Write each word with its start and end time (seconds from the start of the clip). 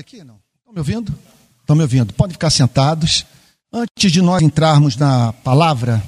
Aqui 0.00 0.24
não. 0.24 0.38
Estão 0.58 0.72
me 0.72 0.78
ouvindo? 0.78 1.14
Estão 1.60 1.76
me 1.76 1.82
ouvindo? 1.82 2.14
Podem 2.14 2.32
ficar 2.32 2.48
sentados. 2.50 3.26
Antes 3.70 4.10
de 4.10 4.22
nós 4.22 4.42
entrarmos 4.42 4.96
na 4.96 5.32
palavra, 5.34 6.02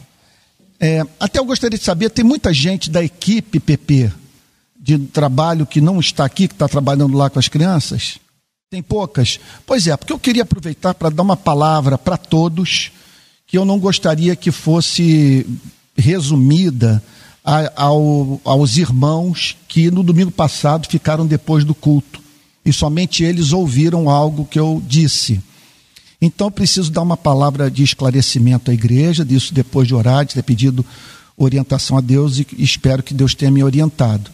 é, 0.81 1.03
até 1.21 1.39
eu 1.39 1.45
gostaria 1.45 1.79
de 1.79 1.85
saber, 1.85 2.09
tem 2.11 2.25
muita 2.25 2.53
gente 2.53 2.91
da 2.91 3.05
equipe 3.05 3.61
PP 3.61 4.11
de 4.79 4.99
trabalho 4.99 5.67
que 5.67 5.81
não 5.81 6.01
está 6.01 6.25
aqui, 6.25 6.49
que 6.49 6.55
está 6.55 6.67
trabalhando 6.67 7.17
lá 7.17 7.29
com 7.29 7.39
as 7.39 7.49
crianças? 7.49 8.19
Tem 8.71 8.83
poucas? 8.83 9.39
Pois 9.67 9.87
é, 9.87 9.97
porque 9.97 10.13
eu 10.13 10.19
queria 10.19 10.45
aproveitar 10.45 10.95
para 10.95 11.11
dar 11.11 11.23
uma 11.23 11.37
palavra 11.37 11.99
para 11.99 12.17
todos 12.17 12.91
que 13.47 13.57
eu 13.57 13.67
não 13.67 13.79
gostaria 13.79 14.35
que 14.35 14.51
fosse 14.51 15.47
resumida 15.97 17.03
a, 17.45 17.83
ao, 17.83 18.41
aos 18.45 18.79
irmãos 18.79 19.57
que 19.69 19.91
no 19.91 20.03
domingo 20.03 20.31
passado 20.31 20.89
ficaram 20.89 21.27
depois 21.27 21.65
do 21.65 21.75
culto 21.75 22.24
e 22.65 22.73
somente 22.73 23.23
eles 23.23 23.53
ouviram 23.53 24.09
algo 24.09 24.45
que 24.45 24.59
eu 24.59 24.83
disse. 24.87 25.41
Então 26.21 26.51
preciso 26.51 26.91
dar 26.91 27.03
uma 27.03 27.17
palavra 27.17 27.71
de 27.71 27.83
esclarecimento 27.83 28.71
à 28.71 28.75
igreja, 28.75 29.25
disso 29.25 29.53
depois 29.53 29.87
de 29.87 29.95
orar, 29.95 30.25
de 30.25 30.35
ter 30.35 30.43
pedido 30.43 30.85
orientação 31.37 31.99
a 31.99 32.01
Deus 32.01 32.39
e 32.39 32.47
espero 32.59 33.03
que 33.03 33.13
Deus 33.13 33.35
tenha 33.35 33.51
me 33.51 33.63
orientado. 33.63 34.31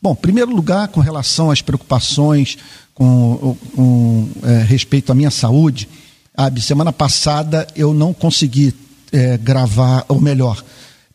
Bom, 0.00 0.14
primeiro 0.14 0.54
lugar, 0.54 0.88
com 0.88 1.00
relação 1.00 1.50
às 1.50 1.62
preocupações 1.62 2.58
com, 2.94 3.56
com 3.74 4.28
é, 4.42 4.62
respeito 4.62 5.10
à 5.10 5.14
minha 5.14 5.30
saúde, 5.30 5.88
a 6.36 6.50
semana 6.60 6.92
passada 6.92 7.66
eu 7.74 7.94
não 7.94 8.12
consegui 8.12 8.74
é, 9.10 9.36
gravar, 9.38 10.04
ou 10.08 10.20
melhor, 10.20 10.62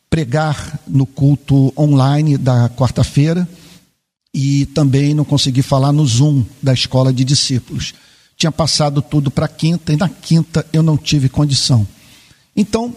pregar 0.09 0.79
no 0.88 1.05
culto 1.05 1.73
online 1.77 2.38
da 2.38 2.70
quarta-feira 2.70 3.48
e 4.40 4.68
também 4.68 5.16
não 5.16 5.26
consegui 5.26 5.64
falar 5.64 5.91
no 5.91 6.05
Zoom 6.05 6.46
da 6.62 6.72
escola 6.72 7.12
de 7.12 7.23
discípulos. 7.23 7.96
Tinha 8.38 8.52
passado 8.52 9.02
tudo 9.02 9.32
para 9.32 9.48
quinta 9.48 9.91
e 9.91 9.98
na 9.98 10.08
quinta 10.08 10.63
eu 10.72 10.84
não 10.84 10.96
tive 10.96 11.27
condição. 11.27 11.88
Então, 12.55 12.96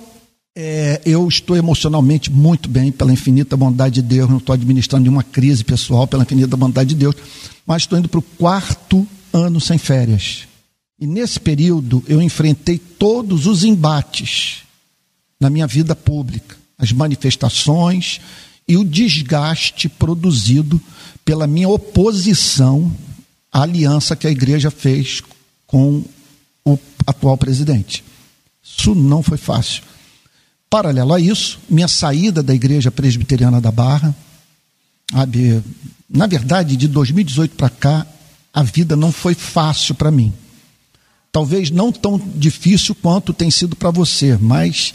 é, 0.55 1.01
eu 1.03 1.27
estou 1.27 1.57
emocionalmente 1.57 2.31
muito 2.31 2.69
bem 2.69 2.93
pela 2.93 3.11
infinita 3.11 3.57
bondade 3.57 3.95
de 3.95 4.03
Deus, 4.03 4.29
não 4.29 4.37
estou 4.37 4.53
administrando 4.53 5.05
nenhuma 5.05 5.23
crise 5.23 5.65
pessoal 5.65 6.07
pela 6.07 6.25
infinita 6.25 6.59
bondade 6.59 6.91
de 6.91 6.97
Deus, 6.97 7.15
mas 7.67 7.85
estou 7.85 7.99
indo 7.99 8.09
para 8.11 8.21
o 8.21 8.23
quarto 8.37 9.09
ano 9.33 9.59
sem 9.59 9.79
férias. 9.79 10.47
E 11.01 11.07
nesse 11.07 11.41
período 11.41 12.05
eu 12.07 12.21
enfrentei 12.21 12.77
todos 12.77 13.47
os 13.47 13.65
embates 13.65 14.59
na 15.41 15.49
minha 15.49 15.67
vida 15.67 15.97
pública, 15.97 16.55
as 16.77 16.93
manifestações 16.93 18.21
e 18.69 18.77
o 18.77 18.85
desgaste 18.85 19.89
produzido 19.89 20.79
pela 21.25 21.47
minha 21.47 21.69
oposição 21.69 22.95
à 23.53 23.63
aliança 23.63 24.17
que 24.17 24.27
a 24.27 24.31
igreja 24.31 24.71
fez 24.71 25.23
com 25.67 26.05
o 26.65 26.79
atual 27.07 27.37
presidente. 27.37 28.05
Isso 28.63 28.95
não 28.95 29.23
foi 29.23 29.39
fácil. 29.39 29.83
Paralelo 30.69 31.13
a 31.13 31.21
isso, 31.21 31.59
minha 31.69 31.89
saída 31.89 32.43
da 32.43 32.55
igreja 32.55 32.91
presbiteriana 32.91 33.61
da 33.61 33.73
Barra, 33.73 34.15
na 36.09 36.27
verdade, 36.27 36.77
de 36.77 36.87
2018 36.87 37.57
para 37.57 37.69
cá, 37.69 38.07
a 38.53 38.63
vida 38.63 38.95
não 38.95 39.11
foi 39.11 39.35
fácil 39.35 39.95
para 39.95 40.11
mim. 40.11 40.33
Talvez 41.33 41.71
não 41.71 41.93
tão 41.93 42.19
difícil 42.35 42.95
quanto 42.95 43.33
tem 43.33 43.51
sido 43.51 43.77
para 43.77 43.91
você, 43.91 44.37
mas 44.41 44.93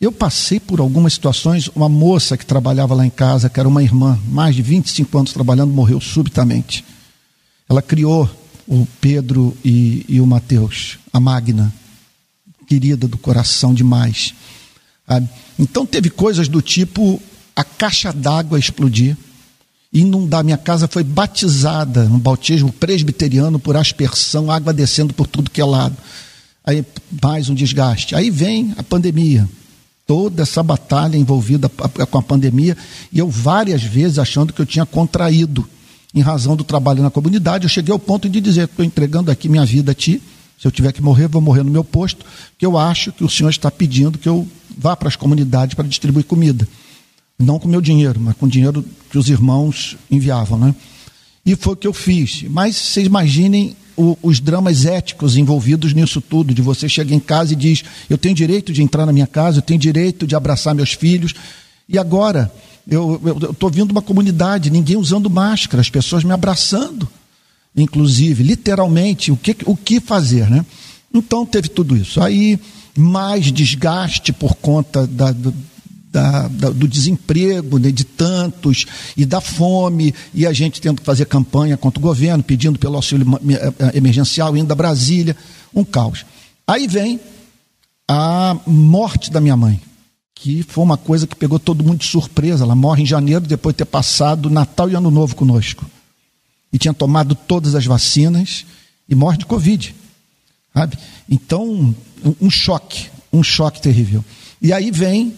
eu 0.00 0.12
passei 0.12 0.60
por 0.60 0.80
algumas 0.80 1.14
situações. 1.14 1.68
Uma 1.68 1.88
moça 1.88 2.36
que 2.36 2.44
trabalhava 2.44 2.94
lá 2.94 3.06
em 3.06 3.10
casa, 3.10 3.48
que 3.48 3.58
era 3.58 3.68
uma 3.68 3.82
irmã, 3.82 4.18
mais 4.28 4.54
de 4.54 4.62
25 4.62 5.18
anos 5.18 5.32
trabalhando, 5.32 5.72
morreu 5.72 6.00
subitamente. 6.00 6.84
Ela 7.68 7.80
criou 7.80 8.28
o 8.66 8.86
Pedro 9.00 9.56
e, 9.64 10.04
e 10.08 10.20
o 10.20 10.26
Mateus, 10.26 10.98
a 11.12 11.18
Magna, 11.18 11.72
querida 12.66 13.08
do 13.08 13.16
coração 13.16 13.72
demais. 13.72 14.34
Então 15.58 15.86
teve 15.86 16.10
coisas 16.10 16.48
do 16.48 16.60
tipo 16.60 17.20
a 17.54 17.64
caixa 17.64 18.12
d'água 18.12 18.58
explodir, 18.58 19.16
inundar. 19.92 20.44
Minha 20.44 20.58
casa 20.58 20.86
foi 20.86 21.02
batizada, 21.02 22.02
um 22.02 22.18
bautismo 22.18 22.70
presbiteriano 22.72 23.58
por 23.58 23.76
aspersão, 23.76 24.50
água 24.50 24.74
descendo 24.74 25.14
por 25.14 25.26
tudo 25.26 25.50
que 25.50 25.60
é 25.60 25.64
lado. 25.64 25.96
Aí 26.64 26.84
mais 27.22 27.48
um 27.48 27.54
desgaste. 27.54 28.14
Aí 28.14 28.30
vem 28.30 28.74
a 28.76 28.82
pandemia 28.82 29.48
toda 30.06 30.42
essa 30.42 30.62
batalha 30.62 31.16
envolvida 31.16 31.68
com 31.68 32.18
a 32.18 32.22
pandemia 32.22 32.76
e 33.12 33.18
eu 33.18 33.28
várias 33.28 33.82
vezes 33.82 34.18
achando 34.18 34.52
que 34.52 34.60
eu 34.60 34.66
tinha 34.66 34.86
contraído 34.86 35.68
em 36.14 36.20
razão 36.20 36.56
do 36.56 36.64
trabalho 36.64 37.02
na 37.02 37.10
comunidade, 37.10 37.64
eu 37.64 37.68
cheguei 37.68 37.92
ao 37.92 37.98
ponto 37.98 38.28
de 38.28 38.40
dizer 38.40 38.64
estou 38.64 38.84
entregando 38.84 39.30
aqui 39.30 39.48
minha 39.48 39.66
vida 39.66 39.92
a 39.92 39.94
ti, 39.94 40.22
se 40.58 40.66
eu 40.66 40.70
tiver 40.70 40.92
que 40.92 41.02
morrer, 41.02 41.28
vou 41.28 41.42
morrer 41.42 41.62
no 41.62 41.70
meu 41.70 41.84
posto, 41.84 42.24
que 42.56 42.64
eu 42.64 42.78
acho 42.78 43.12
que 43.12 43.24
o 43.24 43.28
Senhor 43.28 43.50
está 43.50 43.70
pedindo 43.70 44.16
que 44.16 44.28
eu 44.28 44.48
vá 44.78 44.96
para 44.96 45.08
as 45.08 45.16
comunidades 45.16 45.74
para 45.74 45.86
distribuir 45.86 46.24
comida. 46.24 46.66
Não 47.38 47.58
com 47.58 47.68
meu 47.68 47.82
dinheiro, 47.82 48.18
mas 48.18 48.34
com 48.36 48.46
o 48.46 48.48
dinheiro 48.48 48.82
que 49.10 49.18
os 49.18 49.28
irmãos 49.28 49.96
enviavam, 50.10 50.58
né? 50.58 50.74
E 51.44 51.54
foi 51.54 51.74
o 51.74 51.76
que 51.76 51.86
eu 51.86 51.92
fiz. 51.92 52.44
Mas 52.48 52.74
vocês 52.76 53.06
imaginem 53.06 53.76
o, 53.96 54.16
os 54.22 54.40
dramas 54.40 54.84
éticos 54.84 55.36
envolvidos 55.36 55.92
nisso 55.92 56.20
tudo, 56.20 56.52
de 56.52 56.62
você 56.62 56.88
chegar 56.88 57.14
em 57.14 57.20
casa 57.20 57.52
e 57.52 57.56
diz, 57.56 57.82
eu 58.08 58.18
tenho 58.18 58.34
direito 58.34 58.72
de 58.72 58.82
entrar 58.82 59.06
na 59.06 59.12
minha 59.12 59.26
casa, 59.26 59.58
eu 59.58 59.62
tenho 59.62 59.80
direito 59.80 60.26
de 60.26 60.36
abraçar 60.36 60.74
meus 60.74 60.92
filhos, 60.92 61.34
e 61.88 61.98
agora 61.98 62.52
eu 62.88 63.20
estou 63.50 63.70
vindo 63.70 63.90
uma 63.90 64.02
comunidade, 64.02 64.70
ninguém 64.70 64.96
usando 64.96 65.30
máscara, 65.30 65.80
as 65.80 65.90
pessoas 65.90 66.22
me 66.22 66.32
abraçando, 66.32 67.08
inclusive, 67.76 68.42
literalmente, 68.42 69.32
o 69.32 69.36
que, 69.36 69.56
o 69.64 69.76
que 69.76 70.00
fazer, 70.00 70.48
né? 70.48 70.64
Então 71.12 71.44
teve 71.44 71.68
tudo 71.68 71.96
isso. 71.96 72.20
Aí, 72.20 72.58
mais 72.96 73.50
desgaste 73.52 74.32
por 74.32 74.54
conta 74.54 75.06
da, 75.06 75.34
da, 76.16 76.48
da, 76.48 76.70
do 76.70 76.88
desemprego 76.88 77.78
né, 77.78 77.90
de 77.90 78.02
tantos 78.02 78.86
e 79.14 79.26
da 79.26 79.38
fome, 79.38 80.14
e 80.32 80.46
a 80.46 80.52
gente 80.52 80.80
tendo 80.80 81.00
que 81.02 81.04
fazer 81.04 81.26
campanha 81.26 81.76
contra 81.76 81.98
o 81.98 82.02
governo, 82.02 82.42
pedindo 82.42 82.78
pelo 82.78 82.96
auxílio 82.96 83.38
eh, 83.50 83.72
eh, 83.78 83.98
emergencial, 83.98 84.56
indo 84.56 84.72
a 84.72 84.74
Brasília, 84.74 85.36
um 85.74 85.84
caos. 85.84 86.24
Aí 86.66 86.88
vem 86.88 87.20
a 88.08 88.56
morte 88.66 89.30
da 89.30 89.42
minha 89.42 89.58
mãe, 89.58 89.78
que 90.34 90.62
foi 90.62 90.82
uma 90.82 90.96
coisa 90.96 91.26
que 91.26 91.36
pegou 91.36 91.58
todo 91.58 91.84
mundo 91.84 91.98
de 91.98 92.06
surpresa. 92.06 92.64
Ela 92.64 92.74
morre 92.74 93.02
em 93.02 93.06
janeiro, 93.06 93.46
depois 93.46 93.74
de 93.74 93.78
ter 93.78 93.84
passado 93.84 94.48
Natal 94.48 94.88
e 94.88 94.94
Ano 94.94 95.10
Novo 95.10 95.36
conosco. 95.36 95.84
E 96.72 96.78
tinha 96.78 96.94
tomado 96.94 97.34
todas 97.34 97.74
as 97.74 97.84
vacinas 97.84 98.64
e 99.06 99.14
morre 99.14 99.36
de 99.36 99.44
Covid. 99.44 99.94
Sabe? 100.72 100.98
Então, 101.28 101.94
um 102.40 102.48
choque, 102.48 103.08
um 103.30 103.42
choque 103.42 103.82
terrível. 103.82 104.24
E 104.62 104.72
aí 104.72 104.90
vem 104.90 105.34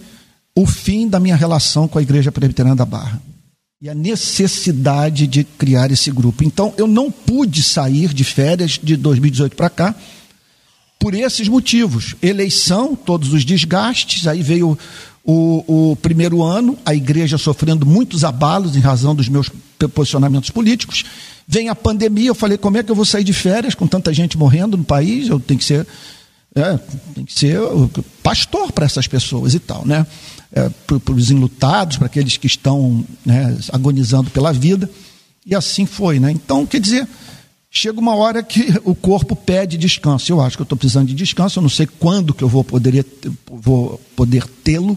o 0.60 0.66
fim 0.66 1.08
da 1.08 1.20
minha 1.20 1.36
relação 1.36 1.86
com 1.86 2.00
a 2.00 2.02
Igreja 2.02 2.32
Presbiteriana 2.32 2.74
da 2.74 2.84
Barra 2.84 3.22
e 3.80 3.88
a 3.88 3.94
necessidade 3.94 5.28
de 5.28 5.44
criar 5.44 5.92
esse 5.92 6.10
grupo. 6.10 6.42
Então, 6.42 6.74
eu 6.76 6.88
não 6.88 7.12
pude 7.12 7.62
sair 7.62 8.12
de 8.12 8.24
férias 8.24 8.72
de 8.82 8.96
2018 8.96 9.54
para 9.54 9.70
cá 9.70 9.94
por 10.98 11.14
esses 11.14 11.46
motivos. 11.46 12.16
Eleição, 12.20 12.96
todos 12.96 13.32
os 13.32 13.44
desgastes, 13.44 14.26
aí 14.26 14.42
veio 14.42 14.76
o, 15.24 15.90
o, 15.90 15.96
primeiro 15.96 16.42
ano, 16.42 16.76
a 16.84 16.92
igreja 16.92 17.38
sofrendo 17.38 17.86
muitos 17.86 18.24
abalos 18.24 18.74
em 18.74 18.80
razão 18.80 19.14
dos 19.14 19.28
meus 19.28 19.48
posicionamentos 19.94 20.50
políticos. 20.50 21.04
Vem 21.46 21.68
a 21.68 21.74
pandemia, 21.74 22.30
eu 22.30 22.34
falei, 22.34 22.58
como 22.58 22.78
é 22.78 22.82
que 22.82 22.90
eu 22.90 22.96
vou 22.96 23.04
sair 23.04 23.22
de 23.22 23.32
férias 23.32 23.76
com 23.76 23.86
tanta 23.86 24.12
gente 24.12 24.36
morrendo 24.36 24.76
no 24.76 24.82
país? 24.82 25.28
Eu 25.28 25.38
tenho 25.38 25.60
que 25.60 25.64
ser, 25.64 25.86
é, 26.54 26.78
tem 27.14 27.24
que 27.24 27.32
ser 27.32 27.58
pastor 28.22 28.72
para 28.72 28.86
essas 28.86 29.06
pessoas 29.06 29.54
e 29.54 29.58
tal, 29.58 29.86
né? 29.86 30.06
é, 30.52 30.70
para 30.86 31.14
os 31.14 31.30
enlutados, 31.30 31.96
para 31.96 32.06
aqueles 32.06 32.36
que 32.36 32.46
estão 32.46 33.04
né, 33.24 33.56
agonizando 33.72 34.30
pela 34.30 34.52
vida. 34.52 34.90
E 35.44 35.54
assim 35.54 35.86
foi. 35.86 36.18
Né? 36.18 36.30
Então, 36.30 36.66
quer 36.66 36.80
dizer, 36.80 37.06
chega 37.70 38.00
uma 38.00 38.14
hora 38.14 38.42
que 38.42 38.74
o 38.84 38.94
corpo 38.94 39.36
pede 39.36 39.76
descanso. 39.76 40.30
Eu 40.30 40.40
acho 40.40 40.56
que 40.56 40.62
eu 40.62 40.64
estou 40.64 40.78
precisando 40.78 41.08
de 41.08 41.14
descanso, 41.14 41.58
eu 41.58 41.62
não 41.62 41.70
sei 41.70 41.86
quando 41.86 42.34
que 42.34 42.42
eu 42.42 42.48
vou, 42.48 42.64
poderia, 42.64 43.04
vou 43.46 44.00
poder 44.16 44.46
tê-lo, 44.64 44.96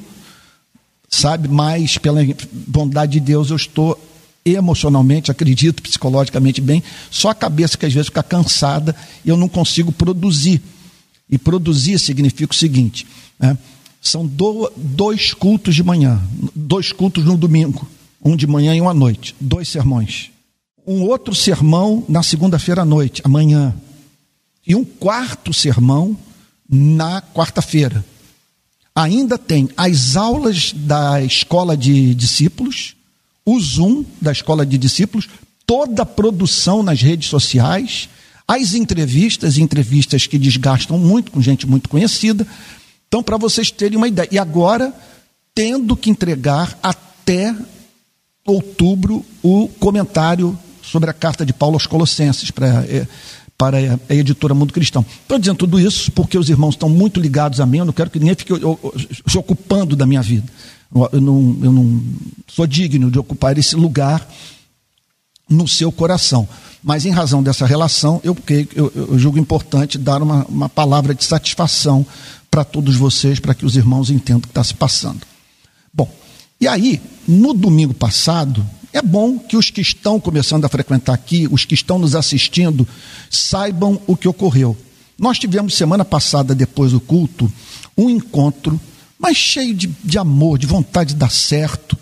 sabe? 1.10 1.48
Mas, 1.48 1.98
pela 1.98 2.22
bondade 2.52 3.14
de 3.14 3.20
Deus, 3.20 3.50
eu 3.50 3.56
estou 3.56 4.00
emocionalmente, 4.44 5.30
acredito, 5.30 5.84
psicologicamente 5.84 6.62
bem, 6.62 6.82
só 7.12 7.30
a 7.30 7.36
cabeça 7.36 7.78
que 7.78 7.86
às 7.86 7.94
vezes 7.94 8.08
fica 8.08 8.24
cansada 8.24 8.96
e 9.24 9.30
eu 9.30 9.38
não 9.38 9.48
consigo 9.48 9.92
produzir. 9.92 10.62
E 11.32 11.38
produzir 11.38 11.98
significa 11.98 12.52
o 12.52 12.56
seguinte: 12.56 13.08
né? 13.40 13.58
São 14.02 14.26
do, 14.28 14.72
dois 14.76 15.34
cultos 15.34 15.74
de 15.74 15.84
manhã, 15.84 16.22
dois 16.56 16.92
cultos 16.92 17.24
no 17.24 17.38
domingo, 17.38 17.88
um 18.24 18.36
de 18.36 18.46
manhã 18.46 18.76
e 18.76 18.82
um 18.82 18.90
à 18.90 18.94
noite, 18.94 19.36
dois 19.40 19.70
sermões. 19.70 20.30
Um 20.86 21.04
outro 21.04 21.34
sermão 21.34 22.04
na 22.10 22.24
segunda-feira 22.24 22.82
à 22.82 22.86
noite, 22.86 23.22
amanhã. 23.24 23.76
E 24.66 24.76
um 24.76 24.84
quarto 24.84 25.54
sermão 25.54 26.18
na 26.68 27.22
quarta-feira. 27.22 28.04
Ainda 28.96 29.38
tem 29.38 29.70
as 29.78 30.16
aulas 30.16 30.74
da 30.74 31.22
escola 31.22 31.78
de 31.78 32.14
discípulos, 32.16 32.96
o 33.46 33.60
Zoom 33.60 34.04
da 34.20 34.32
escola 34.32 34.66
de 34.66 34.78
discípulos, 34.78 35.30
toda 35.66 36.02
a 36.02 36.06
produção 36.06 36.84
nas 36.84 37.02
redes 37.02 37.30
sociais, 37.30 38.10
as 38.54 38.74
entrevistas, 38.74 39.58
entrevistas 39.58 40.28
que 40.28 40.38
desgastam 40.38 40.98
muito 40.98 41.32
com 41.32 41.42
gente 41.42 41.66
muito 41.66 41.88
conhecida. 41.88 42.46
Então, 43.08 43.24
para 43.24 43.38
vocês 43.38 43.72
terem 43.72 43.98
uma 43.98 44.10
ideia. 44.10 44.28
E 44.30 44.38
agora, 44.38 44.94
tendo 45.56 45.96
que 45.96 46.10
entregar 46.10 46.78
até 46.84 47.56
outubro 48.46 49.26
o 49.42 49.70
comentário 49.80 50.58
sobre 50.82 51.10
a 51.10 51.14
carta 51.14 51.46
de 51.46 51.54
Paulo 51.54 51.76
aos 51.76 51.86
Colossenses 51.86 52.52
para, 52.52 52.68
é, 52.86 53.08
para 53.58 53.78
a 54.10 54.14
editora 54.14 54.54
Mundo 54.54 54.74
Cristão. 54.74 55.06
Estou 55.22 55.40
dizendo 55.40 55.58
tudo 55.58 55.80
isso 55.80 56.12
porque 56.12 56.38
os 56.38 56.50
irmãos 56.50 56.72
estão 56.74 56.90
muito 56.90 57.22
ligados 57.22 57.62
a 57.62 57.66
mim, 57.66 57.78
eu 57.78 57.86
não 57.86 57.94
quero 57.94 58.10
que 58.10 58.20
ninguém 58.20 58.36
fique 58.36 58.54
se 59.28 59.38
ocupando 59.38 59.96
da 59.96 60.06
minha 60.06 60.22
vida. 60.22 60.52
Eu 61.14 61.22
não, 61.22 61.58
eu 61.62 61.72
não 61.72 62.02
sou 62.48 62.68
digno 62.68 63.10
de 63.10 63.18
ocupar 63.18 63.58
esse 63.58 63.78
lugar 63.78 64.28
no 65.52 65.68
seu 65.68 65.92
coração. 65.92 66.48
Mas 66.82 67.06
em 67.06 67.12
razão 67.12 67.44
dessa 67.44 67.66
relação, 67.66 68.20
eu, 68.24 68.36
eu, 68.74 68.92
eu 68.96 69.20
julgo 69.20 69.38
importante 69.38 69.98
dar 69.98 70.24
uma, 70.24 70.46
uma 70.46 70.70
palavra 70.70 71.14
de 71.14 71.24
satisfação 71.24 72.06
para 72.50 72.64
todos 72.64 72.96
vocês, 72.96 73.40
para 73.40 73.54
que 73.54 73.66
os 73.66 73.76
irmãos 73.76 74.10
entendam 74.10 74.40
o 74.40 74.42
que 74.42 74.48
está 74.48 74.64
se 74.64 74.74
passando. 74.74 75.22
Bom, 75.94 76.10
e 76.60 76.68
aí, 76.68 77.02
no 77.28 77.54
domingo 77.54 77.94
passado, 77.94 78.66
é 78.94 79.02
bom 79.02 79.38
que 79.38 79.56
os 79.56 79.70
que 79.70 79.82
estão 79.82 80.20
começando 80.20 80.66
a 80.66 80.70
frequentar 80.70 81.14
aqui, 81.14 81.48
os 81.52 81.66
que 81.66 81.76
estão 81.76 82.00
nos 82.00 82.16
assistindo, 82.16 82.88
saibam 83.30 84.02
o 84.08 84.18
que 84.18 84.28
ocorreu. 84.28 84.76
Nós 85.18 85.38
tivemos 85.38 85.76
semana 85.76 86.04
passada, 86.04 86.56
depois 86.56 86.92
do 86.92 87.00
culto, 87.00 87.52
um 87.96 88.10
encontro, 88.10 88.80
mas 89.20 89.38
cheio 89.38 89.74
de, 89.74 89.88
de 90.04 90.18
amor, 90.18 90.58
de 90.58 90.66
vontade 90.66 91.14
de 91.14 91.20
dar 91.20 91.32
certo, 91.32 91.98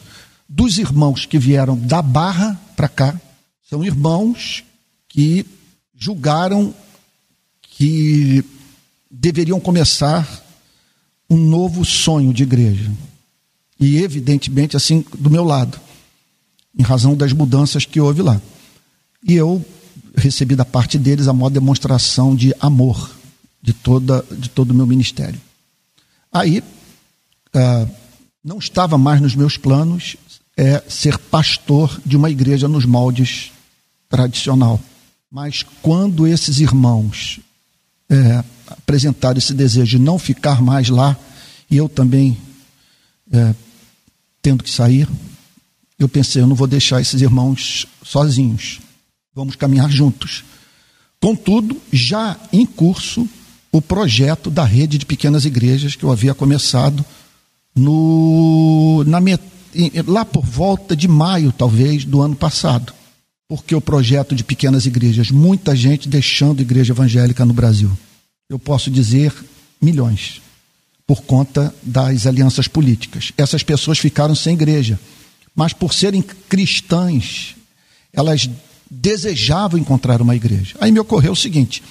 dos 0.47 0.77
irmãos 0.77 1.25
que 1.25 1.37
vieram 1.37 1.77
da 1.77 2.01
Barra 2.01 2.59
para 2.75 2.87
cá. 2.87 3.15
São 3.69 3.83
irmãos 3.83 4.63
que 5.07 5.45
julgaram 5.95 6.73
que 7.61 8.43
deveriam 9.11 9.59
começar 9.59 10.27
um 11.29 11.37
novo 11.37 11.85
sonho 11.85 12.33
de 12.33 12.41
igreja. 12.41 12.91
E, 13.79 13.97
evidentemente, 13.97 14.75
assim, 14.75 15.05
do 15.19 15.29
meu 15.29 15.43
lado, 15.43 15.79
em 16.75 16.81
razão 16.81 17.15
das 17.15 17.31
mudanças 17.31 17.85
que 17.85 17.99
houve 17.99 18.23
lá. 18.23 18.41
E 19.23 19.35
eu 19.35 19.63
recebi 20.17 20.55
da 20.55 20.65
parte 20.65 20.97
deles 20.97 21.27
a 21.27 21.33
maior 21.33 21.49
demonstração 21.49 22.35
de 22.35 22.55
amor 22.59 23.11
de, 23.61 23.71
toda, 23.71 24.25
de 24.31 24.49
todo 24.49 24.71
o 24.71 24.73
meu 24.73 24.87
ministério. 24.87 25.39
Aí, 26.33 26.63
ah, 27.53 27.87
não 28.43 28.57
estava 28.57 28.97
mais 28.97 29.21
nos 29.21 29.35
meus 29.35 29.57
planos 29.57 30.17
é, 30.57 30.83
ser 30.89 31.19
pastor 31.19 32.01
de 32.03 32.17
uma 32.17 32.31
igreja 32.31 32.67
nos 32.67 32.83
moldes 32.83 33.51
tradicional. 34.09 34.81
Mas 35.31 35.63
quando 35.81 36.25
esses 36.25 36.59
irmãos 36.59 37.39
é, 38.09 38.43
apresentaram 38.67 39.37
esse 39.37 39.53
desejo 39.53 39.97
de 39.97 39.99
não 39.99 40.17
ficar 40.17 40.61
mais 40.61 40.89
lá, 40.89 41.15
e 41.69 41.77
eu 41.77 41.87
também 41.87 42.35
é, 43.31 43.53
tendo 44.41 44.63
que 44.63 44.71
sair, 44.71 45.07
eu 45.99 46.09
pensei, 46.09 46.41
eu 46.41 46.47
não 46.47 46.55
vou 46.55 46.65
deixar 46.65 46.99
esses 46.99 47.21
irmãos 47.21 47.85
sozinhos. 48.03 48.79
Vamos 49.35 49.55
caminhar 49.55 49.89
juntos. 49.91 50.43
Contudo, 51.21 51.79
já 51.93 52.35
em 52.51 52.65
curso 52.65 53.27
o 53.71 53.81
projeto 53.81 54.49
da 54.49 54.63
rede 54.63 54.97
de 54.97 55.05
pequenas 55.05 55.45
igrejas 55.45 55.95
que 55.95 56.03
eu 56.03 56.11
havia 56.11 56.33
começado 56.33 57.05
no, 57.75 59.03
na, 59.05 59.19
lá 60.07 60.25
por 60.25 60.43
volta 60.43 60.95
de 60.95 61.07
maio, 61.07 61.51
talvez, 61.51 62.03
do 62.03 62.21
ano 62.21 62.35
passado 62.35 62.93
porque 63.49 63.73
o 63.73 63.81
projeto 63.81 64.35
de 64.35 64.43
pequenas 64.43 64.85
igrejas, 64.85 65.31
muita 65.31 65.75
gente 65.75 66.07
deixando 66.07 66.61
igreja 66.61 66.93
evangélica 66.93 67.43
no 67.43 67.53
Brasil. 67.53 67.91
Eu 68.47 68.59
posso 68.59 68.91
dizer 68.91 69.33
milhões, 69.81 70.39
por 71.07 71.23
conta 71.23 71.73
das 71.81 72.27
alianças 72.27 72.67
políticas. 72.67 73.33
Essas 73.35 73.63
pessoas 73.63 73.97
ficaram 73.97 74.35
sem 74.35 74.53
igreja, 74.53 74.99
mas 75.55 75.73
por 75.73 75.95
serem 75.95 76.21
cristãs, 76.21 77.55
elas 78.13 78.47
desejavam 78.89 79.79
encontrar 79.79 80.21
uma 80.21 80.35
igreja. 80.35 80.75
Aí 80.79 80.91
me 80.91 80.99
ocorreu 80.99 81.31
o 81.31 81.35
seguinte, 81.35 81.81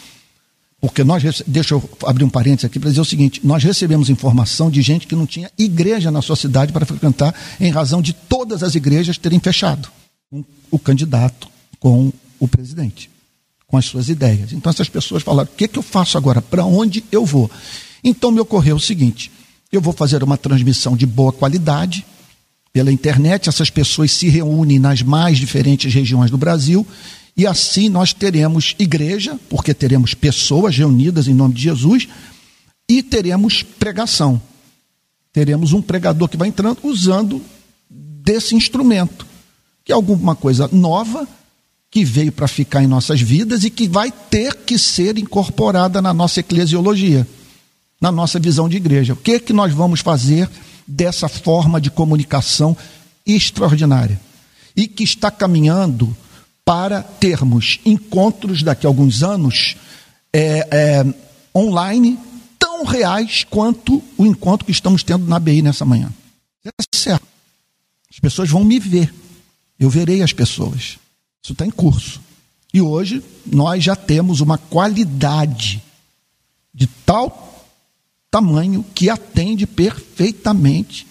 porque 0.81 1.03
nós, 1.03 1.43
deixa 1.45 1.75
eu 1.75 1.91
abrir 2.07 2.25
um 2.25 2.31
parênteses 2.31 2.67
aqui 2.67 2.79
para 2.79 2.91
dizer 2.91 3.01
o 3.01 3.05
seguinte: 3.05 3.41
nós 3.43 3.65
recebemos 3.65 4.09
informação 4.09 4.71
de 4.71 4.81
gente 4.81 5.09
que 5.09 5.17
não 5.17 5.27
tinha 5.27 5.51
igreja 5.59 6.09
na 6.09 6.23
sua 6.23 6.37
cidade 6.37 6.73
para 6.73 6.87
frequentar, 6.87 7.35
em 7.59 7.73
razão 7.73 8.01
de 8.01 8.13
todas 8.13 8.63
as 8.63 8.77
igrejas 8.77 9.19
terem 9.19 9.41
fechado 9.41 9.91
o 10.71 10.79
candidato 10.79 11.49
com 11.81 12.13
o 12.39 12.47
presidente, 12.47 13.11
com 13.67 13.77
as 13.77 13.85
suas 13.85 14.09
ideias. 14.09 14.53
Então 14.53 14.71
essas 14.71 14.89
pessoas 14.89 15.23
falaram: 15.23 15.49
o 15.51 15.57
que, 15.57 15.69
que 15.69 15.79
eu 15.79 15.83
faço 15.83 16.19
agora? 16.19 16.43
Para 16.43 16.65
onde 16.65 17.05
eu 17.11 17.25
vou? 17.25 17.51
Então 18.03 18.31
me 18.31 18.41
ocorreu 18.41 18.77
o 18.77 18.81
seguinte: 18.81 19.31
eu 19.73 19.81
vou 19.81 19.93
fazer 19.93 20.23
uma 20.23 20.37
transmissão 20.37 20.97
de 20.97 21.07
boa 21.07 21.33
qualidade 21.33 22.05
pela 22.73 22.93
internet, 22.93 23.49
essas 23.49 23.71
pessoas 23.71 24.13
se 24.13 24.29
reúnem 24.29 24.79
nas 24.79 25.03
mais 25.03 25.39
diferentes 25.39 25.93
regiões 25.93 26.31
do 26.31 26.39
Brasil. 26.39 26.87
E 27.37 27.47
assim 27.47 27.89
nós 27.89 28.13
teremos 28.13 28.75
igreja, 28.79 29.39
porque 29.49 29.73
teremos 29.73 30.13
pessoas 30.13 30.77
reunidas 30.77 31.29
em 31.29 31.35
nome 31.35 31.55
de 31.55 31.63
Jesus, 31.63 32.09
e 32.89 33.03
teremos 33.03 33.63
pregação. 33.63 34.41
Teremos 35.33 35.73
um 35.73 35.81
pregador 35.81 36.29
que 36.29 36.37
vai 36.37 36.49
entrando 36.49 36.79
usando 36.83 37.41
desse 37.89 38.55
instrumento 38.55 39.28
que 39.89 39.93
é 39.93 39.95
alguma 39.95 40.37
coisa 40.37 40.69
nova 40.71 41.27
que 41.91 42.05
veio 42.05 42.31
para 42.31 42.47
ficar 42.47 42.85
em 42.85 42.87
nossas 42.87 43.23
vidas 43.23 43.65
e 43.65 43.71
que 43.71 43.89
vai 43.89 44.13
ter 44.13 44.55
que 44.55 44.79
ser 44.79 45.17
incorporada 45.17 46.03
na 46.03 46.13
nossa 46.13 46.41
eclesiologia, 46.41 47.27
na 47.99 48.13
nossa 48.13 48.39
visão 48.39 48.69
de 48.69 48.77
igreja. 48.77 49.15
O 49.15 49.17
que 49.17 49.33
é 49.33 49.39
que 49.41 49.51
nós 49.51 49.73
vamos 49.73 50.01
fazer 50.01 50.47
dessa 50.87 51.27
forma 51.27 51.81
de 51.81 51.91
comunicação 51.91 52.77
extraordinária 53.25 54.21
e 54.77 54.87
que 54.87 55.03
está 55.03 55.31
caminhando 55.31 56.15
para 56.67 57.03
termos 57.03 57.81
encontros 57.83 58.63
daqui 58.63 58.85
a 58.85 58.91
alguns 58.91 59.23
anos 59.23 59.75
é, 60.31 60.69
é, 60.71 61.07
online 61.57 62.19
tão 62.59 62.85
reais 62.85 63.47
quanto 63.49 64.03
o 64.19 64.27
encontro 64.27 64.67
que 64.67 64.73
estamos 64.73 65.03
tendo 65.03 65.27
na 65.27 65.39
BI 65.39 65.63
nessa 65.63 65.87
manhã. 65.87 66.13
É 66.63 66.71
certo. 66.95 67.27
As 68.13 68.21
pessoas 68.21 68.51
vão 68.51 68.63
me 68.63 68.79
ver 68.79 69.11
eu 69.79 69.89
verei 69.89 70.23
as 70.23 70.33
pessoas. 70.33 70.99
Isso 71.43 71.53
está 71.53 71.65
em 71.65 71.71
curso. 71.71 72.21
E 72.73 72.81
hoje 72.81 73.23
nós 73.47 73.83
já 73.83 73.97
temos 73.97 74.41
uma 74.41 74.59
qualidade 74.59 75.83
de 76.75 76.87
tal 76.87 77.67
tamanho 78.31 78.85
que 78.95 79.09
atende 79.09 79.67
perfeitamente 79.67 81.07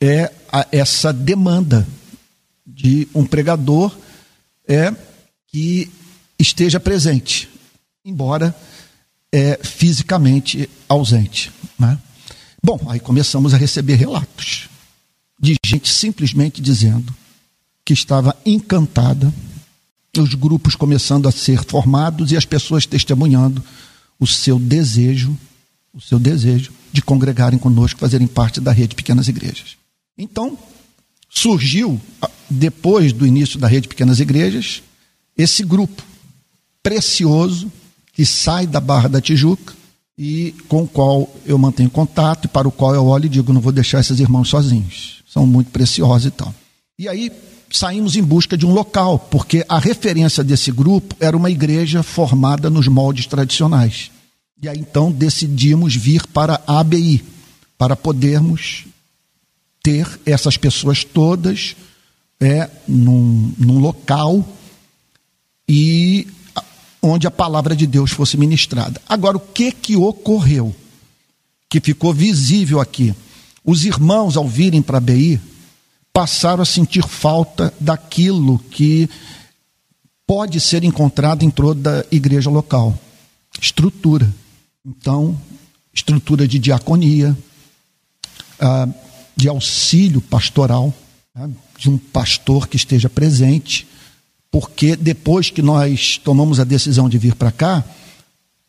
é, 0.00 0.32
essa 0.70 1.12
demanda 1.12 1.86
de 2.66 3.08
um 3.14 3.26
pregador 3.26 3.96
é, 4.66 4.94
que 5.48 5.90
esteja 6.38 6.78
presente, 6.78 7.48
embora 8.04 8.54
é, 9.32 9.58
fisicamente 9.62 10.68
ausente. 10.88 11.50
Né? 11.78 11.98
Bom, 12.62 12.80
aí 12.88 13.00
começamos 13.00 13.52
a 13.54 13.56
receber 13.56 13.96
relatos 13.96 14.68
de 15.40 15.56
gente 15.64 15.88
simplesmente 15.88 16.62
dizendo 16.62 17.14
que 17.84 17.92
estava 17.92 18.36
encantada, 18.44 19.32
os 20.18 20.34
grupos 20.34 20.74
começando 20.76 21.26
a 21.26 21.32
ser 21.32 21.64
formados 21.64 22.32
e 22.32 22.36
as 22.36 22.44
pessoas 22.44 22.86
testemunhando 22.86 23.62
o 24.20 24.26
seu 24.26 24.58
desejo, 24.58 25.36
o 25.92 26.00
seu 26.00 26.18
desejo 26.18 26.72
de 26.92 27.02
congregarem 27.02 27.58
conosco, 27.58 27.98
fazerem 27.98 28.26
parte 28.26 28.60
da 28.60 28.72
rede 28.72 28.94
Pequenas 28.94 29.28
Igrejas. 29.28 29.76
Então, 30.16 30.58
surgiu, 31.28 32.00
depois 32.48 33.12
do 33.12 33.26
início 33.26 33.58
da 33.58 33.66
rede 33.66 33.88
Pequenas 33.88 34.20
Igrejas, 34.20 34.82
esse 35.36 35.64
grupo 35.64 36.02
precioso 36.82 37.72
que 38.12 38.26
sai 38.26 38.66
da 38.66 38.80
Barra 38.80 39.08
da 39.08 39.20
Tijuca 39.20 39.74
e 40.18 40.54
com 40.68 40.82
o 40.82 40.88
qual 40.88 41.34
eu 41.46 41.56
mantenho 41.56 41.88
contato 41.88 42.44
e 42.44 42.48
para 42.48 42.68
o 42.68 42.72
qual 42.72 42.94
eu 42.94 43.06
olho 43.06 43.26
e 43.26 43.30
digo: 43.30 43.52
não 43.52 43.60
vou 43.60 43.72
deixar 43.72 44.00
esses 44.00 44.20
irmãos 44.20 44.48
sozinhos, 44.48 45.22
são 45.26 45.46
muito 45.46 45.70
preciosos 45.70 46.26
e 46.26 46.30
tal. 46.30 46.54
E 46.98 47.08
aí 47.08 47.32
saímos 47.76 48.16
em 48.16 48.22
busca 48.22 48.56
de 48.56 48.66
um 48.66 48.72
local, 48.72 49.18
porque 49.18 49.64
a 49.68 49.78
referência 49.78 50.44
desse 50.44 50.70
grupo 50.70 51.16
era 51.20 51.36
uma 51.36 51.50
igreja 51.50 52.02
formada 52.02 52.68
nos 52.68 52.88
moldes 52.88 53.26
tradicionais. 53.26 54.10
E 54.62 54.68
aí 54.68 54.78
então 54.78 55.10
decidimos 55.10 55.94
vir 55.96 56.26
para 56.26 56.60
a 56.66 56.80
ABI, 56.80 57.24
para 57.76 57.96
podermos 57.96 58.84
ter 59.82 60.06
essas 60.24 60.56
pessoas 60.56 61.02
todas 61.02 61.74
é, 62.40 62.70
num, 62.86 63.52
num 63.58 63.78
local 63.78 64.46
e 65.68 66.26
onde 67.02 67.26
a 67.26 67.30
palavra 67.30 67.74
de 67.74 67.86
Deus 67.86 68.12
fosse 68.12 68.36
ministrada. 68.36 69.00
Agora, 69.08 69.36
o 69.36 69.40
que 69.40 69.72
que 69.72 69.96
ocorreu? 69.96 70.74
Que 71.68 71.80
ficou 71.80 72.14
visível 72.14 72.80
aqui. 72.80 73.12
Os 73.64 73.84
irmãos, 73.84 74.36
ao 74.36 74.46
virem 74.46 74.82
para 74.82 74.96
a 74.96 74.98
ABI, 74.98 75.40
passaram 76.12 76.62
a 76.62 76.66
sentir 76.66 77.06
falta 77.06 77.72
daquilo 77.80 78.58
que 78.58 79.08
pode 80.26 80.60
ser 80.60 80.84
encontrada 80.84 81.44
em 81.44 81.50
toda 81.50 82.06
igreja 82.10 82.50
local. 82.50 82.98
Estrutura. 83.60 84.32
Então, 84.84 85.38
estrutura 85.92 86.46
de 86.46 86.58
diaconia, 86.58 87.36
ah, 88.60 88.88
de 89.36 89.48
auxílio 89.48 90.20
pastoral, 90.20 90.92
né, 91.34 91.50
de 91.78 91.90
um 91.90 91.98
pastor 91.98 92.68
que 92.68 92.76
esteja 92.76 93.08
presente, 93.08 93.86
porque 94.50 94.94
depois 94.96 95.50
que 95.50 95.62
nós 95.62 96.20
tomamos 96.22 96.60
a 96.60 96.64
decisão 96.64 97.08
de 97.08 97.18
vir 97.18 97.34
para 97.34 97.50
cá, 97.50 97.84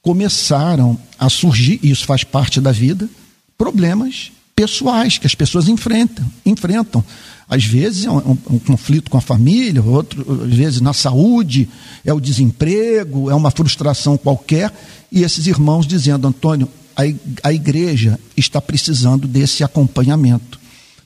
começaram 0.02 0.98
a 1.18 1.30
surgir, 1.30 1.80
e 1.84 1.92
isso 1.92 2.06
faz 2.06 2.24
parte 2.24 2.60
da 2.60 2.72
vida, 2.72 3.10
problemas 3.58 4.32
pessoais 4.56 5.18
que 5.18 5.28
as 5.28 5.36
pessoas 5.36 5.68
enfrentam. 5.68 6.30
enfrentam. 6.46 7.04
Às 7.48 7.66
vezes 7.66 8.06
é 8.06 8.12
um, 8.12 8.38
um, 8.50 8.60
conflito 8.60 9.12
com 9.12 9.18
a 9.18 9.22
família, 9.22 9.84
outras 9.84 10.26
vezes 10.54 10.82
na 10.82 10.94
saúde, 10.94 11.70
é 12.04 12.14
o 12.14 12.20
desemprego, 12.20 13.30
é 13.30 13.36
uma 13.36 13.52
frustração 13.52 14.18
qualquer, 14.18 14.74
e 15.12 15.24
esses 15.24 15.46
irmãos 15.48 15.86
dizendo, 15.86 16.28
Antônio, 16.28 16.70
a, 16.96 17.04
a 17.48 17.54
igreja 17.54 18.20
está 18.36 18.62
precisando 18.62 19.28
desse 19.28 19.64
acompanhamento. 19.64 20.60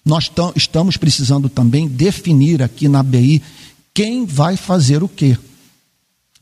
Nós 0.05 0.31
estamos 0.55 0.95
precisando 0.95 1.49
também 1.49 1.87
definir 1.87 2.61
aqui 2.63 2.87
na 2.87 3.03
BI 3.03 3.41
quem 3.93 4.25
vai 4.25 4.55
fazer 4.55 5.03
o 5.03 5.07
quê. 5.09 5.37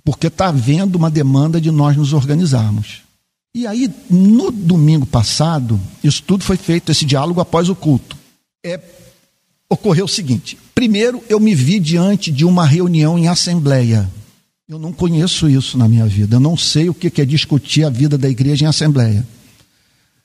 Porque 0.03 0.27
está 0.27 0.49
havendo 0.49 0.97
uma 0.97 1.09
demanda 1.09 1.59
de 1.59 1.71
nós 1.71 1.97
nos 1.97 2.13
organizarmos. 2.13 3.01
E 3.55 3.65
aí, 3.65 3.89
no 4.09 4.51
domingo 4.51 5.05
passado, 5.05 5.79
isso 6.03 6.21
tudo 6.21 6.43
foi 6.43 6.57
feito, 6.57 6.91
esse 6.91 7.05
diálogo 7.05 7.39
após 7.39 7.69
o 7.69 7.75
culto. 7.75 8.15
É, 8.63 8.77
ocorreu 9.69 10.05
o 10.05 10.09
seguinte: 10.09 10.57
primeiro, 10.73 11.23
eu 11.29 11.39
me 11.39 11.53
vi 11.53 11.79
diante 11.79 12.31
de 12.31 12.45
uma 12.45 12.65
reunião 12.65 13.17
em 13.17 13.27
assembleia. 13.27 14.09
Eu 14.67 14.79
não 14.79 14.91
conheço 14.91 15.47
isso 15.47 15.77
na 15.77 15.87
minha 15.87 16.07
vida. 16.07 16.37
Eu 16.37 16.39
não 16.39 16.57
sei 16.57 16.89
o 16.89 16.93
que 16.93 17.21
é 17.21 17.25
discutir 17.25 17.83
a 17.83 17.89
vida 17.89 18.17
da 18.17 18.27
igreja 18.27 18.65
em 18.65 18.67
assembleia. 18.67 19.25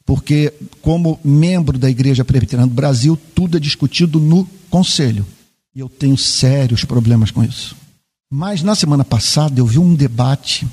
Porque, 0.07 0.53
como 0.81 1.21
membro 1.23 1.79
da 1.79 1.91
Igreja 1.91 2.25
Presbiteriana 2.25 2.67
do 2.67 2.75
Brasil, 2.75 3.19
tudo 3.35 3.59
é 3.59 3.61
discutido 3.61 4.19
no 4.19 4.49
conselho. 4.69 5.27
E 5.75 5.81
eu 5.81 5.89
tenho 5.89 6.17
sérios 6.17 6.85
problemas 6.85 7.31
com 7.31 7.45
isso. 7.45 7.77
Mas 8.31 8.63
na 8.63 8.75
semana 8.75 9.05
passada 9.05 9.61
eu 9.61 9.67
vi 9.67 9.79
um 9.79 9.95
debate 9.95 10.67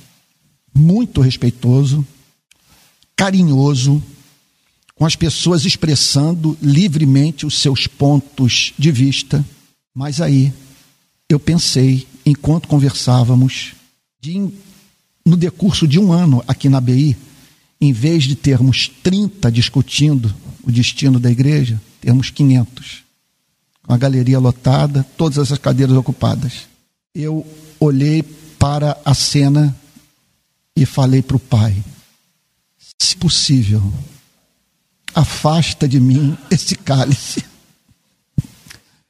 muito 0.73 1.21
respeitoso, 1.21 2.05
carinhoso, 3.15 4.01
com 4.97 5.05
as 5.05 5.15
pessoas 5.15 5.63
expressando 5.63 6.57
livremente 6.61 7.45
os 7.45 7.59
seus 7.59 7.85
pontos 7.85 8.73
de 8.77 8.91
vista. 8.91 9.45
Mas 9.93 10.19
aí 10.19 10.51
eu 11.29 11.39
pensei, 11.39 12.07
enquanto 12.25 12.67
conversávamos, 12.67 13.73
de, 14.19 14.49
no 15.25 15.37
decurso 15.37 15.87
de 15.87 15.99
um 15.99 16.11
ano 16.11 16.43
aqui 16.47 16.67
na 16.67 16.81
BI, 16.81 17.15
em 17.79 17.93
vez 17.93 18.23
de 18.23 18.35
termos 18.35 18.89
30 19.03 19.51
discutindo 19.51 20.33
o 20.63 20.71
destino 20.71 21.19
da 21.19 21.29
igreja, 21.29 21.79
temos 22.01 22.31
500. 22.31 23.03
Com 23.85 23.93
a 23.93 23.97
galeria 23.97 24.39
lotada, 24.39 25.05
todas 25.15 25.37
essas 25.37 25.59
cadeiras 25.59 25.95
ocupadas. 25.95 26.67
Eu 27.13 27.45
olhei 27.79 28.23
para 28.57 28.97
a 29.05 29.13
cena 29.13 29.77
e 30.75 30.85
falei 30.85 31.21
para 31.21 31.37
o 31.37 31.39
pai: 31.39 31.75
se 32.99 33.15
possível, 33.15 33.81
afasta 35.17 35.87
de 35.87 35.99
mim 35.99 36.37
esse 36.51 36.75
cálice. 36.75 37.43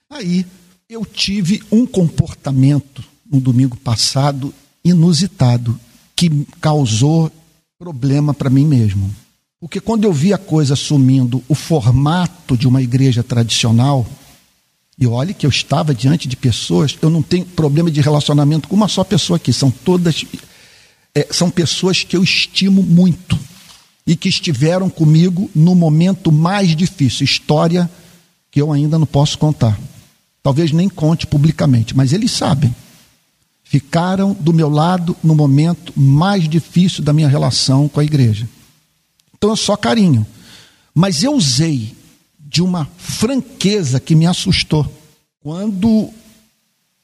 Aí 0.09 0.45
eu 0.89 1.05
tive 1.05 1.61
um 1.69 1.85
comportamento 1.85 3.03
no 3.29 3.41
domingo 3.41 3.75
passado 3.75 4.53
inusitado 4.85 5.77
que 6.15 6.47
causou 6.61 7.29
problema 7.77 8.33
para 8.33 8.49
mim 8.49 8.65
mesmo. 8.65 9.13
Porque 9.59 9.81
quando 9.81 10.05
eu 10.05 10.13
vi 10.13 10.31
a 10.31 10.37
coisa 10.37 10.75
assumindo 10.75 11.43
o 11.45 11.53
formato 11.53 12.55
de 12.55 12.69
uma 12.69 12.81
igreja 12.81 13.21
tradicional, 13.21 14.07
e 14.97 15.05
olhe 15.05 15.33
que 15.33 15.45
eu 15.45 15.49
estava 15.49 15.93
diante 15.93 16.25
de 16.25 16.37
pessoas, 16.37 16.97
eu 17.01 17.09
não 17.09 17.21
tenho 17.21 17.45
problema 17.45 17.91
de 17.91 17.99
relacionamento 17.99 18.69
com 18.69 18.77
uma 18.77 18.87
só 18.87 19.03
pessoa 19.03 19.35
aqui, 19.35 19.51
são 19.51 19.69
todas 19.69 20.23
é, 21.13 21.27
são 21.31 21.49
pessoas 21.49 22.05
que 22.05 22.15
eu 22.15 22.23
estimo 22.23 22.81
muito 22.81 23.37
e 24.07 24.15
que 24.15 24.29
estiveram 24.29 24.89
comigo 24.89 25.51
no 25.53 25.75
momento 25.75 26.31
mais 26.31 26.75
difícil, 26.75 27.25
história 27.25 27.91
que 28.49 28.59
eu 28.59 28.71
ainda 28.71 28.97
não 28.97 29.05
posso 29.05 29.37
contar. 29.37 29.77
Talvez 30.41 30.71
nem 30.71 30.87
conte 30.87 31.27
publicamente, 31.27 31.95
mas 31.95 32.13
eles 32.13 32.31
sabem 32.31 32.73
ficaram 33.67 34.33
do 34.33 34.53
meu 34.53 34.69
lado 34.69 35.15
no 35.21 35.35
momento 35.35 35.91
mais 35.99 36.47
difícil 36.47 37.03
da 37.03 37.11
minha 37.11 37.27
relação 37.27 37.89
com 37.89 37.99
a 37.99 38.03
igreja. 38.03 38.47
Então 39.37 39.51
é 39.51 39.55
só 39.57 39.75
carinho. 39.75 40.25
Mas 40.95 41.21
eu 41.21 41.33
usei 41.33 41.93
de 42.39 42.61
uma 42.61 42.89
franqueza 42.97 43.99
que 43.99 44.15
me 44.15 44.25
assustou. 44.25 44.89
Quando 45.41 46.09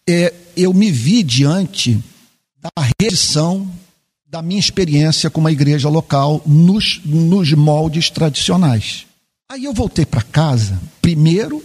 é, 0.08 0.34
eu 0.56 0.74
me 0.74 0.90
vi 0.90 1.22
diante 1.22 2.02
da 2.62 2.88
redição 3.02 3.70
da 4.34 4.42
minha 4.42 4.60
experiência 4.60 5.30
com 5.30 5.40
uma 5.40 5.52
igreja 5.52 5.88
local 5.90 6.42
nos, 6.44 7.00
nos 7.06 7.54
moldes 7.54 8.10
tradicionais. 8.10 9.06
Aí 9.48 9.66
eu 9.66 9.74
voltei 9.76 10.08
para 10.08 10.24
casa, 10.24 10.82
primeiro, 11.00 11.64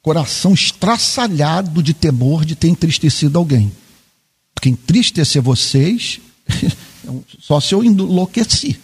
coração 0.00 0.54
estraçalhado 0.54 1.82
de 1.82 1.92
temor 1.92 2.46
de 2.46 2.56
ter 2.56 2.68
entristecido 2.68 3.38
alguém. 3.38 3.70
Porque 4.54 4.70
entristecer 4.70 5.42
vocês, 5.42 6.18
só 7.38 7.60
se 7.60 7.74
eu 7.74 7.84
enlouqueci. 7.84 8.80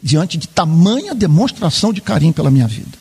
Diante 0.00 0.38
de 0.38 0.46
tamanha 0.46 1.12
demonstração 1.12 1.92
de 1.92 2.00
carinho 2.00 2.32
pela 2.32 2.52
minha 2.52 2.68
vida. 2.68 2.96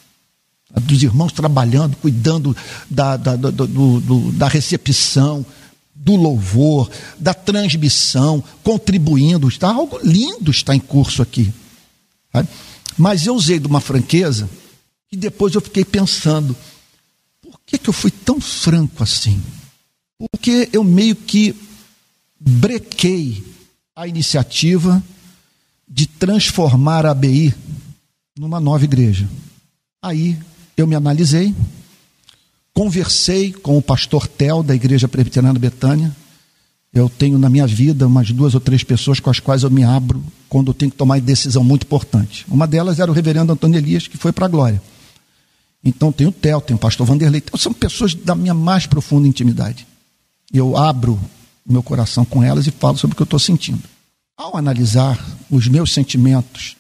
Dos 0.82 1.04
irmãos 1.04 1.32
trabalhando, 1.32 1.96
cuidando 1.98 2.58
da, 2.90 3.18
da, 3.18 3.36
da, 3.36 3.52
do, 3.52 3.68
do, 3.68 4.32
da 4.32 4.48
recepção, 4.48 5.46
do 6.04 6.18
louvor, 6.18 6.92
da 7.18 7.34
transmissão, 7.34 8.44
contribuindo. 8.62 9.48
Está 9.48 9.74
algo 9.74 9.98
lindo 10.04 10.52
está 10.52 10.76
em 10.76 10.80
curso 10.80 11.22
aqui. 11.22 11.54
Mas 12.98 13.26
eu 13.26 13.34
usei 13.34 13.58
de 13.58 13.68
uma 13.68 13.80
franqueza 13.80 14.50
e 15.10 15.16
depois 15.16 15.56
eu 15.56 15.62
fiquei 15.62 15.86
pensando, 15.86 16.56
por 17.42 17.58
que, 17.66 17.78
que 17.78 17.90
eu 17.90 17.94
fui 17.94 18.12
tão 18.12 18.42
franco 18.42 19.02
assim? 19.02 19.42
Porque 20.18 20.70
eu 20.74 20.84
meio 20.84 21.16
que 21.16 21.56
brequei 22.38 23.42
a 23.96 24.06
iniciativa 24.06 25.02
de 25.88 26.06
transformar 26.06 27.06
a 27.06 27.12
ABI 27.12 27.54
numa 28.38 28.60
nova 28.60 28.84
igreja. 28.84 29.30
Aí 30.02 30.38
eu 30.76 30.86
me 30.86 30.96
analisei, 30.96 31.56
conversei 32.74 33.52
com 33.52 33.78
o 33.78 33.82
pastor 33.82 34.28
Tel 34.28 34.64
da 34.64 34.74
Igreja 34.74 35.08
Presbiteriana 35.08 35.58
Betânia. 35.60 36.16
Eu 36.94 37.10
tenho 37.10 37.38
na 37.38 37.50
minha 37.50 37.68
vida 37.68 38.08
umas 38.08 38.32
duas 38.32 38.54
ou 38.54 38.60
três 38.60 38.84
pessoas 38.84 39.20
com 39.20 39.30
as 39.30 39.40
quais 39.40 39.64
eu 39.64 39.70
me 39.70 39.84
abro 39.84 40.24
quando 40.48 40.74
tenho 40.74 40.92
que 40.92 40.98
tomar 40.98 41.20
decisão 41.20 41.64
muito 41.64 41.84
importante. 41.84 42.46
Uma 42.50 42.68
delas 42.68 43.00
era 43.00 43.10
o 43.10 43.14
reverendo 43.14 43.52
Antônio 43.52 43.78
Elias, 43.78 44.08
que 44.08 44.18
foi 44.18 44.32
para 44.32 44.46
a 44.46 44.50
glória. 44.50 44.82
Então 45.84 46.12
tem 46.12 46.28
o 46.28 46.32
Tel, 46.32 46.62
tem 46.62 46.76
o 46.76 46.80
pastor 46.80 47.06
Vanderlei. 47.06 47.42
Então, 47.44 47.60
são 47.60 47.74
pessoas 47.74 48.14
da 48.14 48.36
minha 48.36 48.54
mais 48.54 48.86
profunda 48.86 49.28
intimidade. 49.28 49.86
Eu 50.52 50.78
abro 50.78 51.20
meu 51.66 51.82
coração 51.82 52.24
com 52.24 52.44
elas 52.44 52.68
e 52.68 52.72
falo 52.72 52.98
sobre 52.98 53.14
o 53.14 53.18
que 53.18 53.22
eu 53.22 53.26
estou 53.26 53.40
sentindo. 53.40 53.84
Ao 54.38 54.56
analisar 54.56 55.20
os 55.50 55.68
meus 55.68 55.92
sentimentos, 55.92 56.76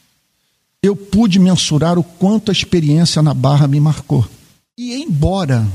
eu 0.81 0.95
pude 0.95 1.39
mensurar 1.39 1.97
o 1.97 2.03
quanto 2.03 2.49
a 2.49 2.51
experiência 2.51 3.21
na 3.21 3.33
barra 3.33 3.67
me 3.67 3.79
marcou. 3.79 4.27
E 4.77 4.95
embora 5.03 5.67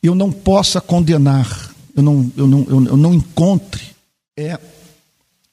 eu 0.00 0.14
não 0.14 0.30
possa 0.30 0.80
condenar, 0.80 1.74
eu 1.96 2.02
não, 2.02 2.32
eu 2.36 2.46
não, 2.46 2.66
eu 2.86 2.96
não 2.96 3.12
encontre 3.12 3.82
é, 4.36 4.58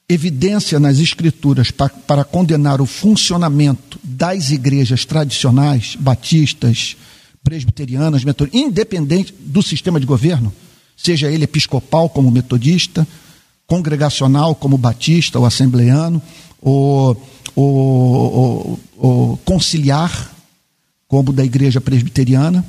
evidência 0.08 0.78
nas 0.78 0.98
escrituras 0.98 1.72
para, 1.72 1.88
para 1.88 2.24
condenar 2.24 2.80
o 2.80 2.86
funcionamento 2.86 3.98
das 4.04 4.50
igrejas 4.50 5.04
tradicionais, 5.04 5.96
batistas, 5.98 6.96
presbiterianas, 7.42 8.22
metodistas, 8.22 8.60
independente 8.60 9.34
do 9.40 9.60
sistema 9.60 9.98
de 9.98 10.06
governo, 10.06 10.52
seja 10.96 11.30
ele 11.30 11.44
episcopal 11.44 12.08
como 12.08 12.30
metodista, 12.30 13.06
congregacional 13.66 14.54
como 14.54 14.78
batista 14.78 15.40
ou 15.40 15.44
assembleano, 15.44 16.22
ou, 16.62 17.20
ou, 17.56 17.66
ou, 17.66 18.80
ou 18.96 19.36
conciliar 19.38 20.35
como 21.08 21.32
da 21.32 21.44
igreja 21.44 21.80
presbiteriana. 21.80 22.64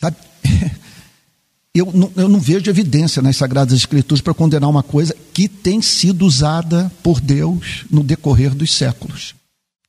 Sabe? 0.00 0.16
Eu 1.74 1.92
não, 1.92 2.10
eu 2.16 2.26
não 2.26 2.40
vejo 2.40 2.70
evidência 2.70 3.20
nas 3.20 3.36
Sagradas 3.36 3.74
Escrituras 3.74 4.22
para 4.22 4.32
condenar 4.32 4.70
uma 4.70 4.82
coisa 4.82 5.14
que 5.34 5.46
tem 5.46 5.82
sido 5.82 6.24
usada 6.24 6.90
por 7.02 7.20
Deus 7.20 7.84
no 7.90 8.02
decorrer 8.02 8.54
dos 8.54 8.72
séculos. 8.72 9.34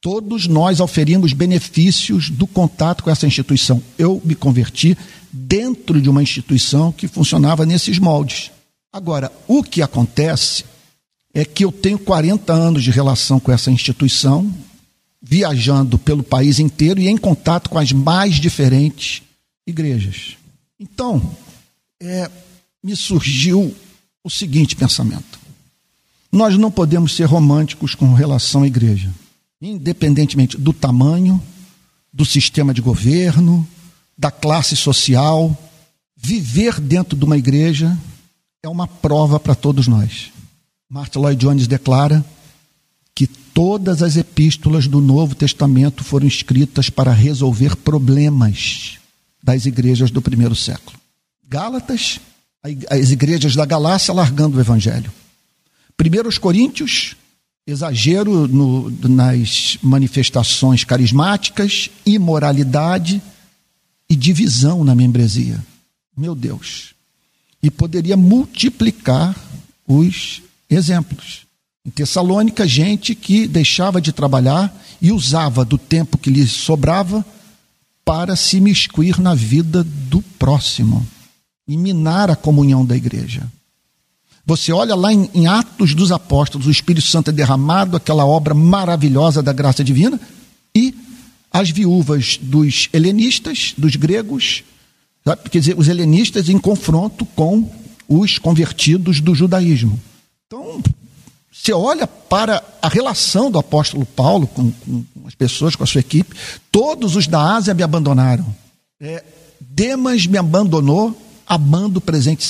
Todos 0.02 0.48
nós 0.48 0.82
oferimos 0.82 1.32
benefícios 1.32 2.30
do 2.30 2.46
contato 2.46 3.06
com 3.06 3.10
essa 3.10 3.26
instituição. 3.26 3.82
Eu 3.98 4.22
me 4.26 4.36
converti 4.36 4.98
dentro 5.32 6.02
de 6.02 6.10
uma 6.10 6.22
instituição 6.22 6.92
que 6.92 7.08
funcionava 7.08 7.66
nesses 7.66 8.00
moldes. 8.00 8.52
Agora, 8.92 9.32
o 9.48 9.64
que 9.64 9.82
acontece 9.82 10.66
é 11.34 11.46
que 11.46 11.64
eu 11.64 11.72
tenho 11.72 11.98
40 11.98 12.52
anos 12.52 12.84
de 12.84 12.92
relação 12.92 13.40
com 13.40 13.52
essa 13.52 13.72
instituição, 13.72 14.54
viajando 15.22 15.98
pelo 15.98 16.24
país 16.24 16.60
inteiro 16.60 17.00
e 17.00 17.08
em 17.08 17.18
contato 17.18 17.70
com 17.70 17.78
as 17.78 17.92
mais 17.92 18.36
diferentes 18.36 19.22
igrejas. 19.66 20.38
Então, 20.80 21.36
é, 22.00 22.30
me 22.84 22.96
surgiu 22.96 23.76
o 24.24 24.30
seguinte 24.30 24.76
pensamento: 24.76 25.40
nós 26.32 26.58
não 26.58 26.72
podemos 26.72 27.16
ser 27.16 27.26
românticos 27.26 27.96
com 27.96 28.14
relação 28.14 28.64
à 28.64 28.68
igreja, 28.68 29.12
independentemente 29.62 30.58
do 30.58 30.72
tamanho, 30.72 31.42
do 32.14 32.26
sistema 32.26 32.74
de 32.74 32.82
governo, 32.82 33.68
da 34.18 34.32
classe 34.32 34.76
social. 34.76 35.56
Viver 36.20 36.80
dentro 36.80 37.16
de 37.16 37.24
uma 37.24 37.38
igreja 37.38 37.96
é 38.64 38.68
uma 38.68 38.88
prova 38.88 39.40
para 39.40 39.54
todos 39.54 39.88
nós. 39.88 40.32
Martin 40.90 41.20
Lloyd 41.20 41.40
Jones 41.40 41.68
declara 41.68 42.26
que 43.18 43.26
todas 43.26 44.04
as 44.04 44.16
epístolas 44.16 44.88
do 44.88 45.02
Novo 45.02 45.34
Testamento 45.34 46.04
foram 46.04 46.28
escritas 46.28 46.88
para 46.88 47.12
resolver 47.12 47.76
problemas 47.76 49.00
das 49.42 49.66
igrejas 49.66 50.12
do 50.12 50.22
primeiro 50.22 50.54
século. 50.54 50.96
Gálatas, 51.50 52.20
as 52.62 53.10
igrejas 53.10 53.56
da 53.56 53.66
Galácia 53.66 54.14
largando 54.14 54.56
o 54.56 54.62
evangelho. 54.62 55.12
Primeiros 55.98 56.38
Coríntios, 56.38 57.16
exagero 57.66 58.48
no, 58.48 58.92
nas 59.10 59.80
manifestações 59.82 60.84
carismáticas, 60.84 61.90
imoralidade 62.06 63.20
e 64.08 64.16
divisão 64.16 64.84
na 64.84 64.94
membresia. 64.94 65.58
Meu 66.16 66.36
Deus. 66.36 66.94
E 67.64 67.72
poderia 67.72 68.16
multiplicar 68.16 69.36
os 69.88 70.44
exemplos. 70.70 71.47
Em 71.88 71.90
Tessalônica, 71.90 72.68
gente 72.68 73.16
que 73.16 73.48
deixava 73.48 74.02
de 74.02 74.12
trabalhar 74.12 74.76
e 75.02 75.10
usava 75.10 75.64
do 75.64 75.78
tempo 75.78 76.18
que 76.18 76.30
lhe 76.30 76.46
sobrava 76.46 77.26
para 78.04 78.36
se 78.36 78.60
miscuir 78.60 79.22
na 79.22 79.34
vida 79.34 79.86
do 79.86 80.22
próximo 80.38 81.08
e 81.66 81.78
minar 81.78 82.30
a 82.30 82.36
comunhão 82.36 82.86
da 82.86 82.96
igreja. 82.96 83.50
Você 84.46 84.74
olha 84.74 84.96
lá 84.96 85.14
em, 85.14 85.30
em, 85.34 85.48
Atos 85.48 85.94
dos 85.94 86.12
Apóstolos, 86.12 86.68
o 86.68 86.72
Espírito 86.72 87.08
Santo 87.08 87.30
é 87.30 87.34
derramado, 87.34 87.96
aquela 87.96 88.26
obra 88.26 88.54
maravilhosa 88.54 89.42
da 89.42 89.54
graça 89.54 89.82
divina, 89.82 90.20
e 90.76 90.94
as 91.52 91.70
viúvas 91.70 92.38
dos 92.42 92.90
helenistas, 92.92 93.74
dos 93.78 93.96
gregos, 93.96 94.64
quer 95.50 95.60
dizer, 95.60 95.78
os 95.78 95.88
helenistas 95.88 96.50
em 96.50 96.58
confronto 96.58 97.26
com 97.28 97.70
os 98.08 98.38
convertidos 98.38 99.22
do 99.22 99.34
judaísmo. 99.34 100.00
Então, 100.48 100.82
você 101.64 101.74
olha 101.74 102.08
para 102.08 102.64
a 102.82 102.88
relação 102.88 103.50
do 103.50 103.58
apóstolo 103.60 104.06
Paulo 104.06 104.48
com, 104.48 104.72
com, 104.72 105.04
as 105.26 105.36
pessoas, 105.36 105.76
com 105.76 105.84
a 105.84 105.88
sua 105.88 106.00
equipe, 106.00 106.36
todos 106.72 107.16
os 107.16 107.28
da 107.28 107.56
Ásia 107.56 107.74
me 107.74 107.84
abandonaram. 107.84 108.56
É, 109.02 109.24
Demas 109.60 110.26
me 110.28 110.38
abandonou, 110.38 111.20
amando 111.46 112.00
o 112.00 112.02
presente 112.02 112.46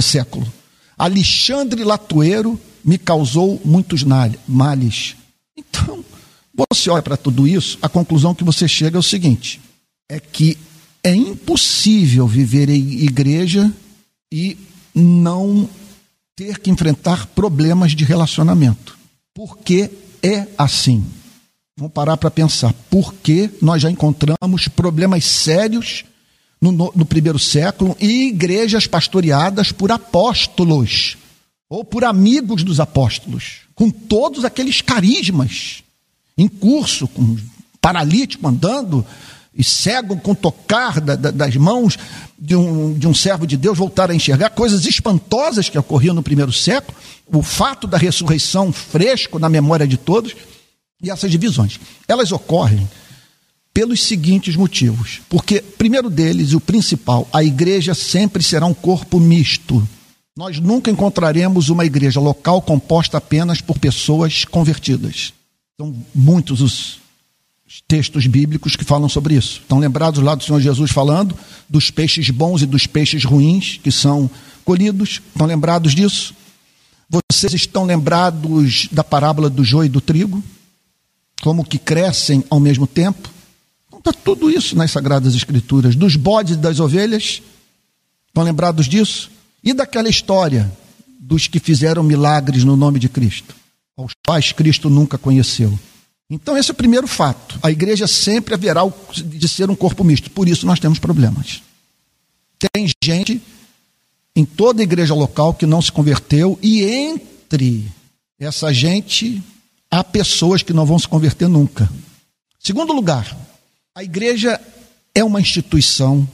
século. 0.00 0.50
Alexandre 0.96 1.84
Latueiro 1.84 2.58
me 2.84 2.96
causou 2.96 3.60
muitos 3.64 4.04
males. 4.46 5.16
Então, 5.56 6.04
você 6.54 6.88
olha 6.88 7.02
para 7.02 7.16
tudo 7.16 7.46
isso, 7.46 7.78
a 7.82 7.88
conclusão 7.88 8.34
que 8.34 8.44
você 8.44 8.68
chega 8.68 8.96
é 8.96 9.00
o 9.00 9.02
seguinte: 9.02 9.60
é 10.08 10.20
que 10.20 10.56
é 11.02 11.14
impossível 11.14 12.26
viver 12.26 12.68
em 12.70 13.02
igreja 13.02 13.72
e 14.32 14.56
não 14.94 15.68
ter 16.36 16.58
que 16.58 16.70
enfrentar 16.70 17.26
problemas 17.26 17.92
de 17.92 18.04
relacionamento. 18.04 18.98
Porque 19.34 19.90
é 20.22 20.46
assim. 20.56 21.04
Vamos 21.76 21.92
parar 21.92 22.16
para 22.16 22.30
pensar. 22.30 22.74
Porque 22.90 23.50
nós 23.60 23.82
já 23.82 23.90
encontramos 23.90 24.68
problemas 24.68 25.24
sérios 25.24 26.04
no, 26.60 26.70
no, 26.70 26.92
no 26.94 27.04
primeiro 27.04 27.38
século 27.38 27.96
em 28.00 28.28
igrejas 28.28 28.86
pastoreadas 28.86 29.72
por 29.72 29.90
apóstolos 29.90 31.16
ou 31.68 31.84
por 31.84 32.04
amigos 32.04 32.62
dos 32.62 32.78
apóstolos, 32.78 33.60
com 33.74 33.90
todos 33.90 34.44
aqueles 34.44 34.82
carismas 34.82 35.82
em 36.36 36.46
curso, 36.46 37.08
com 37.08 37.36
paralítico 37.80 38.46
andando, 38.46 39.04
e 39.54 39.62
cego 39.62 40.16
com 40.16 40.34
tocar 40.34 41.00
da, 41.00 41.14
da, 41.14 41.30
das 41.30 41.56
mãos 41.56 41.98
de 42.38 42.56
um, 42.56 42.94
de 42.94 43.06
um 43.06 43.14
servo 43.14 43.46
de 43.46 43.56
Deus 43.56 43.78
voltar 43.78 44.10
a 44.10 44.14
enxergar 44.14 44.50
coisas 44.50 44.86
espantosas 44.86 45.68
que 45.68 45.78
ocorriam 45.78 46.14
no 46.14 46.22
primeiro 46.22 46.52
século, 46.52 46.96
o 47.26 47.42
fato 47.42 47.86
da 47.86 47.98
ressurreição 47.98 48.72
fresco 48.72 49.38
na 49.38 49.48
memória 49.48 49.86
de 49.86 49.96
todos, 49.96 50.34
e 51.02 51.10
essas 51.10 51.30
divisões. 51.30 51.78
Elas 52.08 52.32
ocorrem 52.32 52.88
pelos 53.74 54.02
seguintes 54.02 54.54
motivos. 54.54 55.20
Porque, 55.28 55.60
primeiro 55.60 56.08
deles, 56.08 56.52
o 56.52 56.60
principal, 56.60 57.28
a 57.32 57.42
igreja 57.42 57.94
sempre 57.94 58.42
será 58.42 58.66
um 58.66 58.74
corpo 58.74 59.18
misto. 59.18 59.86
Nós 60.36 60.58
nunca 60.58 60.90
encontraremos 60.90 61.68
uma 61.68 61.84
igreja 61.84 62.20
local 62.20 62.62
composta 62.62 63.18
apenas 63.18 63.60
por 63.60 63.78
pessoas 63.78 64.44
convertidas. 64.44 65.32
São 65.78 65.94
muitos 66.14 66.60
os 66.60 67.01
textos 67.80 68.26
bíblicos 68.26 68.76
que 68.76 68.84
falam 68.84 69.08
sobre 69.08 69.34
isso. 69.34 69.60
Estão 69.60 69.78
lembrados 69.78 70.22
lá 70.22 70.34
do 70.34 70.44
Senhor 70.44 70.60
Jesus 70.60 70.90
falando 70.90 71.36
dos 71.68 71.90
peixes 71.90 72.28
bons 72.30 72.62
e 72.62 72.66
dos 72.66 72.86
peixes 72.86 73.24
ruins 73.24 73.78
que 73.82 73.90
são 73.90 74.30
colhidos? 74.64 75.22
Estão 75.32 75.46
lembrados 75.46 75.94
disso? 75.94 76.34
Vocês 77.30 77.54
estão 77.54 77.84
lembrados 77.84 78.88
da 78.90 79.04
parábola 79.04 79.48
do 79.48 79.64
joio 79.64 79.86
e 79.86 79.90
do 79.90 80.00
trigo? 80.00 80.42
Como 81.42 81.64
que 81.64 81.78
crescem 81.78 82.44
ao 82.50 82.60
mesmo 82.60 82.86
tempo? 82.86 83.30
Está 83.98 84.12
tudo 84.12 84.50
isso 84.50 84.76
nas 84.76 84.90
Sagradas 84.90 85.34
Escrituras. 85.34 85.94
Dos 85.94 86.16
bodes 86.16 86.54
e 86.54 86.58
das 86.58 86.80
ovelhas? 86.80 87.42
Estão 88.28 88.42
lembrados 88.42 88.86
disso? 88.86 89.30
E 89.62 89.72
daquela 89.72 90.08
história 90.08 90.70
dos 91.20 91.46
que 91.46 91.60
fizeram 91.60 92.02
milagres 92.02 92.64
no 92.64 92.76
nome 92.76 92.98
de 92.98 93.08
Cristo, 93.08 93.54
aos 93.96 94.12
quais 94.26 94.52
Cristo 94.52 94.90
nunca 94.90 95.16
conheceu? 95.16 95.78
Então, 96.34 96.56
esse 96.56 96.70
é 96.70 96.72
o 96.72 96.74
primeiro 96.74 97.06
fato. 97.06 97.60
A 97.62 97.70
igreja 97.70 98.06
sempre 98.06 98.54
haverá 98.54 98.80
de 99.14 99.46
ser 99.46 99.68
um 99.68 99.76
corpo 99.76 100.02
misto. 100.02 100.30
Por 100.30 100.48
isso, 100.48 100.64
nós 100.64 100.80
temos 100.80 100.98
problemas. 100.98 101.60
Tem 102.72 102.88
gente 103.04 103.38
em 104.34 104.42
toda 104.42 104.80
a 104.80 104.82
igreja 104.82 105.12
local 105.12 105.52
que 105.52 105.66
não 105.66 105.82
se 105.82 105.92
converteu, 105.92 106.58
e 106.62 106.84
entre 106.84 107.86
essa 108.40 108.72
gente 108.72 109.42
há 109.90 110.02
pessoas 110.02 110.62
que 110.62 110.72
não 110.72 110.86
vão 110.86 110.98
se 110.98 111.06
converter 111.06 111.50
nunca. 111.50 111.92
Segundo 112.58 112.94
lugar, 112.94 113.36
a 113.94 114.02
igreja 114.02 114.58
é 115.14 115.22
uma 115.22 115.38
instituição 115.38 116.26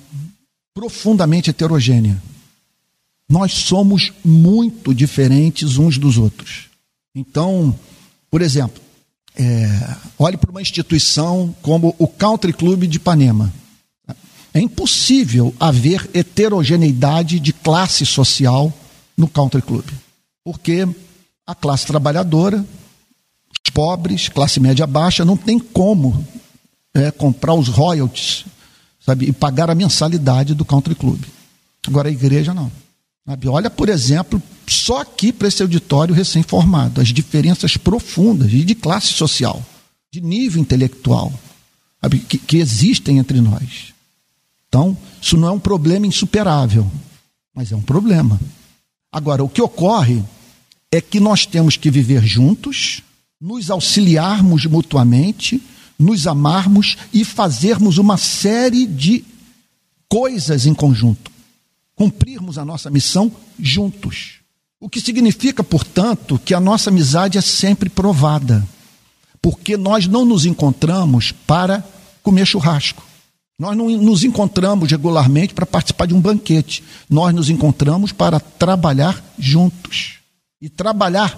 profundamente 0.73 1.51
heterogênea. 1.51 2.23
Nós 3.29 3.53
somos 3.53 4.13
muito 4.25 4.95
diferentes 4.95 5.77
uns 5.77 5.99
dos 5.99 6.17
outros. 6.19 6.67
Então, 7.17 7.77
por 8.31 8.43
exemplo, 8.43 8.81
é, 9.38 9.96
olhe 10.18 10.37
para 10.37 10.51
uma 10.51 10.61
instituição 10.61 11.55
como 11.62 11.94
o 11.98 12.09
Country 12.09 12.53
Club 12.53 12.85
de 12.85 12.96
Ipanema. 12.96 13.53
É 14.53 14.61
impossível 14.61 15.55
haver 15.61 16.11
heterogeneidade 16.12 17.38
de 17.38 17.53
classe 17.53 18.05
social 18.05 18.72
no 19.16 19.29
Country 19.29 19.62
Club. 19.62 19.85
Porque 20.44 20.88
a 21.46 21.55
classe 21.55 21.87
trabalhadora, 21.87 22.64
os 23.64 23.70
pobres, 23.70 24.29
classe 24.29 24.59
média 24.59 24.87
baixa, 24.87 25.24
não 25.24 25.37
tem 25.37 25.59
como 25.59 26.27
é, 26.92 27.11
comprar 27.11 27.55
os 27.55 27.68
royalties 27.68 28.44
sabe, 29.01 29.27
e 29.27 29.33
pagar 29.33 29.70
a 29.70 29.74
mensalidade 29.74 30.55
do 30.55 30.64
Country 30.64 30.94
Club. 30.94 31.22
Agora 31.87 32.09
a 32.09 32.12
igreja 32.12 32.53
não. 32.53 32.70
Olha, 33.46 33.70
por 33.70 33.88
exemplo, 33.88 34.42
só 34.73 35.01
aqui 35.01 35.33
para 35.33 35.49
esse 35.49 35.63
auditório 35.63 36.15
recém-formado, 36.15 37.01
as 37.01 37.09
diferenças 37.09 37.77
profundas 37.77 38.51
de 38.51 38.75
classe 38.75 39.09
social, 39.09 39.65
de 40.13 40.21
nível 40.21 40.61
intelectual, 40.61 41.33
sabe? 42.01 42.19
Que, 42.21 42.39
que 42.39 42.57
existem 42.59 43.19
entre 43.19 43.41
nós. 43.41 43.93
Então, 44.69 44.97
isso 45.21 45.37
não 45.37 45.49
é 45.49 45.51
um 45.51 45.61
problema 45.61 46.07
insuperável, 46.07 46.91
mas 47.55 47.73
é 47.73 47.77
um 47.77 47.83
problema. 47.83 48.41
Agora, 49.11 49.43
o 49.43 49.49
que 49.49 49.63
ocorre 49.63 50.23
é 50.93 51.01
que 51.01 51.21
nós 51.21 51.47
temos 51.47 51.77
que 51.77 51.91
viver 51.91 52.25
juntos, 52.25 53.03
nos 53.41 53.71
auxiliarmos 53.71 54.67
mutuamente, 54.67 55.63
nos 55.99 56.27
amarmos 56.27 56.97
e 57.13 57.25
fazermos 57.25 57.99
uma 57.99 58.17
série 58.17 58.87
de 58.87 59.25
coisas 60.09 60.67
em 60.67 60.75
conjunto 60.75 61.39
cumprirmos 61.99 62.57
a 62.59 62.65
nossa 62.65 62.89
missão 62.89 63.31
juntos. 63.59 64.38
O 64.81 64.88
que 64.88 65.01
significa, 65.01 65.64
portanto, 65.64 66.41
que 66.45 66.55
a 66.55 66.61
nossa 66.61 66.91
amizade 66.91 67.37
é 67.37 67.41
sempre 67.41 67.88
provada, 67.88 68.67
porque 69.43 69.77
nós 69.77 70.07
não 70.07 70.25
nos 70.25 70.47
encontramos 70.47 71.33
para 71.33 71.85
comer 72.23 72.47
churrasco. 72.47 73.05
Nós 73.59 73.77
não 73.77 73.88
nos 73.91 74.23
encontramos 74.23 74.88
regularmente 74.88 75.53
para 75.53 75.67
participar 75.67 76.07
de 76.07 76.14
um 76.14 76.21
banquete. 76.21 76.85
Nós 77.11 77.35
nos 77.35 77.51
encontramos 77.51 78.12
para 78.12 78.38
trabalhar 78.38 79.21
juntos. 79.37 80.19
E 80.61 80.69
trabalhar 80.69 81.37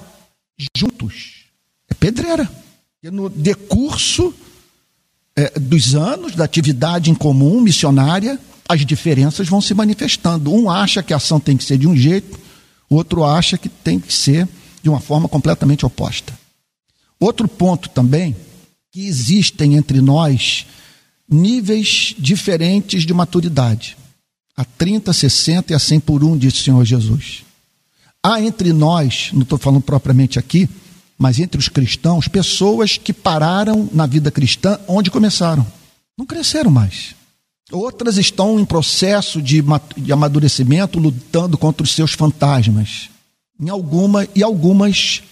juntos 0.77 1.45
é 1.89 1.95
pedreira. 1.95 2.51
E 3.03 3.11
no 3.11 3.31
decurso 3.31 4.35
é, 5.35 5.59
dos 5.59 5.95
anos 5.95 6.35
da 6.35 6.45
atividade 6.45 7.11
em 7.11 7.15
comum 7.15 7.59
missionária, 7.63 8.39
as 8.69 8.85
diferenças 8.85 9.49
vão 9.49 9.63
se 9.63 9.73
manifestando. 9.73 10.53
Um 10.53 10.71
acha 10.71 11.03
que 11.03 11.15
a 11.15 11.17
ação 11.17 11.41
tem 11.41 11.57
que 11.57 11.65
ser 11.65 11.79
de 11.79 11.89
um 11.89 11.97
jeito, 11.97 12.39
outro 12.91 13.25
acha 13.25 13.57
que 13.57 13.69
tem 13.69 13.99
que 13.99 14.13
ser 14.13 14.49
de 14.83 14.89
uma 14.89 15.01
forma 15.01 15.29
completamente 15.29 15.87
oposta. 15.87 16.39
Outro 17.19 17.47
ponto 17.47 17.89
também, 17.89 18.35
que 18.91 19.07
existem 19.07 19.77
entre 19.77 20.01
nós 20.01 20.67
níveis 21.31 22.15
diferentes 22.19 23.05
de 23.05 23.15
maturidade. 23.15 23.97
A 24.57 24.65
30, 24.65 25.13
60 25.13 25.73
e 25.73 25.77
a 25.77 25.79
100 25.79 26.01
por 26.01 26.25
um, 26.25 26.37
disse 26.37 26.61
o 26.61 26.65
Senhor 26.65 26.85
Jesus. 26.85 27.45
Há 28.23 28.41
entre 28.43 28.73
nós, 28.73 29.31
não 29.33 29.43
estou 29.43 29.59
falando 29.59 29.83
propriamente 29.83 30.39
aqui, 30.39 30.69
mas 31.17 31.39
entre 31.39 31.59
os 31.59 31.69
cristãos, 31.69 32.29
pessoas 32.29 32.99
que 32.99 33.13
pararam 33.13 33.89
na 33.93 34.07
vida 34.07 34.31
cristã 34.31 34.79
onde 34.89 35.11
começaram. 35.11 35.67
Não 36.19 36.27
cresceram 36.27 36.71
mais. 36.71 37.15
Outras 37.71 38.17
estão 38.17 38.59
em 38.59 38.65
processo 38.65 39.41
de, 39.41 39.63
de 39.97 40.13
amadurecimento, 40.13 40.99
lutando 40.99 41.57
contra 41.57 41.85
os 41.85 41.93
seus 41.93 42.13
fantasmas. 42.13 43.09
Em 43.61 43.69
alguma, 43.69 44.27
e 44.35 44.43
algumas 44.43 45.23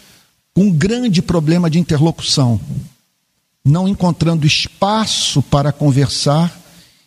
com 0.55 0.64
um 0.64 0.70
grande 0.70 1.22
problema 1.22 1.68
de 1.70 1.79
interlocução 1.79 2.61
não 3.68 3.87
encontrando 3.87 4.46
espaço 4.46 5.42
para 5.42 5.72
conversar, 5.72 6.59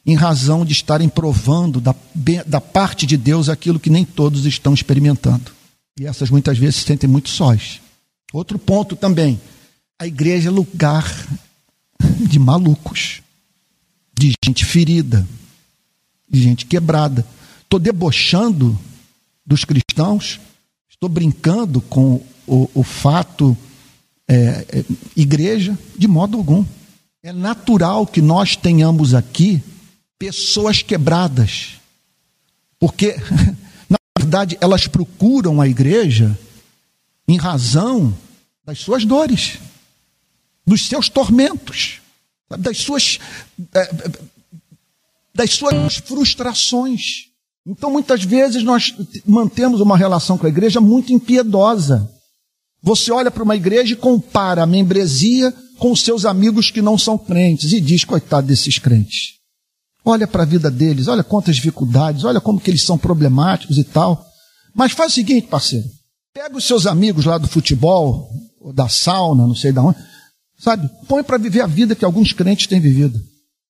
em 0.06 0.16
razão 0.16 0.66
de 0.66 0.74
estarem 0.74 1.10
provando 1.10 1.80
da, 1.80 1.96
da 2.46 2.62
parte 2.62 3.06
de 3.06 3.18
Deus 3.18 3.50
aquilo 3.50 3.80
que 3.80 3.90
nem 3.90 4.04
todos 4.04 4.46
estão 4.46 4.74
experimentando. 4.74 5.52
E 6.00 6.06
essas 6.06 6.30
muitas 6.30 6.58
vezes 6.58 6.78
se 6.78 6.86
sentem 6.86 7.10
muito 7.10 7.30
sós. 7.30 7.80
Outro 8.34 8.58
ponto 8.58 8.96
também: 8.96 9.40
a 10.00 10.08
igreja 10.08 10.50
é 10.50 10.52
lugar 10.52 11.06
de 12.20 12.40
malucos, 12.40 13.22
de 14.22 14.36
gente 14.46 14.64
ferida, 14.64 15.28
de 16.30 16.44
gente 16.44 16.68
quebrada. 16.68 17.26
Estou 17.64 17.80
debochando 17.80 18.80
dos 19.44 19.66
cristãos, 19.66 20.40
estou 20.88 21.10
brincando 21.10 21.82
com 21.82 22.24
o, 22.46 22.70
o 22.76 22.84
fato 22.84 23.58
é, 24.28 24.36
é, 24.70 24.86
igreja, 25.16 25.76
de 25.98 26.08
modo 26.08 26.38
algum. 26.38 26.64
É 27.24 27.34
natural 27.34 28.06
que 28.06 28.22
nós 28.22 28.56
tenhamos 28.56 29.16
aqui 29.16 29.64
pessoas 30.20 30.84
quebradas, 30.84 31.80
porque, 32.80 33.16
na 33.90 33.98
verdade, 34.16 34.56
elas 34.62 34.86
procuram 34.86 35.60
a 35.60 35.68
igreja 35.68 36.38
em 37.28 37.38
razão 37.38 38.16
das 38.64 38.78
suas 38.78 39.04
dores, 39.04 39.58
dos 40.64 40.86
seus 40.86 41.10
tormentos, 41.10 42.01
das 42.58 42.78
suas, 42.78 43.20
é, 43.74 44.12
das 45.34 45.52
suas 45.52 45.98
frustrações. 45.98 47.28
Então, 47.66 47.92
muitas 47.92 48.24
vezes, 48.24 48.64
nós 48.64 48.94
mantemos 49.26 49.82
uma 49.82 49.98
relação 49.98 50.38
com 50.38 50.46
a 50.46 50.50
igreja 50.50 50.82
muito 50.82 51.14
impiedosa. 51.14 52.10
Você 52.82 53.12
olha 53.12 53.30
para 53.30 53.44
uma 53.44 53.56
igreja 53.56 53.94
e 53.94 53.98
compara 53.98 54.64
a 54.64 54.68
membresia 54.68 55.54
com 55.78 55.92
os 55.92 56.02
seus 56.02 56.26
amigos 56.26 56.72
que 56.72 56.82
não 56.82 56.98
são 56.98 57.18
crentes 57.18 57.72
e 57.72 57.80
diz, 57.80 58.04
coitado 58.04 58.48
desses 58.48 58.80
crentes. 58.80 59.34
Olha 60.04 60.28
para 60.28 60.44
a 60.44 60.46
vida 60.46 60.72
deles, 60.72 61.08
olha 61.08 61.24
quantas 61.24 61.56
dificuldades, 61.56 62.24
olha 62.24 62.42
como 62.42 62.60
que 62.60 62.72
eles 62.72 62.84
são 62.84 62.98
problemáticos 62.98 63.78
e 63.78 63.84
tal. 63.84 64.26
Mas 64.74 64.94
faz 64.94 65.12
o 65.12 65.16
seguinte, 65.16 65.48
parceiro. 65.48 65.88
Pega 66.34 66.58
os 66.58 66.66
seus 66.66 66.88
amigos 66.88 67.26
lá 67.26 67.38
do 67.38 67.48
futebol, 67.48 68.30
da 68.74 68.88
sauna, 68.88 69.46
não 69.46 69.56
sei 69.56 69.72
de 69.72 69.80
onde, 69.80 69.98
sabe? 70.62 70.90
Põe 71.08 71.24
para 71.24 71.38
viver 71.38 71.62
a 71.62 71.68
vida 71.68 71.96
que 71.96 72.06
alguns 72.06 72.32
crentes 72.32 72.68
têm 72.68 72.80
vivido. 72.80 73.22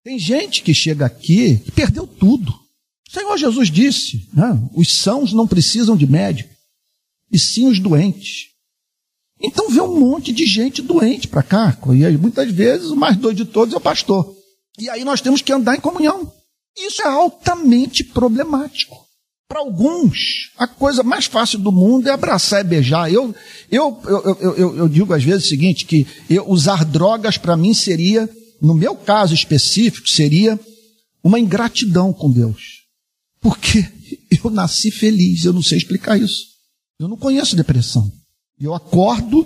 Tem 0.03 0.19
gente 0.19 0.61
que 0.61 0.73
chega 0.73 1.05
aqui 1.05 1.57
que 1.57 1.71
perdeu 1.71 2.05
tudo. 2.05 2.51
O 2.51 3.11
Senhor 3.11 3.37
Jesus 3.37 3.71
disse, 3.71 4.29
né? 4.33 4.59
os 4.73 4.97
sãos 4.97 5.33
não 5.33 5.47
precisam 5.47 5.95
de 5.95 6.07
médico, 6.07 6.53
e 7.31 7.39
sim 7.39 7.67
os 7.67 7.79
doentes. 7.79 8.47
Então 9.41 9.69
vê 9.69 9.81
um 9.81 9.99
monte 9.99 10.31
de 10.31 10.45
gente 10.45 10.81
doente 10.81 11.27
para 11.27 11.41
cá. 11.41 11.77
E 11.95 12.05
aí, 12.05 12.15
muitas 12.17 12.51
vezes 12.51 12.87
o 12.87 12.95
mais 12.95 13.17
doido 13.17 13.37
de 13.37 13.51
todos 13.51 13.73
é 13.73 13.77
o 13.77 13.81
pastor. 13.81 14.35
E 14.77 14.89
aí 14.89 15.03
nós 15.03 15.21
temos 15.21 15.41
que 15.41 15.51
andar 15.51 15.75
em 15.75 15.81
comunhão. 15.81 16.31
Isso 16.77 17.01
é 17.01 17.07
altamente 17.07 18.03
problemático. 18.03 18.95
Para 19.51 19.59
alguns, 19.59 20.49
a 20.57 20.65
coisa 20.65 21.03
mais 21.03 21.25
fácil 21.25 21.59
do 21.59 21.73
mundo 21.73 22.07
é 22.07 22.13
abraçar 22.13 22.61
e 22.61 22.63
beijar. 22.63 23.11
Eu, 23.11 23.35
eu, 23.69 24.01
eu, 24.05 24.55
eu, 24.55 24.77
eu 24.77 24.87
digo 24.87 25.13
às 25.13 25.25
vezes 25.25 25.43
o 25.43 25.49
seguinte, 25.49 25.83
que 25.83 26.07
eu, 26.29 26.49
usar 26.49 26.85
drogas 26.85 27.37
para 27.37 27.57
mim 27.57 27.73
seria, 27.73 28.29
no 28.61 28.73
meu 28.73 28.95
caso 28.95 29.33
específico, 29.33 30.07
seria 30.07 30.57
uma 31.21 31.37
ingratidão 31.37 32.13
com 32.13 32.31
Deus. 32.31 32.85
Porque 33.41 33.85
eu 34.41 34.49
nasci 34.49 34.89
feliz, 34.89 35.43
eu 35.43 35.51
não 35.51 35.61
sei 35.61 35.79
explicar 35.79 36.17
isso. 36.17 36.45
Eu 36.97 37.09
não 37.09 37.17
conheço 37.17 37.53
depressão. 37.53 38.09
Eu 38.57 38.73
acordo 38.73 39.45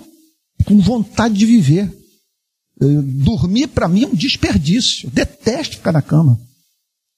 com 0.64 0.78
vontade 0.78 1.34
de 1.34 1.46
viver. 1.46 1.92
Eu, 2.78 3.02
dormir 3.02 3.66
para 3.66 3.88
mim 3.88 4.04
é 4.04 4.06
um 4.06 4.14
desperdício. 4.14 5.08
Eu 5.08 5.10
detesto 5.10 5.78
ficar 5.78 5.90
na 5.90 6.00
cama. 6.00 6.40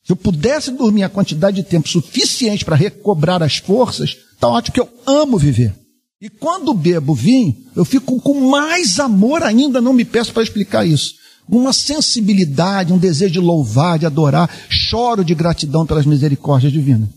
Se 0.09 0.13
eu 0.13 0.17
pudesse 0.17 0.71
dormir 0.71 1.03
a 1.03 1.09
quantidade 1.11 1.57
de 1.57 1.69
tempo 1.69 1.87
suficiente 1.87 2.65
para 2.65 2.75
recobrar 2.75 3.43
as 3.43 3.59
forças, 3.59 4.17
tá 4.41 4.49
ótimo 4.49 4.73
que 4.73 4.81
eu 4.81 4.89
amo 5.07 5.37
viver. 5.37 5.75
E 6.19 6.31
quando 6.31 6.73
bebo 6.73 7.15
vinho, 7.15 7.55
eu 7.77 7.85
fico 7.85 8.19
com 8.19 8.49
mais 8.49 8.99
amor 8.99 9.43
ainda, 9.43 9.83
não 9.83 9.93
me 9.93 10.07
peço 10.07 10.33
para 10.33 10.43
explicar 10.43 10.87
isso. 10.87 11.13
Uma 11.47 11.75
sensibilidade, 11.75 12.91
um 12.91 12.97
desejo 12.97 13.35
de 13.35 13.39
louvar, 13.39 13.99
de 13.99 14.07
adorar, 14.07 14.51
choro 14.71 15.23
de 15.23 15.35
gratidão 15.35 15.85
pelas 15.85 16.07
misericórdias 16.07 16.73
divinas. 16.73 17.11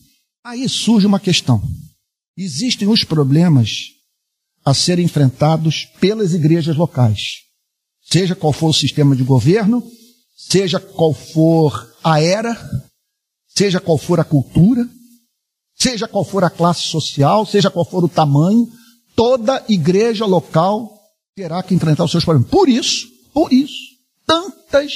Aí 0.43 0.67
surge 0.67 1.07
uma 1.07 1.19
questão. 1.19 1.63
Existem 2.37 2.89
os 2.89 3.05
problemas 3.05 3.83
a 4.65 4.73
serem 4.73 5.05
enfrentados 5.05 5.87
pelas 6.01 6.33
igrejas 6.33 6.75
locais. 6.75 7.21
Seja 8.03 8.35
qual 8.35 8.51
for 8.51 8.67
o 8.67 8.73
sistema 8.73 9.15
de 9.15 9.23
governo, 9.23 9.81
seja 10.49 10.79
qual 10.79 11.13
for 11.13 11.93
a 12.03 12.19
era, 12.19 12.57
seja 13.47 13.79
qual 13.79 13.97
for 13.97 14.19
a 14.19 14.23
cultura, 14.23 14.87
seja 15.75 16.07
qual 16.07 16.25
for 16.25 16.43
a 16.43 16.49
classe 16.49 16.81
social, 16.81 17.45
seja 17.45 17.69
qual 17.69 17.85
for 17.85 18.03
o 18.03 18.09
tamanho, 18.09 18.67
toda 19.15 19.63
igreja 19.69 20.25
local 20.25 20.91
terá 21.35 21.61
que 21.61 21.75
enfrentar 21.75 22.05
os 22.05 22.11
seus 22.11 22.25
problemas. 22.25 22.49
Por 22.49 22.67
isso, 22.67 23.07
por 23.33 23.53
isso, 23.53 23.77
tantas 24.25 24.91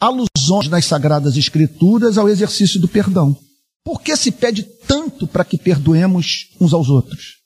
alusões 0.00 0.68
nas 0.68 0.86
sagradas 0.86 1.36
escrituras 1.36 2.16
ao 2.16 2.28
exercício 2.28 2.80
do 2.80 2.88
perdão. 2.88 3.36
Por 3.84 4.00
que 4.00 4.16
se 4.16 4.32
pede 4.32 4.62
tanto 4.62 5.26
para 5.26 5.44
que 5.44 5.58
perdoemos 5.58 6.48
uns 6.60 6.72
aos 6.72 6.88
outros? 6.88 7.36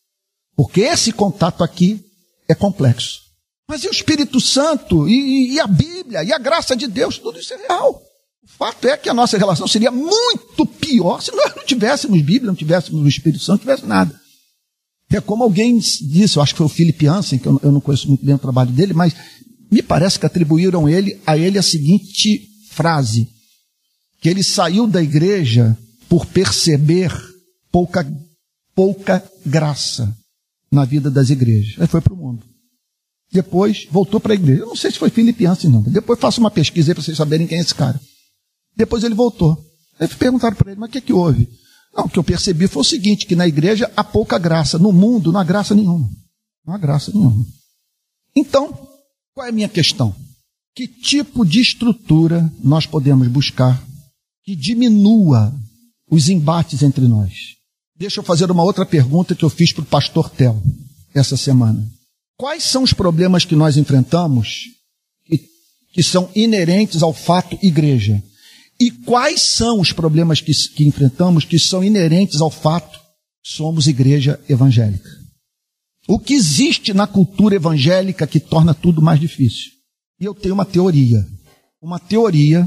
Porque 0.57 0.83
esse 0.83 1.13
contato 1.13 1.63
aqui 1.65 2.05
é 2.49 2.55
complexo. 2.55 3.30
Mas 3.71 3.85
e 3.85 3.87
o 3.87 3.93
Espírito 3.93 4.41
Santo, 4.41 5.09
e, 5.09 5.53
e, 5.53 5.61
a 5.61 5.67
Bíblia, 5.69 6.25
e 6.25 6.33
a 6.33 6.39
graça 6.39 6.75
de 6.75 6.89
Deus, 6.89 7.19
tudo 7.19 7.39
isso 7.39 7.55
é 7.55 7.69
real. 7.69 8.03
O 8.43 8.49
fato 8.49 8.89
é 8.89 8.97
que 8.97 9.09
a 9.09 9.15
nossa 9.15 9.39
relação 9.39 9.69
seria 9.69 9.93
muito 9.93 10.67
pior 10.67 11.23
se 11.23 11.31
nós 11.31 11.55
não 11.55 11.65
tivéssemos 11.65 12.21
Bíblia, 12.21 12.49
não 12.49 12.57
tivéssemos 12.57 13.01
o 13.01 13.09
Espírito 13.09 13.45
Santo, 13.45 13.59
não 13.59 13.67
tivéssemos 13.67 13.89
nada. 13.89 14.21
É 15.13 15.21
como 15.21 15.45
alguém 15.45 15.79
disse, 15.79 16.37
eu 16.37 16.43
acho 16.43 16.53
que 16.53 16.59
foi 16.59 16.67
o 16.67 16.69
Philip 16.69 17.07
Hansen, 17.07 17.39
que 17.39 17.47
eu, 17.47 17.61
eu 17.63 17.71
não 17.71 17.81
conheço 17.81 18.09
muito 18.09 18.27
bem 18.27 18.35
o 18.35 18.41
trabalho 18.41 18.73
dele, 18.73 18.93
mas 18.93 19.15
me 19.71 19.83
parece 19.83 20.19
que 20.19 20.27
atribuíram 20.27 20.89
ele, 20.89 21.21
a 21.25 21.39
ele 21.39 21.57
a 21.57 21.63
seguinte 21.63 22.49
frase: 22.71 23.29
que 24.21 24.29
ele 24.29 24.43
saiu 24.43 24.89
da 24.89 25.01
igreja 25.01 25.79
por 26.09 26.27
perceber 26.27 27.13
pouca, 27.71 28.05
pouca 28.75 29.25
graça 29.47 30.13
na 30.73 30.85
vida 30.85 31.09
das 31.09 31.31
igrejas. 31.31 31.81
Aí 31.81 31.87
foi 31.87 32.01
para 32.01 32.15
o 32.15 32.17
mundo. 32.17 32.50
Depois 33.33 33.87
voltou 33.91 34.19
para 34.19 34.33
a 34.33 34.35
igreja. 34.35 34.63
Eu 34.63 34.67
não 34.67 34.77
sei 34.77 34.91
se 34.91 34.99
foi 34.99 35.11
Filipiança, 35.11 35.69
não. 35.69 35.83
Depois 35.83 36.19
faço 36.19 36.41
uma 36.41 36.51
pesquisa 36.51 36.91
aí 36.91 36.95
para 36.95 37.03
vocês 37.03 37.17
saberem 37.17 37.47
quem 37.47 37.59
é 37.59 37.61
esse 37.61 37.75
cara. 37.75 38.01
Depois 38.77 39.05
ele 39.05 39.15
voltou. 39.15 39.57
Aí 39.99 40.09
perguntaram 40.09 40.57
para 40.57 40.73
ele, 40.73 40.81
mas 40.81 40.89
o 40.89 40.93
que, 40.93 40.99
é 40.99 41.01
que 41.01 41.13
houve? 41.13 41.49
Não, 41.95 42.05
o 42.05 42.09
que 42.09 42.19
eu 42.19 42.25
percebi 42.25 42.67
foi 42.67 42.81
o 42.81 42.85
seguinte, 42.85 43.27
que 43.27 43.37
na 43.37 43.47
igreja 43.47 43.91
há 43.97 44.03
pouca 44.03 44.39
graça. 44.39 44.79
No 44.79 44.93
mundo 44.93 45.33
não 45.33 45.41
há 45.41 45.45
graça 45.45 45.75
nenhuma. 45.75 46.09
Não 46.67 46.75
há 46.75 46.79
graça 46.79 47.13
nenhuma. 47.13 47.45
Então, 48.35 48.73
qual 49.35 49.47
é 49.47 49.51
a 49.51 49.53
minha 49.53 49.69
questão? 49.69 50.15
Que 50.75 50.87
tipo 50.87 51.45
de 51.45 51.61
estrutura 51.61 52.51
nós 52.63 52.87
podemos 52.87 53.29
buscar 53.29 53.83
que 54.45 54.57
diminua 54.57 55.55
os 56.11 56.29
embates 56.29 56.83
entre 56.83 57.07
nós? 57.07 57.57
Deixa 57.97 58.21
eu 58.21 58.25
fazer 58.25 58.51
uma 58.51 58.63
outra 58.63 58.87
pergunta 58.87 59.35
que 59.35 59.45
eu 59.45 59.51
fiz 59.51 59.73
para 59.73 59.83
o 59.83 59.87
pastor 59.87 60.31
Tel 60.31 60.61
essa 61.15 61.37
semana. 61.37 61.87
Quais 62.41 62.65
são 62.65 62.83
os 62.83 62.95
problemas 62.95 63.45
que 63.45 63.55
nós 63.55 63.77
enfrentamos 63.77 64.71
que, 65.27 65.47
que 65.93 66.03
são 66.03 66.31
inerentes 66.35 67.03
ao 67.03 67.13
fato 67.13 67.59
igreja? 67.63 68.23
E 68.81 68.91
quais 68.91 69.43
são 69.43 69.79
os 69.79 69.93
problemas 69.93 70.41
que, 70.41 70.51
que 70.75 70.87
enfrentamos 70.87 71.45
que 71.45 71.59
são 71.59 71.85
inerentes 71.85 72.41
ao 72.41 72.51
fato 72.51 72.99
somos 73.45 73.87
igreja 73.87 74.41
evangélica? 74.49 75.11
O 76.09 76.19
que 76.19 76.33
existe 76.33 76.95
na 76.95 77.07
cultura 77.07 77.57
evangélica 77.57 78.27
que 78.27 78.41
torna 78.41 78.73
tudo 78.73 79.03
mais 79.03 79.21
difícil? 79.21 79.73
E 80.19 80.25
eu 80.25 80.35
tenho 80.35 80.55
uma 80.55 80.65
teoria. 80.65 81.29
Uma 81.79 81.99
teoria 81.99 82.67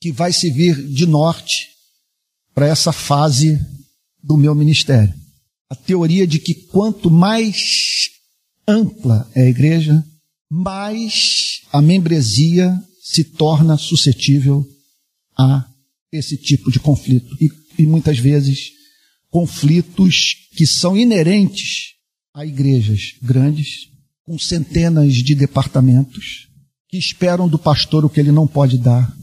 que 0.00 0.10
vai 0.10 0.32
servir 0.32 0.88
de 0.88 1.04
norte 1.04 1.68
para 2.54 2.66
essa 2.66 2.92
fase 2.92 3.60
do 4.24 4.38
meu 4.38 4.54
ministério. 4.54 5.12
A 5.68 5.74
teoria 5.74 6.26
de 6.26 6.38
que 6.38 6.54
quanto 6.54 7.10
mais 7.10 8.10
ampla 8.66 9.28
é 9.34 9.42
a 9.42 9.48
igreja, 9.48 10.04
mais 10.50 11.62
a 11.72 11.80
membresia 11.80 12.78
se 13.02 13.24
torna 13.24 13.76
suscetível 13.76 14.66
a 15.38 15.66
esse 16.12 16.36
tipo 16.36 16.70
de 16.70 16.78
conflito. 16.78 17.34
E, 17.40 17.50
e 17.78 17.86
muitas 17.86 18.18
vezes 18.18 18.70
conflitos 19.30 20.34
que 20.54 20.66
são 20.66 20.96
inerentes 20.96 21.92
a 22.34 22.44
igrejas 22.46 23.14
grandes, 23.22 23.88
com 24.24 24.38
centenas 24.38 25.14
de 25.14 25.34
departamentos, 25.34 26.48
que 26.88 26.98
esperam 26.98 27.48
do 27.48 27.58
pastor 27.58 28.04
o 28.04 28.08
que 28.08 28.20
ele 28.20 28.30
não 28.30 28.46
pode 28.46 28.78
dar, 28.78 29.14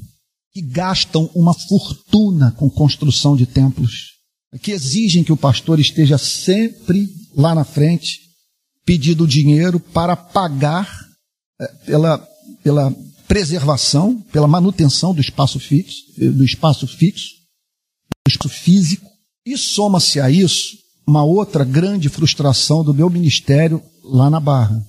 que 0.52 0.62
gastam 0.62 1.30
uma 1.36 1.54
fortuna 1.54 2.52
com 2.54 2.70
construção 2.70 3.36
de 3.36 3.46
templos, 3.46 4.18
que 4.62 4.72
exigem 4.72 5.24
que 5.24 5.32
o 5.32 5.38
pastor 5.38 5.80
esteja 5.80 6.18
sempre 6.18 7.08
lá 7.36 7.54
na 7.54 7.64
frente, 7.64 8.29
pedindo 8.90 9.28
dinheiro 9.28 9.80
para 9.80 10.16
pagar 10.16 10.90
é, 11.62 11.68
pela, 11.86 12.18
pela 12.64 12.92
preservação, 13.28 14.20
pela 14.32 14.48
manutenção 14.48 15.14
do 15.14 15.22
espaço 15.22 15.60
fixo, 15.60 15.96
do 16.18 16.44
espaço 16.44 16.88
fixo, 16.88 17.36
do 18.26 18.32
espaço 18.32 18.50
físico, 18.50 19.08
e 19.46 19.56
soma-se 19.56 20.20
a 20.20 20.32
isso 20.32 20.76
uma 21.06 21.24
outra 21.24 21.64
grande 21.64 22.10
frustração 22.10 22.84
do 22.84 22.92
meu 22.92 23.12
ministério 23.12 23.80
lá 24.04 24.28
na 24.28 24.40
Barra. 24.40 24.84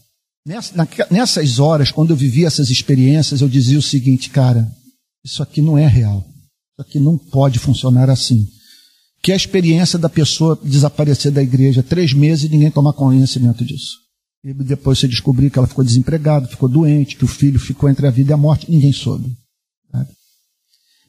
Nessas 1.10 1.58
horas, 1.58 1.92
quando 1.92 2.08
eu 2.08 2.16
vivia 2.16 2.46
essas 2.46 2.70
experiências, 2.70 3.42
eu 3.42 3.50
dizia 3.50 3.78
o 3.78 3.82
seguinte, 3.82 4.30
cara, 4.30 4.66
isso 5.22 5.42
aqui 5.42 5.60
não 5.60 5.76
é 5.76 5.86
real. 5.86 6.24
Isso 6.72 6.88
aqui 6.88 6.98
não 6.98 7.18
pode 7.18 7.58
funcionar 7.58 8.08
assim. 8.08 8.48
Que 9.22 9.32
é 9.32 9.34
a 9.34 9.36
experiência 9.36 9.98
da 9.98 10.08
pessoa 10.08 10.58
desaparecer 10.62 11.30
da 11.30 11.42
igreja 11.42 11.82
três 11.82 12.12
meses 12.12 12.44
e 12.44 12.48
ninguém 12.48 12.70
tomar 12.70 12.92
conhecimento 12.92 13.64
disso. 13.64 13.98
E 14.42 14.54
depois 14.54 14.98
você 14.98 15.06
descobrir 15.06 15.50
que 15.50 15.58
ela 15.58 15.68
ficou 15.68 15.84
desempregada, 15.84 16.48
ficou 16.48 16.68
doente, 16.68 17.16
que 17.16 17.24
o 17.24 17.28
filho 17.28 17.60
ficou 17.60 17.88
entre 17.90 18.06
a 18.06 18.10
vida 18.10 18.30
e 18.30 18.34
a 18.34 18.38
morte, 18.38 18.70
ninguém 18.70 18.92
soube. 18.92 19.36
Sabe? 19.92 20.08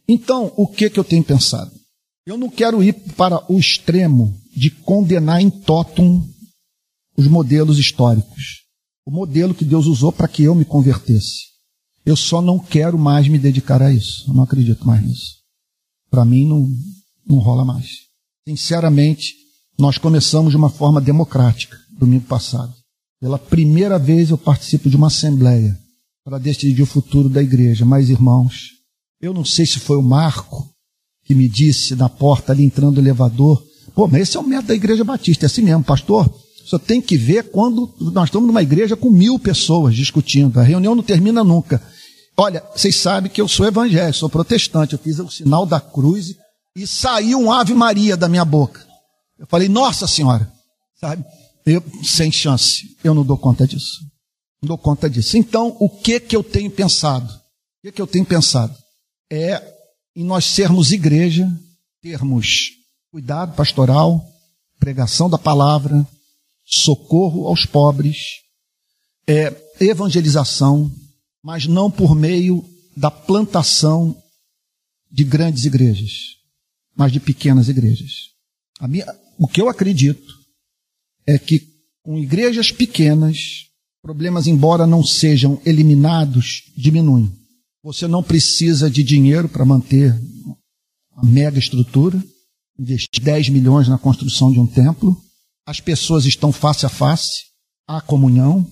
Então, 0.07 0.51
o 0.57 0.67
que, 0.67 0.89
que 0.89 0.99
eu 0.99 1.03
tenho 1.03 1.23
pensado? 1.23 1.71
Eu 2.25 2.37
não 2.37 2.49
quero 2.49 2.83
ir 2.83 2.93
para 3.15 3.41
o 3.51 3.57
extremo 3.57 4.37
de 4.55 4.69
condenar 4.69 5.41
em 5.41 5.49
totum 5.49 6.27
os 7.17 7.27
modelos 7.27 7.79
históricos. 7.79 8.61
O 9.05 9.11
modelo 9.11 9.55
que 9.55 9.65
Deus 9.65 9.85
usou 9.85 10.11
para 10.11 10.27
que 10.27 10.43
eu 10.43 10.53
me 10.53 10.65
convertesse. 10.65 11.51
Eu 12.05 12.15
só 12.15 12.41
não 12.41 12.59
quero 12.59 12.97
mais 12.97 13.27
me 13.27 13.39
dedicar 13.39 13.81
a 13.81 13.91
isso. 13.91 14.25
Eu 14.27 14.33
não 14.33 14.43
acredito 14.43 14.85
mais 14.85 15.03
nisso. 15.03 15.37
Para 16.09 16.25
mim 16.25 16.47
não, 16.47 16.69
não 17.27 17.37
rola 17.37 17.63
mais. 17.65 17.87
Sinceramente, 18.47 19.35
nós 19.77 19.97
começamos 19.97 20.51
de 20.51 20.57
uma 20.57 20.69
forma 20.69 20.99
democrática 20.99 21.77
domingo 21.91 22.25
passado. 22.25 22.73
Pela 23.19 23.37
primeira 23.37 23.99
vez 23.99 24.31
eu 24.31 24.37
participo 24.37 24.89
de 24.89 24.95
uma 24.95 25.07
assembleia 25.07 25.77
para 26.23 26.39
decidir 26.39 26.81
o 26.81 26.87
futuro 26.87 27.29
da 27.29 27.41
igreja. 27.41 27.85
Mas, 27.85 28.09
irmãos, 28.09 28.71
eu 29.21 29.33
não 29.33 29.45
sei 29.45 29.65
se 29.65 29.79
foi 29.79 29.97
o 29.97 30.01
Marco 30.01 30.67
que 31.23 31.35
me 31.35 31.47
disse 31.47 31.95
na 31.95 32.09
porta 32.09 32.51
ali 32.51 32.63
entrando 32.63 32.95
no 32.95 33.01
elevador. 33.01 33.63
Pô, 33.93 34.07
mas 34.07 34.21
esse 34.23 34.37
é 34.37 34.39
o 34.39 34.43
método 34.43 34.69
da 34.69 34.75
igreja 34.75 35.03
batista, 35.03 35.45
é 35.45 35.47
assim 35.47 35.61
mesmo, 35.61 35.83
pastor. 35.83 36.29
Só 36.65 36.79
tem 36.79 37.01
que 37.01 37.17
ver 37.17 37.51
quando 37.51 37.93
nós 37.99 38.29
estamos 38.29 38.47
numa 38.47 38.61
igreja 38.61 38.95
com 38.95 39.09
mil 39.09 39.37
pessoas 39.37 39.95
discutindo. 39.95 40.59
A 40.59 40.63
reunião 40.63 40.95
não 40.95 41.03
termina 41.03 41.43
nunca. 41.43 41.81
Olha, 42.37 42.63
vocês 42.75 42.95
sabem 42.95 43.31
que 43.31 43.41
eu 43.41 43.47
sou 43.47 43.65
evangélico, 43.65 44.17
sou 44.17 44.29
protestante. 44.29 44.93
Eu 44.93 44.99
fiz 44.99 45.19
o 45.19 45.29
sinal 45.29 45.65
da 45.65 45.79
cruz 45.79 46.29
e 46.29 46.37
saiu 46.87 47.39
um 47.39 47.51
Ave 47.51 47.73
Maria 47.73 48.15
da 48.15 48.29
minha 48.29 48.45
boca. 48.45 48.85
Eu 49.37 49.47
falei, 49.47 49.67
Nossa 49.67 50.07
Senhora, 50.07 50.51
sabe? 50.99 51.25
Eu, 51.65 51.83
sem 52.03 52.31
chance, 52.31 52.95
eu 53.03 53.13
não 53.13 53.25
dou 53.25 53.37
conta 53.37 53.67
disso. 53.67 54.01
Não 54.61 54.67
dou 54.67 54.77
conta 54.77 55.09
disso. 55.09 55.37
Então, 55.37 55.75
o 55.79 55.89
que 55.89 56.19
que 56.19 56.35
eu 56.35 56.43
tenho 56.43 56.71
pensado? 56.71 57.31
O 57.31 57.81
que 57.83 57.91
que 57.91 58.01
eu 58.01 58.07
tenho 58.07 58.25
pensado? 58.25 58.75
É 59.31 59.61
em 60.15 60.23
nós 60.23 60.45
sermos 60.45 60.91
igreja, 60.91 61.49
termos 62.01 62.71
cuidado 63.11 63.55
pastoral, 63.55 64.25
pregação 64.79 65.29
da 65.29 65.37
palavra, 65.37 66.07
socorro 66.65 67.47
aos 67.47 67.65
pobres, 67.65 68.17
é, 69.27 69.55
evangelização, 69.79 70.91
mas 71.43 71.65
não 71.65 71.89
por 71.89 72.15
meio 72.15 72.63
da 72.95 73.09
plantação 73.09 74.15
de 75.09 75.23
grandes 75.23 75.65
igrejas, 75.65 76.11
mas 76.95 77.11
de 77.11 77.19
pequenas 77.19 77.69
igrejas. 77.69 78.31
Minha, 78.81 79.05
o 79.37 79.47
que 79.47 79.61
eu 79.61 79.69
acredito 79.69 80.33
é 81.25 81.37
que 81.37 81.67
com 82.03 82.17
igrejas 82.17 82.71
pequenas, 82.71 83.67
problemas, 84.01 84.47
embora 84.47 84.87
não 84.87 85.03
sejam 85.03 85.61
eliminados, 85.65 86.63
diminuem. 86.75 87.31
Você 87.83 88.07
não 88.07 88.23
precisa 88.23 88.89
de 88.89 89.03
dinheiro 89.03 89.47
para 89.47 89.65
manter 89.65 90.19
a 91.15 91.25
mega 91.25 91.59
estrutura, 91.59 92.21
investir 92.79 93.21
10 93.21 93.49
milhões 93.49 93.87
na 93.87 93.97
construção 93.97 94.51
de 94.51 94.59
um 94.59 94.67
templo. 94.67 95.15
As 95.65 95.79
pessoas 95.79 96.25
estão 96.25 96.51
face 96.51 96.85
a 96.85 96.89
face, 96.89 97.43
à 97.87 98.01
comunhão, 98.01 98.67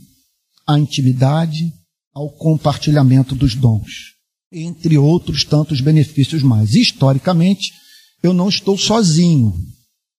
à 0.67 0.77
intimidade, 0.77 1.71
ao 2.13 2.29
compartilhamento 2.29 3.35
dos 3.35 3.55
dons, 3.55 4.15
entre 4.51 4.97
outros 4.97 5.43
tantos 5.43 5.81
benefícios 5.81 6.41
mais. 6.41 6.73
historicamente, 6.73 7.71
eu 8.21 8.33
não 8.33 8.49
estou 8.49 8.77
sozinho. 8.77 9.55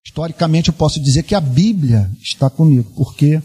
Historicamente, 0.05 0.69
eu 0.69 0.73
posso 0.73 0.99
dizer 0.99 1.23
que 1.23 1.35
a 1.35 1.41
Bíblia 1.41 2.09
está 2.21 2.49
comigo, 2.49 2.91
porque 2.95 3.41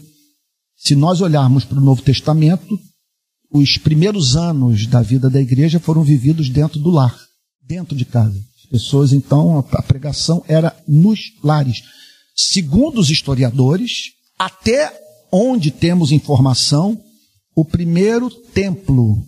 se 0.75 0.95
nós 0.95 1.21
olharmos 1.21 1.63
para 1.63 1.77
o 1.77 1.83
Novo 1.83 2.01
Testamento, 2.01 2.79
os 3.51 3.77
primeiros 3.77 4.35
anos 4.35 4.87
da 4.87 5.01
vida 5.01 5.29
da 5.29 5.39
igreja 5.39 5.79
foram 5.79 6.03
vividos 6.03 6.49
dentro 6.49 6.79
do 6.79 6.89
lar, 6.89 7.15
dentro 7.61 7.95
de 7.95 8.05
casa. 8.05 8.37
As 8.63 8.69
pessoas, 8.69 9.13
então, 9.13 9.59
a 9.59 9.81
pregação 9.81 10.43
era 10.47 10.75
nos 10.87 11.19
lares. 11.43 11.81
Segundo 12.35 12.99
os 12.99 13.09
historiadores, 13.09 14.11
até 14.37 14.93
onde 15.31 15.71
temos 15.71 16.11
informação, 16.11 16.99
o 17.55 17.63
primeiro 17.65 18.29
templo 18.29 19.25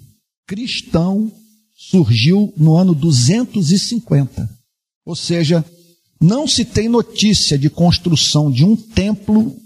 cristão 0.48 1.32
surgiu 1.76 2.54
no 2.58 2.76
ano 2.76 2.94
250. 2.94 4.59
Ou 5.10 5.16
seja, 5.16 5.66
não 6.22 6.48
se 6.48 6.64
tem 6.64 6.88
notícia 6.88 7.58
de 7.58 7.68
construção 7.68 8.52
de 8.52 8.64
um 8.64 8.76
templo 8.76 9.58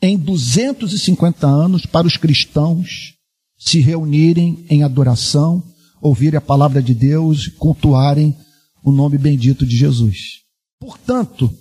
em 0.00 0.16
250 0.16 1.46
anos 1.46 1.84
para 1.84 2.06
os 2.06 2.16
cristãos 2.16 3.12
se 3.58 3.78
reunirem 3.78 4.64
em 4.70 4.82
adoração, 4.82 5.62
ouvirem 6.00 6.38
a 6.38 6.40
palavra 6.40 6.82
de 6.82 6.94
Deus, 6.94 7.46
cultuarem 7.58 8.34
o 8.82 8.90
nome 8.90 9.18
bendito 9.18 9.66
de 9.66 9.76
Jesus. 9.76 10.40
Portanto, 10.80 11.54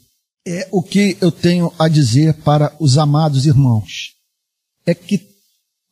é 0.48 0.70
o 0.72 0.82
que 0.82 1.18
eu 1.20 1.30
tenho 1.30 1.74
a 1.78 1.90
dizer 1.90 2.36
para 2.36 2.74
os 2.80 2.98
amados 2.98 3.46
irmãos. 3.46 4.14
É 4.86 4.96
que 4.96 5.20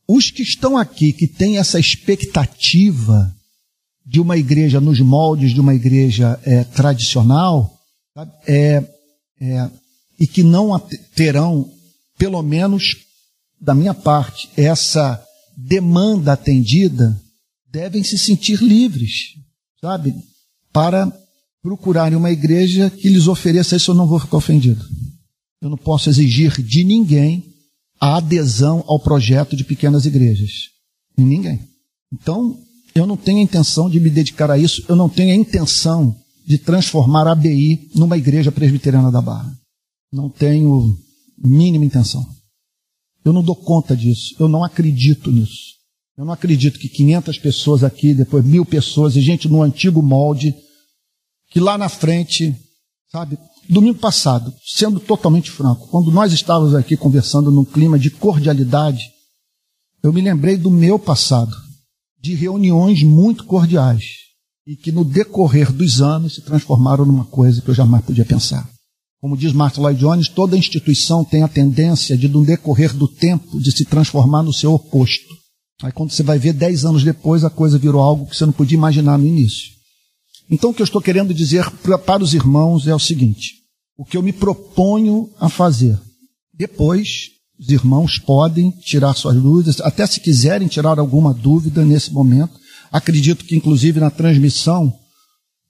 os 0.08 0.32
que 0.32 0.44
estão 0.44 0.78
aqui, 0.78 1.12
que 1.12 1.28
têm 1.28 1.58
essa 1.58 1.78
expectativa 1.78 3.36
de 4.06 4.20
uma 4.20 4.38
igreja 4.38 4.82
nos 4.82 5.00
moldes 5.00 5.54
de 5.54 5.62
uma 5.62 5.74
igreja 5.74 6.40
é, 6.44 6.64
tradicional, 6.64 7.74
é, 8.48 8.84
é, 9.40 9.70
e 10.20 10.28
que 10.28 10.44
não 10.44 10.78
terão, 11.16 11.70
pelo 12.18 12.42
menos 12.42 12.98
da 13.60 13.74
minha 13.74 13.94
parte, 13.94 14.50
essa 14.58 15.24
demanda 15.56 16.34
atendida, 16.34 17.20
devem 17.72 18.04
se 18.04 18.18
sentir 18.18 18.62
livres, 18.62 19.36
sabe? 19.82 20.14
Para 20.72 21.12
procurarem 21.62 22.18
uma 22.18 22.30
igreja 22.30 22.90
que 22.90 23.08
lhes 23.08 23.28
ofereça 23.28 23.76
isso, 23.78 23.92
eu 23.92 23.96
não 23.96 24.06
vou 24.06 24.20
ficar 24.20 24.38
ofendido. 24.38 24.86
Eu 25.62 25.70
não 25.70 25.78
posso 25.78 26.10
exigir 26.10 26.62
de 26.62 26.84
ninguém 26.84 27.46
a 28.00 28.18
adesão 28.18 28.84
ao 28.86 29.00
projeto 29.00 29.56
de 29.56 29.64
pequenas 29.64 30.06
igrejas. 30.06 30.70
ninguém. 31.18 31.62
Então, 32.12 32.60
eu 32.96 33.06
não 33.06 33.18
tenho 33.18 33.40
a 33.40 33.44
intenção 33.44 33.90
de 33.90 34.00
me 34.00 34.10
dedicar 34.10 34.52
a 34.52 34.58
isso, 34.58 34.84
eu 34.88 34.96
não 34.96 35.10
tenho 35.10 35.32
a 35.32 35.36
intenção 35.36 36.16
de 36.46 36.58
transformar 36.58 37.28
a 37.28 37.32
ABI 37.32 37.90
numa 37.96 38.18
igreja 38.18 38.52
presbiteriana 38.52 39.12
da 39.12 39.22
Barra. 39.22 39.52
Não 40.12 40.30
tenho 40.30 40.98
mínima 41.38 41.86
intenção. 41.86 42.26
Eu 43.24 43.34
não 43.34 43.42
dou 43.42 43.56
conta 43.56 43.96
disso. 43.96 44.36
Eu 44.40 44.48
não 44.48 44.64
acredito 44.64 45.32
nisso. 45.32 45.74
Eu 46.18 46.26
não 46.26 46.34
acredito 46.34 46.78
que 46.78 46.90
500 46.90 47.38
pessoas 47.40 47.84
aqui, 47.84 48.14
depois 48.14 48.46
mil 48.46 48.66
pessoas, 48.66 49.16
e 49.16 49.22
gente 49.22 49.48
no 49.48 49.64
antigo 49.64 50.02
molde, 50.02 50.54
que 51.50 51.60
lá 51.60 51.78
na 51.78 51.90
frente, 51.90 52.56
sabe, 53.12 53.38
domingo 53.68 53.98
passado, 53.98 54.54
sendo 54.64 55.00
totalmente 55.00 55.50
franco, 55.50 55.88
quando 55.88 56.12
nós 56.12 56.32
estávamos 56.32 56.76
aqui 56.76 56.96
conversando 56.96 57.50
num 57.50 57.66
clima 57.66 57.98
de 57.98 58.12
cordialidade, 58.12 59.10
eu 60.04 60.14
me 60.14 60.22
lembrei 60.22 60.58
do 60.58 60.70
meu 60.70 61.00
passado, 61.00 61.56
de 62.24 62.34
reuniões 62.36 63.04
muito 63.04 63.44
cordiais, 63.44 64.06
e 64.66 64.78
que 64.78 64.94
no 64.94 65.04
decorrer 65.04 65.74
dos 65.74 66.02
anos 66.02 66.36
se 66.36 66.42
transformaram 66.42 67.06
numa 67.06 67.26
coisa 67.26 67.62
que 67.62 67.70
eu 67.70 67.76
jamais 67.76 68.06
podia 68.06 68.24
pensar. 68.24 68.68
Como 69.20 69.36
diz 69.36 69.52
Martin 69.52 69.82
Lloyd 69.82 70.00
Jones, 70.00 70.30
toda 70.30 70.58
instituição 70.58 71.26
tem 71.26 71.44
a 71.44 71.50
tendência 71.50 72.18
de, 72.18 72.30
no 72.30 72.46
decorrer 72.46 72.94
do 72.94 73.10
tempo, 73.10 73.60
de 73.60 73.72
se 73.74 73.84
transformar 73.84 74.42
no 74.42 74.54
seu 74.54 74.74
oposto. 74.74 75.34
Aí 75.82 75.92
quando 75.92 76.12
você 76.12 76.24
vai 76.24 76.40
ver, 76.40 76.54
dez 76.54 76.86
anos 76.86 77.04
depois, 77.04 77.44
a 77.44 77.50
coisa 77.50 77.78
virou 77.78 78.02
algo 78.02 78.26
que 78.26 78.38
você 78.38 78.46
não 78.46 78.54
podia 78.54 78.78
imaginar 78.78 79.18
no 79.18 79.28
início. 79.28 79.74
Então 80.50 80.70
o 80.70 80.74
que 80.74 80.82
eu 80.82 80.86
estou 80.86 81.02
querendo 81.02 81.34
dizer 81.34 81.70
para 82.06 82.24
os 82.24 82.34
irmãos 82.34 82.88
é 82.88 82.96
o 82.96 83.00
seguinte: 83.00 83.56
o 83.98 84.06
que 84.06 84.16
eu 84.16 84.24
me 84.24 84.32
proponho 84.32 85.30
a 85.40 85.50
fazer. 85.50 86.00
Depois, 86.54 87.32
os 87.64 87.70
irmãos 87.70 88.20
podem 88.20 88.72
tirar 88.72 89.14
suas 89.14 89.42
dúvidas, 89.42 89.80
até 89.80 90.06
se 90.06 90.20
quiserem 90.20 90.68
tirar 90.68 91.00
alguma 91.00 91.34
dúvida 91.34 91.86
nesse 91.86 92.12
momento. 92.12 92.60
Acredito 92.92 93.46
que, 93.46 93.56
inclusive, 93.56 94.02
na 94.02 94.10
transmissão 94.10 94.94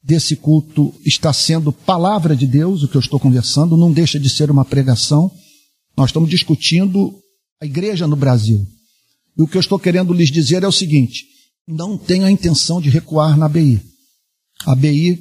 desse 0.03 0.35
culto 0.35 0.93
está 1.05 1.31
sendo 1.31 1.71
palavra 1.71 2.35
de 2.35 2.47
Deus, 2.47 2.81
o 2.81 2.87
que 2.87 2.97
eu 2.97 3.01
estou 3.01 3.19
conversando, 3.19 3.77
não 3.77 3.91
deixa 3.91 4.19
de 4.19 4.29
ser 4.29 4.49
uma 4.49 4.65
pregação. 4.65 5.31
Nós 5.95 6.09
estamos 6.09 6.29
discutindo 6.29 7.13
a 7.61 7.65
igreja 7.65 8.07
no 8.07 8.15
Brasil. 8.15 8.65
E 9.37 9.41
o 9.41 9.47
que 9.47 9.55
eu 9.55 9.61
estou 9.61 9.77
querendo 9.77 10.13
lhes 10.13 10.31
dizer 10.31 10.63
é 10.63 10.67
o 10.67 10.71
seguinte: 10.71 11.25
não 11.67 11.95
tenho 11.95 12.25
a 12.25 12.31
intenção 12.31 12.81
de 12.81 12.89
recuar 12.89 13.37
na 13.37 13.45
ABI. 13.45 13.79
A 14.65 14.71
ABI 14.71 15.19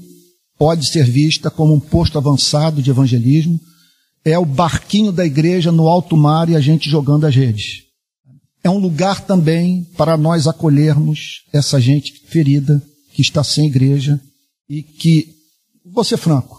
pode 0.59 0.89
ser 0.89 1.05
vista 1.05 1.51
como 1.51 1.75
um 1.75 1.81
posto 1.81 2.17
avançado 2.17 2.83
de 2.83 2.91
evangelismo, 2.91 3.61
é 4.25 4.39
o 4.39 4.45
barquinho 4.45 5.13
da 5.13 5.25
igreja 5.25 5.73
no 5.73 5.89
alto 5.89 6.17
mar 6.17 6.49
e 6.49 6.57
a 6.57 6.61
gente 6.61 6.89
jogando 6.89 7.27
as 7.27 7.35
redes. 7.35 7.83
É 8.63 8.71
um 8.71 8.79
lugar 8.79 9.21
também 9.27 9.85
para 9.97 10.17
nós 10.17 10.47
acolhermos 10.47 11.43
essa 11.53 11.81
gente 11.81 12.13
ferida 12.29 12.83
que 13.13 13.23
está 13.23 13.43
sem 13.43 13.67
igreja 13.67 14.21
e 14.69 14.83
que, 14.83 15.35
vou 15.85 16.05
ser 16.05 16.17
franco, 16.17 16.57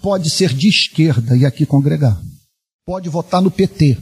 pode 0.00 0.30
ser 0.30 0.54
de 0.54 0.68
esquerda 0.68 1.36
e 1.36 1.44
aqui 1.44 1.66
congregar. 1.66 2.20
Pode 2.86 3.08
votar 3.08 3.42
no 3.42 3.50
PT. 3.50 3.98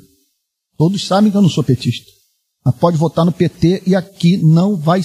Todos 0.79 1.05
sabem 1.05 1.31
que 1.31 1.37
eu 1.37 1.43
não 1.43 1.49
sou 1.49 1.65
petista 1.65 2.15
mas 2.65 2.75
pode 2.77 2.97
votar 2.97 3.25
no 3.25 3.33
PT 3.33 3.83
e 3.87 3.95
aqui 3.95 4.39
não 4.39 4.75
vai 4.75 5.03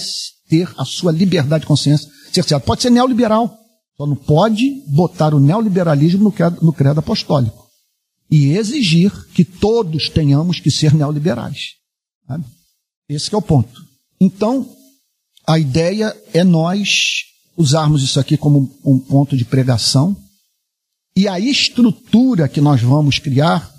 ter 0.48 0.72
a 0.78 0.86
sua 0.86 1.12
liberdade 1.12 1.62
de 1.62 1.68
consciência 1.68 2.10
cerceada. 2.32 2.64
Pode 2.64 2.82
ser 2.82 2.90
neoliberal, 2.90 3.54
só 3.98 4.08
não 4.08 4.16
pode 4.16 4.82
botar 4.88 5.34
o 5.34 5.40
neoliberalismo 5.40 6.24
no 6.24 6.32
credo, 6.32 6.58
no 6.62 6.72
credo 6.72 7.00
apostólico 7.00 7.69
e 8.30 8.50
exigir 8.50 9.12
que 9.34 9.44
todos 9.44 10.10
tenhamos 10.10 10.60
que 10.60 10.70
ser 10.70 10.94
neoliberais. 10.94 11.76
Sabe? 12.28 12.46
Esse 13.08 13.34
é 13.34 13.38
o 13.38 13.42
ponto. 13.42 13.84
Então, 14.22 14.70
a 15.48 15.58
ideia 15.58 16.16
é 16.34 16.44
nós 16.44 17.24
usarmos 17.58 18.04
isso 18.04 18.20
aqui 18.20 18.38
como 18.38 18.72
um 18.86 19.00
ponto 19.00 19.36
de 19.36 19.44
pregação 19.44 20.16
e 21.16 21.28
a 21.28 21.40
estrutura 21.40 22.48
que 22.48 22.62
nós 22.62 22.82
vamos 22.82 23.20
criar 23.20 23.74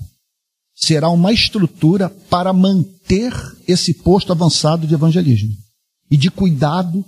será 0.75 1.09
uma 1.11 1.33
estrutura 1.33 2.11
para 2.11 2.53
manter 2.53 3.33
esse 3.69 3.95
posto 3.95 4.33
avançado 4.33 4.87
de 4.87 4.95
evangelismo 4.95 5.55
e 6.11 6.17
de 6.17 6.31
cuidado 6.31 7.05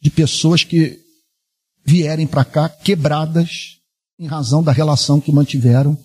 de 0.00 0.10
pessoas 0.10 0.64
que 0.64 0.98
vierem 1.84 2.26
para 2.26 2.44
cá 2.44 2.68
quebradas 2.68 3.78
em 4.18 4.26
razão 4.26 4.62
da 4.62 4.72
relação 4.72 5.20
que 5.20 5.30
mantiveram 5.30 5.96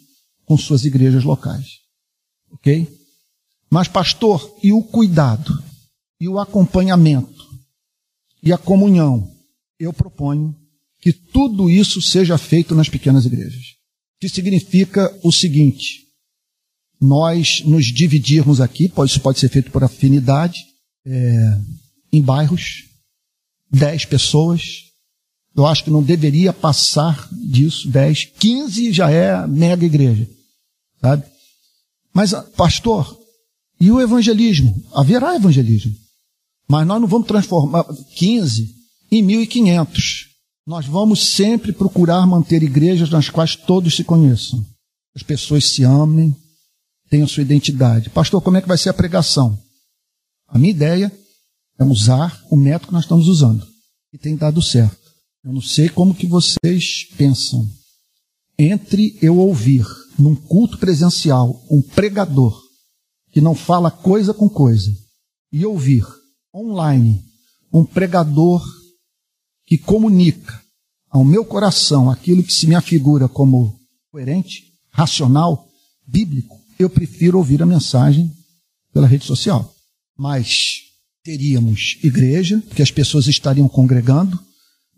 com 0.51 0.57
suas 0.57 0.83
igrejas 0.83 1.23
locais. 1.23 1.79
Ok? 2.51 2.85
Mas, 3.69 3.87
pastor, 3.87 4.53
e 4.61 4.73
o 4.73 4.83
cuidado, 4.83 5.63
e 6.19 6.27
o 6.27 6.37
acompanhamento, 6.37 7.47
e 8.43 8.51
a 8.51 8.57
comunhão? 8.57 9.31
Eu 9.79 9.93
proponho 9.93 10.53
que 10.99 11.13
tudo 11.13 11.69
isso 11.69 12.01
seja 12.01 12.37
feito 12.37 12.75
nas 12.75 12.89
pequenas 12.89 13.25
igrejas. 13.25 13.63
Que 14.19 14.27
significa 14.27 15.17
o 15.23 15.31
seguinte: 15.31 16.01
nós 16.99 17.63
nos 17.63 17.85
dividirmos 17.85 18.59
aqui, 18.59 18.91
isso 19.05 19.21
pode 19.21 19.39
ser 19.39 19.47
feito 19.47 19.71
por 19.71 19.85
afinidade, 19.85 20.65
é, 21.05 21.59
em 22.11 22.21
bairros, 22.21 22.83
10 23.71 24.03
pessoas. 24.03 24.91
Eu 25.55 25.65
acho 25.65 25.85
que 25.85 25.89
não 25.89 26.03
deveria 26.03 26.51
passar 26.51 27.29
disso, 27.31 27.87
10, 27.89 28.25
15 28.37 28.91
já 28.91 29.09
é 29.09 29.47
mega 29.47 29.85
igreja, 29.85 30.29
sabe? 31.01 31.25
Mas, 32.13 32.33
pastor, 32.55 33.17
e 33.79 33.91
o 33.91 33.99
evangelismo? 33.99 34.73
Haverá 34.93 35.35
evangelismo. 35.35 35.93
Mas 36.67 36.85
nós 36.85 37.01
não 37.01 37.07
vamos 37.07 37.27
transformar 37.27 37.83
15 38.15 38.75
em 39.11 39.25
1.500. 39.25 40.27
Nós 40.65 40.85
vamos 40.85 41.33
sempre 41.33 41.73
procurar 41.73 42.25
manter 42.27 42.61
igrejas 42.63 43.09
nas 43.09 43.29
quais 43.29 43.55
todos 43.55 43.95
se 43.95 44.03
conheçam. 44.03 44.63
As 45.15 45.23
pessoas 45.23 45.65
se 45.65 45.83
amem, 45.83 46.35
tenham 47.09 47.27
sua 47.27 47.41
identidade. 47.41 48.09
Pastor, 48.09 48.41
como 48.41 48.57
é 48.57 48.61
que 48.61 48.67
vai 48.67 48.77
ser 48.77 48.89
a 48.89 48.93
pregação? 48.93 49.59
A 50.47 50.57
minha 50.57 50.71
ideia 50.71 51.11
é 51.79 51.83
usar 51.83 52.41
o 52.49 52.55
método 52.55 52.87
que 52.87 52.93
nós 52.93 53.03
estamos 53.03 53.27
usando. 53.27 53.67
E 54.13 54.17
tem 54.17 54.35
dado 54.35 54.61
certo. 54.61 55.11
Eu 55.43 55.51
não 55.51 55.61
sei 55.61 55.89
como 55.89 56.13
que 56.13 56.27
vocês 56.27 57.05
pensam. 57.17 57.67
Entre 58.59 59.17
eu 59.21 59.39
ouvir 59.39 59.85
num 60.21 60.35
culto 60.35 60.77
presencial 60.77 61.65
um 61.69 61.81
pregador 61.81 62.59
que 63.31 63.41
não 63.41 63.55
fala 63.55 63.89
coisa 63.89 64.33
com 64.33 64.49
coisa 64.49 64.91
e 65.51 65.65
ouvir 65.65 66.05
online 66.53 67.23
um 67.73 67.83
pregador 67.83 68.63
que 69.65 69.77
comunica 69.77 70.61
ao 71.09 71.23
meu 71.23 71.43
coração 71.43 72.09
aquilo 72.09 72.43
que 72.43 72.53
se 72.53 72.67
me 72.67 72.75
afigura 72.75 73.27
como 73.27 73.79
coerente, 74.11 74.73
racional, 74.91 75.67
bíblico, 76.05 76.59
eu 76.77 76.89
prefiro 76.89 77.37
ouvir 77.37 77.61
a 77.61 77.65
mensagem 77.65 78.31
pela 78.93 79.07
rede 79.07 79.25
social. 79.25 79.73
Mas 80.17 80.81
teríamos 81.23 81.97
igreja, 82.03 82.61
que 82.75 82.81
as 82.81 82.91
pessoas 82.91 83.27
estariam 83.27 83.67
congregando. 83.69 84.39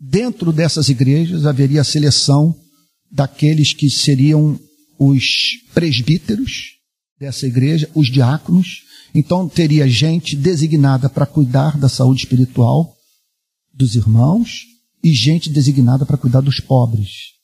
Dentro 0.00 0.52
dessas 0.52 0.88
igrejas 0.88 1.46
haveria 1.46 1.80
a 1.80 1.84
seleção 1.84 2.54
daqueles 3.10 3.72
que 3.72 3.88
seriam 3.88 4.58
os 4.98 5.24
presbíteros 5.72 6.74
dessa 7.18 7.46
igreja, 7.46 7.90
os 7.94 8.10
diáconos. 8.10 8.82
Então 9.14 9.48
teria 9.48 9.88
gente 9.88 10.36
designada 10.36 11.08
para 11.08 11.26
cuidar 11.26 11.78
da 11.78 11.88
saúde 11.88 12.20
espiritual 12.20 12.94
dos 13.72 13.94
irmãos 13.94 14.66
e 15.02 15.12
gente 15.12 15.50
designada 15.50 16.06
para 16.06 16.16
cuidar 16.16 16.40
dos 16.40 16.60
pobres. 16.60 17.34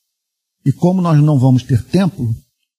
E 0.65 0.71
como 0.71 1.01
nós 1.01 1.21
não 1.21 1.39
vamos 1.39 1.63
ter 1.63 1.83
templo, 1.83 2.35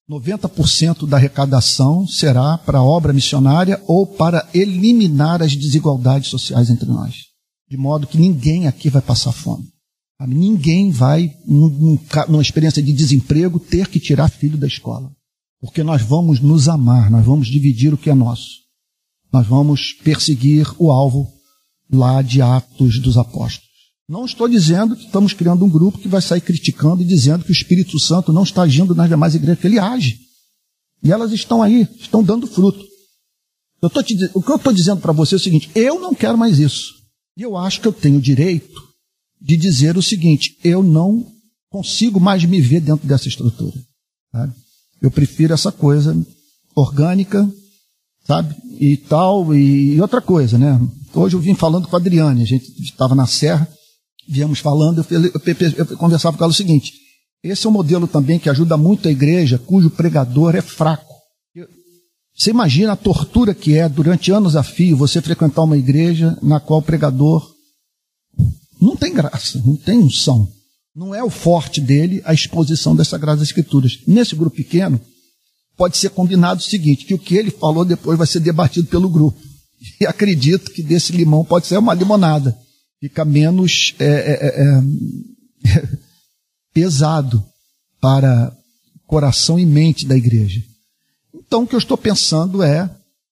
90% 0.09 1.07
da 1.07 1.17
arrecadação 1.17 2.05
será 2.05 2.57
para 2.57 2.79
a 2.79 2.83
obra 2.83 3.13
missionária 3.13 3.81
ou 3.87 4.05
para 4.05 4.47
eliminar 4.53 5.41
as 5.41 5.55
desigualdades 5.55 6.29
sociais 6.29 6.69
entre 6.69 6.87
nós. 6.87 7.15
De 7.69 7.77
modo 7.77 8.07
que 8.07 8.17
ninguém 8.17 8.67
aqui 8.67 8.89
vai 8.89 9.01
passar 9.01 9.31
fome. 9.31 9.72
Ninguém 10.19 10.89
vai, 10.91 11.33
numa 11.45 12.41
experiência 12.41 12.81
de 12.81 12.93
desemprego, 12.93 13.59
ter 13.59 13.87
que 13.87 13.99
tirar 13.99 14.29
filho 14.29 14.57
da 14.57 14.67
escola. 14.67 15.11
Porque 15.59 15.83
nós 15.83 16.01
vamos 16.01 16.39
nos 16.39 16.67
amar, 16.67 17.09
nós 17.09 17.25
vamos 17.25 17.47
dividir 17.47 17.93
o 17.93 17.97
que 17.97 18.09
é 18.09 18.13
nosso. 18.13 18.63
Nós 19.31 19.47
vamos 19.47 19.93
perseguir 20.03 20.67
o 20.77 20.91
alvo 20.91 21.31
lá 21.91 22.21
de 22.21 22.41
Atos 22.41 22.99
dos 22.99 23.17
Apóstolos. 23.17 23.73
Não 24.07 24.25
estou 24.25 24.47
dizendo 24.47 24.95
que 24.95 25.05
estamos 25.05 25.33
criando 25.33 25.65
um 25.65 25.69
grupo 25.69 25.97
que 25.97 26.07
vai 26.07 26.21
sair 26.21 26.41
criticando 26.41 27.01
e 27.01 27.05
dizendo 27.05 27.43
que 27.43 27.51
o 27.51 27.53
Espírito 27.53 27.97
Santo 27.99 28.31
não 28.31 28.43
está 28.43 28.63
agindo 28.63 28.93
nas 28.93 29.09
demais 29.09 29.33
igrejas, 29.33 29.59
que 29.59 29.67
ele 29.67 29.79
age. 29.79 30.19
E 31.01 31.11
elas 31.11 31.31
estão 31.31 31.61
aí, 31.61 31.87
estão 31.99 32.23
dando 32.23 32.45
fruto. 32.45 32.83
Eu 33.81 33.89
te, 33.89 34.29
o 34.33 34.41
que 34.41 34.51
eu 34.51 34.55
estou 34.55 34.71
dizendo 34.71 35.01
para 35.01 35.11
você 35.11 35.35
é 35.35 35.37
o 35.37 35.39
seguinte: 35.39 35.69
eu 35.75 35.99
não 35.99 36.13
quero 36.13 36.37
mais 36.37 36.59
isso. 36.59 36.93
E 37.37 37.41
eu 37.41 37.57
acho 37.57 37.81
que 37.81 37.87
eu 37.87 37.93
tenho 37.93 38.21
direito 38.21 38.92
de 39.43 39.57
dizer 39.57 39.97
o 39.97 40.01
seguinte: 40.01 40.57
eu 40.63 40.81
não 40.81 41.27
consigo 41.69 42.19
mais 42.19 42.45
me 42.45 42.61
ver 42.61 42.79
dentro 42.79 43.05
dessa 43.05 43.27
estrutura. 43.27 43.75
Sabe? 44.31 44.53
Eu 45.01 45.11
prefiro 45.11 45.53
essa 45.53 45.71
coisa 45.71 46.15
orgânica, 46.73 47.47
sabe? 48.25 48.55
E 48.79 48.95
tal, 48.95 49.53
e, 49.53 49.99
outra 49.99 50.21
coisa, 50.21 50.57
né? 50.57 50.79
Hoje 51.13 51.35
eu 51.35 51.39
vim 51.39 51.53
falando 51.53 51.87
com 51.87 51.95
a 51.95 51.99
Adriane, 51.99 52.41
a 52.41 52.45
gente 52.45 52.65
estava 52.81 53.13
na 53.13 53.27
serra, 53.27 53.67
viemos 54.27 54.59
falando, 54.59 55.05
eu, 55.09 55.25
eu, 55.25 55.31
eu, 55.35 55.85
eu 55.89 55.97
conversava 55.97 56.37
com 56.37 56.43
ela 56.43 56.51
o 56.51 56.55
seguinte: 56.55 56.93
esse 57.43 57.67
é 57.67 57.69
um 57.69 57.73
modelo 57.73 58.07
também 58.07 58.39
que 58.39 58.49
ajuda 58.49 58.77
muito 58.77 59.07
a 59.07 59.11
igreja, 59.11 59.59
cujo 59.59 59.89
pregador 59.89 60.55
é 60.55 60.61
fraco. 60.61 61.13
Você 62.35 62.49
imagina 62.49 62.93
a 62.93 62.95
tortura 62.95 63.53
que 63.53 63.77
é, 63.77 63.87
durante 63.87 64.31
anos 64.31 64.55
a 64.55 64.63
fio, 64.63 64.97
você 64.97 65.21
frequentar 65.21 65.61
uma 65.61 65.77
igreja 65.77 66.35
na 66.41 66.59
qual 66.59 66.79
o 66.79 66.83
pregador 66.83 67.52
não 68.83 68.95
tem 68.95 69.13
graça, 69.13 69.61
não 69.65 69.75
tem 69.75 69.97
unção. 69.97 70.51
Não 70.95 71.15
é 71.15 71.23
o 71.23 71.29
forte 71.29 71.81
dele 71.81 72.21
a 72.25 72.33
exposição 72.33 72.95
das 72.95 73.07
Sagradas 73.07 73.41
Escrituras. 73.41 73.99
Nesse 74.05 74.35
grupo 74.35 74.55
pequeno, 74.55 75.01
pode 75.75 75.97
ser 75.97 76.09
combinado 76.09 76.59
o 76.59 76.63
seguinte, 76.63 77.05
que 77.05 77.13
o 77.13 77.19
que 77.19 77.35
ele 77.35 77.49
falou 77.49 77.83
depois 77.83 78.17
vai 78.17 78.27
ser 78.27 78.39
debatido 78.39 78.87
pelo 78.87 79.09
grupo. 79.09 79.39
E 79.99 80.05
acredito 80.05 80.71
que 80.71 80.83
desse 80.83 81.11
limão 81.11 81.43
pode 81.43 81.67
ser 81.67 81.77
uma 81.77 81.93
limonada. 81.93 82.57
Fica 82.99 83.25
menos 83.25 83.95
é, 83.99 84.05
é, 84.05 85.71
é, 85.71 85.83
pesado 86.73 87.43
para 87.99 88.55
coração 89.07 89.59
e 89.59 89.65
mente 89.65 90.05
da 90.05 90.15
igreja. 90.15 90.61
Então, 91.33 91.63
o 91.63 91.67
que 91.67 91.75
eu 91.75 91.79
estou 91.79 91.97
pensando 91.97 92.63
é 92.63 92.89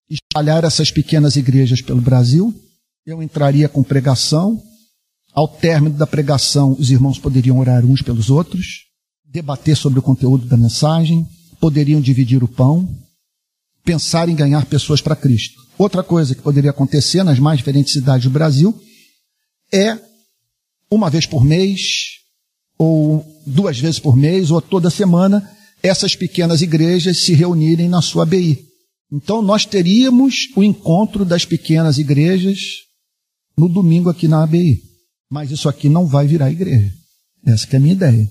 espalhar 0.10 0.64
essas 0.64 0.91
pequenas 0.91 1.36
igrejas 1.36 1.82
pelo 1.82 2.02
Brasil. 2.02 2.54
Eu 3.06 3.22
entraria 3.24 3.70
com 3.70 3.84
pregação. 3.84 4.62
Ao 5.34 5.48
término 5.48 5.96
da 5.96 6.06
pregação, 6.06 6.76
os 6.78 6.92
irmãos 6.92 7.18
poderiam 7.18 7.58
orar 7.60 7.86
uns 7.86 8.02
pelos 8.02 8.30
outros, 8.30 8.86
debater 9.26 9.78
sobre 9.78 10.00
o 10.00 10.02
conteúdo 10.02 10.46
da 10.46 10.58
mensagem, 10.58 11.26
poderiam 11.60 12.02
dividir 12.02 12.44
o 12.44 12.48
pão, 12.48 12.90
pensar 13.84 14.28
em 14.28 14.36
ganhar 14.36 14.66
pessoas 14.66 15.00
para 15.00 15.16
Cristo. 15.16 15.62
Outra 15.78 16.04
coisa 16.04 16.36
que 16.36 16.42
poderia 16.42 16.72
acontecer 16.72 17.24
nas 17.24 17.40
mais 17.40 17.58
diferentes 17.58 17.94
cidades 17.94 18.26
do 18.26 18.30
Brasil 18.30 18.78
é, 19.74 19.98
uma 20.90 21.10
vez 21.10 21.26
por 21.26 21.46
mês, 21.46 21.80
ou 22.78 23.26
duas 23.48 23.80
vezes 23.80 24.00
por 24.00 24.18
mês, 24.18 24.52
ou 24.52 24.62
toda 24.62 24.90
semana, 24.90 25.50
essas 25.82 26.16
pequenas 26.16 26.62
igrejas 26.62 27.20
se 27.20 27.34
reunirem 27.34 27.88
na 27.88 28.02
sua 28.02 28.24
ABI. 28.24 28.66
Então 29.12 29.42
nós 29.42 29.66
teríamos 29.66 30.50
o 30.56 30.64
encontro 30.64 31.24
das 31.24 31.46
pequenas 31.46 31.98
igrejas 31.98 32.60
no 33.58 33.70
domingo 33.70 34.10
aqui 34.10 34.28
na 34.28 34.44
ABI. 34.44 34.91
Mas 35.32 35.50
isso 35.50 35.70
aqui 35.70 35.88
não 35.88 36.06
vai 36.06 36.28
virar 36.28 36.52
igreja. 36.52 36.94
Essa 37.46 37.66
é 37.72 37.78
a 37.78 37.80
minha 37.80 37.94
ideia. 37.94 38.30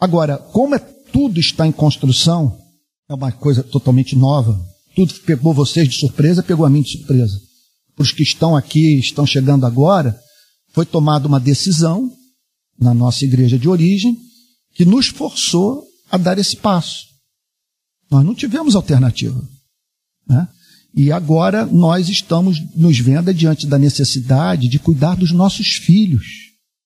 Agora, 0.00 0.36
como 0.36 0.74
é, 0.74 0.78
tudo 0.80 1.38
está 1.38 1.64
em 1.68 1.72
construção, 1.72 2.58
é 3.08 3.14
uma 3.14 3.30
coisa 3.30 3.62
totalmente 3.62 4.16
nova. 4.16 4.60
Tudo 4.96 5.14
pegou 5.20 5.54
vocês 5.54 5.88
de 5.88 5.94
surpresa, 5.94 6.42
pegou 6.42 6.66
a 6.66 6.70
mim 6.70 6.82
de 6.82 6.98
surpresa. 6.98 7.40
Para 7.94 8.02
os 8.02 8.10
que 8.10 8.24
estão 8.24 8.56
aqui, 8.56 8.98
estão 8.98 9.24
chegando 9.24 9.64
agora, 9.64 10.18
foi 10.72 10.84
tomada 10.84 11.28
uma 11.28 11.38
decisão 11.38 12.10
na 12.76 12.92
nossa 12.92 13.24
igreja 13.24 13.56
de 13.56 13.68
origem 13.68 14.18
que 14.74 14.84
nos 14.84 15.06
forçou 15.06 15.84
a 16.10 16.16
dar 16.16 16.38
esse 16.38 16.56
passo. 16.56 17.06
Nós 18.10 18.24
não 18.24 18.34
tivemos 18.34 18.74
alternativa. 18.74 19.40
Né? 20.26 20.48
E 20.94 21.12
agora 21.12 21.64
nós 21.66 22.08
estamos 22.08 22.58
nos 22.74 22.98
vendo 22.98 23.32
diante 23.32 23.66
da 23.66 23.78
necessidade 23.78 24.68
de 24.68 24.78
cuidar 24.78 25.14
dos 25.16 25.30
nossos 25.30 25.74
filhos, 25.74 26.26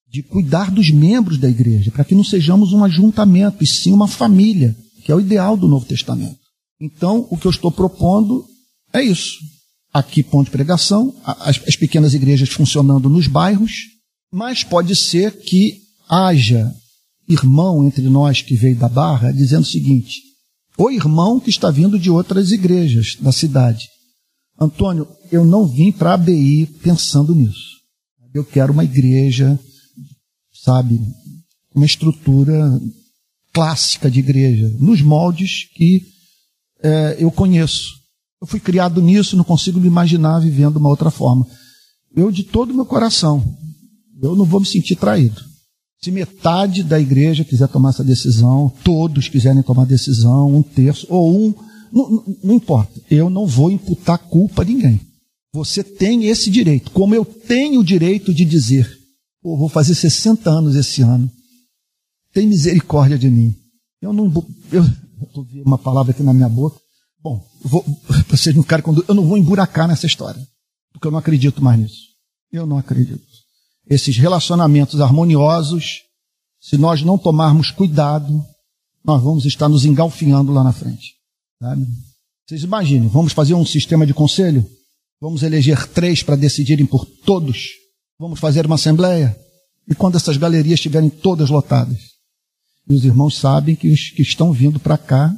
de 0.09 0.23
cuidar 0.23 0.71
dos 0.71 0.91
membros 0.91 1.39
da 1.39 1.49
igreja, 1.49 1.91
para 1.91 2.05
que 2.05 2.15
não 2.15 2.25
sejamos 2.25 2.73
um 2.73 2.85
ajuntamento, 2.85 3.65
e 3.65 3.67
sim 3.67 3.93
uma 3.93 4.07
família, 4.07 4.77
que 5.05 5.11
é 5.11 5.15
o 5.15 5.21
ideal 5.21 5.57
do 5.57 5.69
Novo 5.69 5.87
Testamento. 5.87 6.39
Então, 6.81 7.27
o 7.31 7.37
que 7.37 7.47
eu 7.47 7.51
estou 7.51 7.71
propondo 7.71 8.45
é 8.93 9.03
isso. 9.03 9.39
Aqui, 9.93 10.23
ponto 10.23 10.47
de 10.47 10.51
pregação, 10.51 11.15
as, 11.25 11.61
as 11.67 11.77
pequenas 11.77 12.15
igrejas 12.15 12.49
funcionando 12.49 13.09
nos 13.09 13.27
bairros, 13.27 13.73
mas 14.33 14.65
pode 14.65 14.95
ser 14.95 15.41
que 15.41 15.79
haja 16.09 16.73
irmão 17.29 17.87
entre 17.87 18.03
nós 18.03 18.43
que 18.43 18.55
veio 18.55 18.77
da 18.77 18.89
Barra 18.89 19.33
dizendo 19.33 19.63
o 19.63 19.67
seguinte: 19.67 20.21
o 20.77 20.91
irmão 20.91 21.41
que 21.41 21.51
está 21.51 21.71
vindo 21.71 21.99
de 21.99 22.11
outras 22.11 22.51
igrejas 22.51 23.17
da 23.21 23.33
cidade. 23.33 23.89
Antônio, 24.59 25.07
eu 25.33 25.45
não 25.45 25.67
vim 25.67 25.91
para 25.91 26.11
a 26.11 26.15
ABI 26.15 26.67
pensando 26.83 27.35
nisso. 27.35 27.75
Eu 28.33 28.45
quero 28.45 28.73
uma 28.73 28.85
igreja, 28.85 29.59
sabe, 30.53 31.01
uma 31.75 31.87
estrutura 31.87 32.81
clássica 33.53 34.11
de 34.11 34.19
igreja, 34.21 34.69
nos 34.79 35.01
moldes 35.01 35.69
que 35.75 36.03
é, 36.83 37.17
eu 37.19 37.31
conheço. 37.31 37.95
Eu 38.41 38.47
fui 38.47 38.61
criado 38.61 39.01
nisso, 39.01 39.37
não 39.37 39.45
consigo 39.45 39.81
me 39.81 39.87
imaginar 39.87 40.41
vivendo 40.41 40.77
uma 40.77 40.89
outra 40.89 41.11
forma. 41.11 41.47
Eu, 42.15 42.31
de 42.31 42.43
todo 42.45 42.71
o 42.71 42.75
meu 42.75 42.85
coração, 42.85 43.43
eu 44.23 44.37
não 44.37 44.45
vou 44.45 44.61
me 44.61 44.67
sentir 44.67 44.97
traído. 44.97 45.43
Se 46.03 46.11
metade 46.11 46.83
da 46.83 47.01
igreja 47.01 47.45
quiser 47.45 47.69
tomar 47.69 47.91
essa 47.91 48.05
decisão, 48.05 48.71
todos 48.85 49.29
quiserem 49.29 49.63
tomar 49.63 49.87
decisão, 49.87 50.55
um 50.55 50.63
terço 50.63 51.07
ou 51.09 51.49
um, 51.49 51.55
não, 51.95 52.25
não, 52.43 52.55
importa. 52.55 53.01
Eu 53.11 53.31
não 53.31 53.47
vou 53.47 53.71
imputar 53.71 54.19
culpa 54.19 54.63
a 54.63 54.65
ninguém. 54.65 55.01
Você 55.53 55.85
tem 55.85 56.25
esse 56.25 56.51
direito, 56.51 56.91
como 56.91 57.15
eu 57.15 57.25
tenho 57.25 57.81
o 57.81 57.85
direito 57.85 58.35
de 58.35 58.45
dizer, 58.45 58.91
vou 59.43 59.69
fazer 59.69 59.95
60 59.95 60.51
anos 60.51 60.75
esse 60.75 61.01
ano. 61.03 61.31
Tem 62.33 62.47
misericórdia 62.47 63.17
de 63.17 63.31
mim. 63.31 63.55
Eu 64.03 64.13
não 64.13 64.27
eu 64.73 64.83
vendo 64.83 65.65
uma 65.65 65.79
palavra 65.79 66.13
aqui 66.13 66.23
na 66.23 66.35
minha 66.35 66.49
boca. 66.49 66.79
Bom, 67.23 67.41
vocês 68.29 68.55
não 68.55 68.63
querem 68.65 68.85
eu 69.09 69.15
não 69.15 69.25
vou 69.25 69.39
emburacar 69.39 69.87
nessa 69.87 70.07
história, 70.07 70.45
porque 70.93 71.07
eu 71.07 71.13
não 71.13 71.19
acredito 71.19 71.63
mais 71.63 71.79
nisso. 71.79 72.03
Eu 72.53 72.67
não 72.67 72.77
acredito 72.77 73.23
esses 73.89 74.17
relacionamentos 74.17 75.01
harmoniosos, 75.01 76.03
se 76.61 76.77
nós 76.79 77.03
não 77.03 77.19
tomarmos 77.19 77.71
cuidado, 77.71 78.45
nós 79.05 79.23
vamos 79.23 79.45
estar 79.45 79.69
nos 79.69 79.85
engalfinhando 79.85 80.53
lá 80.53 80.65
na 80.65 80.73
frente. 80.73 81.13
Sabe? 81.65 81.87
Vocês 82.47 82.63
imaginem, 82.63 83.09
vamos 83.09 83.33
fazer 83.33 83.55
um 83.55 83.65
sistema 83.65 84.07
de 84.07 84.13
conselho? 84.13 84.69
Vamos 85.19 85.43
eleger 85.43 85.87
três 85.89 86.23
para 86.23 86.37
decidirem 86.37 86.85
por 86.85 87.07
todos? 87.07 87.71
Vamos 88.21 88.39
fazer 88.39 88.67
uma 88.67 88.75
assembleia? 88.75 89.35
E 89.89 89.95
quando 89.95 90.17
essas 90.17 90.37
galerias 90.37 90.75
estiverem 90.75 91.09
todas 91.09 91.49
lotadas? 91.49 91.99
E 92.87 92.93
os 92.93 93.03
irmãos 93.03 93.39
sabem 93.39 93.75
que 93.75 93.89
os 93.89 94.11
que 94.11 94.21
estão 94.21 94.53
vindo 94.53 94.79
para 94.79 94.99
cá 94.99 95.35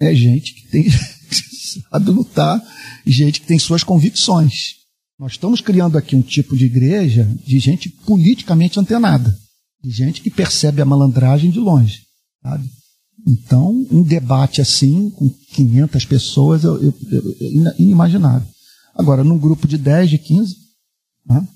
é 0.00 0.14
gente 0.14 0.54
que 0.54 0.68
tem, 0.68 0.86
sabe 1.90 2.10
lutar, 2.12 2.62
gente 3.04 3.40
que 3.40 3.48
tem 3.48 3.58
suas 3.58 3.82
convicções. 3.82 4.76
Nós 5.18 5.32
estamos 5.32 5.60
criando 5.60 5.98
aqui 5.98 6.14
um 6.14 6.22
tipo 6.22 6.56
de 6.56 6.66
igreja 6.66 7.28
de 7.44 7.58
gente 7.58 7.88
politicamente 7.88 8.78
antenada, 8.78 9.36
de 9.82 9.90
gente 9.90 10.20
que 10.20 10.30
percebe 10.30 10.80
a 10.80 10.84
malandragem 10.84 11.50
de 11.50 11.58
longe, 11.58 12.02
sabe? 12.40 12.70
Então, 13.26 13.84
um 13.90 14.02
debate 14.02 14.60
assim, 14.60 15.10
com 15.10 15.28
500 15.28 16.04
pessoas, 16.04 16.62
eu, 16.62 16.80
eu, 16.80 16.94
eu, 17.10 17.74
inimaginável. 17.76 18.46
Agora, 18.94 19.24
num 19.24 19.36
grupo 19.36 19.66
de 19.66 19.76
10, 19.76 20.10
de 20.10 20.18
15, 20.18 20.54
né, 21.26 21.46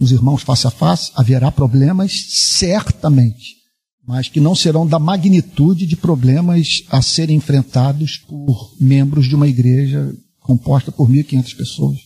os 0.00 0.12
irmãos 0.12 0.42
face 0.42 0.66
a 0.66 0.70
face, 0.70 1.10
haverá 1.16 1.50
problemas, 1.50 2.12
certamente, 2.28 3.56
mas 4.06 4.28
que 4.28 4.38
não 4.38 4.54
serão 4.54 4.86
da 4.86 4.98
magnitude 4.98 5.86
de 5.86 5.96
problemas 5.96 6.84
a 6.88 7.02
serem 7.02 7.36
enfrentados 7.36 8.18
por 8.18 8.76
membros 8.80 9.26
de 9.26 9.34
uma 9.34 9.48
igreja 9.48 10.14
composta 10.40 10.92
por 10.92 11.10
1.500 11.10 11.56
pessoas. 11.56 11.98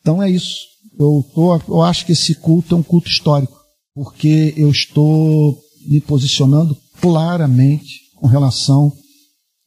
Então 0.00 0.20
é 0.20 0.28
isso. 0.28 0.66
Eu, 0.98 1.24
tô, 1.32 1.56
eu 1.68 1.82
acho 1.82 2.04
que 2.04 2.12
esse 2.12 2.34
culto 2.34 2.74
é 2.74 2.78
um 2.78 2.82
culto 2.82 3.08
histórico, 3.08 3.56
porque 3.94 4.52
eu 4.56 4.70
estou 4.70 5.58
me 5.86 6.00
posicionando 6.00 6.76
claramente 7.00 8.10
com 8.16 8.26
relação 8.26 8.92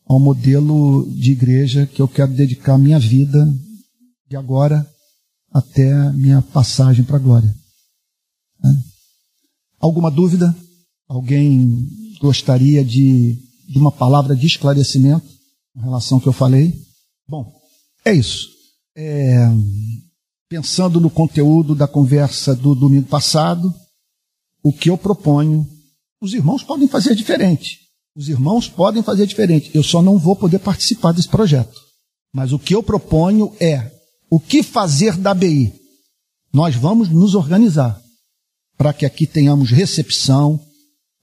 ao 0.06 0.20
modelo 0.20 1.10
de 1.12 1.32
igreja 1.32 1.88
que 1.88 2.02
eu 2.02 2.08
quero 2.08 2.34
dedicar 2.34 2.78
minha 2.78 3.00
vida 3.00 3.48
de 4.30 4.36
agora 4.36 4.88
até 5.52 5.92
a 5.94 6.12
minha 6.14 6.42
passagem 6.42 7.04
para 7.04 7.18
a 7.18 7.20
glória. 7.20 7.54
Alguma 9.80 10.10
dúvida? 10.10 10.56
Alguém 11.08 11.88
gostaria 12.22 12.84
de, 12.84 13.38
de 13.68 13.78
uma 13.78 13.92
palavra 13.92 14.36
de 14.36 14.48
esclarecimento 14.48 15.26
em 15.76 15.82
relação 15.82 16.18
ao 16.18 16.22
que 16.22 16.28
eu 16.28 16.34
falei? 16.34 16.74
Bom, 17.28 17.54
é 18.06 18.14
isso. 18.14 18.50
É, 18.96 19.46
pensando 20.48 21.02
no 21.02 21.10
conteúdo 21.10 21.76
da 21.76 21.88
conversa 21.88 22.56
do 22.56 22.74
domingo 22.74 23.08
passado, 23.08 23.74
o 24.64 24.72
que 24.72 24.90
eu 24.90 24.98
proponho, 24.98 25.68
os 26.24 26.34
irmãos 26.34 26.64
podem 26.64 26.88
fazer 26.88 27.16
diferente. 27.16 27.80
Os 28.16 28.30
irmãos 28.30 28.70
podem 28.70 29.04
fazer 29.04 29.28
diferente. 29.28 29.70
Eu 29.74 29.84
só 29.84 30.02
não 30.02 30.18
vou 30.18 30.38
poder 30.38 30.60
participar 30.60 31.12
desse 31.12 31.28
projeto. 31.28 31.78
Mas 32.34 32.54
o 32.54 32.60
que 32.60 32.74
eu 32.74 32.82
proponho 32.82 33.54
é 33.60 33.92
o 34.30 34.40
que 34.40 34.64
fazer 34.64 35.18
da 35.18 35.34
BI. 35.34 35.74
Nós 36.54 36.76
vamos 36.76 37.10
nos 37.10 37.36
organizar 37.36 38.00
para 38.78 38.94
que 38.94 39.06
aqui 39.06 39.28
tenhamos 39.28 39.70
recepção, 39.70 40.58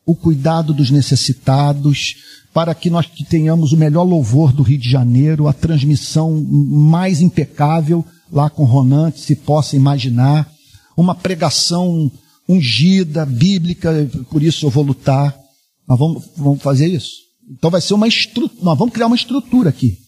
o 0.04 0.14
cuidado 0.14 0.74
dos 0.74 0.90
necessitados, 0.90 2.16
para 2.52 2.74
que 2.74 2.90
nós 2.90 3.06
tenhamos 3.28 3.72
o 3.72 3.78
melhor 3.78 4.02
louvor 4.02 4.52
do 4.52 4.62
Rio 4.62 4.78
de 4.78 4.90
Janeiro, 4.90 5.48
a 5.48 5.54
transmissão 5.54 6.42
mais 6.42 7.22
impecável 7.22 8.04
lá 8.30 8.50
com 8.50 8.64
Ronan, 8.64 9.10
que 9.10 9.20
se 9.20 9.34
possa 9.34 9.76
imaginar, 9.76 10.50
uma 10.94 11.14
pregação 11.14 12.12
ungida, 12.50 13.24
bíblica, 13.24 14.10
por 14.30 14.42
isso 14.42 14.66
eu 14.66 14.70
vou 14.70 14.82
lutar. 14.82 15.38
Nós 15.86 15.98
vamos, 15.98 16.24
vamos 16.36 16.62
fazer 16.62 16.88
isso. 16.88 17.12
Então 17.48 17.70
vai 17.70 17.80
ser 17.80 17.94
uma 17.94 18.08
estrutura, 18.08 18.62
nós 18.62 18.78
vamos 18.78 18.92
criar 18.92 19.06
uma 19.06 19.16
estrutura 19.16 19.70
aqui, 19.70 19.98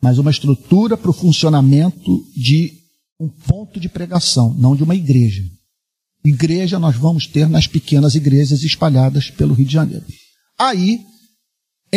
mas 0.00 0.18
uma 0.18 0.30
estrutura 0.30 0.96
para 0.96 1.10
o 1.10 1.14
funcionamento 1.14 2.24
de 2.36 2.72
um 3.20 3.28
ponto 3.28 3.78
de 3.78 3.88
pregação, 3.88 4.54
não 4.54 4.74
de 4.74 4.82
uma 4.82 4.94
igreja. 4.94 5.42
Igreja 6.24 6.78
nós 6.78 6.96
vamos 6.96 7.26
ter 7.26 7.48
nas 7.48 7.66
pequenas 7.66 8.14
igrejas 8.14 8.62
espalhadas 8.62 9.30
pelo 9.30 9.54
Rio 9.54 9.66
de 9.66 9.72
Janeiro. 9.72 10.04
Aí, 10.58 11.00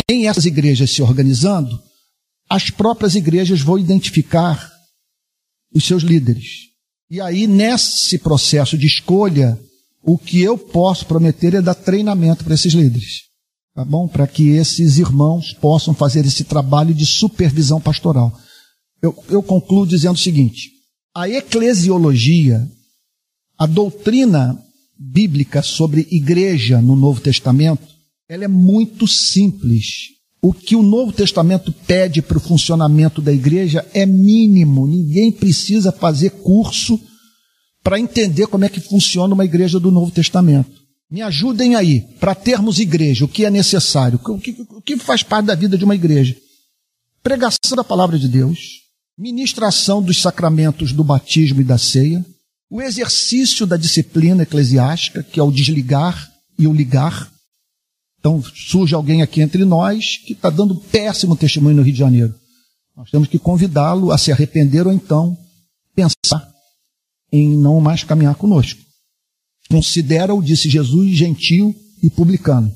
em 0.10 0.28
essas 0.28 0.46
igrejas 0.46 0.92
se 0.92 1.02
organizando, 1.02 1.80
as 2.50 2.70
próprias 2.70 3.16
igrejas 3.16 3.62
vão 3.62 3.78
identificar 3.78 4.72
os 5.74 5.84
seus 5.84 6.04
líderes. 6.04 6.66
E 7.10 7.22
aí, 7.22 7.46
nesse 7.46 8.18
processo 8.18 8.78
de 8.78 8.88
escolha, 8.88 9.60
o 10.06 10.18
que 10.18 10.39
eu 10.39 10.58
posso 10.58 11.06
prometer 11.08 11.56
é 11.56 11.62
dar 11.62 11.74
treinamento 11.74 12.43
para 12.43 12.53
esses 12.53 12.74
líderes. 12.74 13.24
Tá 13.74 13.84
bom? 13.84 14.08
Para 14.08 14.28
que 14.28 14.49
esses 14.49 14.99
irmãos 14.99 15.51
possam 15.53 15.93
fazer 15.93 16.26
esse 16.26 16.43
trabalho 16.43 16.93
de 16.93 17.06
supervisão 17.06 17.82
pastoral. 17.82 18.32
Eu, 19.01 19.14
eu 19.30 19.43
concluo 19.43 19.86
dizendo 19.86 20.16
o 20.16 20.20
seguinte: 20.20 20.70
a 21.14 21.28
eclesiologia, 21.28 22.66
a 23.58 23.66
doutrina 23.66 24.58
bíblica 24.97 25.62
sobre 25.62 26.08
igreja 26.10 26.82
no 26.82 26.95
Novo 26.95 27.20
Testamento, 27.20 27.86
ela 28.30 28.45
é 28.45 28.47
muito 28.47 29.08
simples. 29.08 30.14
O 30.41 30.53
que 30.53 30.76
o 30.76 30.84
Novo 30.84 31.12
Testamento 31.12 31.74
pede 31.88 32.22
para 32.22 32.38
o 32.38 32.41
funcionamento 32.41 33.22
da 33.22 33.34
igreja 33.34 33.86
é 33.93 34.06
mínimo. 34.06 34.88
Ninguém 34.88 35.32
precisa 35.32 35.91
fazer 35.91 36.30
curso 36.30 36.99
para 37.86 38.00
entender 38.00 38.48
como 38.48 38.66
é 38.66 38.70
que 38.70 38.80
funciona 38.80 39.36
uma 39.36 39.46
igreja 39.46 39.80
do 39.80 39.92
Novo 39.92 40.10
Testamento. 40.10 40.72
Me 41.08 41.22
ajudem 41.22 41.76
aí, 41.76 42.02
para 42.20 42.34
termos 42.34 42.80
igreja, 42.80 43.26
o 43.26 43.28
que 43.28 43.46
é 43.46 43.52
necessário, 43.52 44.20
o 44.24 44.40
que, 44.40 44.66
o 44.72 44.82
que 44.82 44.98
faz 44.98 45.22
parte 45.22 45.46
da 45.46 45.54
vida 45.54 45.78
de 45.78 45.86
uma 45.86 45.94
igreja? 45.94 46.36
Pregação 47.22 47.76
da 47.76 47.84
palavra 47.84 48.18
de 48.18 48.28
Deus, 48.28 48.58
ministração 49.16 50.02
dos 50.02 50.20
sacramentos 50.20 50.94
do 50.94 51.04
batismo 51.04 51.62
e 51.62 51.64
da 51.64 51.78
ceia, 51.78 52.26
o 52.72 52.82
exercício 52.82 53.68
da 53.68 53.78
disciplina 53.78 54.42
eclesiástica, 54.42 55.22
que 55.22 55.40
é 55.40 55.44
o 55.44 55.52
desligar 55.52 56.28
e 56.58 56.68
o 56.68 56.74
ligar. 56.74 57.32
Então 58.20 58.42
surge 58.42 58.96
alguém 58.96 59.22
aqui 59.22 59.42
entre 59.42 59.64
nós 59.64 60.18
que 60.26 60.34
está 60.34 60.50
dando 60.50 60.76
péssimo 60.76 61.38
testemunho 61.38 61.76
no 61.76 61.84
Rio 61.84 61.94
de 61.94 62.00
Janeiro. 62.00 62.34
Nós 62.98 63.12
temos 63.12 63.28
que 63.28 63.38
convidá-lo 63.38 64.12
a 64.12 64.18
se 64.18 64.32
arrepender 64.32 64.88
ou 64.88 64.92
então 64.92 65.38
pensar 65.96 66.55
em 67.36 67.58
não 67.58 67.82
mais 67.82 68.04
caminhar 68.04 68.36
conosco. 68.36 68.80
Considera-o, 69.70 70.42
disse 70.42 70.70
Jesus, 70.70 71.18
gentil 71.18 71.76
e 72.02 72.10
publicano. 72.10 72.72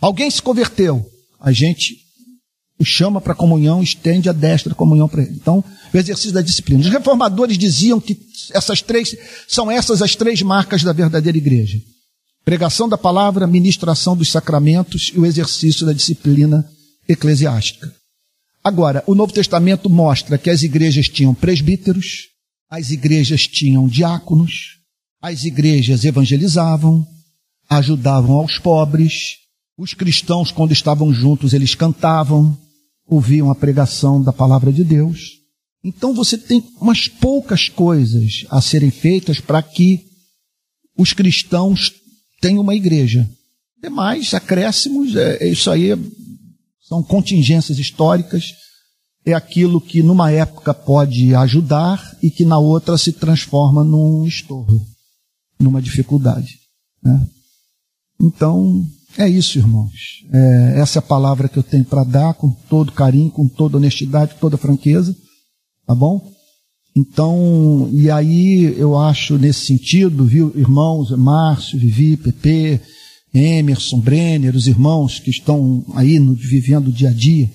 Alguém 0.00 0.30
se 0.30 0.42
converteu, 0.42 1.04
a 1.40 1.52
gente 1.52 2.04
o 2.78 2.84
chama 2.84 3.20
para 3.20 3.34
comunhão, 3.34 3.82
estende 3.82 4.28
a 4.28 4.32
destra 4.32 4.74
comunhão 4.74 5.08
para 5.08 5.22
ele. 5.22 5.34
Então, 5.34 5.62
o 5.92 5.96
exercício 5.96 6.32
da 6.32 6.42
disciplina. 6.42 6.80
Os 6.80 6.88
reformadores 6.88 7.56
diziam 7.56 8.00
que 8.00 8.18
essas 8.52 8.82
três 8.82 9.16
são 9.46 9.70
essas 9.70 10.02
as 10.02 10.16
três 10.16 10.42
marcas 10.42 10.82
da 10.82 10.92
verdadeira 10.92 11.38
igreja: 11.38 11.78
pregação 12.44 12.88
da 12.88 12.98
palavra, 12.98 13.46
ministração 13.46 14.16
dos 14.16 14.30
sacramentos 14.30 15.12
e 15.14 15.18
o 15.18 15.26
exercício 15.26 15.86
da 15.86 15.92
disciplina 15.92 16.68
eclesiástica. 17.08 17.92
Agora, 18.62 19.04
o 19.06 19.14
Novo 19.14 19.32
Testamento 19.32 19.88
mostra 19.88 20.38
que 20.38 20.50
as 20.50 20.62
igrejas 20.62 21.08
tinham 21.08 21.34
presbíteros, 21.34 22.28
as 22.74 22.90
igrejas 22.90 23.46
tinham 23.46 23.86
diáconos, 23.86 24.80
as 25.22 25.44
igrejas 25.44 26.04
evangelizavam, 26.04 27.06
ajudavam 27.68 28.34
aos 28.34 28.58
pobres, 28.58 29.36
os 29.78 29.94
cristãos, 29.94 30.50
quando 30.50 30.72
estavam 30.72 31.14
juntos, 31.14 31.52
eles 31.52 31.76
cantavam, 31.76 32.58
ouviam 33.06 33.48
a 33.48 33.54
pregação 33.54 34.20
da 34.20 34.32
palavra 34.32 34.72
de 34.72 34.82
Deus. 34.82 35.20
Então 35.84 36.12
você 36.12 36.36
tem 36.36 36.64
umas 36.80 37.06
poucas 37.06 37.68
coisas 37.68 38.44
a 38.50 38.60
serem 38.60 38.90
feitas 38.90 39.38
para 39.38 39.62
que 39.62 40.00
os 40.98 41.12
cristãos 41.12 41.92
tenham 42.40 42.60
uma 42.60 42.74
igreja. 42.74 43.28
Demais, 43.80 44.34
acréscimos, 44.34 45.14
é, 45.14 45.44
é 45.44 45.48
isso 45.48 45.70
aí 45.70 45.90
são 46.88 47.04
contingências 47.04 47.78
históricas, 47.78 48.52
é 49.26 49.32
aquilo 49.32 49.80
que 49.80 50.02
numa 50.02 50.30
época 50.30 50.74
pode 50.74 51.34
ajudar 51.34 52.16
e 52.22 52.30
que 52.30 52.44
na 52.44 52.58
outra 52.58 52.98
se 52.98 53.12
transforma 53.12 53.82
num 53.82 54.26
estorvo, 54.26 54.80
numa 55.58 55.80
dificuldade. 55.80 56.58
Né? 57.02 57.26
Então, 58.20 58.84
é 59.16 59.28
isso, 59.28 59.58
irmãos. 59.58 59.92
É, 60.32 60.80
essa 60.80 60.98
é 60.98 61.00
a 61.00 61.02
palavra 61.02 61.48
que 61.48 61.56
eu 61.56 61.62
tenho 61.62 61.84
para 61.84 62.04
dar 62.04 62.34
com 62.34 62.50
todo 62.68 62.92
carinho, 62.92 63.30
com 63.30 63.48
toda 63.48 63.78
honestidade, 63.78 64.34
com 64.34 64.40
toda 64.40 64.56
franqueza. 64.58 65.16
Tá 65.86 65.94
bom? 65.94 66.32
Então, 66.96 67.88
e 67.92 68.10
aí 68.10 68.74
eu 68.78 68.96
acho 68.96 69.36
nesse 69.36 69.66
sentido, 69.66 70.24
viu, 70.24 70.52
irmãos, 70.54 71.10
Márcio, 71.10 71.78
Vivi, 71.78 72.16
Pepe, 72.16 72.80
Emerson, 73.34 73.98
Brenner, 73.98 74.54
os 74.54 74.68
irmãos 74.68 75.18
que 75.18 75.30
estão 75.30 75.84
aí 75.94 76.20
no, 76.20 76.34
vivendo 76.34 76.88
o 76.88 76.92
dia 76.92 77.08
a 77.08 77.12
dia, 77.12 77.50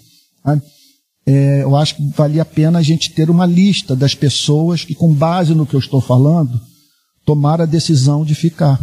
é, 1.30 1.62
eu 1.62 1.76
acho 1.76 1.96
que 1.96 2.08
valia 2.10 2.42
a 2.42 2.46
pena 2.46 2.80
a 2.80 2.82
gente 2.82 3.12
ter 3.12 3.30
uma 3.30 3.46
lista 3.46 3.96
das 3.96 4.16
pessoas 4.16 4.84
que, 4.84 4.96
com 4.96 5.14
base 5.14 5.54
no 5.54 5.64
que 5.64 5.76
eu 5.76 5.80
estou 5.80 6.02
falando, 6.02 6.60
tomaram 7.24 7.66
a 7.66 7.68
decisão 7.68 8.26
de 8.26 8.34
ficar. 8.34 8.82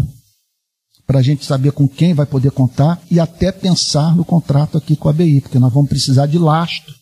Para 1.04 1.18
a 1.18 1.22
gente 1.22 1.44
saber 1.44 1.72
com 1.72 1.88
quem 1.88 2.14
vai 2.14 2.24
poder 2.24 2.52
contar 2.52 3.02
e 3.10 3.18
até 3.18 3.50
pensar 3.50 4.14
no 4.14 4.24
contrato 4.24 4.78
aqui 4.78 4.94
com 4.94 5.08
a 5.08 5.12
BI, 5.12 5.40
porque 5.40 5.58
nós 5.58 5.72
vamos 5.72 5.88
precisar 5.88 6.26
de 6.26 6.38
lastro 6.38 6.94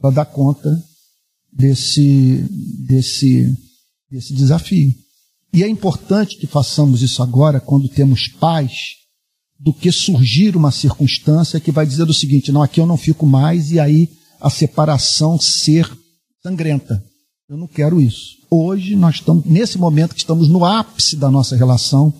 para 0.00 0.10
dar 0.10 0.24
conta 0.24 0.70
desse, 1.52 2.46
desse, 2.86 3.54
desse 4.10 4.32
desafio. 4.32 4.94
E 5.52 5.62
é 5.62 5.68
importante 5.68 6.38
que 6.38 6.46
façamos 6.46 7.02
isso 7.02 7.22
agora, 7.22 7.60
quando 7.60 7.90
temos 7.90 8.26
paz, 8.26 8.72
do 9.60 9.72
que 9.72 9.92
surgir 9.92 10.56
uma 10.56 10.70
circunstância 10.70 11.60
que 11.60 11.72
vai 11.72 11.86
dizer 11.86 12.08
o 12.08 12.14
seguinte: 12.14 12.50
não, 12.50 12.62
aqui 12.62 12.80
eu 12.80 12.86
não 12.86 12.96
fico 12.96 13.26
mais, 13.26 13.70
e 13.70 13.78
aí 13.78 14.16
a 14.40 14.50
separação 14.50 15.38
ser 15.38 15.90
sangrenta. 16.42 17.02
Eu 17.48 17.56
não 17.56 17.66
quero 17.66 18.00
isso. 18.00 18.36
Hoje 18.50 18.96
nós 18.96 19.16
estamos, 19.16 19.44
nesse 19.44 19.78
momento 19.78 20.14
que 20.14 20.20
estamos 20.20 20.48
no 20.48 20.64
ápice 20.64 21.16
da 21.16 21.30
nossa 21.30 21.56
relação, 21.56 22.12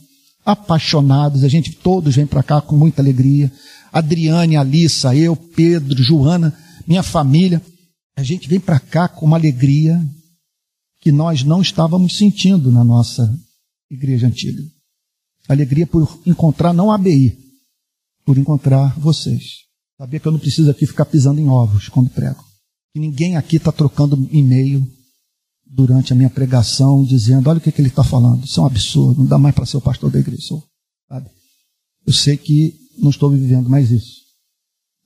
apaixonados, 0.44 1.42
a 1.42 1.48
gente 1.48 1.72
todos 1.72 2.14
vem 2.14 2.26
para 2.26 2.42
cá 2.42 2.60
com 2.60 2.76
muita 2.76 3.02
alegria. 3.02 3.52
Adriane, 3.92 4.56
Alissa, 4.56 5.14
eu, 5.16 5.34
Pedro, 5.34 6.00
Joana, 6.02 6.56
minha 6.86 7.02
família. 7.02 7.60
A 8.16 8.22
gente 8.22 8.48
vem 8.48 8.60
para 8.60 8.78
cá 8.78 9.08
com 9.08 9.26
uma 9.26 9.36
alegria 9.36 10.00
que 11.00 11.10
nós 11.10 11.42
não 11.42 11.60
estávamos 11.60 12.16
sentindo 12.16 12.70
na 12.70 12.84
nossa 12.84 13.36
igreja 13.90 14.26
antiga. 14.26 14.62
Alegria 15.48 15.86
por 15.86 16.20
encontrar 16.26 16.72
não 16.72 16.90
a 16.90 16.94
ABI, 16.94 17.36
por 18.24 18.38
encontrar 18.38 18.98
vocês. 18.98 19.65
Saber 19.98 20.20
que 20.20 20.28
eu 20.28 20.32
não 20.32 20.38
preciso 20.38 20.70
aqui 20.70 20.86
ficar 20.86 21.06
pisando 21.06 21.40
em 21.40 21.48
ovos 21.48 21.88
quando 21.88 22.10
prego. 22.10 22.44
Que 22.92 23.00
ninguém 23.00 23.36
aqui 23.36 23.56
está 23.56 23.72
trocando 23.72 24.28
e-mail 24.30 24.86
durante 25.64 26.12
a 26.12 26.16
minha 26.16 26.30
pregação, 26.30 27.04
dizendo: 27.04 27.48
olha 27.48 27.58
o 27.58 27.60
que, 27.60 27.72
que 27.72 27.80
ele 27.80 27.88
está 27.88 28.04
falando. 28.04 28.44
Isso 28.44 28.60
é 28.60 28.62
um 28.62 28.66
absurdo, 28.66 29.20
não 29.20 29.26
dá 29.26 29.38
mais 29.38 29.54
para 29.54 29.66
ser 29.66 29.76
o 29.76 29.80
pastor 29.80 30.10
da 30.10 30.18
igreja. 30.18 30.42
Sabe? 31.08 31.30
Eu 32.06 32.12
sei 32.12 32.36
que 32.36 32.74
não 32.98 33.10
estou 33.10 33.30
vivendo 33.30 33.68
mais 33.68 33.90
isso. 33.90 34.26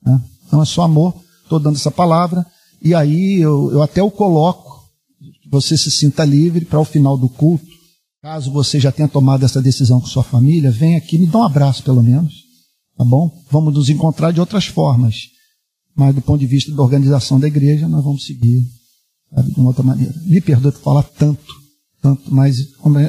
Né? 0.03 0.23
Então 0.47 0.63
é 0.63 0.65
só 0.65 0.83
amor, 0.83 1.15
estou 1.43 1.61
dando 1.61 1.77
essa 1.77 1.91
palavra 1.91 2.45
e 2.83 2.95
aí 2.95 3.41
eu, 3.41 3.71
eu 3.73 3.83
até 3.83 4.03
o 4.03 4.11
coloco, 4.11 4.85
você 5.51 5.77
se 5.77 5.91
sinta 5.91 6.25
livre 6.25 6.65
para 6.65 6.81
o 6.81 6.85
final 6.85 7.17
do 7.19 7.29
culto, 7.29 7.67
caso 8.23 8.51
você 8.51 8.81
já 8.81 8.91
tenha 8.91 9.09
tomado 9.09 9.45
essa 9.45 9.61
decisão 9.61 10.01
com 10.01 10.07
sua 10.07 10.23
família, 10.23 10.71
vem 10.71 10.97
aqui, 10.97 11.19
me 11.19 11.27
dá 11.27 11.39
um 11.39 11.45
abraço 11.45 11.83
pelo 11.83 12.03
menos, 12.03 12.40
tá 13.01 13.05
bom? 13.07 13.31
Vamos 13.51 13.73
nos 13.73 13.89
encontrar 13.89 14.31
de 14.31 14.41
outras 14.41 14.67
formas, 14.67 15.31
mas 15.97 16.15
do 16.15 16.21
ponto 16.21 16.39
de 16.39 16.47
vista 16.47 16.71
da 16.75 16.83
organização 16.83 17.41
da 17.41 17.47
igreja, 17.47 17.89
nós 17.89 18.05
vamos 18.05 18.27
seguir 18.27 18.63
sabe, 19.35 19.55
de 19.55 19.59
uma 19.59 19.69
outra 19.69 19.83
maneira. 19.83 20.13
Me 20.27 20.39
perdoe 20.39 20.71
por 20.73 20.83
falar 20.83 21.03
tanto, 21.05 21.55
tanto, 22.03 22.23
mas 22.33 22.59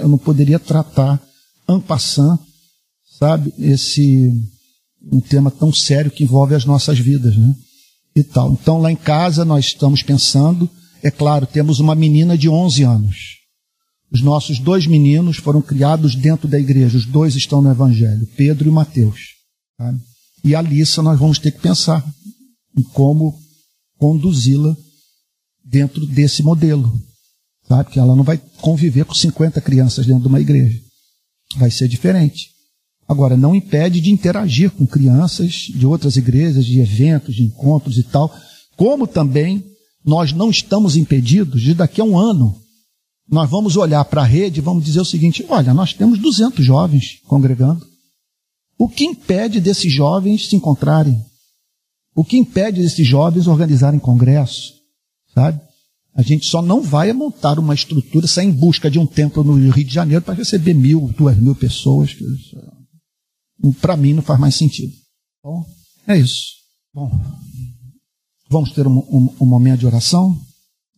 eu 0.01 0.07
não 0.07 0.17
poderia 0.17 0.57
tratar 0.57 1.21
en 1.67 1.81
passant, 1.81 2.39
sabe, 3.19 3.53
esse 3.59 4.31
um 5.11 5.19
tema 5.19 5.51
tão 5.51 5.73
sério 5.73 6.09
que 6.09 6.23
envolve 6.23 6.55
as 6.55 6.63
nossas 6.63 6.97
vidas, 6.97 7.35
né? 7.35 7.53
e 8.15 8.23
tal. 8.23 8.53
Então, 8.53 8.79
lá 8.79 8.89
em 8.89 8.95
casa, 8.95 9.43
nós 9.43 9.65
estamos 9.65 10.01
pensando, 10.03 10.69
é 11.03 11.11
claro, 11.11 11.45
temos 11.45 11.81
uma 11.81 11.95
menina 11.95 12.37
de 12.37 12.47
11 12.47 12.83
anos. 12.83 13.17
Os 14.09 14.21
nossos 14.21 14.57
dois 14.57 14.87
meninos 14.87 15.35
foram 15.35 15.61
criados 15.61 16.15
dentro 16.15 16.47
da 16.47 16.59
igreja, 16.59 16.97
os 16.97 17.05
dois 17.05 17.35
estão 17.35 17.61
no 17.61 17.71
Evangelho, 17.71 18.25
Pedro 18.37 18.69
e 18.69 18.71
Mateus. 18.71 19.40
E 20.43 20.55
a 20.55 20.61
Lissa, 20.61 21.01
nós 21.01 21.19
vamos 21.19 21.39
ter 21.39 21.51
que 21.51 21.59
pensar 21.59 22.03
em 22.77 22.83
como 22.83 23.37
conduzi-la 23.97 24.75
dentro 25.63 26.05
desse 26.05 26.41
modelo. 26.41 26.91
Sabe? 27.67 27.91
Que 27.91 27.99
ela 27.99 28.15
não 28.15 28.23
vai 28.23 28.37
conviver 28.59 29.05
com 29.05 29.13
50 29.13 29.61
crianças 29.61 30.05
dentro 30.05 30.23
de 30.23 30.27
uma 30.27 30.41
igreja. 30.41 30.79
Vai 31.57 31.69
ser 31.69 31.87
diferente. 31.87 32.49
Agora, 33.07 33.35
não 33.35 33.55
impede 33.55 33.99
de 33.99 34.11
interagir 34.11 34.71
com 34.71 34.87
crianças 34.87 35.51
de 35.51 35.85
outras 35.85 36.15
igrejas, 36.15 36.65
de 36.65 36.79
eventos, 36.79 37.35
de 37.35 37.43
encontros 37.43 37.97
e 37.97 38.03
tal, 38.03 38.33
como 38.77 39.05
também 39.05 39.63
nós 40.03 40.31
não 40.31 40.49
estamos 40.49 40.95
impedidos 40.95 41.61
de 41.61 41.73
daqui 41.73 42.01
a 42.01 42.05
um 42.05 42.17
ano 42.17 42.61
nós 43.31 43.49
vamos 43.49 43.77
olhar 43.77 44.03
para 44.03 44.21
a 44.21 44.25
rede 44.25 44.59
e 44.59 44.63
vamos 44.63 44.83
dizer 44.83 44.99
o 44.99 45.05
seguinte: 45.05 45.45
olha, 45.47 45.73
nós 45.73 45.93
temos 45.93 46.19
200 46.19 46.65
jovens 46.65 47.21
congregando. 47.25 47.85
O 48.81 48.89
que 48.89 49.05
impede 49.05 49.61
desses 49.61 49.93
jovens 49.93 50.49
se 50.49 50.55
encontrarem? 50.55 51.23
O 52.15 52.25
que 52.25 52.35
impede 52.35 52.81
desses 52.81 53.07
jovens 53.07 53.45
organizarem 53.45 53.99
congresso? 53.99 54.73
Sabe? 55.35 55.61
A 56.15 56.23
gente 56.23 56.47
só 56.47 56.63
não 56.63 56.81
vai 56.81 57.13
montar 57.13 57.59
uma 57.59 57.75
estrutura, 57.75 58.25
sair 58.25 58.47
em 58.47 58.51
busca 58.51 58.89
de 58.89 58.97
um 58.97 59.05
templo 59.05 59.43
no 59.43 59.53
Rio 59.69 59.85
de 59.85 59.93
Janeiro 59.93 60.25
para 60.25 60.33
receber 60.33 60.73
mil, 60.73 61.13
duas 61.15 61.37
mil 61.37 61.53
pessoas. 61.53 62.17
Para 63.79 63.95
mim 63.95 64.13
não 64.13 64.23
faz 64.23 64.39
mais 64.39 64.55
sentido. 64.55 64.93
Bom, 65.43 65.63
é 66.07 66.17
isso. 66.17 66.55
Bom, 66.91 67.11
vamos 68.49 68.71
ter 68.71 68.87
um, 68.87 68.97
um, 68.97 69.35
um 69.41 69.45
momento 69.45 69.81
de 69.81 69.85
oração. 69.85 70.35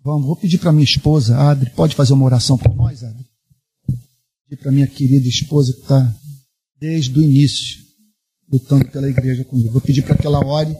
Vamos, 0.01 0.25
vou 0.25 0.37
pedir 0.37 0.57
para 0.57 0.71
minha 0.71 0.85
esposa, 0.85 1.37
Adri, 1.37 1.69
pode 1.71 1.95
fazer 1.95 2.13
uma 2.13 2.23
oração 2.23 2.57
para 2.57 2.73
nós, 2.73 3.03
Adri? 3.03 3.25
Pedir 4.47 4.61
para 4.61 4.71
minha 4.71 4.87
querida 4.87 5.27
esposa 5.27 5.73
que 5.73 5.81
está 5.81 6.15
desde 6.83 7.17
o 7.17 7.23
início 7.23 7.81
lutando 8.51 8.85
pela 8.89 9.09
igreja 9.09 9.45
comigo. 9.45 9.71
Vou 9.71 9.79
pedir 9.79 10.01
para 10.01 10.17
que 10.17 10.27
ela 10.27 10.45
ore, 10.45 10.75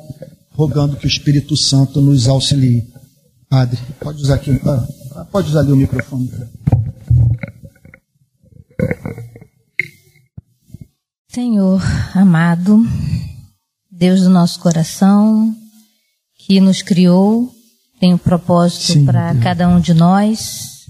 rogando 0.51 0.97
que 0.97 1.05
o 1.05 1.07
Espírito 1.07 1.55
Santo 1.55 2.01
nos 2.01 2.27
auxilie. 2.27 2.85
Padre, 3.47 3.79
pode 4.01 4.21
usar 4.21 4.35
aqui, 4.35 4.51
ah, 4.65 5.25
pode 5.31 5.47
usar 5.47 5.61
ali 5.61 5.71
o 5.71 5.77
microfone. 5.77 6.29
Senhor 11.29 11.81
amado, 12.13 12.85
Deus 13.89 14.23
do 14.23 14.29
nosso 14.29 14.59
coração, 14.59 15.55
que 16.35 16.59
nos 16.59 16.81
criou, 16.81 17.49
tem 18.01 18.13
um 18.13 18.17
propósito 18.17 19.05
para 19.05 19.33
cada 19.39 19.69
um 19.69 19.79
de 19.79 19.93
nós 19.93 20.83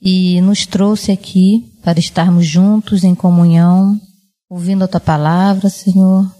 e 0.00 0.40
nos 0.40 0.66
trouxe 0.66 1.10
aqui 1.10 1.72
para 1.82 1.98
estarmos 1.98 2.46
juntos 2.46 3.02
em 3.02 3.14
comunhão, 3.14 4.00
ouvindo 4.48 4.84
a 4.84 4.88
tua 4.88 5.00
palavra, 5.00 5.68
Senhor, 5.68 6.30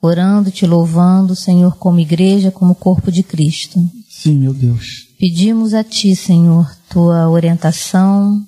orando, 0.00 0.50
te 0.50 0.66
louvando, 0.66 1.36
Senhor, 1.36 1.76
como 1.76 2.00
igreja, 2.00 2.50
como 2.50 2.74
corpo 2.74 3.10
de 3.10 3.22
Cristo. 3.22 3.78
Sim, 4.08 4.38
meu 4.38 4.54
Deus. 4.54 5.08
Pedimos 5.18 5.74
a 5.74 5.84
Ti, 5.84 6.16
Senhor, 6.16 6.68
Tua 6.88 7.28
orientação, 7.28 8.44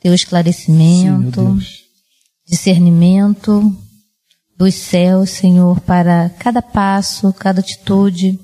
Teu 0.00 0.14
esclarecimento, 0.14 1.60
Sim, 1.60 1.66
discernimento 2.48 3.76
dos 4.56 4.74
céus, 4.74 5.30
Senhor, 5.30 5.80
para 5.80 6.30
cada 6.38 6.60
passo, 6.60 7.32
cada 7.32 7.60
atitude, 7.60 8.38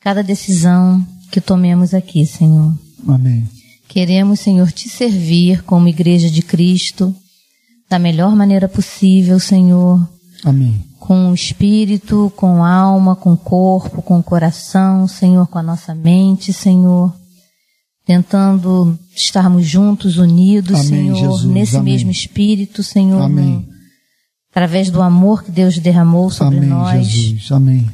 cada 0.00 0.22
decisão 0.22 1.04
que 1.30 1.40
tomemos 1.40 1.94
aqui, 1.94 2.26
Senhor. 2.26 2.76
Amém. 3.06 3.48
Queremos, 3.88 4.40
Senhor, 4.40 4.70
Te 4.70 4.88
servir 4.88 5.62
como 5.64 5.88
igreja 5.88 6.30
de 6.30 6.42
Cristo 6.42 7.14
da 7.90 7.98
melhor 7.98 8.34
maneira 8.34 8.68
possível, 8.68 9.38
Senhor. 9.38 10.08
Amém 10.44 10.90
com 11.10 11.32
o 11.32 11.34
espírito, 11.34 12.32
com 12.36 12.62
a 12.62 12.72
alma, 12.72 13.16
com 13.16 13.32
o 13.32 13.36
corpo, 13.36 14.00
com 14.00 14.20
o 14.20 14.22
coração, 14.22 15.08
Senhor, 15.08 15.44
com 15.48 15.58
a 15.58 15.62
nossa 15.62 15.92
mente, 15.92 16.52
Senhor. 16.52 17.12
Tentando 18.06 18.96
estarmos 19.12 19.66
juntos, 19.66 20.18
unidos, 20.18 20.78
Amém, 20.78 20.88
Senhor, 20.88 21.16
Jesus, 21.16 21.44
nesse 21.52 21.76
amém. 21.76 21.94
mesmo 21.94 22.12
espírito, 22.12 22.84
Senhor. 22.84 23.22
Amém. 23.22 23.66
através 24.52 24.88
do 24.88 25.02
amor 25.02 25.42
que 25.42 25.50
Deus 25.50 25.78
derramou 25.78 26.30
sobre 26.30 26.58
amém, 26.58 26.68
nós. 26.68 27.08
Jesus, 27.08 27.50
amém. 27.50 27.90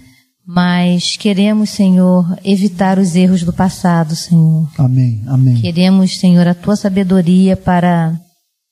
Mas 0.46 1.16
queremos, 1.16 1.70
Senhor, 1.70 2.38
evitar 2.44 2.98
os 2.98 3.16
erros 3.16 3.42
do 3.42 3.52
passado, 3.52 4.14
Senhor. 4.14 4.68
Amém, 4.76 5.22
amém. 5.26 5.56
Queremos, 5.56 6.18
Senhor, 6.18 6.46
a 6.46 6.54
tua 6.54 6.76
sabedoria 6.76 7.56
para 7.56 8.20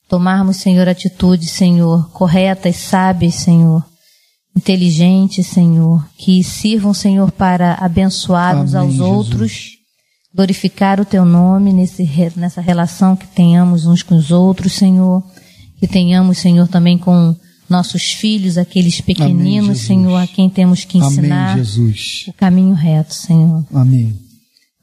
tomarmos, 0.08 0.58
Senhor, 0.58 0.88
atitudes, 0.88 1.50
Senhor, 1.50 2.10
corretas, 2.10 2.76
sábias, 2.76 3.34
Senhor 3.34 3.84
inteligentes, 4.56 5.46
Senhor, 5.48 6.06
que 6.16 6.42
sirvam, 6.44 6.94
Senhor, 6.94 7.30
para 7.32 7.74
abençoar 7.74 8.56
uns 8.56 8.74
aos 8.74 8.92
Jesus. 8.92 9.08
outros, 9.08 9.68
glorificar 10.32 11.00
o 11.00 11.04
Teu 11.04 11.24
nome 11.24 11.72
nesse, 11.72 12.08
nessa 12.36 12.60
relação 12.60 13.16
que 13.16 13.26
tenhamos 13.26 13.84
uns 13.84 14.02
com 14.02 14.14
os 14.14 14.30
outros, 14.30 14.74
Senhor, 14.74 15.22
que 15.78 15.88
tenhamos, 15.88 16.38
Senhor, 16.38 16.68
também 16.68 16.96
com 16.96 17.34
nossos 17.68 18.12
filhos, 18.12 18.56
aqueles 18.56 19.00
pequeninos, 19.00 19.70
Amém, 19.70 19.74
Senhor, 19.80 20.16
a 20.16 20.26
quem 20.26 20.48
temos 20.48 20.84
que 20.84 20.98
ensinar 20.98 21.54
Amém, 21.54 21.94
o 22.28 22.32
caminho 22.34 22.74
reto, 22.74 23.14
Senhor. 23.14 23.64
Amém. 23.74 24.16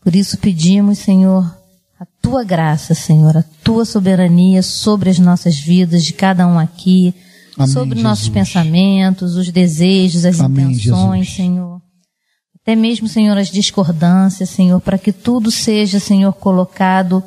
Por 0.03 0.15
isso 0.15 0.37
pedimos, 0.37 0.97
Senhor, 0.97 1.45
tua 2.21 2.43
graça, 2.43 2.93
Senhor, 2.93 3.35
a 3.35 3.43
tua 3.63 3.83
soberania 3.83 4.61
sobre 4.61 5.09
as 5.09 5.19
nossas 5.19 5.59
vidas, 5.59 6.03
de 6.03 6.13
cada 6.13 6.47
um 6.47 6.59
aqui, 6.59 7.13
Amém, 7.57 7.73
sobre 7.73 7.89
Jesus. 7.95 8.03
nossos 8.03 8.29
pensamentos, 8.29 9.35
os 9.35 9.49
desejos, 9.49 10.25
as 10.25 10.39
Amém, 10.39 10.65
intenções, 10.65 11.27
Jesus. 11.27 11.35
Senhor. 11.35 11.81
Até 12.61 12.75
mesmo, 12.75 13.07
Senhor, 13.07 13.35
as 13.37 13.49
discordâncias, 13.49 14.49
Senhor, 14.49 14.79
para 14.79 14.97
que 14.97 15.11
tudo 15.11 15.49
seja, 15.49 15.99
Senhor, 15.99 16.31
colocado 16.33 17.23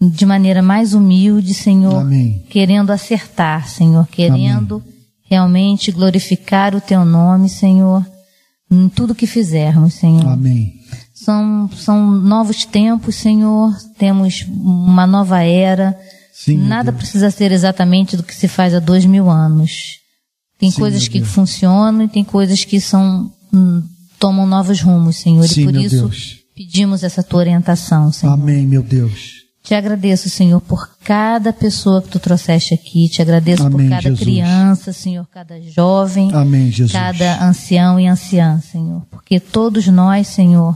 de 0.00 0.24
maneira 0.24 0.62
mais 0.62 0.94
humilde, 0.94 1.52
Senhor, 1.52 1.96
Amém. 1.96 2.44
querendo 2.48 2.90
acertar, 2.90 3.68
Senhor, 3.68 4.06
querendo 4.06 4.82
realmente 5.28 5.90
glorificar 5.90 6.74
o 6.74 6.80
Teu 6.80 7.04
nome, 7.04 7.48
Senhor, 7.48 8.06
em 8.70 8.88
tudo 8.88 9.14
que 9.14 9.26
fizermos, 9.26 9.94
Senhor. 9.94 10.26
Amém. 10.28 10.77
São, 11.28 11.70
são 11.76 12.10
novos 12.10 12.64
tempos, 12.64 13.16
Senhor, 13.16 13.70
temos 13.98 14.46
uma 14.48 15.06
nova 15.06 15.42
era, 15.42 15.94
Sim, 16.32 16.56
Nada 16.56 16.90
precisa 16.90 17.30
ser 17.30 17.52
exatamente 17.52 18.16
do 18.16 18.22
que 18.22 18.34
se 18.34 18.48
faz 18.48 18.72
há 18.72 18.78
dois 18.78 19.04
mil 19.04 19.28
anos. 19.28 19.98
Tem 20.58 20.70
Sim, 20.70 20.80
coisas 20.80 21.06
que 21.06 21.22
funcionam 21.22 22.04
e 22.04 22.08
tem 22.08 22.24
coisas 22.24 22.64
que 22.64 22.80
são 22.80 23.30
hum, 23.52 23.82
tomam 24.18 24.46
novos 24.46 24.80
rumos, 24.80 25.16
Senhor. 25.16 25.46
Sim, 25.46 25.60
e 25.60 25.64
por 25.66 25.76
isso 25.76 25.96
Deus. 25.96 26.38
pedimos 26.56 27.04
essa 27.04 27.22
tua 27.22 27.40
orientação, 27.40 28.10
Senhor. 28.10 28.32
Amém, 28.32 28.66
meu 28.66 28.82
Deus. 28.82 29.42
Te 29.62 29.74
agradeço, 29.74 30.30
Senhor, 30.30 30.62
por 30.62 30.88
cada 31.04 31.52
pessoa 31.52 32.00
que 32.00 32.08
tu 32.08 32.18
trouxeste 32.18 32.72
aqui. 32.72 33.06
Te 33.10 33.20
agradeço 33.20 33.64
Amém, 33.64 33.86
por 33.86 33.90
cada 33.90 34.02
Jesus. 34.02 34.20
criança, 34.20 34.92
Senhor, 34.94 35.26
cada 35.30 35.60
jovem, 35.60 36.32
Amém, 36.32 36.72
cada 36.90 37.44
ancião 37.44 38.00
e 38.00 38.06
anciã, 38.06 38.58
Senhor. 38.62 39.02
Porque 39.10 39.38
todos 39.38 39.86
nós, 39.88 40.28
Senhor, 40.28 40.74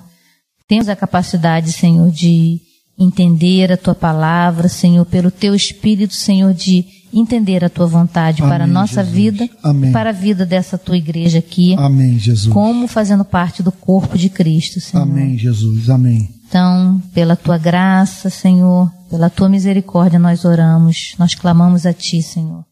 temos 0.72 0.88
a 0.88 0.96
capacidade, 0.96 1.70
Senhor, 1.70 2.10
de 2.10 2.58
entender 2.98 3.70
a 3.70 3.76
tua 3.76 3.94
palavra, 3.94 4.70
Senhor, 4.70 5.04
pelo 5.04 5.30
teu 5.30 5.54
espírito, 5.54 6.14
Senhor, 6.14 6.54
de 6.54 6.86
entender 7.12 7.62
a 7.62 7.68
tua 7.68 7.86
vontade 7.86 8.40
Amém, 8.40 8.50
para 8.50 8.64
a 8.64 8.66
nossa 8.66 9.04
Jesus. 9.04 9.14
vida 9.14 9.50
Amém. 9.62 9.90
e 9.90 9.92
para 9.92 10.08
a 10.08 10.12
vida 10.14 10.46
dessa 10.46 10.78
tua 10.78 10.96
igreja 10.96 11.40
aqui. 11.40 11.74
Amém, 11.74 12.18
Jesus. 12.18 12.50
Como 12.50 12.88
fazendo 12.88 13.22
parte 13.22 13.62
do 13.62 13.70
corpo 13.70 14.16
de 14.16 14.30
Cristo, 14.30 14.80
Senhor. 14.80 15.02
Amém, 15.02 15.36
Jesus. 15.36 15.90
Amém. 15.90 16.30
Então, 16.48 17.02
pela 17.12 17.36
tua 17.36 17.58
graça, 17.58 18.30
Senhor, 18.30 18.90
pela 19.10 19.28
tua 19.28 19.50
misericórdia, 19.50 20.18
nós 20.18 20.46
oramos, 20.46 21.14
nós 21.18 21.34
clamamos 21.34 21.84
a 21.84 21.92
ti, 21.92 22.22
Senhor. 22.22 22.64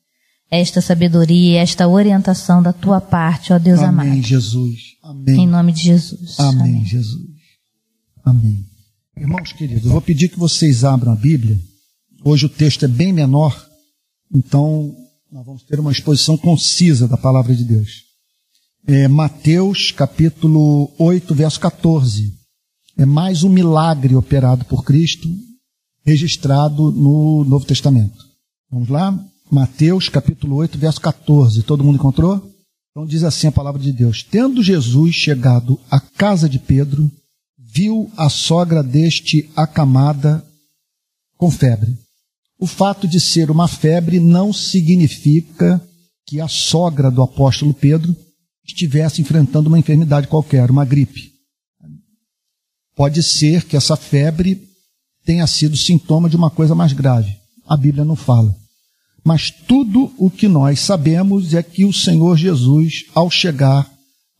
Esta 0.51 0.81
sabedoria, 0.81 1.61
esta 1.61 1.87
orientação 1.87 2.63
da 2.63 2.73
tua 2.73 2.99
parte, 2.99 3.53
ó 3.53 3.59
Deus 3.59 3.81
Amém, 3.81 3.91
amado. 3.91 4.09
Amém, 4.09 4.23
Jesus. 4.23 4.79
Amém. 5.05 5.41
Em 5.43 5.47
nome 5.47 5.73
de 5.73 5.83
Jesus. 5.83 6.41
Amém, 6.41 6.61
Amém. 6.61 6.85
Jesus. 6.87 7.30
Amém. 8.25 8.65
Irmãos 9.17 9.53
queridos, 9.53 9.85
eu 9.85 9.93
vou 9.93 10.01
pedir 10.01 10.29
que 10.29 10.39
vocês 10.39 10.85
abram 10.85 11.13
a 11.13 11.17
Bíblia. 11.17 11.59
Hoje 12.25 12.47
o 12.47 12.49
texto 12.49 12.85
é 12.85 12.89
bem 12.89 13.13
menor, 13.13 13.55
então 14.35 14.95
nós 15.31 15.45
vamos 15.45 15.63
ter 15.63 15.79
uma 15.81 15.93
exposição 15.93 16.37
concisa 16.37 17.09
da 17.09 17.17
palavra 17.17 17.55
de 17.55 17.65
Deus. 17.65 18.05
É 18.87 19.09
Mateus 19.09 19.91
capítulo 19.91 20.91
8, 20.99 21.35
verso 21.35 21.61
14. 21.61 22.35
É 22.97 23.07
mais 23.07 23.43
um 23.43 23.49
milagre 23.49 24.15
operado 24.17 24.65
por 24.65 24.85
Cristo, 24.85 25.29
registrado 26.05 26.91
no 26.91 27.45
Novo 27.45 27.65
Testamento. 27.65 28.25
Vamos 28.71 28.89
lá? 28.89 29.19
Mateus 29.51 30.09
capítulo 30.09 30.57
8, 30.57 30.79
verso 30.79 31.01
14. 31.01 31.63
Todo 31.63 31.85
mundo 31.85 31.97
encontrou? 31.97 32.51
Então 32.91 33.07
diz 33.07 33.23
assim 33.23 33.47
a 33.47 33.53
palavra 33.53 33.81
de 33.81 33.93
Deus: 33.93 34.23
Tendo 34.23 34.63
Jesus 34.63 35.15
chegado 35.15 35.79
à 35.91 36.01
casa 36.01 36.49
de 36.49 36.59
Pedro, 36.59 37.11
viu 37.73 38.11
a 38.17 38.29
sogra 38.29 38.83
deste 38.83 39.49
acamada 39.57 40.45
com 41.37 41.51
febre. 41.51 41.97
O 42.59 42.67
fato 42.67 43.09
de 43.09 43.21
ser 43.21 43.51
uma 43.51 43.69
febre 43.69 44.21
não 44.21 44.53
significa 44.53 45.81
que 46.27 46.41
a 46.41 46.49
sogra 46.49 47.11
do 47.11 47.23
apóstolo 47.23 47.73
Pedro 47.73 48.15
estivesse 48.67 49.23
enfrentando 49.23 49.69
uma 49.69 49.79
enfermidade 49.79 50.29
qualquer, 50.29 50.71
uma 50.71 50.85
gripe. 50.85 51.33
Pode 52.95 53.23
ser 53.23 53.65
que 53.65 53.77
essa 53.77 53.97
febre 53.97 54.63
tenha 55.25 55.47
sido 55.47 55.77
sintoma 55.77 56.29
de 56.29 56.37
uma 56.37 56.51
coisa 56.51 56.75
mais 56.75 56.93
grave. 56.93 57.35
A 57.67 57.77
Bíblia 57.77 58.05
não 58.05 58.17
fala. 58.17 58.55
Mas 59.25 59.51
tudo 59.51 60.13
o 60.19 60.31
que 60.31 60.49
nós 60.49 60.81
sabemos 60.81 61.55
é 61.55 61.63
que 61.63 61.85
o 61.85 61.93
Senhor 61.93 62.37
Jesus, 62.37 63.05
ao 63.15 63.31
chegar 63.31 63.91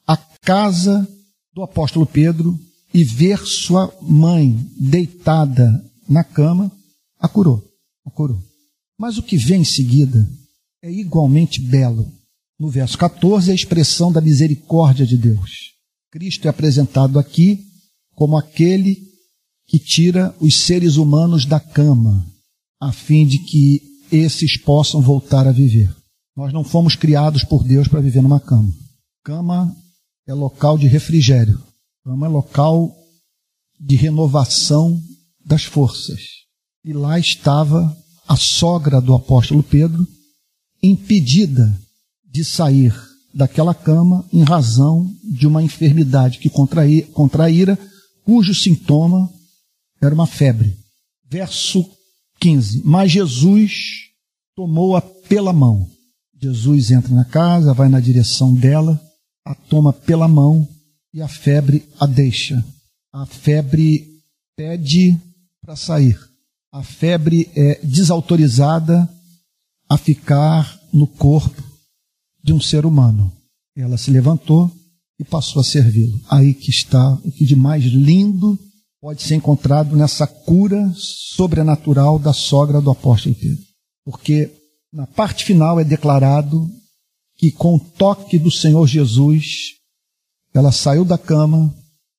à 0.07 0.17
casa 0.43 1.09
do 1.55 1.63
apóstolo 1.63 2.07
Pedro, 2.07 2.59
e 2.93 3.05
ver 3.05 3.39
sua 3.39 3.93
mãe 4.03 4.57
deitada 4.79 5.85
na 6.09 6.25
cama, 6.25 6.71
A 7.19 7.29
curou, 7.29 7.63
a 8.07 8.11
curou. 8.11 8.43
Mas 8.99 9.19
o 9.19 9.23
que 9.23 9.37
vem 9.37 9.61
em 9.61 9.65
seguida 9.65 10.29
é 10.83 10.91
igualmente 10.91 11.61
belo. 11.61 12.11
No 12.59 12.69
verso 12.69 12.99
14, 12.99 13.51
a 13.51 13.55
expressão 13.55 14.11
da 14.11 14.21
misericórdia 14.21 15.07
de 15.07 15.17
Deus. 15.17 15.51
Cristo 16.11 16.47
é 16.47 16.51
apresentado 16.51 17.19
aqui 17.19 17.65
como 18.15 18.37
aquele 18.37 18.99
que 19.67 19.79
tira 19.79 20.35
os 20.41 20.59
seres 20.59 20.97
humanos 20.97 21.47
da 21.47 21.61
cama, 21.61 22.27
a 22.81 22.93
fim 22.93 23.27
de 23.27 23.39
que 23.39 23.81
esses 24.11 24.57
possam 24.57 25.01
voltar 25.01 25.47
a 25.47 25.53
viver. 25.53 25.95
Nós 26.37 26.53
não 26.53 26.65
fomos 26.65 26.97
criados 26.97 27.45
por 27.45 27.63
Deus 27.63 27.87
para 27.87 28.01
viver 28.01 28.23
numa 28.23 28.41
cama. 28.41 28.73
Cama 29.25 29.75
é 30.27 30.35
local 30.35 30.77
de 30.77 30.87
refrigério. 30.87 31.63
Cama 32.03 32.27
é 32.27 32.31
local 32.31 32.97
de 33.79 33.95
renovação 33.95 34.99
das 35.45 35.65
forças. 35.65 36.21
E 36.83 36.95
lá 36.95 37.19
estava 37.19 37.95
a 38.27 38.37
sogra 38.37 39.03
do 39.03 39.15
apóstolo 39.15 39.63
Pedro, 39.63 40.07
impedida 40.83 41.79
de 42.25 42.43
sair 42.43 42.95
daquela 43.35 43.75
cama 43.75 44.27
em 44.33 44.43
razão 44.43 45.13
de 45.25 45.47
uma 45.47 45.63
enfermidade 45.63 46.39
que 46.39 46.49
contraíra, 46.49 47.79
cujo 48.25 48.55
sintoma 48.55 49.31
era 50.01 50.15
uma 50.15 50.27
febre. 50.27 50.75
Verso 51.29 51.85
15. 52.41 52.83
Mas 52.83 53.13
Jesus 53.13 53.73
tomou-a 54.57 55.03
pela 55.03 55.53
mão. 55.53 55.87
Jesus 56.41 56.91
entra 56.91 57.15
na 57.15 57.27
casa, 57.27 57.75
vai 57.75 57.91
na 57.91 58.01
direção 58.01 58.55
dela, 58.55 58.99
a 59.45 59.55
toma 59.55 59.93
pela 59.93 60.27
mão 60.27 60.67
e 61.13 61.21
a 61.21 61.29
febre 61.29 61.89
a 61.99 62.07
deixa. 62.07 62.65
A 63.13 63.27
febre 63.27 64.07
pede 64.57 65.19
para 65.61 65.77
sair. 65.77 66.19
A 66.73 66.83
febre 66.83 67.51
é 67.57 67.81
desautorizada 67.83 69.09
a 69.89 69.99
ficar 69.99 70.81
no 70.93 71.07
corpo 71.07 71.63
de 72.43 72.53
um 72.53 72.61
ser 72.61 72.87
humano. 72.87 73.33
Ela 73.77 73.97
se 73.97 74.11
levantou 74.11 74.71
e 75.19 75.25
passou 75.25 75.61
a 75.61 75.65
servi-lo. 75.65 76.21
Aí 76.29 76.55
que 76.55 76.71
está 76.71 77.15
o 77.25 77.33
que 77.33 77.45
de 77.45 77.57
mais 77.57 77.85
lindo 77.85 78.59
pode 79.01 79.23
ser 79.23 79.35
encontrado 79.35 79.97
nessa 79.97 80.27
cura 80.27 80.93
sobrenatural 80.95 82.19
da 82.19 82.33
sogra 82.33 82.81
do 82.81 82.91
apóstolo 82.91 83.35
Pedro. 83.35 83.65
Porque 84.05 84.51
na 84.93 85.07
parte 85.07 85.45
final 85.45 85.81
é 85.81 85.85
declarado 85.85 86.69
que 87.37 87.51
com 87.51 87.77
o 87.77 87.81
toque 87.81 88.39
do 88.39 88.51
Senhor 88.51 88.87
Jesus, 88.87 89.80
ela 90.53 90.73
saiu 90.73 91.05
da 91.05 91.17
cama, 91.17 91.75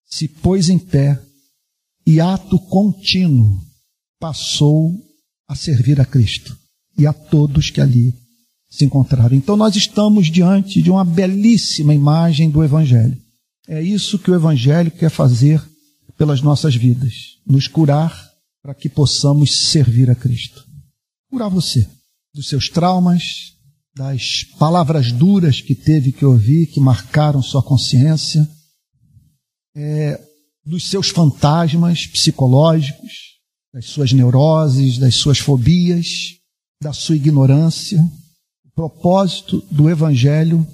se 0.05 0.27
pôs 0.27 0.69
em 0.69 0.79
pé 0.79 1.21
e 2.05 2.19
ato 2.19 2.59
contínuo 2.59 3.59
passou 4.19 4.95
a 5.47 5.55
servir 5.55 5.99
a 5.99 6.05
Cristo 6.05 6.55
e 6.97 7.07
a 7.07 7.13
todos 7.13 7.69
que 7.69 7.82
ali 7.82 8.13
se 8.69 8.86
encontraram. 8.86 9.36
Então 9.36 9.57
nós 9.57 9.75
estamos 9.75 10.27
diante 10.27 10.82
de 10.82 10.89
uma 10.89 11.03
belíssima 11.03 11.93
imagem 11.93 12.49
do 12.49 12.63
Evangelho. 12.63 13.17
É 13.67 13.82
isso 13.82 14.19
que 14.19 14.32
o 14.32 14.36
Evangelho 14.36 14.91
quer 14.91 15.09
fazer 15.09 15.61
pelas 16.17 16.41
nossas 16.41 16.75
vidas, 16.75 17.38
nos 17.45 17.67
curar 17.67 18.32
para 18.61 18.75
que 18.75 18.88
possamos 18.88 19.69
servir 19.69 20.09
a 20.09 20.15
Cristo. 20.15 20.63
Curar 21.29 21.49
você 21.49 21.88
dos 22.34 22.47
seus 22.47 22.69
traumas, 22.69 23.53
das 23.96 24.44
palavras 24.58 25.12
duras 25.12 25.62
que 25.62 25.76
teve 25.76 26.12
que 26.12 26.26
ouvir, 26.26 26.68
que 26.68 26.80
marcaram 26.80 27.42
sua 27.42 27.62
consciência, 27.62 28.48
é, 29.76 30.20
dos 30.66 30.89
seus 30.89 31.10
fantasmas 31.10 32.06
psicológicos, 32.08 33.32
das 33.74 33.86
suas 33.86 34.12
neuroses, 34.12 34.98
das 34.98 35.16
suas 35.16 35.39
fobias, 35.39 36.08
da 36.82 36.94
sua 36.94 37.16
ignorância. 37.16 38.00
O 38.66 38.72
propósito 38.72 39.62
do 39.72 39.89
Evangelho 39.89 40.66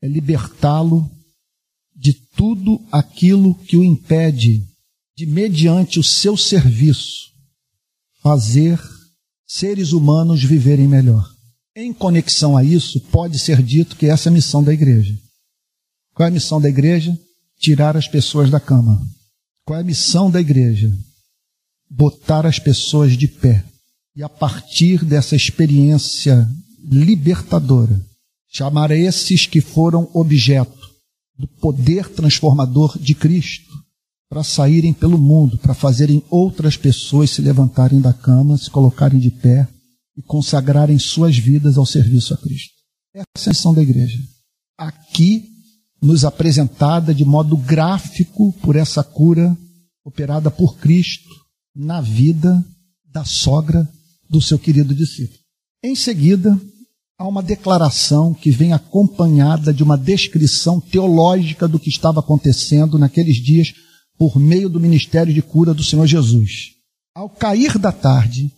é 0.00 0.08
libertá-lo 0.08 1.10
de 1.94 2.14
tudo 2.36 2.84
aquilo 2.90 3.54
que 3.54 3.76
o 3.76 3.84
impede 3.84 4.66
de, 5.16 5.26
mediante 5.26 6.00
o 6.00 6.04
seu 6.04 6.36
serviço, 6.36 7.30
fazer 8.22 8.80
seres 9.46 9.92
humanos 9.92 10.42
viverem 10.42 10.88
melhor. 10.88 11.31
Em 11.74 11.90
conexão 11.90 12.54
a 12.54 12.62
isso, 12.62 13.00
pode 13.00 13.38
ser 13.38 13.62
dito 13.62 13.96
que 13.96 14.06
essa 14.06 14.28
é 14.28 14.30
a 14.30 14.32
missão 14.32 14.62
da 14.62 14.74
igreja. 14.74 15.18
Qual 16.14 16.26
é 16.26 16.28
a 16.28 16.32
missão 16.32 16.60
da 16.60 16.68
igreja? 16.68 17.18
Tirar 17.58 17.96
as 17.96 18.06
pessoas 18.06 18.50
da 18.50 18.60
cama. 18.60 19.00
Qual 19.64 19.78
é 19.78 19.80
a 19.80 19.84
missão 19.84 20.30
da 20.30 20.38
igreja? 20.38 20.94
Botar 21.88 22.44
as 22.44 22.58
pessoas 22.58 23.16
de 23.16 23.26
pé. 23.26 23.64
E 24.14 24.22
a 24.22 24.28
partir 24.28 25.02
dessa 25.02 25.34
experiência 25.34 26.46
libertadora, 26.84 27.98
chamar 28.50 28.90
esses 28.90 29.46
que 29.46 29.62
foram 29.62 30.10
objeto 30.12 30.90
do 31.38 31.48
poder 31.48 32.10
transformador 32.10 32.98
de 32.98 33.14
Cristo 33.14 33.72
para 34.28 34.44
saírem 34.44 34.92
pelo 34.92 35.16
mundo, 35.16 35.56
para 35.56 35.72
fazerem 35.72 36.22
outras 36.28 36.76
pessoas 36.76 37.30
se 37.30 37.40
levantarem 37.40 38.00
da 38.00 38.12
cama, 38.12 38.58
se 38.58 38.68
colocarem 38.68 39.18
de 39.18 39.30
pé 39.30 39.66
e 40.16 40.22
consagrarem 40.22 40.98
suas 40.98 41.36
vidas 41.36 41.76
ao 41.76 41.86
serviço 41.86 42.34
a 42.34 42.36
Cristo. 42.36 42.74
Essa 43.14 43.48
é 43.48 43.50
a 43.50 43.50
missão 43.50 43.74
da 43.74 43.82
igreja. 43.82 44.18
Aqui, 44.78 45.48
nos 46.02 46.24
apresentada 46.24 47.14
de 47.14 47.24
modo 47.24 47.56
gráfico 47.56 48.52
por 48.54 48.74
essa 48.74 49.04
cura 49.04 49.56
operada 50.04 50.50
por 50.50 50.76
Cristo 50.78 51.30
na 51.74 52.00
vida 52.00 52.64
da 53.04 53.24
sogra 53.24 53.88
do 54.28 54.40
seu 54.40 54.58
querido 54.58 54.94
discípulo. 54.94 55.38
Em 55.84 55.94
seguida, 55.94 56.58
há 57.18 57.28
uma 57.28 57.42
declaração 57.42 58.34
que 58.34 58.50
vem 58.50 58.72
acompanhada 58.72 59.72
de 59.72 59.82
uma 59.82 59.96
descrição 59.96 60.80
teológica 60.80 61.68
do 61.68 61.78
que 61.78 61.88
estava 61.88 62.20
acontecendo 62.20 62.98
naqueles 62.98 63.36
dias 63.36 63.72
por 64.18 64.38
meio 64.38 64.68
do 64.68 64.80
ministério 64.80 65.32
de 65.32 65.42
cura 65.42 65.72
do 65.72 65.84
Senhor 65.84 66.06
Jesus. 66.06 66.72
Ao 67.14 67.28
cair 67.28 67.78
da 67.78 67.92
tarde, 67.92 68.50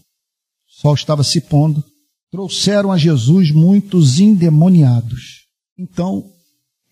sol 0.85 0.95
estava 0.95 1.25
se 1.25 1.41
pondo, 1.41 1.83
trouxeram 2.31 2.93
a 2.93 2.99
Jesus 2.99 3.51
muitos 3.51 4.21
endemoniados. 4.21 5.47
Então, 5.79 6.31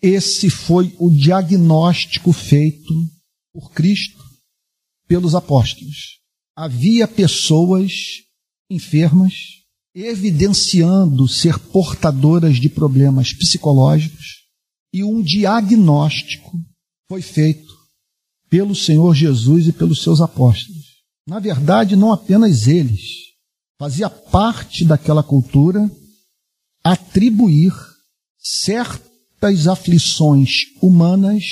esse 0.01 0.49
foi 0.49 0.97
o 0.99 1.11
diagnóstico 1.11 2.33
feito 2.33 2.95
por 3.53 3.71
Cristo 3.73 4.19
pelos 5.07 5.35
apóstolos. 5.35 6.21
Havia 6.57 7.07
pessoas 7.07 7.93
enfermas, 8.71 9.35
evidenciando 9.95 11.29
ser 11.29 11.59
portadoras 11.59 12.57
de 12.57 12.71
problemas 12.71 13.35
psicológicos, 13.35 14.43
e 14.95 15.05
um 15.05 15.21
diagnóstico 15.21 16.51
foi 17.11 17.21
feito 17.21 17.71
pelo 18.49 18.75
Senhor 18.75 19.15
Jesus 19.15 19.69
e 19.69 19.73
pelos 19.73 20.03
seus 20.03 20.23
apóstolos. 20.23 20.83
Na 21.27 21.39
verdade, 21.39 21.95
não 21.95 22.11
apenas 22.11 22.67
eles, 22.67 23.32
fazia 23.83 24.09
parte 24.09 24.85
daquela 24.85 25.25
cultura 25.25 25.91
atribuir 26.85 27.73
certas 28.39 29.67
aflições 29.67 30.67
humanas 30.81 31.45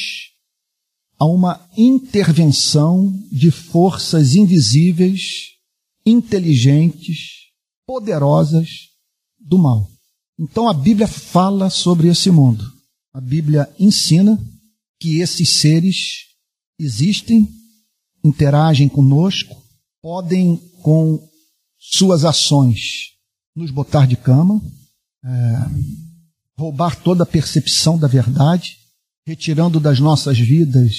a 1.19 1.27
uma 1.27 1.69
intervenção 1.77 3.13
de 3.33 3.51
forças 3.51 4.37
invisíveis, 4.37 5.57
inteligentes, 6.07 7.49
poderosas 7.85 8.69
do 9.37 9.59
mal. 9.59 9.91
Então 10.39 10.69
a 10.69 10.73
Bíblia 10.73 11.09
fala 11.09 11.69
sobre 11.69 12.07
esse 12.07 12.31
mundo. 12.31 12.65
A 13.13 13.21
Bíblia 13.21 13.69
ensina 13.77 14.39
que 15.01 15.19
esses 15.19 15.57
seres 15.57 16.27
existem, 16.79 17.49
interagem 18.23 18.89
conosco, 18.89 19.61
podem, 20.01 20.59
com 20.81 21.29
suas 21.91 22.25
ações, 22.25 22.81
nos 23.55 23.71
botar 23.71 24.07
de 24.07 24.17
cama, 24.17 24.61
é, 25.25 25.29
roubar 26.59 26.97
toda 26.97 27.23
a 27.25 27.27
percepção 27.27 27.99
da 27.99 28.07
verdade, 28.07 28.77
retirando 29.27 29.81
das 29.81 29.99
nossas 29.99 30.39
vidas 30.39 30.95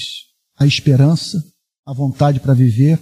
a 0.57 0.65
esperança, 0.65 1.43
a 1.85 1.93
vontade 1.93 2.39
para 2.39 2.53
viver. 2.53 2.99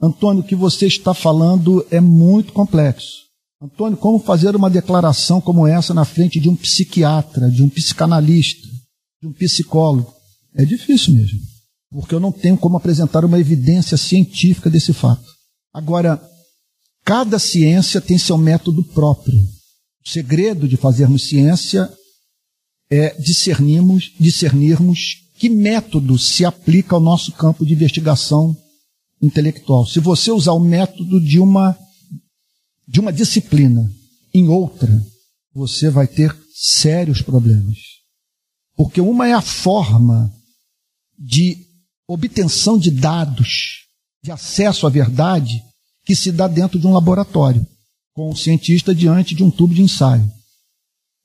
Antônio, 0.00 0.42
o 0.42 0.46
que 0.46 0.54
você 0.54 0.86
está 0.86 1.12
falando 1.12 1.84
é 1.90 2.00
muito 2.00 2.52
complexo. 2.52 3.26
Antônio, 3.60 3.96
como 3.96 4.20
fazer 4.20 4.54
uma 4.54 4.70
declaração 4.70 5.40
como 5.40 5.66
essa 5.66 5.92
na 5.92 6.04
frente 6.04 6.38
de 6.38 6.48
um 6.48 6.54
psiquiatra, 6.54 7.50
de 7.50 7.62
um 7.62 7.68
psicanalista, 7.68 8.68
de 9.20 9.26
um 9.26 9.32
psicólogo? 9.32 10.14
É 10.54 10.64
difícil 10.64 11.14
mesmo 11.14 11.40
porque 11.90 12.14
eu 12.14 12.20
não 12.20 12.32
tenho 12.32 12.56
como 12.56 12.76
apresentar 12.76 13.24
uma 13.24 13.38
evidência 13.38 13.96
científica 13.96 14.68
desse 14.68 14.92
fato. 14.92 15.24
Agora, 15.72 16.20
cada 17.08 17.38
ciência 17.38 18.02
tem 18.02 18.18
seu 18.18 18.36
método 18.36 18.84
próprio. 18.84 19.40
O 20.04 20.10
segredo 20.10 20.68
de 20.68 20.76
fazermos 20.76 21.26
ciência 21.26 21.90
é 22.90 23.18
discernirmos, 23.18 24.12
discernirmos 24.20 25.14
que 25.38 25.48
método 25.48 26.18
se 26.18 26.44
aplica 26.44 26.94
ao 26.94 27.00
nosso 27.00 27.32
campo 27.32 27.64
de 27.64 27.72
investigação 27.72 28.54
intelectual. 29.22 29.86
Se 29.86 30.00
você 30.00 30.30
usar 30.30 30.52
o 30.52 30.60
método 30.60 31.18
de 31.18 31.40
uma 31.40 31.78
de 32.86 33.00
uma 33.00 33.12
disciplina 33.12 33.90
em 34.34 34.48
outra, 34.48 34.90
você 35.54 35.88
vai 35.88 36.06
ter 36.06 36.36
sérios 36.54 37.22
problemas. 37.22 37.78
Porque 38.76 39.00
uma 39.00 39.26
é 39.26 39.32
a 39.32 39.40
forma 39.40 40.30
de 41.18 41.56
obtenção 42.06 42.78
de 42.78 42.90
dados, 42.90 43.86
de 44.22 44.30
acesso 44.30 44.86
à 44.86 44.90
verdade, 44.90 45.62
que 46.08 46.16
se 46.16 46.32
dá 46.32 46.48
dentro 46.48 46.78
de 46.78 46.86
um 46.86 46.94
laboratório, 46.94 47.66
com 48.14 48.30
o 48.30 48.36
cientista 48.36 48.94
diante 48.94 49.34
de 49.34 49.44
um 49.44 49.50
tubo 49.50 49.74
de 49.74 49.82
ensaio. 49.82 50.26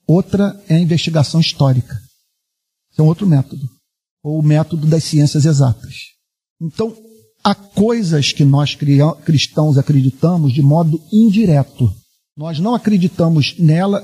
Outra 0.05 0.61
é 0.67 0.75
a 0.75 0.79
investigação 0.79 1.39
histórica. 1.39 1.95
Esse 2.91 2.99
é 2.99 3.01
um 3.01 3.07
outro 3.07 3.25
método. 3.25 3.65
Ou 4.21 4.37
o 4.37 4.43
método 4.43 4.85
das 4.85 5.05
ciências 5.05 5.45
exatas. 5.45 5.95
Então, 6.61 6.93
há 7.41 7.55
coisas 7.55 8.33
que 8.33 8.43
nós 8.43 8.77
cristãos 9.23 9.77
acreditamos 9.77 10.51
de 10.51 10.61
modo 10.61 11.01
indireto. 11.13 11.89
Nós 12.35 12.59
não 12.59 12.75
acreditamos 12.75 13.57
nelas 13.57 14.03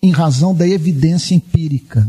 em 0.00 0.12
razão 0.12 0.54
da 0.54 0.68
evidência 0.68 1.34
empírica, 1.34 2.08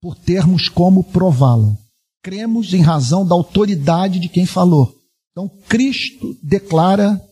por 0.00 0.16
termos 0.16 0.70
como 0.70 1.04
prová-la. 1.04 1.76
Cremos 2.22 2.72
em 2.72 2.80
razão 2.80 3.26
da 3.26 3.34
autoridade 3.34 4.18
de 4.18 4.30
quem 4.30 4.46
falou. 4.46 4.90
Então, 5.32 5.50
Cristo 5.68 6.34
declara 6.42 7.27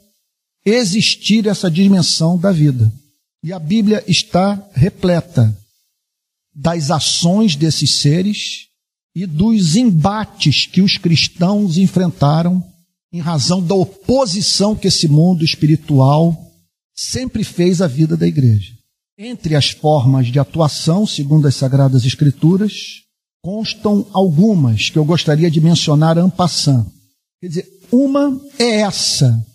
existir 0.67 1.47
essa 1.47 1.71
dimensão 1.71 2.37
da 2.37 2.51
vida. 2.51 2.93
E 3.43 3.53
a 3.53 3.59
Bíblia 3.59 4.03
está 4.09 4.61
repleta 4.75 5.57
das 6.53 6.91
ações 6.91 7.55
desses 7.55 8.01
seres 8.01 8.67
e 9.15 9.25
dos 9.25 9.77
embates 9.77 10.67
que 10.67 10.83
os 10.83 10.99
cristãos 10.99 11.79
enfrentaram 11.79 12.63
em 13.13 13.21
razão 13.21 13.63
da 13.63 13.75
oposição 13.75 14.75
que 14.75 14.89
esse 14.89 15.07
mundo 15.07 15.45
espiritual 15.45 16.37
sempre 16.95 17.45
fez 17.45 17.81
à 17.81 17.87
vida 17.87 18.17
da 18.17 18.27
igreja. 18.27 18.75
Entre 19.19 19.55
as 19.55 19.71
formas 19.71 20.27
de 20.27 20.39
atuação, 20.39 21.07
segundo 21.07 21.47
as 21.47 21.55
Sagradas 21.55 22.05
Escrituras, 22.05 22.73
constam 23.43 24.07
algumas 24.13 24.91
que 24.91 24.99
eu 24.99 25.05
gostaria 25.05 25.51
de 25.51 25.61
mencionar 25.61 26.19
en 26.19 26.29
passant. 26.29 26.87
Quer 27.41 27.49
dizer, 27.49 27.69
uma 27.93 28.39
é 28.59 28.81
essa 28.81 29.47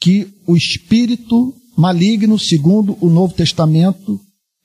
que 0.00 0.32
o 0.46 0.56
espírito 0.56 1.54
maligno, 1.76 2.38
segundo 2.38 2.96
o 3.00 3.08
Novo 3.08 3.34
Testamento, 3.34 4.20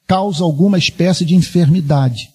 causa 0.08 0.44
alguma 0.44 0.78
espécie 0.78 1.26
de 1.26 1.36
enfermidade 1.36 2.30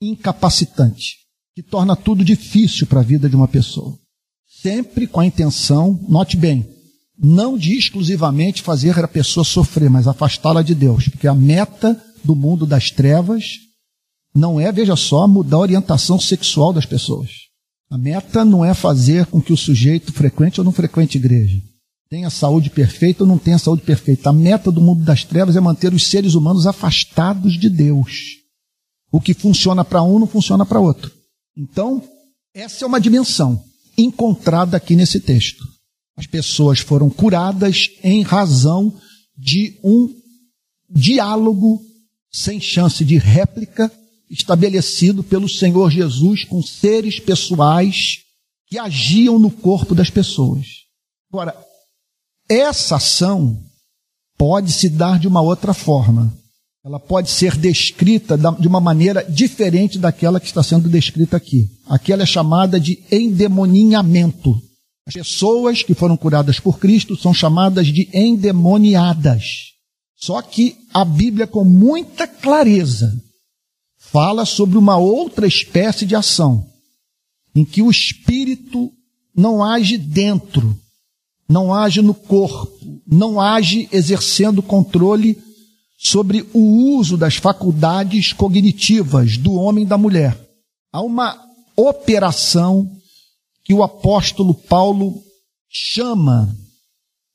incapacitante, 0.00 1.18
que 1.54 1.62
torna 1.62 1.94
tudo 1.94 2.24
difícil 2.24 2.86
para 2.86 3.00
a 3.00 3.04
vida 3.04 3.28
de 3.28 3.36
uma 3.36 3.46
pessoa. 3.46 3.96
Sempre 4.62 5.06
com 5.06 5.20
a 5.20 5.26
intenção, 5.26 5.98
note 6.08 6.36
bem, 6.36 6.66
não 7.16 7.56
de 7.56 7.76
exclusivamente 7.76 8.62
fazer 8.62 8.98
a 8.98 9.06
pessoa 9.06 9.44
sofrer, 9.44 9.88
mas 9.88 10.08
afastá-la 10.08 10.62
de 10.62 10.74
Deus, 10.74 11.08
porque 11.08 11.28
a 11.28 11.34
meta 11.34 12.00
do 12.24 12.34
mundo 12.34 12.66
das 12.66 12.90
trevas 12.90 13.58
não 14.34 14.58
é, 14.58 14.72
veja 14.72 14.96
só, 14.96 15.28
mudar 15.28 15.58
a 15.58 15.60
orientação 15.60 16.18
sexual 16.18 16.72
das 16.72 16.86
pessoas. 16.86 17.30
A 17.90 17.98
meta 17.98 18.44
não 18.44 18.64
é 18.64 18.72
fazer 18.72 19.26
com 19.26 19.40
que 19.40 19.52
o 19.52 19.56
sujeito 19.56 20.12
frequente 20.12 20.58
ou 20.58 20.64
não 20.64 20.72
frequente 20.72 21.18
igreja 21.18 21.60
tenha 22.12 22.28
saúde 22.28 22.68
perfeita 22.68 23.24
ou 23.24 23.26
não 23.26 23.38
tenha 23.38 23.58
saúde 23.58 23.80
perfeita. 23.80 24.28
A 24.28 24.34
meta 24.34 24.70
do 24.70 24.82
mundo 24.82 25.02
das 25.02 25.24
trevas 25.24 25.56
é 25.56 25.60
manter 25.60 25.94
os 25.94 26.06
seres 26.06 26.34
humanos 26.34 26.66
afastados 26.66 27.58
de 27.58 27.70
Deus. 27.70 28.36
O 29.10 29.18
que 29.18 29.32
funciona 29.32 29.82
para 29.82 30.02
um 30.02 30.18
não 30.18 30.26
funciona 30.26 30.66
para 30.66 30.78
outro. 30.78 31.10
Então, 31.56 32.06
essa 32.52 32.84
é 32.84 32.86
uma 32.86 33.00
dimensão 33.00 33.64
encontrada 33.96 34.76
aqui 34.76 34.94
nesse 34.94 35.20
texto. 35.20 35.64
As 36.14 36.26
pessoas 36.26 36.80
foram 36.80 37.08
curadas 37.08 37.88
em 38.04 38.20
razão 38.20 38.94
de 39.34 39.78
um 39.82 40.14
diálogo 40.90 41.80
sem 42.30 42.60
chance 42.60 43.06
de 43.06 43.16
réplica 43.16 43.90
estabelecido 44.28 45.24
pelo 45.24 45.48
Senhor 45.48 45.90
Jesus 45.90 46.44
com 46.44 46.62
seres 46.62 47.18
pessoais 47.18 48.18
que 48.66 48.78
agiam 48.78 49.38
no 49.38 49.50
corpo 49.50 49.94
das 49.94 50.10
pessoas. 50.10 50.66
Agora, 51.32 51.71
essa 52.52 52.96
ação 52.96 53.58
pode 54.36 54.72
se 54.72 54.88
dar 54.88 55.18
de 55.18 55.26
uma 55.26 55.40
outra 55.40 55.72
forma. 55.72 56.32
Ela 56.84 56.98
pode 56.98 57.30
ser 57.30 57.56
descrita 57.56 58.36
de 58.36 58.66
uma 58.66 58.80
maneira 58.80 59.24
diferente 59.24 59.98
daquela 59.98 60.40
que 60.40 60.46
está 60.46 60.62
sendo 60.62 60.88
descrita 60.88 61.36
aqui. 61.36 61.68
Aqui 61.86 62.12
ela 62.12 62.24
é 62.24 62.26
chamada 62.26 62.80
de 62.80 63.02
endemoninhamento. 63.10 64.60
As 65.06 65.14
pessoas 65.14 65.82
que 65.82 65.94
foram 65.94 66.16
curadas 66.16 66.58
por 66.58 66.78
Cristo 66.78 67.16
são 67.16 67.32
chamadas 67.32 67.86
de 67.86 68.08
endemoniadas. 68.12 69.72
Só 70.16 70.42
que 70.42 70.76
a 70.92 71.04
Bíblia, 71.04 71.46
com 71.46 71.64
muita 71.64 72.26
clareza, 72.26 73.12
fala 73.98 74.44
sobre 74.44 74.76
uma 74.76 74.96
outra 74.96 75.46
espécie 75.46 76.04
de 76.04 76.14
ação, 76.14 76.66
em 77.54 77.64
que 77.64 77.80
o 77.80 77.90
espírito 77.90 78.92
não 79.34 79.64
age 79.64 79.96
dentro, 79.96 80.78
não 81.48 81.72
age 81.74 82.00
no 82.00 82.14
corpo, 82.14 83.02
não 83.06 83.40
age 83.40 83.88
exercendo 83.92 84.62
controle 84.62 85.38
sobre 85.98 86.46
o 86.52 86.96
uso 86.96 87.16
das 87.16 87.36
faculdades 87.36 88.32
cognitivas 88.32 89.36
do 89.36 89.54
homem 89.54 89.84
e 89.84 89.86
da 89.86 89.96
mulher. 89.96 90.38
Há 90.92 91.00
uma 91.00 91.38
operação 91.76 92.90
que 93.64 93.72
o 93.72 93.82
apóstolo 93.82 94.54
Paulo 94.54 95.22
chama 95.70 96.54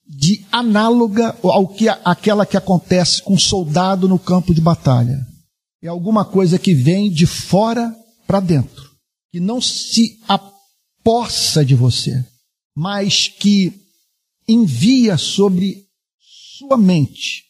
de 0.08 0.45
análoga 0.51 1.36
ao 1.43 1.68
que 1.68 1.89
aquela 1.89 2.45
que 2.45 2.58
acontece 2.58 3.22
com 3.22 3.34
um 3.34 3.39
soldado 3.39 4.08
no 4.08 4.20
campo 4.20 4.53
de 4.53 4.62
batalha. 4.62 5.26
É 5.82 5.88
alguma 5.88 6.26
coisa 6.26 6.58
que 6.58 6.74
vem 6.74 7.12
de 7.12 7.26
fora 7.26 7.93
para 8.26 8.39
dentro, 8.39 8.91
que 9.32 9.39
não 9.39 9.62
se 9.62 10.20
apossa 10.28 11.64
de 11.64 11.76
você, 11.76 12.26
mas 12.76 13.28
que 13.28 13.86
envia 14.47 15.17
sobre 15.17 15.85
sua 16.57 16.77
mente 16.77 17.43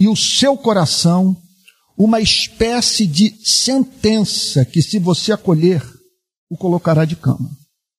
e 0.00 0.08
o 0.08 0.16
seu 0.16 0.56
coração 0.56 1.36
uma 1.96 2.20
espécie 2.20 3.06
de 3.06 3.34
sentença 3.44 4.64
que, 4.64 4.82
se 4.82 4.98
você 4.98 5.32
acolher, 5.32 5.82
o 6.50 6.56
colocará 6.56 7.04
de 7.04 7.14
cama. 7.14 7.50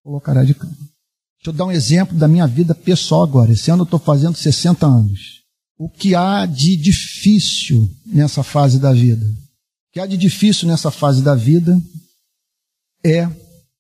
Colocará 0.04 0.44
de 0.44 0.54
cama. 0.54 0.74
Deixa 0.74 1.50
eu 1.50 1.54
dar 1.54 1.66
um 1.66 1.72
exemplo 1.72 2.18
da 2.18 2.28
minha 2.28 2.48
vida 2.48 2.74
pessoal 2.74 3.24
agora. 3.24 3.52
Esse 3.52 3.72
ano 3.72 3.84
eu 3.84 3.86
estou 3.86 4.00
fazendo 4.00 4.36
60 4.36 4.86
anos. 4.86 5.44
O 5.78 5.90
que 5.90 6.16
há 6.16 6.46
de 6.46 6.76
difícil 6.76 7.90
nessa 8.06 8.44
fase 8.44 8.80
da 8.80 8.92
vida? 8.92 9.26
O 9.26 9.94
que 9.94 10.00
há 10.00 10.06
de 10.06 10.18
difícil 10.18 10.68
nessa 10.68 10.92
fase 10.92 11.22
da 11.22 11.36
vida 11.36 11.80
é 13.06 13.30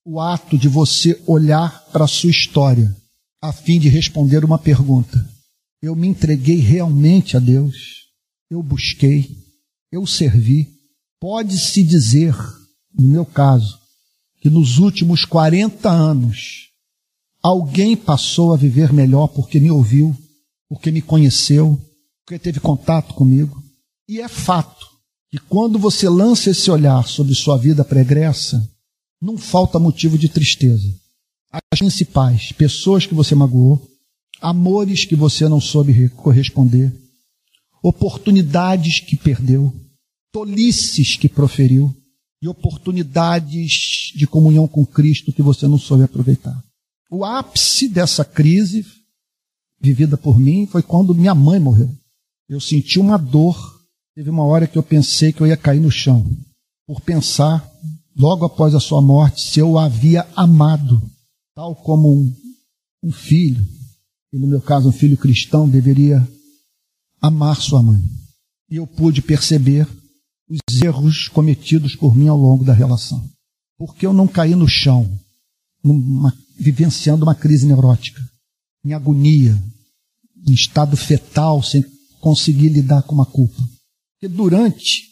o 0.05 0.19
ato 0.19 0.57
de 0.57 0.67
você 0.67 1.21
olhar 1.25 1.85
para 1.91 2.05
a 2.05 2.07
sua 2.07 2.29
história 2.29 2.95
a 3.43 3.51
fim 3.51 3.77
de 3.77 3.89
responder 3.89 4.45
uma 4.45 4.57
pergunta. 4.57 5.29
Eu 5.81 5.97
me 5.97 6.07
entreguei 6.07 6.59
realmente 6.59 7.35
a 7.35 7.41
Deus, 7.41 7.75
eu 8.49 8.63
busquei, 8.63 9.35
eu 9.91 10.07
servi. 10.07 10.69
Pode-se 11.19 11.83
dizer, 11.83 12.33
no 12.97 13.05
meu 13.05 13.25
caso, 13.25 13.77
que 14.39 14.49
nos 14.49 14.77
últimos 14.77 15.25
40 15.25 15.89
anos 15.91 16.69
alguém 17.41 17.97
passou 17.97 18.53
a 18.53 18.57
viver 18.57 18.93
melhor 18.93 19.27
porque 19.27 19.59
me 19.59 19.69
ouviu, 19.69 20.15
porque 20.69 20.89
me 20.89 21.01
conheceu, 21.01 21.77
porque 22.25 22.39
teve 22.39 22.61
contato 22.61 23.13
comigo. 23.13 23.61
E 24.07 24.21
é 24.21 24.29
fato 24.29 24.87
que 25.29 25.37
quando 25.37 25.77
você 25.77 26.07
lança 26.07 26.51
esse 26.51 26.71
olhar 26.71 27.05
sobre 27.09 27.35
sua 27.35 27.57
vida 27.57 27.83
pregressa, 27.83 28.65
não 29.21 29.37
falta 29.37 29.77
motivo 29.79 30.17
de 30.17 30.29
tristeza 30.29 31.02
as 31.53 31.77
principais 31.77 32.51
pessoas 32.51 33.05
que 33.05 33.13
você 33.13 33.35
magoou, 33.35 33.79
amores 34.41 35.05
que 35.05 35.15
você 35.15 35.47
não 35.47 35.61
soube 35.61 36.09
corresponder, 36.09 36.91
oportunidades 37.83 38.99
que 38.99 39.15
perdeu, 39.15 39.71
tolices 40.31 41.15
que 41.15 41.29
proferiu 41.29 41.95
e 42.41 42.47
oportunidades 42.47 44.11
de 44.15 44.25
comunhão 44.25 44.67
com 44.67 44.83
Cristo 44.83 45.31
que 45.31 45.43
você 45.43 45.67
não 45.67 45.77
soube 45.77 46.03
aproveitar. 46.03 46.59
O 47.11 47.23
ápice 47.23 47.87
dessa 47.87 48.25
crise 48.25 48.83
vivida 49.79 50.17
por 50.17 50.39
mim 50.39 50.65
foi 50.65 50.81
quando 50.81 51.13
minha 51.13 51.35
mãe 51.35 51.59
morreu. 51.59 51.93
Eu 52.49 52.59
senti 52.59 52.99
uma 52.99 53.17
dor. 53.17 53.79
Teve 54.15 54.29
uma 54.29 54.43
hora 54.43 54.65
que 54.65 54.77
eu 54.77 54.83
pensei 54.83 55.31
que 55.31 55.41
eu 55.41 55.47
ia 55.47 55.57
cair 55.57 55.79
no 55.79 55.89
chão, 55.89 56.25
por 56.85 57.01
pensar, 57.01 57.67
logo 58.15 58.45
após 58.45 58.75
a 58.75 58.79
sua 58.79 59.01
morte, 59.01 59.41
se 59.41 59.59
eu 59.59 59.77
a 59.77 59.85
havia 59.85 60.27
amado 60.35 61.01
tal 61.55 61.75
como 61.75 62.11
um, 62.11 62.35
um 63.03 63.11
filho, 63.11 63.65
e 64.31 64.37
no 64.37 64.47
meu 64.47 64.61
caso 64.61 64.89
um 64.89 64.91
filho 64.91 65.17
cristão, 65.17 65.69
deveria 65.69 66.27
amar 67.21 67.61
sua 67.61 67.81
mãe. 67.81 68.01
E 68.69 68.75
eu 68.75 68.87
pude 68.87 69.21
perceber 69.21 69.87
os 70.49 70.81
erros 70.81 71.27
cometidos 71.27 71.95
por 71.95 72.15
mim 72.15 72.27
ao 72.27 72.37
longo 72.37 72.63
da 72.63 72.73
relação. 72.73 73.23
Porque 73.77 74.05
eu 74.05 74.13
não 74.13 74.27
caí 74.27 74.55
no 74.55 74.67
chão, 74.67 75.09
numa, 75.83 76.35
vivenciando 76.57 77.23
uma 77.23 77.35
crise 77.35 77.65
neurótica, 77.65 78.21
em 78.83 78.93
agonia, 78.93 79.61
em 80.47 80.53
estado 80.53 80.97
fetal, 80.97 81.61
sem 81.61 81.83
conseguir 82.19 82.69
lidar 82.69 83.03
com 83.03 83.13
uma 83.13 83.25
culpa. 83.25 83.61
Porque 84.13 84.33
durante 84.33 85.03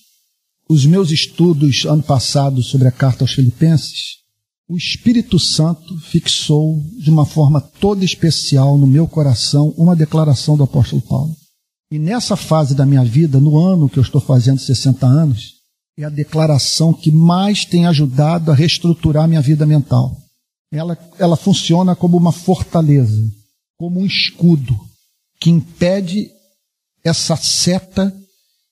os 0.67 0.85
meus 0.85 1.11
estudos 1.11 1.85
ano 1.85 2.03
passado 2.03 2.63
sobre 2.63 2.87
a 2.87 2.91
carta 2.91 3.23
aos 3.23 3.33
Filipenses, 3.33 4.20
o 4.71 4.77
Espírito 4.77 5.37
Santo 5.37 5.99
fixou 5.99 6.81
de 6.97 7.09
uma 7.09 7.25
forma 7.25 7.59
toda 7.59 8.05
especial 8.05 8.77
no 8.77 8.87
meu 8.87 9.05
coração 9.05 9.73
uma 9.77 9.93
declaração 9.93 10.55
do 10.55 10.63
apóstolo 10.63 11.01
Paulo. 11.01 11.35
E 11.91 11.99
nessa 11.99 12.37
fase 12.37 12.73
da 12.73 12.85
minha 12.85 13.03
vida, 13.03 13.37
no 13.37 13.59
ano 13.59 13.89
que 13.89 13.99
eu 13.99 14.01
estou 14.01 14.21
fazendo 14.21 14.61
60 14.61 15.05
anos, 15.05 15.55
é 15.99 16.05
a 16.05 16.09
declaração 16.09 16.93
que 16.93 17.11
mais 17.11 17.65
tem 17.65 17.85
ajudado 17.85 18.49
a 18.49 18.55
reestruturar 18.55 19.27
minha 19.27 19.41
vida 19.41 19.65
mental. 19.65 20.17
Ela, 20.71 20.97
ela 21.19 21.35
funciona 21.35 21.93
como 21.93 22.15
uma 22.15 22.31
fortaleza, 22.31 23.29
como 23.77 23.99
um 23.99 24.05
escudo 24.05 24.73
que 25.37 25.49
impede 25.49 26.29
essa 27.03 27.35
seta 27.35 28.15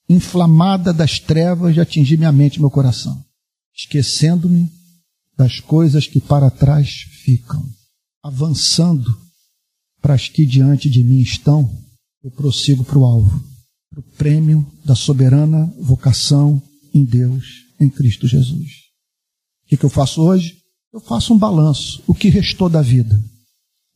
inflamada 0.07 0.93
das 0.93 1.19
trevas 1.19 1.73
de 1.73 1.81
atingir 1.81 2.15
minha 2.15 2.31
mente 2.31 2.55
e 2.55 2.61
meu 2.61 2.71
coração, 2.71 3.21
esquecendo-me 3.75 4.78
das 5.39 5.61
coisas 5.61 6.05
que 6.05 6.19
para 6.19 6.51
trás 6.51 7.05
ficam, 7.23 7.65
avançando 8.21 9.09
para 10.01 10.13
as 10.13 10.27
que 10.27 10.45
diante 10.45 10.89
de 10.89 11.01
mim 11.01 11.21
estão, 11.21 11.81
eu 12.21 12.29
prossigo 12.29 12.83
para 12.83 12.97
o 12.99 13.05
alvo, 13.05 13.41
para 13.89 14.01
o 14.01 14.03
prêmio 14.17 14.69
da 14.83 14.95
soberana 14.95 15.73
vocação 15.79 16.61
em 16.93 17.05
Deus, 17.05 17.45
em 17.79 17.89
Cristo 17.89 18.27
Jesus. 18.27 18.69
O 19.63 19.69
que, 19.69 19.77
que 19.77 19.85
eu 19.85 19.89
faço 19.89 20.21
hoje? 20.21 20.57
Eu 20.91 20.99
faço 20.99 21.33
um 21.33 21.37
balanço. 21.37 22.03
O 22.05 22.13
que 22.13 22.27
restou 22.27 22.67
da 22.67 22.81
vida? 22.81 23.23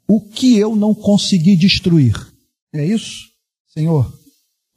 O 0.08 0.22
que 0.22 0.56
eu 0.56 0.78
não 0.78 0.96
consegui 0.96 1.58
destruir? 1.58 2.16
É 2.74 2.86
isso? 2.86 3.18
Senhor, 3.74 4.18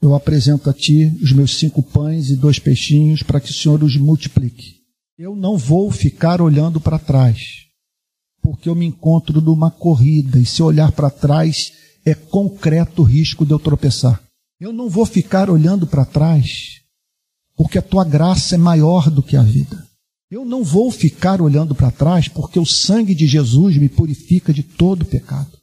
eu 0.02 0.16
apresento 0.16 0.68
a 0.68 0.72
Ti 0.72 1.16
os 1.22 1.30
meus 1.30 1.56
cinco 1.58 1.80
pães 1.80 2.28
e 2.28 2.34
dois 2.34 2.58
peixinhos 2.58 3.22
para 3.22 3.40
que 3.40 3.52
o 3.52 3.54
Senhor 3.54 3.84
os 3.84 3.96
multiplique. 3.96 4.75
Eu 5.18 5.34
não 5.34 5.56
vou 5.56 5.90
ficar 5.90 6.42
olhando 6.42 6.78
para 6.78 6.98
trás, 6.98 7.64
porque 8.42 8.68
eu 8.68 8.74
me 8.74 8.84
encontro 8.84 9.40
numa 9.40 9.70
corrida 9.70 10.38
e 10.38 10.44
se 10.44 10.62
olhar 10.62 10.92
para 10.92 11.08
trás 11.08 11.72
é 12.04 12.14
concreto 12.14 13.02
risco 13.02 13.46
de 13.46 13.52
eu 13.52 13.58
tropeçar. 13.58 14.22
Eu 14.60 14.74
não 14.74 14.90
vou 14.90 15.06
ficar 15.06 15.48
olhando 15.48 15.86
para 15.86 16.04
trás, 16.04 16.82
porque 17.56 17.78
a 17.78 17.82
Tua 17.82 18.04
graça 18.04 18.56
é 18.56 18.58
maior 18.58 19.10
do 19.10 19.22
que 19.22 19.38
a 19.38 19.42
vida. 19.42 19.86
Eu 20.30 20.44
não 20.44 20.62
vou 20.62 20.90
ficar 20.90 21.40
olhando 21.40 21.74
para 21.74 21.90
trás, 21.90 22.28
porque 22.28 22.58
o 22.58 22.66
sangue 22.66 23.14
de 23.14 23.26
Jesus 23.26 23.78
me 23.78 23.88
purifica 23.88 24.52
de 24.52 24.62
todo 24.62 25.06
pecado. 25.06 25.56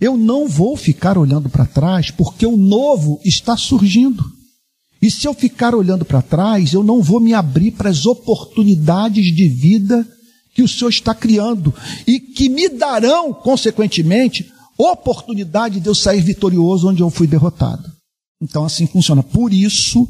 Eu 0.00 0.16
não 0.16 0.48
vou 0.48 0.74
ficar 0.74 1.18
olhando 1.18 1.50
para 1.50 1.66
trás 1.66 2.10
porque 2.10 2.46
o 2.46 2.56
novo 2.56 3.20
está 3.26 3.58
surgindo. 3.58 4.24
E 5.02 5.10
se 5.10 5.26
eu 5.26 5.32
ficar 5.32 5.74
olhando 5.74 6.04
para 6.04 6.20
trás, 6.20 6.72
eu 6.72 6.82
não 6.82 7.02
vou 7.02 7.20
me 7.20 7.32
abrir 7.32 7.70
para 7.70 7.88
as 7.88 8.04
oportunidades 8.04 9.34
de 9.34 9.48
vida 9.48 10.06
que 10.54 10.62
o 10.62 10.68
Senhor 10.68 10.90
está 10.90 11.14
criando 11.14 11.72
e 12.06 12.20
que 12.20 12.48
me 12.48 12.68
darão, 12.68 13.32
consequentemente, 13.32 14.50
oportunidade 14.76 15.80
de 15.80 15.86
eu 15.86 15.94
sair 15.94 16.20
vitorioso 16.20 16.88
onde 16.88 17.02
eu 17.02 17.10
fui 17.10 17.26
derrotado. 17.26 17.90
Então 18.42 18.64
assim 18.64 18.86
funciona. 18.86 19.22
Por 19.22 19.52
isso 19.52 20.08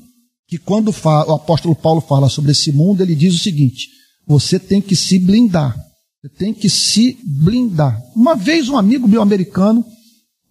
que 0.49 0.59
quando 0.59 0.89
o 0.89 1.35
apóstolo 1.35 1.75
Paulo 1.77 2.01
fala 2.01 2.29
sobre 2.29 2.53
esse 2.53 2.73
mundo, 2.73 3.03
ele 3.03 3.15
diz 3.15 3.35
o 3.35 3.39
seguinte: 3.39 3.89
você 4.27 4.59
tem 4.59 4.81
que 4.81 4.97
se 4.97 5.19
blindar. 5.19 5.77
Você 6.23 6.29
tem 6.29 6.53
que 6.53 6.69
se 6.69 7.19
blindar. 7.25 8.01
Uma 8.15 8.37
vez 8.37 8.69
um 8.69 8.77
amigo 8.77 9.09
meu 9.09 9.23
americano, 9.23 9.85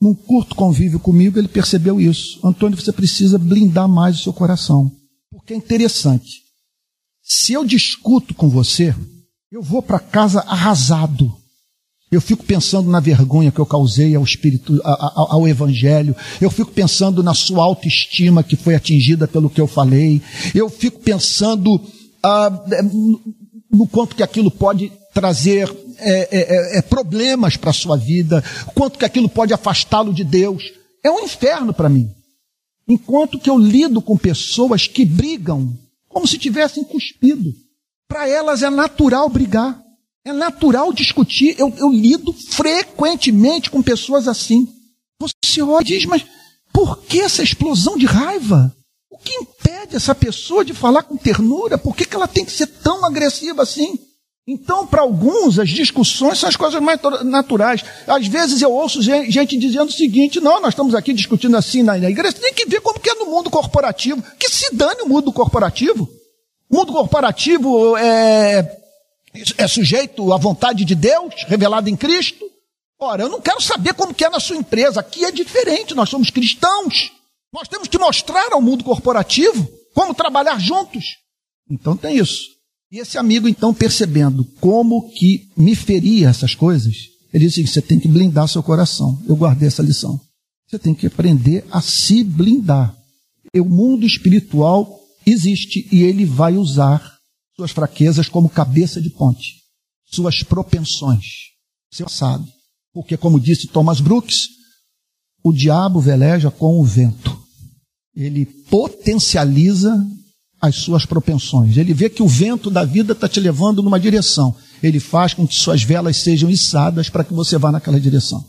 num 0.02 0.14
curto 0.14 0.56
convívio 0.56 1.00
comigo, 1.00 1.38
ele 1.38 1.48
percebeu 1.48 2.00
isso. 2.00 2.40
Antônio, 2.46 2.80
você 2.80 2.92
precisa 2.92 3.38
blindar 3.38 3.88
mais 3.88 4.20
o 4.20 4.24
seu 4.24 4.34
coração. 4.34 4.92
Porque 5.32 5.54
é 5.54 5.58
interessante. 5.58 6.44
Se 7.22 7.54
eu 7.54 7.66
discuto 7.66 8.34
com 8.34 8.50
você, 8.50 8.96
eu 9.52 9.62
vou 9.62 9.82
para 9.82 10.00
casa 10.00 10.40
arrasado. 10.42 11.36
Eu 12.12 12.22
fico 12.22 12.44
pensando 12.44 12.90
na 12.90 13.00
vergonha 13.00 13.52
que 13.52 13.60
eu 13.60 13.66
causei 13.66 14.16
ao 14.16 14.24
espírito, 14.24 14.82
ao, 14.84 15.34
ao 15.34 15.48
evangelho. 15.48 16.16
Eu 16.42 16.50
fico 16.50 16.72
pensando 16.72 17.22
na 17.22 17.36
sua 17.36 17.64
autoestima 17.64 18.42
que 18.42 18.56
foi 18.56 18.74
atingida 18.74 19.28
pelo 19.28 19.50
que 19.50 19.62
eu 19.62 19.68
falei. 19.68 20.22
Eu 20.56 20.70
fico 20.70 21.00
pensando 21.00 21.80
ah, 22.24 22.50
no 23.72 23.88
quanto 23.88 24.16
que 24.16 24.24
aquilo 24.24 24.50
pode 24.50 24.92
trazer 25.14 25.70
é, 25.98 26.20
é, 26.32 26.76
é, 26.76 26.78
é 26.80 26.82
problemas 26.82 27.58
para 27.58 27.72
a 27.72 27.74
sua 27.74 27.98
vida, 27.98 28.44
quanto 28.74 28.98
que 28.98 29.06
aquilo 29.06 29.30
pode 29.30 29.54
afastá-lo 29.54 30.14
de 30.14 30.24
Deus. 30.24 30.64
É 31.04 31.12
um 31.12 31.20
inferno 31.20 31.74
para 31.74 31.90
mim. 31.90 32.10
Enquanto 32.88 33.40
que 33.40 33.50
eu 33.50 33.58
lido 33.58 34.02
com 34.02 34.18
pessoas 34.18 34.88
que 34.88 35.06
brigam 35.06 35.78
como 36.10 36.28
se 36.28 36.38
tivessem 36.38 36.84
cuspido. 36.84 37.54
Para 38.08 38.28
elas 38.28 38.64
é 38.64 38.70
natural 38.70 39.30
brigar. 39.30 39.80
É 40.26 40.34
natural 40.34 40.92
discutir. 40.92 41.56
Eu, 41.58 41.74
eu 41.78 41.92
lido 41.92 42.34
frequentemente 42.34 43.70
com 43.70 43.82
pessoas 43.82 44.28
assim. 44.28 44.68
Você 45.22 45.62
olha 45.62 45.84
e 45.84 45.86
diz, 45.86 46.06
mas 46.06 46.26
por 46.74 46.98
que 47.04 47.22
essa 47.22 47.44
explosão 47.44 47.98
de 47.98 48.06
raiva? 48.06 48.76
Que 49.24 49.34
impede 49.34 49.96
essa 49.96 50.16
pessoa 50.16 50.64
de 50.64 50.74
falar 50.74 51.04
com 51.04 51.18
ternura? 51.18 51.78
Por 51.78 51.96
que, 51.96 52.06
que 52.06 52.16
ela 52.16 52.28
tem 52.28 52.46
que 52.46 52.52
ser 52.52 52.68
tão 52.68 53.06
agressiva 53.06 53.64
assim? 53.64 54.00
Então, 54.52 54.88
para 54.88 55.02
alguns, 55.02 55.60
as 55.60 55.70
discussões 55.70 56.40
são 56.40 56.50
as 56.50 56.56
coisas 56.56 56.82
mais 56.82 57.00
naturais. 57.24 57.86
Às 58.08 58.26
vezes 58.26 58.64
eu 58.64 58.72
ouço 58.72 59.00
gente 59.00 59.56
dizendo 59.58 59.90
o 59.90 59.94
seguinte: 59.94 60.40
não, 60.40 60.60
nós 60.60 60.74
estamos 60.74 60.96
aqui 60.96 61.14
discutindo 61.14 61.56
assim 61.56 61.84
na 61.84 61.98
igreja, 61.98 62.34
tem 62.34 62.52
que 62.52 62.66
ver 62.66 62.82
como 62.82 63.00
que 63.00 63.12
é 63.12 63.14
no 63.14 63.28
mundo 63.28 63.52
corporativo. 63.52 64.24
Que 64.40 64.50
se 64.50 64.74
dane 64.74 65.04
o 65.04 65.08
mundo 65.08 65.32
corporativo. 65.32 66.10
O 66.68 66.78
mundo 66.78 66.92
corporativo 66.92 67.96
é, 67.98 68.76
é 69.56 69.68
sujeito 69.68 70.34
à 70.34 70.38
vontade 70.38 70.84
de 70.84 70.96
Deus, 70.96 71.46
revelada 71.48 71.88
em 71.88 71.96
Cristo. 71.96 72.44
Ora, 73.00 73.24
eu 73.24 73.30
não 73.30 73.40
quero 73.40 73.62
saber 73.62 73.94
como 73.94 74.16
que 74.16 74.26
é 74.26 74.30
na 74.30 74.40
sua 74.40 74.58
empresa. 74.58 75.00
Aqui 75.00 75.26
é 75.26 75.32
diferente, 75.32 75.94
nós 75.94 76.10
somos 76.10 76.32
cristãos. 76.32 77.12
Nós 77.54 77.68
temos 77.68 77.88
que 77.88 77.98
mostrar 77.98 78.52
ao 78.54 78.62
mundo 78.62 78.84
corporativo 78.84 79.68
como 79.94 80.14
trabalhar 80.14 80.60
juntos. 80.60 81.18
Então 81.70 81.98
tem 81.98 82.18
isso. 82.18 82.60
E 82.92 83.00
esse 83.00 83.18
amigo, 83.18 83.48
então, 83.48 83.74
percebendo 83.74 84.44
como 84.60 85.12
que 85.12 85.48
me 85.56 85.76
feria 85.76 86.30
essas 86.30 86.56
coisas, 86.56 86.96
ele 87.34 87.46
disse: 87.46 87.66
você 87.66 87.82
tem 87.82 88.00
que 88.00 88.08
blindar 88.08 88.48
seu 88.48 88.64
coração. 88.64 89.22
Eu 89.28 89.36
guardei 89.36 89.68
essa 89.68 89.84
lição. 89.84 90.20
Você 90.68 90.80
tem 90.80 90.94
que 90.94 91.08
aprender 91.08 91.66
a 91.72 91.82
se 91.82 92.24
blindar. 92.24 92.96
O 93.56 93.66
mundo 93.66 94.06
espiritual 94.06 95.00
existe 95.26 95.88
e 95.92 96.04
ele 96.04 96.26
vai 96.26 96.56
usar 96.56 97.18
suas 97.56 97.72
fraquezas 97.72 98.30
como 98.30 98.50
cabeça 98.50 99.02
de 99.02 99.10
ponte, 99.10 99.56
suas 100.06 100.44
propensões. 100.44 101.26
Você 101.92 102.06
sabe. 102.08 102.48
Porque, 102.94 103.18
como 103.18 103.40
disse 103.40 103.68
Thomas 103.68 104.00
Brooks, 104.00 104.48
o 105.44 105.54
diabo 105.54 106.00
veleja 106.00 106.52
com 106.52 106.80
o 106.80 106.84
vento. 106.84 107.38
Ele 108.16 108.46
potencializa 108.46 110.06
as 110.62 110.76
suas 110.76 111.06
propensões. 111.06 111.78
Ele 111.78 111.94
vê 111.94 112.10
que 112.10 112.22
o 112.22 112.28
vento 112.28 112.70
da 112.70 112.84
vida 112.84 113.14
está 113.14 113.28
te 113.30 113.40
levando 113.40 113.82
numa 113.82 114.00
direção. 114.00 114.56
Ele 114.84 115.00
faz 115.00 115.34
com 115.34 115.48
que 115.48 115.56
suas 115.56 115.84
velas 115.84 116.18
sejam 116.18 116.50
içadas 116.50 117.10
para 117.10 117.24
que 117.24 117.34
você 117.34 117.58
vá 117.58 117.72
naquela 117.72 118.00
direção. 118.00 118.46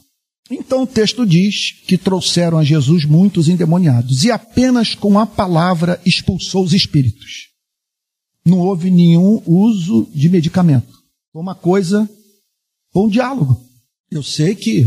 Então 0.51 0.83
o 0.83 0.87
texto 0.87 1.25
diz 1.25 1.73
que 1.87 1.97
trouxeram 1.97 2.59
a 2.59 2.65
Jesus 2.65 3.05
muitos 3.05 3.49
endemoniados 3.49 4.25
e 4.25 4.33
apenas 4.33 4.97
com 4.97 5.17
a 5.19 5.25
palavra 5.25 6.01
expulsou 6.05 6.65
os 6.65 6.73
espíritos. 6.73 7.51
Não 8.45 8.59
houve 8.59 8.91
nenhum 8.91 9.41
uso 9.47 10.09
de 10.13 10.29
medicamento. 10.29 10.93
Foi 11.33 11.41
uma 11.41 11.55
coisa, 11.55 12.09
foi 12.93 13.05
um 13.05 13.09
diálogo. 13.09 13.61
Eu 14.11 14.25
sei 14.25 14.57
que, 14.57 14.85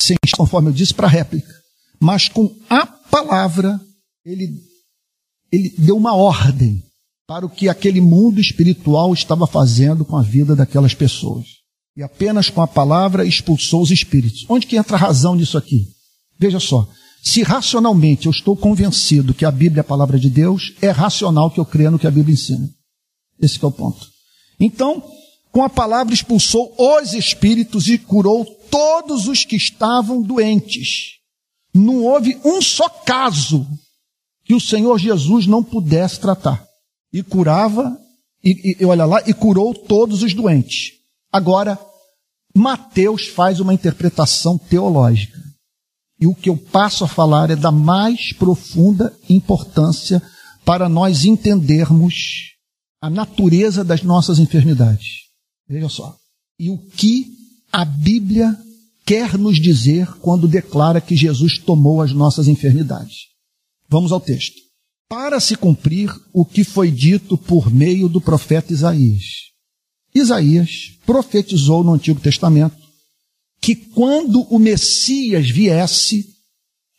sem, 0.00 0.16
conforme 0.36 0.68
eu 0.68 0.72
disse, 0.72 0.94
para 0.94 1.08
réplica. 1.08 1.52
Mas 2.00 2.28
com 2.28 2.54
a 2.68 2.86
palavra, 2.86 3.80
ele 4.24 4.72
ele 5.52 5.74
deu 5.76 5.96
uma 5.96 6.14
ordem 6.14 6.82
para 7.26 7.44
o 7.44 7.50
que 7.50 7.68
aquele 7.68 8.00
mundo 8.00 8.40
espiritual 8.40 9.12
estava 9.12 9.46
fazendo 9.46 10.04
com 10.04 10.16
a 10.16 10.22
vida 10.22 10.56
daquelas 10.56 10.94
pessoas. 10.94 11.46
E 11.96 12.02
apenas 12.02 12.48
com 12.48 12.62
a 12.62 12.66
palavra 12.66 13.24
expulsou 13.24 13.82
os 13.82 13.90
espíritos. 13.90 14.46
Onde 14.48 14.66
que 14.66 14.76
entra 14.76 14.96
a 14.96 15.00
razão 15.00 15.34
nisso 15.34 15.58
aqui? 15.58 15.88
Veja 16.38 16.58
só. 16.58 16.88
Se 17.22 17.42
racionalmente 17.42 18.26
eu 18.26 18.32
estou 18.32 18.56
convencido 18.56 19.34
que 19.34 19.44
a 19.44 19.50
Bíblia 19.50 19.80
é 19.80 19.82
a 19.82 19.84
palavra 19.84 20.18
de 20.18 20.28
Deus, 20.30 20.72
é 20.80 20.90
racional 20.90 21.50
que 21.50 21.60
eu 21.60 21.66
creia 21.66 21.90
no 21.90 21.98
que 21.98 22.06
a 22.06 22.10
Bíblia 22.10 22.34
ensina. 22.34 22.68
Esse 23.40 23.62
é 23.62 23.66
o 23.66 23.70
ponto. 23.70 24.08
Então, 24.58 25.04
com 25.52 25.62
a 25.62 25.68
palavra 25.68 26.14
expulsou 26.14 26.74
os 26.78 27.12
espíritos 27.12 27.88
e 27.88 27.98
curou 27.98 28.44
todos 28.72 29.28
os 29.28 29.44
que 29.44 29.54
estavam 29.54 30.22
doentes. 30.22 31.18
Não 31.74 32.04
houve 32.04 32.40
um 32.42 32.62
só 32.62 32.88
caso 32.88 33.66
que 34.44 34.54
o 34.54 34.60
Senhor 34.60 34.98
Jesus 34.98 35.46
não 35.46 35.62
pudesse 35.62 36.18
tratar. 36.18 36.66
E 37.12 37.22
curava, 37.22 37.94
e, 38.42 38.78
e 38.80 38.84
olha 38.86 39.04
lá, 39.04 39.22
e 39.26 39.34
curou 39.34 39.74
todos 39.74 40.22
os 40.22 40.32
doentes. 40.32 40.92
Agora, 41.30 41.78
Mateus 42.56 43.28
faz 43.28 43.60
uma 43.60 43.74
interpretação 43.74 44.56
teológica. 44.56 45.38
E 46.18 46.26
o 46.26 46.34
que 46.34 46.48
eu 46.48 46.56
passo 46.56 47.04
a 47.04 47.08
falar 47.08 47.50
é 47.50 47.56
da 47.56 47.70
mais 47.70 48.32
profunda 48.32 49.14
importância 49.28 50.22
para 50.64 50.88
nós 50.88 51.26
entendermos 51.26 52.54
a 53.02 53.10
natureza 53.10 53.84
das 53.84 54.02
nossas 54.02 54.38
enfermidades. 54.38 55.24
Veja 55.68 55.88
só. 55.90 56.16
E 56.58 56.70
o 56.70 56.78
que 56.78 57.41
a 57.72 57.84
Bíblia 57.84 58.56
quer 59.06 59.38
nos 59.38 59.60
dizer 59.60 60.06
quando 60.20 60.46
declara 60.46 61.00
que 61.00 61.16
Jesus 61.16 61.58
tomou 61.58 62.02
as 62.02 62.12
nossas 62.12 62.46
enfermidades. 62.46 63.28
Vamos 63.88 64.12
ao 64.12 64.20
texto. 64.20 64.60
Para 65.08 65.40
se 65.40 65.56
cumprir 65.56 66.10
o 66.32 66.44
que 66.44 66.64
foi 66.64 66.90
dito 66.90 67.36
por 67.36 67.72
meio 67.72 68.08
do 68.08 68.20
profeta 68.20 68.72
Isaías. 68.72 69.24
Isaías 70.14 70.92
profetizou 71.06 71.82
no 71.82 71.94
Antigo 71.94 72.20
Testamento 72.20 72.76
que 73.60 73.74
quando 73.74 74.42
o 74.50 74.58
Messias 74.58 75.48
viesse, 75.48 76.26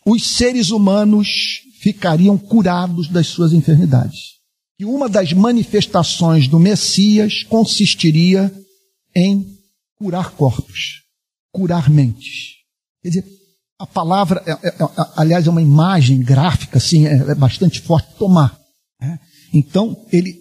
os 0.06 0.26
seres 0.26 0.70
humanos 0.70 1.28
ficariam 1.80 2.38
curados 2.38 3.08
das 3.08 3.28
suas 3.28 3.54
enfermidades. 3.54 4.34
E 4.80 4.86
uma 4.86 5.08
das 5.10 5.34
manifestações 5.34 6.48
do 6.48 6.60
Messias 6.60 7.44
consistiria 7.44 8.52
em 9.16 9.53
curar 9.98 10.32
corpos, 10.32 11.04
curar 11.52 11.90
mentes. 11.90 12.54
Quer 13.02 13.10
dizer, 13.10 13.26
a 13.80 13.86
palavra, 13.86 14.42
é, 14.46 14.52
é, 14.52 14.68
é, 14.68 14.88
aliás, 15.18 15.48
é 15.48 15.50
uma 15.50 15.62
imagem 15.62 16.22
gráfica, 16.22 16.78
assim, 16.78 17.06
é, 17.06 17.16
é 17.16 17.36
bastante 17.36 17.82
forte, 17.82 18.16
tomar. 18.18 18.58
Né? 19.00 19.20
Então, 19.54 20.06
ele, 20.12 20.40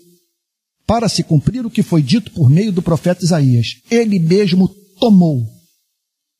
para 0.86 1.08
se 1.08 1.22
cumprir 1.22 1.64
o 1.66 1.70
que 1.70 1.82
foi 1.82 2.02
dito 2.02 2.30
por 2.32 2.48
meio 2.48 2.72
do 2.72 2.82
profeta 2.82 3.24
Isaías, 3.24 3.80
ele 3.90 4.18
mesmo 4.18 4.68
tomou 5.00 5.44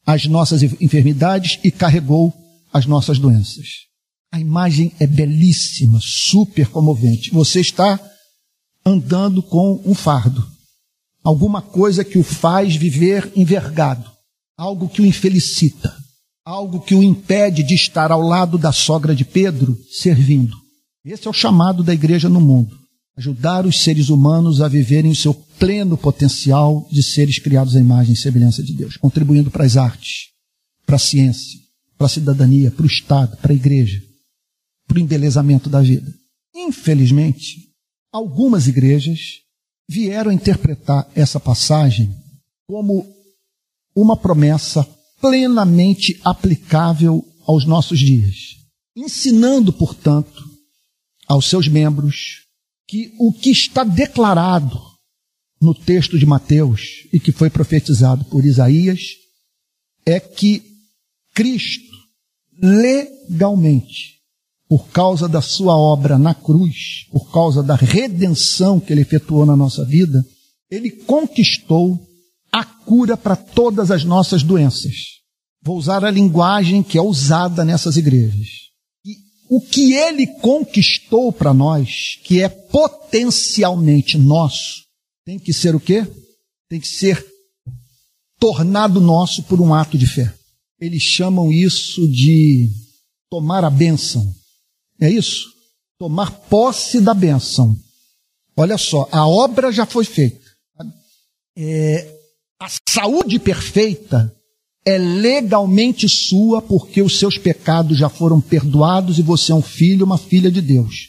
as 0.07 0.27
nossas 0.27 0.63
enfermidades 0.63 1.59
e 1.65 1.71
carregou 1.71 2.33
as 2.73 2.87
nossas 2.87 3.19
doenças. 3.19 3.67
A 4.33 4.41
imagem 4.41 4.93
é 4.99 5.07
belíssima, 5.07 5.99
super 6.01 6.69
comovente. 6.69 7.31
Você 7.31 7.61
está 7.61 8.01
andando 8.85 9.43
com 9.43 9.83
um 9.85 9.95
fardo, 9.95 10.47
alguma 11.23 11.63
coisa 11.63 12.05
que 12.05 12.19
o 12.19 12.23
faz 12.23 12.77
viver 12.77 13.31
envergado, 13.37 14.11
algo 14.57 14.89
que 14.89 15.01
o 15.01 15.07
infelicita, 15.07 15.95
algo 16.45 16.81
que 16.81 16.95
o 16.95 17.03
impede 17.03 17.63
de 17.63 17.75
estar 17.75 18.11
ao 18.11 18.21
lado 18.21 18.59
da 18.59 18.73
sogra 18.73 19.15
de 19.15 19.25
Pedro 19.25 19.79
servindo. 19.91 20.57
Esse 21.05 21.27
é 21.27 21.31
o 21.31 21.35
chamado 21.35 21.83
da 21.83 21.95
igreja 21.95 22.29
no 22.29 22.41
mundo. 22.41 22.79
Ajudar 23.17 23.67
os 23.67 23.81
seres 23.83 24.09
humanos 24.09 24.61
a 24.61 24.69
viverem 24.69 25.13
o 25.13 25.17
seu 25.17 25.35
pleno 25.35 25.97
potencial 25.99 26.89
de 26.91 27.03
seres 27.03 27.39
criados 27.39 27.77
à 27.77 27.81
imagem 27.81 28.15
e 28.15 28.17
semelhança 28.17 28.63
de 28.63 28.73
Deus, 28.73 28.97
contribuindo 28.97 29.51
para 29.51 29.65
as 29.65 29.77
artes, 29.77 30.29
para 30.87 30.97
a 30.97 30.99
ciência, 30.99 31.61
para 31.99 32.07
a 32.07 32.11
cidadania, 32.11 32.71
para 32.71 32.85
o 32.85 32.87
Estado, 32.87 33.37
para 33.37 33.53
a 33.53 33.55
igreja, 33.55 34.01
para 34.89 34.97
o 34.97 35.01
embelezamento 35.01 35.69
da 35.69 35.81
vida. 35.81 36.13
Infelizmente, 36.55 37.69
algumas 38.11 38.67
igrejas 38.67 39.42
vieram 39.89 40.33
interpretar 40.33 41.11
essa 41.15 41.39
passagem 41.39 42.15
como 42.67 43.07
uma 43.95 44.17
promessa 44.17 44.89
plenamente 45.21 46.21
aplicável 46.25 47.25
aos 47.47 47.65
nossos 47.65 47.99
dias, 47.99 48.57
ensinando, 48.97 49.73
portanto, 49.73 50.43
aos 51.29 51.47
seus 51.47 51.69
membros 51.69 52.43
que 52.89 53.15
o 53.19 53.33
que 53.33 53.51
está 53.51 53.85
declarado 53.85 54.81
no 55.61 55.75
texto 55.75 56.19
de 56.19 56.27
Mateus 56.27 57.07
e 57.13 57.21
que 57.21 57.31
foi 57.31 57.49
profetizado 57.49 58.25
por 58.25 58.45
Isaías 58.45 59.01
é 60.05 60.19
que 60.19 60.63
Cristo 61.33 61.93
legalmente, 62.61 64.19
por 64.73 64.89
causa 64.89 65.29
da 65.29 65.43
sua 65.43 65.77
obra 65.77 66.17
na 66.17 66.35
cruz, 66.35 67.07
por 67.13 67.31
causa 67.31 67.63
da 67.63 67.75
redenção 67.75 68.81
que 68.81 68.91
ele 68.91 69.03
efetuou 69.03 69.45
na 69.45 69.55
nossa 69.55 69.85
vida, 69.85 70.25
ele 70.71 70.91
conquistou 70.91 72.01
a 72.51 72.65
cura 72.65 73.15
para 73.15 73.37
todas 73.37 73.91
as 73.91 74.03
nossas 74.03 74.43
doenças. 74.43 74.95
Vou 75.63 75.77
usar 75.77 76.07
a 76.07 76.11
linguagem 76.11 76.83
que 76.83 76.97
é 76.97 77.03
usada 77.03 77.67
nessas 77.67 77.99
igrejas 77.99 78.63
o 79.55 79.61
que 79.61 79.93
ele 79.93 80.27
conquistou 80.41 81.31
para 81.31 81.53
nós, 81.53 82.19
que 82.25 82.41
é 82.41 82.49
potencialmente 82.49 84.17
nosso, 84.17 84.85
tem 85.27 85.39
que 85.39 85.53
ser 85.53 85.75
o 85.75 85.81
quê? 85.81 86.07
Tem 86.71 86.81
que 86.81 86.89
ser 86.89 87.23
tornado 88.41 88.99
nosso 88.99 89.43
por 89.43 89.61
um 89.61 89.75
ato 89.75 89.99
de 89.99 90.07
fé. 90.07 90.35
Eles 90.81 91.03
chamam 91.03 91.53
isso 91.53 92.09
de 92.09 92.71
tomar 93.29 93.63
a 93.63 93.69
bênção. 93.69 94.35
É 95.03 95.11
isso? 95.11 95.53
Tomar 95.99 96.31
posse 96.31 97.01
da 97.01 97.13
bênção. 97.13 97.77
Olha 98.57 98.79
só, 98.79 99.09
a 99.11 99.27
obra 99.27 99.73
já 99.73 99.85
foi 99.85 100.05
feita. 100.05 100.41
É, 101.59 102.09
a 102.61 102.69
saúde 102.89 103.41
perfeita 103.41 104.33
é 104.87 104.97
legalmente 104.97 106.09
sua 106.09 106.63
porque 106.63 107.03
os 107.03 107.19
seus 107.19 107.37
pecados 107.37 107.99
já 107.99 108.09
foram 108.09 108.41
perdoados 108.41 109.19
e 109.19 109.23
você 109.23 109.51
é 109.51 109.57
um 109.57 109.63
filho, 109.63 110.07
uma 110.07 110.17
filha 110.17 110.53
de 110.53 110.63
Deus. 110.63 111.09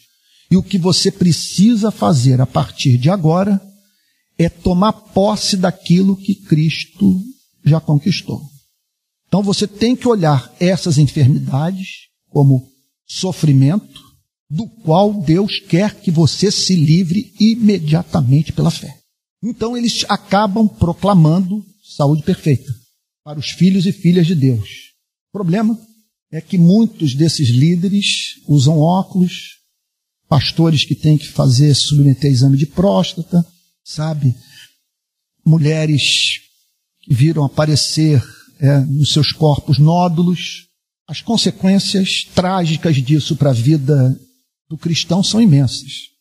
E 0.50 0.58
o 0.58 0.64
que 0.64 0.80
você 0.80 1.12
precisa 1.12 1.92
fazer 1.92 2.42
a 2.42 2.48
partir 2.48 2.98
de 2.98 3.12
agora 3.12 3.62
é 4.40 4.50
tomar 4.50 4.92
posse 4.92 5.56
daquilo 5.56 6.18
que 6.18 6.34
Cristo 6.34 7.22
já 7.64 7.80
conquistou. 7.80 8.42
Então 9.28 9.44
você 9.44 9.68
tem 9.68 9.96
que 9.96 10.08
olhar 10.08 10.52
essas 10.60 10.98
enfermidades 10.98 12.08
como 12.32 12.73
sofrimento, 13.06 14.02
do 14.50 14.68
qual 14.68 15.14
Deus 15.14 15.60
quer 15.60 16.00
que 16.00 16.12
você 16.12 16.52
se 16.52 16.76
livre 16.76 17.34
imediatamente 17.40 18.52
pela 18.54 18.70
fé. 18.70 19.00
Então 19.42 19.76
eles 19.76 20.06
acabam 20.08 20.68
proclamando 20.68 21.66
saúde 21.84 22.24
perfeita 22.24 22.72
para 23.24 23.40
os 23.40 23.50
filhos 23.50 23.86
e 23.86 23.92
filhas 23.92 24.28
de 24.28 24.36
Deus. 24.36 24.70
O 25.30 25.38
problema 25.38 25.80
é 26.32 26.42
que 26.42 26.58
muitos 26.58 27.14
desses 27.16 27.50
líderes 27.50 28.42
usam 28.48 28.80
óculos, 28.80 29.60
pastores 30.28 30.86
que 30.86 30.96
têm 30.96 31.18
que 31.18 31.28
fazer, 31.28 31.74
submeter 31.74 32.32
exame 32.32 32.58
de 32.58 32.66
próstata, 32.66 33.46
sabe? 33.84 34.36
Mulheres 35.46 36.40
que 37.02 37.14
viram 37.14 37.44
aparecer 37.44 38.24
é, 38.60 38.80
nos 38.80 39.12
seus 39.12 39.32
corpos 39.32 39.78
nódulos. 39.78 40.68
As 41.08 41.22
consequências 41.22 42.26
trágicas 42.34 42.96
disso 42.96 43.36
para 43.36 43.50
a 43.50 43.54
vida 43.54 44.18
do 44.70 44.78
cristão 44.78 45.22
são 45.22 45.42
imensas. 45.42 46.14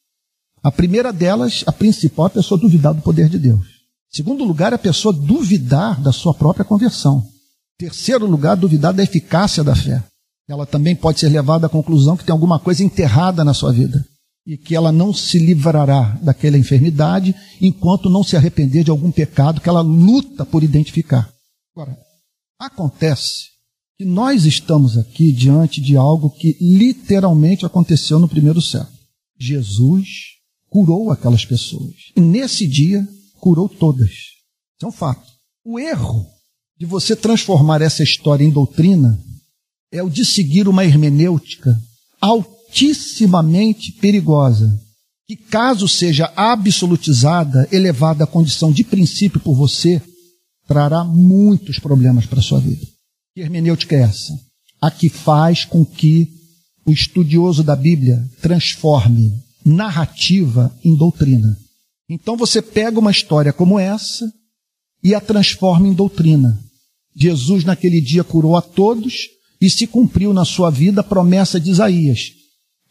A 0.63 0.71
primeira 0.71 1.13
delas, 1.13 1.63
a 1.67 1.73
principal, 1.73 2.27
é 2.27 2.29
a 2.29 2.31
pessoa 2.31 2.61
duvidar 2.61 2.95
do 2.95 3.03
poder 3.03 3.29
de 3.29 3.39
Deus. 3.39 3.67
Segundo 4.11 4.45
lugar, 4.45 4.75
a 4.75 4.79
pessoa 4.79 5.13
duvidar 5.13 6.01
da 6.01 6.13
sua 6.13 6.35
própria 6.35 6.65
conversão. 6.65 7.27
Terceiro 7.79 8.27
lugar, 8.27 8.57
duvidar 8.57 8.93
da 8.93 9.03
eficácia 9.03 9.65
da 9.65 9.75
fé. 9.75 10.03
Ela 10.49 10.67
também 10.67 10.95
pode 10.95 11.21
ser 11.21 11.29
levada 11.29 11.67
à 11.67 11.71
conclusão 11.71 12.17
que 12.17 12.25
tem 12.25 12.33
alguma 12.33 12.59
coisa 12.59 12.85
enterrada 12.85 13.45
na 13.45 13.55
sua 13.55 13.73
vida 13.73 14.05
e 14.47 14.57
que 14.57 14.75
ela 14.75 14.91
não 14.91 15.15
se 15.15 15.39
livrará 15.39 16.19
daquela 16.21 16.59
enfermidade 16.59 17.35
enquanto 17.61 18.11
não 18.11 18.25
se 18.25 18.37
arrepender 18.37 18.85
de 18.85 18.91
algum 18.91 19.11
pecado 19.11 19.61
que 19.61 19.69
ela 19.69 19.81
luta 19.81 20.45
por 20.45 20.63
identificar. 20.63 21.33
Agora, 21.75 21.97
acontece 22.59 23.52
que 24.03 24.05
nós 24.05 24.45
estamos 24.47 24.99
aqui 24.99 25.33
diante 25.33 25.81
de 25.81 25.97
algo 25.97 26.29
que 26.29 26.57
literalmente 26.61 27.65
aconteceu 27.65 28.19
no 28.19 28.29
primeiro 28.29 28.61
século. 28.61 28.99
Jesus 29.39 30.09
curou 30.69 31.13
aquelas 31.13 31.45
pessoas. 31.45 31.95
E 32.17 32.21
nesse 32.21 32.67
dia, 32.67 33.07
curou 33.39 33.69
todas. 33.69 34.11
Isso 34.11 34.83
é 34.83 34.87
um 34.87 34.93
fato. 34.93 35.23
O 35.65 35.79
erro 35.79 36.27
de 36.77 36.85
você 36.85 37.15
transformar 37.15 37.81
essa 37.81 38.03
história 38.03 38.45
em 38.45 38.51
doutrina 38.51 39.17
é 39.93 40.03
o 40.03 40.11
de 40.11 40.25
seguir 40.25 40.67
uma 40.67 40.85
hermenêutica 40.85 41.81
altissimamente 42.21 43.93
perigosa, 43.93 44.81
que, 45.29 45.37
caso 45.37 45.87
seja 45.87 46.33
absolutizada, 46.35 47.69
elevada 47.71 48.25
à 48.25 48.27
condição 48.27 48.73
de 48.73 48.83
princípio 48.83 49.39
por 49.39 49.55
você, 49.55 50.03
trará 50.67 51.05
muitos 51.05 51.79
problemas 51.79 52.27
para 52.27 52.41
a 52.41 52.43
sua 52.43 52.59
vida. 52.59 52.92
Que 53.35 53.41
hermenêutica 53.41 53.97
é 53.97 54.01
essa? 54.01 54.39
A 54.81 54.91
que 54.91 55.09
faz 55.09 55.65
com 55.65 55.85
que 55.85 56.29
o 56.85 56.93
estudioso 56.93 57.63
da 57.63 57.75
Bíblia 57.75 58.23
transforme 58.43 59.33
narrativa 59.65 60.77
em 60.85 60.95
doutrina. 60.95 61.57
Então 62.11 62.37
você 62.37 62.61
pega 62.61 62.99
uma 62.99 63.11
história 63.11 63.53
como 63.53 63.79
essa 63.79 64.31
e 65.03 65.15
a 65.15 65.21
transforma 65.21 65.89
em 65.89 65.95
doutrina. 65.95 66.59
Jesus 67.17 67.65
naquele 67.65 68.01
dia 68.01 68.25
curou 68.25 68.57
a 68.57 68.61
todos 68.61 69.29
e 69.61 69.71
se 69.71 69.87
cumpriu 69.87 70.35
na 70.35 70.45
sua 70.45 70.71
vida 70.71 71.01
a 71.01 71.05
promessa 71.05 71.59
de 71.59 71.71
Isaías. 71.71 72.33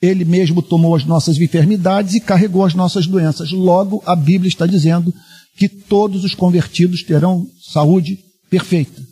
Ele 0.02 0.26
mesmo 0.26 0.62
tomou 0.64 0.96
as 0.96 1.06
nossas 1.06 1.38
enfermidades 1.38 2.16
e 2.16 2.20
carregou 2.20 2.66
as 2.66 2.74
nossas 2.74 3.06
doenças. 3.06 3.52
Logo, 3.52 4.02
a 4.06 4.16
Bíblia 4.16 4.50
está 4.50 4.66
dizendo 4.66 5.14
que 5.56 5.70
todos 5.70 6.24
os 6.24 6.34
convertidos 6.34 7.04
terão 7.04 7.48
saúde 7.62 8.18
perfeita. 8.50 9.11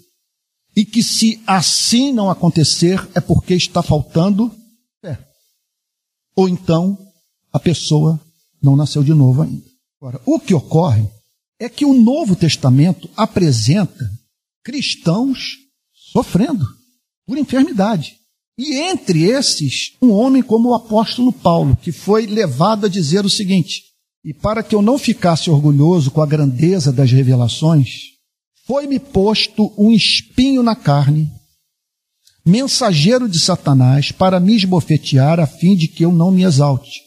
E 0.76 0.86
que 0.86 1.04
se 1.04 1.42
assim 1.46 2.12
não 2.12 2.30
acontecer 2.30 3.08
é 3.14 3.20
porque 3.20 3.54
está 3.54 3.82
faltando 3.82 4.52
fé. 5.02 5.20
Ou 6.36 6.48
então 6.48 6.98
a 7.52 7.60
pessoa 7.60 8.20
não 8.62 8.76
nasceu 8.76 9.04
de 9.04 9.14
novo 9.14 9.42
ainda. 9.42 9.66
Agora, 10.02 10.22
o 10.26 10.40
que 10.40 10.54
ocorre 10.54 11.06
é 11.60 11.68
que 11.68 11.86
o 11.86 11.94
Novo 11.94 12.36
Testamento 12.36 13.10
apresenta 13.18 14.10
cristãos 14.64 15.58
sofrendo 15.94 16.66
por 17.26 17.38
enfermidade. 17.38 18.16
E 18.58 18.76
entre 18.76 19.24
esses, 19.24 19.94
um 20.02 20.12
homem 20.12 20.42
como 20.42 20.70
o 20.70 20.74
apóstolo 20.74 21.32
Paulo, 21.32 21.78
que 21.78 21.92
foi 21.92 22.26
levado 22.26 22.86
a 22.86 22.90
dizer 22.90 23.26
o 23.26 23.30
seguinte: 23.30 23.84
E 24.24 24.34
para 24.34 24.64
que 24.64 24.76
eu 24.76 24.82
não 24.82 24.98
ficasse 24.98 25.50
orgulhoso 25.50 26.12
com 26.12 26.22
a 26.22 26.26
grandeza 26.26 26.92
das 26.92 27.12
revelações, 27.12 28.19
foi-me 28.70 29.00
posto 29.00 29.74
um 29.76 29.92
espinho 29.92 30.62
na 30.62 30.76
carne, 30.76 31.28
mensageiro 32.46 33.28
de 33.28 33.40
Satanás, 33.40 34.12
para 34.12 34.40
me 34.40 34.56
esbofetear, 34.56 35.40
a 35.40 35.48
fim 35.48 35.76
de 35.76 35.88
que 35.88 36.06
eu 36.06 36.12
não 36.12 36.30
me 36.30 36.44
exalte. 36.44 37.02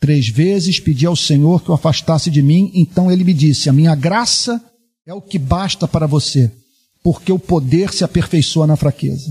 Três 0.00 0.28
vezes 0.28 0.80
pedi 0.80 1.06
ao 1.06 1.14
Senhor 1.14 1.62
que 1.62 1.70
o 1.70 1.74
afastasse 1.74 2.28
de 2.28 2.42
mim, 2.42 2.72
então 2.74 3.08
ele 3.08 3.22
me 3.22 3.32
disse: 3.32 3.70
A 3.70 3.72
minha 3.72 3.94
graça 3.94 4.60
é 5.06 5.14
o 5.14 5.22
que 5.22 5.38
basta 5.38 5.86
para 5.86 6.08
você, 6.08 6.50
porque 7.04 7.30
o 7.30 7.38
poder 7.38 7.92
se 7.92 8.02
aperfeiçoa 8.02 8.66
na 8.66 8.76
fraqueza. 8.76 9.30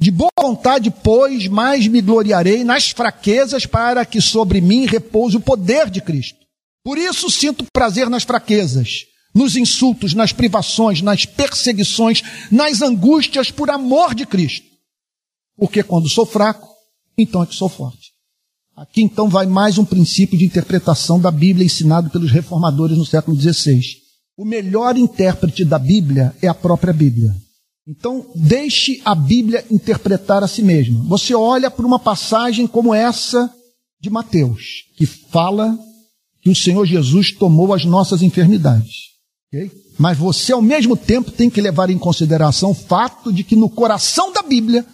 De 0.00 0.10
boa 0.10 0.32
vontade, 0.36 0.90
pois, 0.90 1.46
mais 1.46 1.86
me 1.86 2.00
gloriarei 2.00 2.64
nas 2.64 2.90
fraquezas, 2.90 3.64
para 3.64 4.04
que 4.04 4.20
sobre 4.20 4.60
mim 4.60 4.86
repouse 4.86 5.36
o 5.36 5.40
poder 5.40 5.88
de 5.88 6.00
Cristo. 6.00 6.40
Por 6.82 6.98
isso 6.98 7.30
sinto 7.30 7.64
prazer 7.72 8.10
nas 8.10 8.24
fraquezas, 8.24 9.04
nos 9.34 9.56
insultos, 9.56 10.14
nas 10.14 10.32
privações, 10.32 11.02
nas 11.02 11.26
perseguições, 11.26 12.22
nas 12.50 12.80
angústias 12.80 13.50
por 13.50 13.68
amor 13.68 14.14
de 14.14 14.24
Cristo. 14.24 14.66
Porque 15.56 15.82
quando 15.82 16.08
sou 16.08 16.24
fraco, 16.24 16.68
então 17.18 17.42
é 17.42 17.46
que 17.46 17.54
sou 17.54 17.68
forte. 17.68 18.12
Aqui 18.76 19.02
então 19.02 19.28
vai 19.28 19.46
mais 19.46 19.78
um 19.78 19.84
princípio 19.84 20.38
de 20.38 20.44
interpretação 20.44 21.20
da 21.20 21.30
Bíblia 21.30 21.66
ensinado 21.66 22.10
pelos 22.10 22.30
reformadores 22.30 22.98
no 22.98 23.06
século 23.06 23.40
XVI. 23.40 23.80
O 24.36 24.44
melhor 24.44 24.96
intérprete 24.96 25.64
da 25.64 25.78
Bíblia 25.78 26.34
é 26.42 26.48
a 26.48 26.54
própria 26.54 26.92
Bíblia. 26.92 27.34
Então, 27.86 28.26
deixe 28.34 29.00
a 29.04 29.14
Bíblia 29.14 29.64
interpretar 29.70 30.42
a 30.42 30.48
si 30.48 30.62
mesma. 30.62 31.04
Você 31.04 31.34
olha 31.34 31.70
para 31.70 31.86
uma 31.86 31.98
passagem 31.98 32.66
como 32.66 32.94
essa 32.94 33.52
de 34.00 34.10
Mateus, 34.10 34.84
que 34.96 35.06
fala 35.06 35.78
que 36.42 36.50
o 36.50 36.56
Senhor 36.56 36.84
Jesus 36.86 37.32
tomou 37.32 37.72
as 37.72 37.84
nossas 37.84 38.22
enfermidades. 38.22 39.13
Okay? 39.54 39.70
Mas 39.96 40.18
você, 40.18 40.52
ao 40.52 40.60
mesmo 40.60 40.96
tempo, 40.96 41.30
tem 41.30 41.48
que 41.48 41.60
levar 41.60 41.88
em 41.88 41.98
consideração 41.98 42.72
o 42.72 42.74
fato 42.74 43.32
de 43.32 43.44
que 43.44 43.54
no 43.54 43.70
coração 43.70 44.32
da 44.32 44.42
Bíblia 44.42 44.84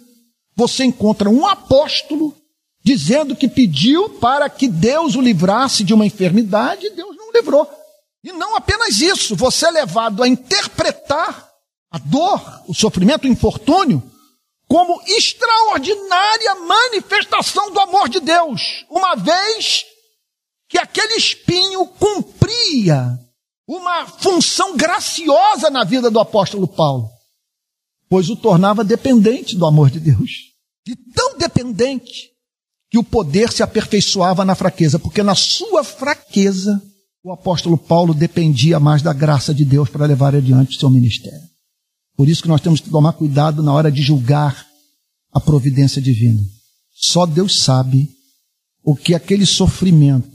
você 0.55 0.83
encontra 0.83 1.27
um 1.27 1.47
apóstolo 1.47 2.35
dizendo 2.83 3.35
que 3.35 3.47
pediu 3.47 4.09
para 4.09 4.47
que 4.49 4.67
Deus 4.67 5.15
o 5.15 5.21
livrasse 5.21 5.83
de 5.83 5.93
uma 5.93 6.05
enfermidade 6.05 6.85
e 6.85 6.91
Deus 6.91 7.15
não 7.17 7.29
o 7.29 7.33
livrou. 7.33 7.67
E 8.23 8.31
não 8.31 8.55
apenas 8.55 9.01
isso, 9.01 9.35
você 9.35 9.65
é 9.65 9.71
levado 9.71 10.21
a 10.21 10.27
interpretar 10.27 11.49
a 11.89 11.97
dor, 11.97 12.61
o 12.67 12.73
sofrimento, 12.73 13.25
o 13.25 13.31
infortúnio, 13.31 14.03
como 14.67 15.01
extraordinária 15.07 16.55
manifestação 16.55 17.71
do 17.71 17.79
amor 17.79 18.07
de 18.07 18.19
Deus, 18.19 18.85
uma 18.89 19.15
vez 19.15 19.85
que 20.69 20.77
aquele 20.77 21.15
espinho 21.15 21.85
cumpria 21.87 23.19
uma 23.75 24.05
função 24.05 24.75
graciosa 24.75 25.69
na 25.69 25.85
vida 25.85 26.11
do 26.11 26.19
apóstolo 26.19 26.67
Paulo, 26.67 27.09
pois 28.09 28.29
o 28.29 28.35
tornava 28.35 28.83
dependente 28.83 29.55
do 29.55 29.65
amor 29.65 29.89
de 29.89 29.99
Deus. 29.99 30.51
De 30.85 30.95
tão 31.13 31.37
dependente 31.37 32.31
que 32.89 32.97
o 32.97 33.03
poder 33.03 33.49
se 33.51 33.63
aperfeiçoava 33.63 34.43
na 34.43 34.55
fraqueza, 34.55 34.99
porque 34.99 35.23
na 35.23 35.35
sua 35.35 35.83
fraqueza 35.85 36.81
o 37.23 37.31
apóstolo 37.31 37.77
Paulo 37.77 38.13
dependia 38.13 38.79
mais 38.79 39.01
da 39.01 39.13
graça 39.13 39.53
de 39.53 39.63
Deus 39.63 39.87
para 39.87 40.05
levar 40.05 40.35
adiante 40.35 40.75
o 40.75 40.79
seu 40.79 40.89
ministério. 40.89 41.39
Por 42.17 42.27
isso 42.27 42.41
que 42.41 42.49
nós 42.49 42.59
temos 42.59 42.81
que 42.81 42.89
tomar 42.89 43.13
cuidado 43.13 43.63
na 43.63 43.71
hora 43.71 43.89
de 43.91 44.01
julgar 44.01 44.67
a 45.31 45.39
providência 45.39 46.01
divina. 46.01 46.41
Só 46.93 47.25
Deus 47.25 47.61
sabe 47.61 48.09
o 48.83 48.95
que 48.95 49.15
aquele 49.15 49.45
sofrimento 49.45 50.29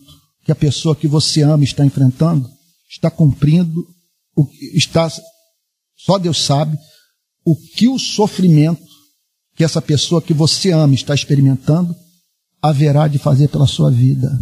que 0.44 0.52
a 0.52 0.56
pessoa 0.56 0.96
que 0.96 1.08
você 1.08 1.42
ama 1.42 1.64
está 1.64 1.84
enfrentando 1.84 2.55
está 2.88 3.10
cumprindo, 3.10 3.86
o 4.36 4.48
está 4.74 5.10
só 5.96 6.18
Deus 6.18 6.42
sabe 6.42 6.78
o 7.44 7.56
que 7.56 7.88
o 7.88 7.98
sofrimento 7.98 8.84
que 9.56 9.64
essa 9.64 9.80
pessoa 9.80 10.20
que 10.20 10.34
você 10.34 10.70
ama 10.70 10.94
está 10.94 11.14
experimentando 11.14 11.96
haverá 12.60 13.08
de 13.08 13.18
fazer 13.18 13.48
pela 13.48 13.66
sua 13.66 13.90
vida, 13.90 14.38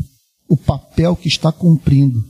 o 0.49 0.57
papel 0.57 1.15
que 1.15 1.29
está 1.29 1.53
cumprindo, 1.53 2.25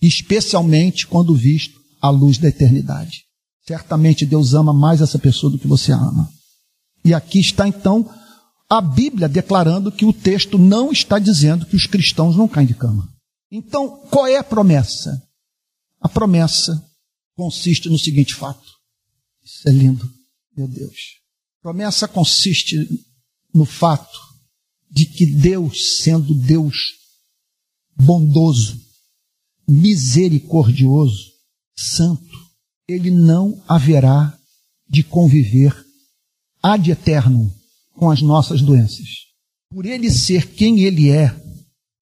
especialmente 0.00 1.06
quando 1.06 1.34
visto 1.34 1.78
à 2.00 2.10
luz 2.10 2.38
da 2.38 2.48
eternidade. 2.48 3.24
Certamente 3.66 4.24
Deus 4.24 4.54
ama 4.54 4.72
mais 4.72 5.00
essa 5.00 5.18
pessoa 5.18 5.50
do 5.50 5.58
que 5.58 5.66
você 5.66 5.92
ama. 5.92 6.30
E 7.04 7.12
aqui 7.12 7.40
está 7.40 7.66
então 7.66 8.08
a 8.70 8.80
Bíblia 8.80 9.28
declarando 9.28 9.90
que 9.90 10.04
o 10.04 10.12
texto 10.12 10.58
não 10.58 10.92
está 10.92 11.18
dizendo 11.18 11.66
que 11.66 11.76
os 11.76 11.86
cristãos 11.86 12.36
não 12.36 12.46
caem 12.46 12.66
de 12.66 12.74
cama. 12.74 13.08
Então, 13.50 14.02
qual 14.10 14.26
é 14.26 14.36
a 14.36 14.44
promessa? 14.44 15.20
A 16.00 16.08
promessa 16.08 16.84
consiste 17.36 17.88
no 17.88 17.98
seguinte 17.98 18.34
fato. 18.34 18.68
Isso 19.44 19.68
é 19.68 19.72
lindo, 19.72 20.10
meu 20.56 20.68
Deus. 20.68 21.18
Promessa 21.62 22.06
consiste 22.06 22.76
no 23.52 23.64
fato 23.64 24.18
de 24.90 25.06
que 25.06 25.26
Deus, 25.26 25.98
sendo 26.02 26.34
Deus 26.34 26.76
bondoso, 27.94 28.80
misericordioso, 29.68 31.32
santo, 31.76 32.48
ele 32.86 33.10
não 33.10 33.62
haverá 33.68 34.38
de 34.88 35.02
conviver 35.02 35.74
ad 36.62 36.90
eterno 36.90 37.54
com 37.94 38.10
as 38.10 38.22
nossas 38.22 38.62
doenças. 38.62 39.08
Por 39.70 39.84
ele 39.84 40.10
ser 40.10 40.54
quem 40.54 40.80
ele 40.80 41.10
é, 41.10 41.28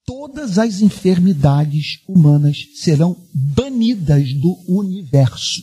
todas 0.06 0.58
as 0.58 0.80
enfermidades 0.80 1.98
humanas 2.08 2.58
serão 2.76 3.16
banidas 3.34 4.32
do 4.34 4.56
universo. 4.68 5.62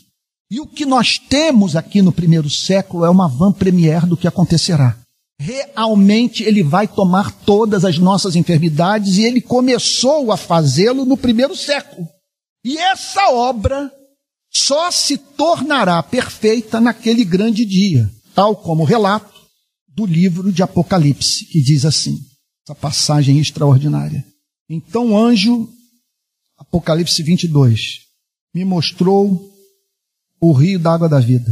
E 0.52 0.60
o 0.60 0.68
que 0.68 0.86
nós 0.86 1.18
temos 1.18 1.76
aqui 1.76 2.02
no 2.02 2.12
primeiro 2.12 2.50
século 2.50 3.06
é 3.06 3.10
uma 3.10 3.28
van 3.28 3.52
premier 3.52 4.06
do 4.06 4.18
que 4.18 4.28
acontecerá. 4.28 5.00
Realmente 5.40 6.44
ele 6.44 6.62
vai 6.62 6.88
tomar 6.88 7.32
todas 7.32 7.84
as 7.84 7.98
nossas 7.98 8.36
enfermidades 8.36 9.18
e 9.18 9.24
ele 9.24 9.42
começou 9.42 10.32
a 10.32 10.38
fazê-lo 10.38 11.06
no 11.06 11.18
primeiro 11.18 11.56
século. 11.56 12.08
E 12.64 12.78
essa 12.78 13.32
obra 13.32 13.92
só 14.52 14.92
se 14.92 15.18
tornará 15.18 16.04
perfeita 16.04 16.80
naquele 16.80 17.26
grande 17.26 17.66
dia, 17.66 18.10
tal 18.36 18.56
como 18.56 18.84
o 18.84 18.86
relato 18.86 19.34
do 19.88 20.06
livro 20.06 20.52
de 20.52 20.62
Apocalipse, 20.62 21.46
que 21.46 21.62
diz 21.62 21.84
assim, 21.84 22.20
essa 22.64 22.76
passagem 22.76 23.40
extraordinária. 23.40 24.24
Então 24.70 25.12
o 25.12 25.18
anjo, 25.18 25.70
Apocalipse 26.58 27.22
22, 27.22 28.00
me 28.54 28.64
mostrou 28.64 29.52
o 30.40 30.52
rio 30.52 30.80
da 30.80 30.94
água 30.94 31.10
da 31.10 31.20
vida, 31.20 31.52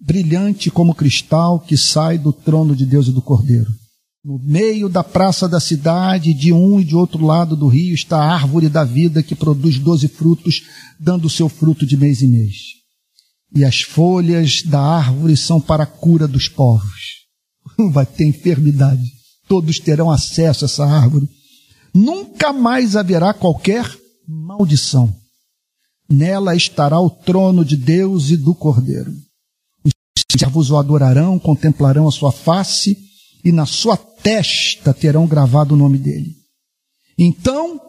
brilhante 0.00 0.70
como 0.70 0.94
cristal 0.94 1.60
que 1.60 1.76
sai 1.76 2.18
do 2.18 2.32
trono 2.32 2.74
de 2.74 2.86
Deus 2.86 3.08
e 3.08 3.12
do 3.12 3.22
Cordeiro. 3.22 3.70
No 4.22 4.38
meio 4.38 4.88
da 4.88 5.02
praça 5.02 5.48
da 5.48 5.58
cidade, 5.58 6.34
de 6.34 6.52
um 6.52 6.78
e 6.78 6.84
de 6.84 6.94
outro 6.94 7.24
lado 7.24 7.56
do 7.56 7.68
rio, 7.68 7.94
está 7.94 8.18
a 8.18 8.34
árvore 8.34 8.68
da 8.68 8.84
vida 8.84 9.22
que 9.22 9.34
produz 9.34 9.78
doze 9.78 10.08
frutos, 10.08 10.62
dando 10.98 11.30
seu 11.30 11.48
fruto 11.48 11.86
de 11.86 11.96
mês 11.96 12.20
em 12.22 12.28
mês. 12.28 12.56
E 13.54 13.64
as 13.64 13.80
folhas 13.80 14.62
da 14.62 14.80
árvore 14.80 15.36
são 15.36 15.58
para 15.58 15.84
a 15.84 15.86
cura 15.86 16.28
dos 16.28 16.48
povos. 16.48 17.26
Vai 17.92 18.04
ter 18.04 18.26
enfermidade. 18.26 19.02
Todos 19.48 19.78
terão 19.78 20.10
acesso 20.10 20.64
a 20.64 20.66
essa 20.66 20.84
árvore. 20.84 21.26
Nunca 21.94 22.52
mais 22.52 22.96
haverá 22.96 23.32
qualquer 23.32 23.84
maldição. 24.26 25.14
Nela 26.08 26.56
estará 26.56 27.00
o 27.00 27.10
trono 27.10 27.64
de 27.64 27.76
Deus 27.76 28.30
e 28.30 28.36
do 28.36 28.54
Cordeiro. 28.54 29.12
Os 29.84 29.92
servos 30.38 30.70
o 30.70 30.76
adorarão, 30.76 31.38
contemplarão 31.38 32.08
a 32.08 32.12
sua 32.12 32.32
face 32.32 32.96
e 33.44 33.52
na 33.52 33.66
sua 33.66 33.96
testa 33.96 34.92
terão 34.92 35.26
gravado 35.26 35.74
o 35.74 35.78
nome 35.78 35.98
dele. 35.98 36.36
Então 37.18 37.80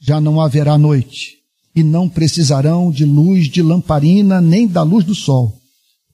já 0.00 0.20
não 0.20 0.40
haverá 0.40 0.78
noite, 0.78 1.38
e 1.74 1.82
não 1.82 2.08
precisarão 2.08 2.90
de 2.90 3.04
luz 3.04 3.48
de 3.48 3.62
lamparina 3.62 4.40
nem 4.40 4.66
da 4.66 4.82
luz 4.82 5.04
do 5.04 5.14
sol, 5.14 5.56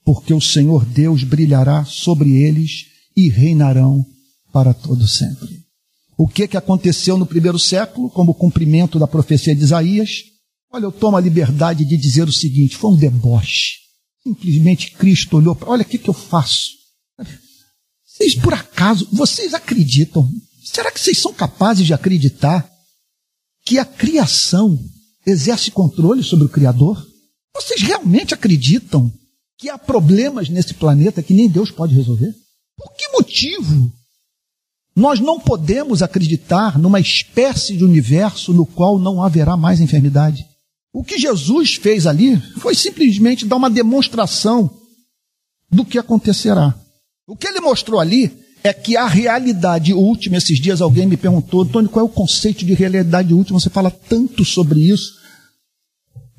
porque 0.03 0.33
o 0.33 0.41
Senhor 0.41 0.85
Deus 0.85 1.23
brilhará 1.23 1.85
sobre 1.85 2.31
eles 2.35 2.85
e 3.15 3.29
reinarão 3.29 4.05
para 4.51 4.73
todo 4.73 5.07
sempre. 5.07 5.64
O 6.17 6.27
que 6.27 6.47
que 6.47 6.57
aconteceu 6.57 7.17
no 7.17 7.25
primeiro 7.25 7.59
século, 7.59 8.09
como 8.09 8.33
cumprimento 8.33 8.97
da 8.97 9.07
profecia 9.07 9.55
de 9.55 9.63
Isaías? 9.63 10.23
Olha, 10.71 10.85
eu 10.85 10.91
tomo 10.91 11.17
a 11.17 11.21
liberdade 11.21 11.85
de 11.85 11.97
dizer 11.97 12.27
o 12.27 12.33
seguinte: 12.33 12.77
foi 12.77 12.91
um 12.91 12.95
deboche. 12.95 13.79
Simplesmente 14.23 14.91
Cristo 14.91 15.37
olhou 15.37 15.55
para, 15.55 15.69
olha 15.69 15.83
o 15.83 15.85
que, 15.85 15.97
que 15.97 16.09
eu 16.09 16.13
faço. 16.13 16.71
Vocês 18.05 18.33
por 18.35 18.53
acaso, 18.53 19.07
vocês 19.11 19.53
acreditam? 19.53 20.29
Será 20.63 20.89
que 20.89 20.99
vocês 20.99 21.17
são 21.17 21.33
capazes 21.33 21.85
de 21.85 21.93
acreditar 21.93 22.67
que 23.65 23.77
a 23.77 23.85
criação 23.85 24.79
exerce 25.27 25.69
controle 25.69 26.23
sobre 26.23 26.45
o 26.45 26.49
Criador? 26.49 27.05
Vocês 27.53 27.81
realmente 27.81 28.33
acreditam 28.33 29.11
que 29.57 29.69
há 29.69 29.77
problemas 29.77 30.49
nesse 30.49 30.73
planeta 30.73 31.21
que 31.21 31.33
nem 31.33 31.49
Deus 31.49 31.71
pode 31.71 31.93
resolver? 31.93 32.33
Por 32.77 32.93
que 32.95 33.07
motivo 33.09 33.93
nós 34.95 35.19
não 35.19 35.39
podemos 35.39 36.01
acreditar 36.01 36.79
numa 36.79 36.99
espécie 36.99 37.75
de 37.75 37.83
universo 37.83 38.53
no 38.53 38.65
qual 38.65 38.97
não 38.97 39.21
haverá 39.21 39.57
mais 39.57 39.81
enfermidade? 39.81 40.45
O 40.93 41.03
que 41.03 41.19
Jesus 41.19 41.75
fez 41.75 42.07
ali 42.07 42.41
foi 42.59 42.73
simplesmente 42.73 43.45
dar 43.45 43.57
uma 43.57 43.69
demonstração 43.69 44.71
do 45.69 45.83
que 45.83 45.97
acontecerá. 45.97 46.73
O 47.27 47.35
que 47.35 47.47
ele 47.47 47.59
mostrou 47.59 47.99
ali 47.99 48.31
é 48.63 48.73
que 48.73 48.95
a 48.95 49.05
realidade 49.05 49.93
última, 49.93 50.37
esses 50.37 50.59
dias 50.59 50.81
alguém 50.81 51.05
me 51.05 51.17
perguntou, 51.17 51.63
Antônio, 51.63 51.89
qual 51.89 52.05
é 52.05 52.09
o 52.09 52.11
conceito 52.11 52.63
de 52.65 52.73
realidade 52.73 53.33
última? 53.33 53.59
Você 53.59 53.69
fala 53.69 53.91
tanto 53.91 54.45
sobre 54.45 54.79
isso. 54.79 55.13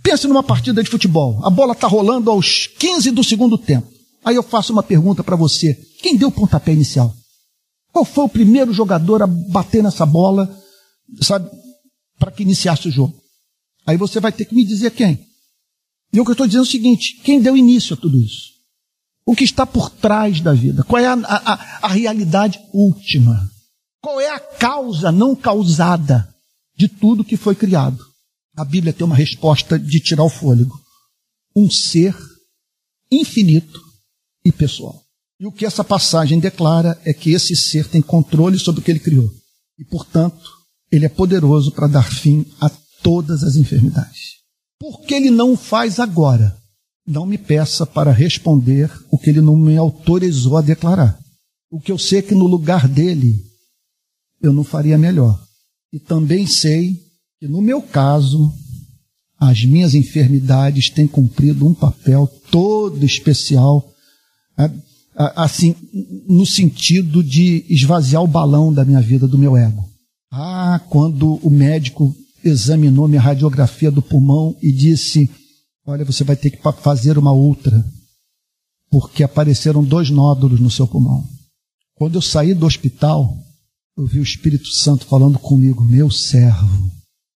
Pense 0.03 0.27
numa 0.27 0.43
partida 0.43 0.83
de 0.83 0.89
futebol. 0.89 1.45
A 1.45 1.51
bola 1.51 1.73
está 1.73 1.87
rolando 1.87 2.31
aos 2.31 2.67
15 2.67 3.11
do 3.11 3.23
segundo 3.23 3.59
tempo. 3.59 3.87
Aí 4.25 4.35
eu 4.35 4.43
faço 4.43 4.73
uma 4.73 4.83
pergunta 4.83 5.23
para 5.23 5.37
você. 5.37 5.75
Quem 6.01 6.17
deu 6.17 6.29
o 6.29 6.33
pontapé 6.33 6.73
inicial? 6.73 7.15
Qual 7.97 8.05
foi 8.05 8.25
o 8.25 8.29
primeiro 8.29 8.75
jogador 8.75 9.23
a 9.23 9.27
bater 9.27 9.83
nessa 9.83 10.05
bola, 10.05 10.55
sabe, 11.23 11.49
para 12.19 12.31
que 12.31 12.43
iniciasse 12.43 12.89
o 12.89 12.91
jogo? 12.91 13.19
Aí 13.87 13.97
você 13.97 14.21
vai 14.21 14.31
ter 14.31 14.45
que 14.45 14.55
me 14.55 14.67
dizer 14.67 14.91
quem. 14.91 15.27
E 16.13 16.21
o 16.21 16.23
que 16.23 16.29
eu 16.29 16.33
estou 16.33 16.47
dizendo 16.47 16.65
é 16.65 16.69
o 16.69 16.71
seguinte: 16.71 17.23
quem 17.23 17.41
deu 17.41 17.57
início 17.57 17.95
a 17.95 17.97
tudo 17.97 18.21
isso? 18.21 18.51
O 19.25 19.35
que 19.35 19.45
está 19.45 19.65
por 19.65 19.89
trás 19.89 20.43
da 20.43 20.53
vida? 20.53 20.85
Qual 20.85 21.03
é 21.03 21.07
a, 21.07 21.15
a, 21.15 21.87
a 21.87 21.89
realidade 21.89 22.61
última? 22.71 23.51
Qual 24.03 24.21
é 24.21 24.29
a 24.29 24.41
causa 24.41 25.11
não 25.11 25.35
causada 25.35 26.29
de 26.77 26.89
tudo 26.89 27.25
que 27.25 27.39
foi 27.39 27.55
criado? 27.55 28.05
A 28.55 28.65
Bíblia 28.67 28.93
tem 28.93 29.07
uma 29.07 29.17
resposta 29.17 29.79
de 29.79 30.01
tirar 30.01 30.25
o 30.25 30.29
fôlego. 30.29 30.79
Um 31.57 31.71
ser 31.71 32.15
infinito 33.11 33.81
e 34.45 34.53
pessoal. 34.53 35.06
E 35.41 35.47
o 35.47 35.53
que 35.53 35.67
essa 35.67 35.85
passagem 35.85 36.39
declara 36.39 37.01
é 37.05 37.13
que 37.13 37.33
esse 37.33 37.55
ser 37.55 37.89
tem 37.89 38.01
controle 38.01 38.59
sobre 38.59 38.81
o 38.81 38.85
que 38.85 38.91
ele 38.91 39.01
criou. 39.01 39.31
E, 39.79 39.85
portanto, 39.85 40.51
ele 40.91 41.05
é 41.05 41.11
poderoso 41.11 41.73
para 41.73 41.87
dar 41.87 42.11
fim 42.11 42.45
a 42.61 42.71
todas 43.03 43.43
as 43.43 43.57
enfermidades. 43.57 44.37
Por 44.79 45.03
que 45.03 45.15
ele 45.15 45.31
não 45.31 45.53
o 45.53 45.57
faz 45.57 46.01
agora? 46.01 46.57
não 47.07 47.25
me 47.25 47.39
peça 47.39 47.87
para 47.87 48.11
responder 48.11 48.91
o 49.11 49.17
que 49.17 49.31
ele 49.31 49.41
não 49.41 49.57
me 49.57 49.77
autorizou 49.77 50.57
a 50.57 50.63
declarar. 50.63 51.17
O 51.71 51.81
que 51.81 51.93
eu 51.93 51.99
sei 51.99 52.19
é 52.19 52.23
que 52.23 52.35
no 52.35 52.47
lugar 52.47 52.89
dele 52.89 53.45
eu 54.43 54.53
não 54.53 54.65
faria 54.65 54.99
melhor. 54.99 55.41
E 55.93 56.01
também 56.01 56.47
sei 56.47 57.01
que 57.39 57.47
no 57.47 57.63
meu 57.63 57.81
caso 57.81 58.53
as 59.39 59.65
minhas 59.65 59.95
enfermidades 59.95 60.91
têm 60.91 61.07
cumprido 61.07 61.67
um 61.67 61.75
papel 61.75 62.27
todo 62.51 63.05
especial, 63.05 63.87
assim, 65.17 65.75
no 66.29 66.45
sentido 66.45 67.23
de 67.23 67.65
esvaziar 67.69 68.23
o 68.23 68.29
balão 68.29 68.73
da 68.73 68.85
minha 68.85 69.01
vida, 69.01 69.27
do 69.27 69.39
meu 69.39 69.57
ego. 69.57 69.89
Ah, 70.31 70.81
quando 70.91 71.41
o 71.43 71.51
médico 71.51 72.15
examinou 72.45 73.09
minha 73.09 73.21
radiografia 73.21 73.91
do 73.91 74.03
pulmão 74.03 74.57
e 74.63 74.71
disse 74.71 75.31
Olha, 75.87 76.05
você 76.05 76.25
vai 76.25 76.35
ter 76.35 76.51
que 76.51 76.59
fazer 76.83 77.17
uma 77.17 77.31
outra, 77.31 77.85
porque 78.91 79.23
apareceram 79.23 79.85
dois 79.85 80.11
nódulos 80.11 80.59
no 80.59 80.71
seu 80.71 80.87
pulmão. 80.87 81.25
Quando 81.95 82.17
eu 82.17 82.23
saí 82.23 82.55
do 82.55 82.67
hospital, 82.67 83.39
eu 83.97 84.05
vi 84.05 84.19
o 84.19 84.23
Espírito 84.23 84.69
Santo 84.69 85.07
falando 85.07 85.39
comigo: 85.39 85.85
Meu 85.85 86.11
servo, 86.11 86.91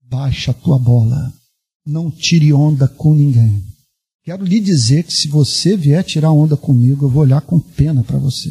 baixa 0.09 0.51
a 0.51 0.53
tua 0.53 0.79
bola, 0.79 1.31
não 1.85 2.09
tire 2.09 2.53
onda 2.53 2.87
com 2.87 3.13
ninguém. 3.13 3.63
Quero 4.27 4.43
lhe 4.43 4.59
dizer 4.59 5.05
que 5.05 5.13
se 5.13 5.29
você 5.29 5.77
vier 5.77 6.03
tirar 6.03 6.33
onda 6.33 6.57
comigo, 6.57 7.05
eu 7.05 7.09
vou 7.09 7.21
olhar 7.21 7.39
com 7.39 7.61
pena 7.61 8.03
para 8.03 8.17
você. 8.17 8.49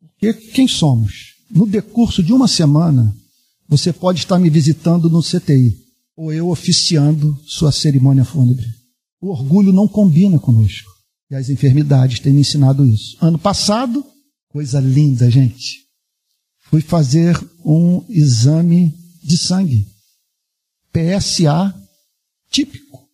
Porque 0.00 0.32
quem 0.50 0.66
somos? 0.66 1.36
No 1.48 1.68
decurso 1.68 2.20
de 2.20 2.32
uma 2.32 2.48
semana, 2.48 3.16
você 3.68 3.92
pode 3.92 4.18
estar 4.18 4.40
me 4.40 4.50
visitando 4.50 5.08
no 5.08 5.22
CTI, 5.22 5.78
ou 6.16 6.32
eu 6.32 6.48
oficiando 6.48 7.40
sua 7.46 7.70
cerimônia 7.70 8.24
fúnebre. 8.24 8.66
O 9.20 9.28
orgulho 9.28 9.72
não 9.72 9.86
combina 9.86 10.36
conosco. 10.36 10.90
E 11.30 11.36
as 11.36 11.48
enfermidades 11.48 12.18
têm 12.18 12.32
me 12.32 12.40
ensinado 12.40 12.84
isso. 12.84 13.16
Ano 13.20 13.38
passado, 13.38 14.04
coisa 14.48 14.80
linda, 14.80 15.30
gente. 15.30 15.84
Fui 16.62 16.80
fazer 16.80 17.40
um 17.64 18.04
exame 18.08 18.92
de 19.22 19.38
sangue. 19.38 19.86
PSA 20.92 21.72
típico 22.50 23.08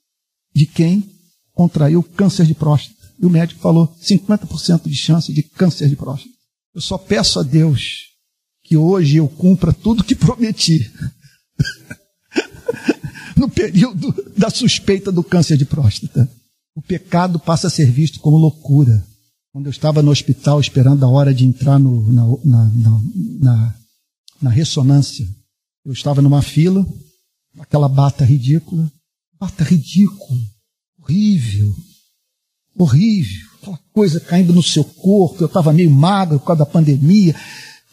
de 0.55 0.65
quem 0.65 1.20
contraiu 1.61 2.03
câncer 2.03 2.47
de 2.47 2.55
próstata. 2.55 2.97
E 3.21 3.27
o 3.27 3.29
médico 3.29 3.61
falou 3.61 3.95
50% 4.03 4.89
de 4.89 4.95
chance 4.95 5.31
de 5.31 5.43
câncer 5.43 5.91
de 5.91 5.97
próstata. 5.97 6.35
Eu 6.75 6.81
só 6.81 6.97
peço 6.97 7.39
a 7.39 7.43
Deus 7.43 7.99
que 8.65 8.79
hoje 8.79 9.17
eu 9.17 9.29
cumpra 9.29 9.71
tudo 9.71 10.03
que 10.03 10.15
prometi. 10.15 10.91
no 13.37 13.47
período 13.51 14.11
da 14.35 14.49
suspeita 14.49 15.13
do 15.13 15.23
câncer 15.23 15.59
de 15.59 15.67
próstata. 15.67 16.27
O 16.75 16.81
pecado 16.81 17.39
passa 17.39 17.67
a 17.67 17.71
ser 17.71 17.91
visto 17.91 18.21
como 18.21 18.39
loucura. 18.39 19.07
Quando 19.53 19.67
eu 19.67 19.71
estava 19.71 20.03
no 20.03 20.11
hospital 20.11 20.61
esperando 20.61 21.05
a 21.05 21.11
hora 21.11 21.35
de 21.35 21.45
entrar 21.45 21.79
no, 21.79 22.11
na, 22.11 22.25
na, 22.43 22.71
na, 23.39 23.75
na 24.41 24.51
ressonância, 24.51 25.29
eu 25.85 25.93
estava 25.93 26.23
numa 26.23 26.41
fila, 26.41 26.87
aquela 27.59 27.89
bata 27.89 28.25
ridícula, 28.25 28.91
bata 29.39 29.63
ridícula, 29.63 30.41
horrível, 31.11 31.75
horrível, 32.79 33.49
aquela 33.61 33.81
coisa 33.93 34.21
caindo 34.21 34.53
no 34.53 34.63
seu 34.63 34.85
corpo, 34.85 35.43
eu 35.43 35.47
estava 35.47 35.73
meio 35.73 35.91
magro 35.91 36.39
por 36.39 36.47
causa 36.47 36.61
da 36.61 36.67
pandemia. 36.67 37.35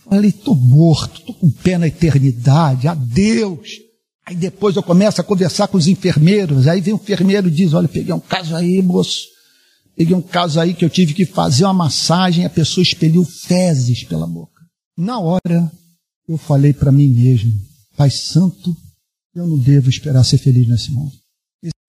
Falei, 0.06 0.30
estou 0.30 0.56
morto, 0.56 1.19
estou 1.19 1.35
com 1.35 1.52
pé 1.52 1.77
na 1.77 1.88
eternidade, 1.88 2.88
adeus. 2.88 3.69
Aí 4.26 4.35
depois 4.35 4.76
eu 4.76 4.84
começo 4.84 5.19
a 5.19 5.23
conversar 5.23 5.68
com 5.68 5.77
os 5.77 5.88
enfermeiros, 5.88 6.68
aí 6.68 6.80
vem 6.80 6.94
o 6.94 6.98
enfermeiro 6.98 7.48
e 7.48 7.52
diz, 7.52 7.73
olha, 7.73 7.88
peguei 7.88 8.14
um 8.14 8.19
caso 8.19 8.56
aí, 8.56 8.81
moço, 8.81 9.23
peguei 9.95 10.15
um 10.15 10.22
caso 10.22 10.60
aí 10.60 10.73
que 10.73 10.85
eu 10.85 10.89
tive 10.89 11.14
que 11.14 11.26
fazer 11.26 11.64
uma 11.64 11.73
massagem, 11.73 12.45
a 12.45 12.49
pessoa 12.49 12.84
expeliu 12.84 13.23
fezes 13.23 14.03
pela 14.03 14.27
boca. 14.27 14.61
Na 14.98 15.19
hora, 15.19 15.72
eu 16.27 16.38
falei 16.38 16.73
para 16.73 16.91
mim 16.91 17.07
mesmo, 17.07 17.52
Pai 17.95 18.10
Santo, 18.10 18.76
eu 19.34 19.48
não 19.48 19.57
devo 19.57 19.89
esperar 19.89 20.23
ser 20.23 20.38
feliz 20.38 20.68
nesse 20.68 20.91
mundo. 20.91 21.11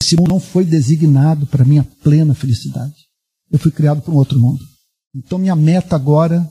Esse 0.02 0.16
mundo 0.16 0.30
não 0.30 0.40
foi 0.40 0.64
designado 0.64 1.46
para 1.46 1.64
minha 1.64 1.84
plena 2.02 2.34
felicidade. 2.34 2.94
Eu 3.50 3.58
fui 3.58 3.70
criado 3.70 4.00
para 4.00 4.12
um 4.12 4.16
outro 4.16 4.38
mundo. 4.38 4.64
Então 5.14 5.38
minha 5.38 5.56
meta 5.56 5.96
agora 5.96 6.48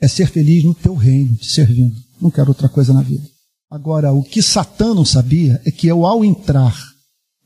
é 0.00 0.06
ser 0.06 0.28
feliz 0.28 0.64
no 0.64 0.74
teu 0.74 0.94
reino, 0.94 1.36
te 1.36 1.46
servindo. 1.46 1.96
Não 2.20 2.30
quero 2.30 2.48
outra 2.48 2.68
coisa 2.68 2.92
na 2.92 3.02
vida. 3.02 3.26
Agora, 3.70 4.12
o 4.12 4.22
que 4.22 4.40
Satã 4.40 4.94
não 4.94 5.04
sabia 5.04 5.60
é 5.64 5.70
que 5.70 5.86
eu, 5.86 6.06
ao 6.06 6.24
entrar 6.24 6.74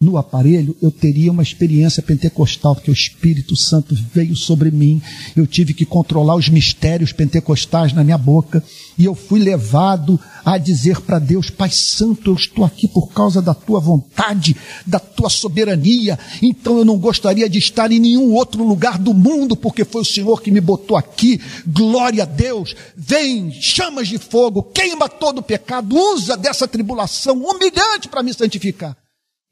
no 0.02 0.16
aparelho, 0.16 0.74
eu 0.80 0.90
teria 0.90 1.30
uma 1.30 1.42
experiência 1.42 2.02
pentecostal, 2.02 2.74
porque 2.74 2.90
o 2.90 2.94
Espírito 2.94 3.54
Santo 3.54 3.94
veio 4.14 4.34
sobre 4.34 4.70
mim, 4.70 5.02
eu 5.36 5.46
tive 5.46 5.74
que 5.74 5.84
controlar 5.84 6.36
os 6.36 6.48
mistérios 6.48 7.12
pentecostais 7.12 7.92
na 7.92 8.02
minha 8.02 8.16
boca, 8.16 8.64
e 8.96 9.04
eu 9.04 9.14
fui 9.14 9.38
levado 9.38 10.18
a 10.42 10.56
dizer 10.56 11.02
para 11.02 11.18
Deus: 11.18 11.50
Pai 11.50 11.68
Santo, 11.70 12.30
eu 12.30 12.34
estou 12.34 12.64
aqui 12.64 12.88
por 12.88 13.12
causa 13.12 13.42
da 13.42 13.52
tua 13.52 13.78
vontade, 13.78 14.56
da 14.86 14.98
tua 14.98 15.28
soberania, 15.28 16.18
então 16.40 16.78
eu 16.78 16.84
não 16.84 16.96
gostaria 16.96 17.46
de 17.46 17.58
estar 17.58 17.92
em 17.92 18.00
nenhum 18.00 18.32
outro 18.32 18.64
lugar 18.64 18.96
do 18.96 19.12
mundo, 19.12 19.54
porque 19.54 19.84
foi 19.84 20.00
o 20.00 20.06
Senhor 20.06 20.40
que 20.40 20.50
me 20.50 20.62
botou 20.62 20.96
aqui. 20.96 21.38
Glória 21.66 22.22
a 22.22 22.26
Deus, 22.26 22.74
vem, 22.96 23.52
chamas 23.52 24.08
de 24.08 24.16
fogo, 24.16 24.62
queima 24.62 25.10
todo 25.10 25.40
o 25.40 25.42
pecado, 25.42 25.94
usa 25.94 26.38
dessa 26.38 26.66
tribulação 26.66 27.36
humilhante 27.44 28.08
para 28.08 28.22
me 28.22 28.32
santificar. 28.32 28.96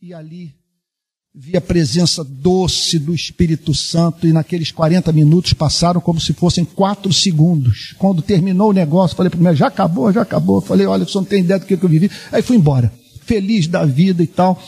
E 0.00 0.14
ali 0.14 0.54
vi 1.34 1.56
a 1.56 1.60
presença 1.60 2.24
doce 2.24 2.98
do 2.98 3.14
Espírito 3.14 3.74
Santo 3.74 4.26
e 4.26 4.32
naqueles 4.32 4.70
40 4.70 5.12
minutos 5.12 5.52
passaram 5.52 6.00
como 6.00 6.20
se 6.20 6.32
fossem 6.32 6.64
quatro 6.64 7.12
segundos. 7.12 7.94
Quando 7.98 8.22
terminou 8.22 8.70
o 8.70 8.72
negócio, 8.72 9.16
falei 9.16 9.30
para 9.30 9.52
o 9.52 9.54
já 9.54 9.66
acabou, 9.66 10.12
já 10.12 10.22
acabou. 10.22 10.60
Falei, 10.60 10.86
olha, 10.86 11.04
você 11.04 11.18
não 11.18 11.24
tem 11.24 11.42
ideia 11.42 11.60
do 11.60 11.66
que 11.66 11.74
eu 11.74 11.88
vivi. 11.88 12.10
Aí 12.32 12.42
fui 12.42 12.56
embora, 12.56 12.92
feliz 13.22 13.66
da 13.66 13.84
vida 13.84 14.22
e 14.22 14.26
tal, 14.26 14.60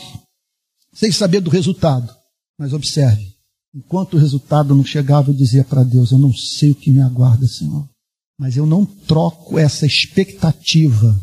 sem 0.93 1.11
saber 1.11 1.41
do 1.41 1.49
resultado. 1.49 2.13
Mas 2.59 2.73
observe, 2.73 3.25
enquanto 3.73 4.13
o 4.13 4.19
resultado 4.19 4.75
não 4.75 4.85
chegava, 4.85 5.31
eu 5.31 5.35
dizia 5.35 5.63
para 5.63 5.83
Deus, 5.83 6.11
eu 6.11 6.17
não 6.17 6.33
sei 6.33 6.71
o 6.71 6.75
que 6.75 6.91
me 6.91 7.01
aguarda, 7.01 7.47
Senhor. 7.47 7.87
Mas 8.37 8.57
eu 8.57 8.65
não 8.65 8.85
troco 8.85 9.57
essa 9.57 9.85
expectativa 9.85 11.19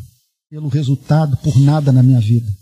pelo 0.49 0.67
resultado 0.67 1.37
por 1.37 1.59
nada 1.59 1.91
na 1.91 2.01
minha 2.01 2.19
vida. 2.19 2.58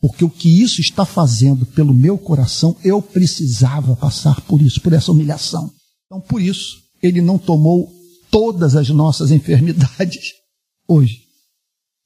Porque 0.00 0.24
o 0.24 0.30
que 0.30 0.62
isso 0.62 0.80
está 0.80 1.04
fazendo 1.04 1.66
pelo 1.66 1.92
meu 1.92 2.16
coração, 2.16 2.76
eu 2.84 3.02
precisava 3.02 3.96
passar 3.96 4.40
por 4.42 4.62
isso, 4.62 4.80
por 4.80 4.92
essa 4.92 5.10
humilhação. 5.10 5.72
Então, 6.06 6.20
por 6.20 6.40
isso, 6.40 6.78
ele 7.02 7.20
não 7.20 7.38
tomou 7.38 7.92
todas 8.30 8.76
as 8.76 8.88
nossas 8.90 9.30
enfermidades 9.30 10.34
hoje. 10.86 11.22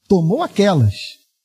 Tomou 0.07 0.41
aquelas. 0.41 0.95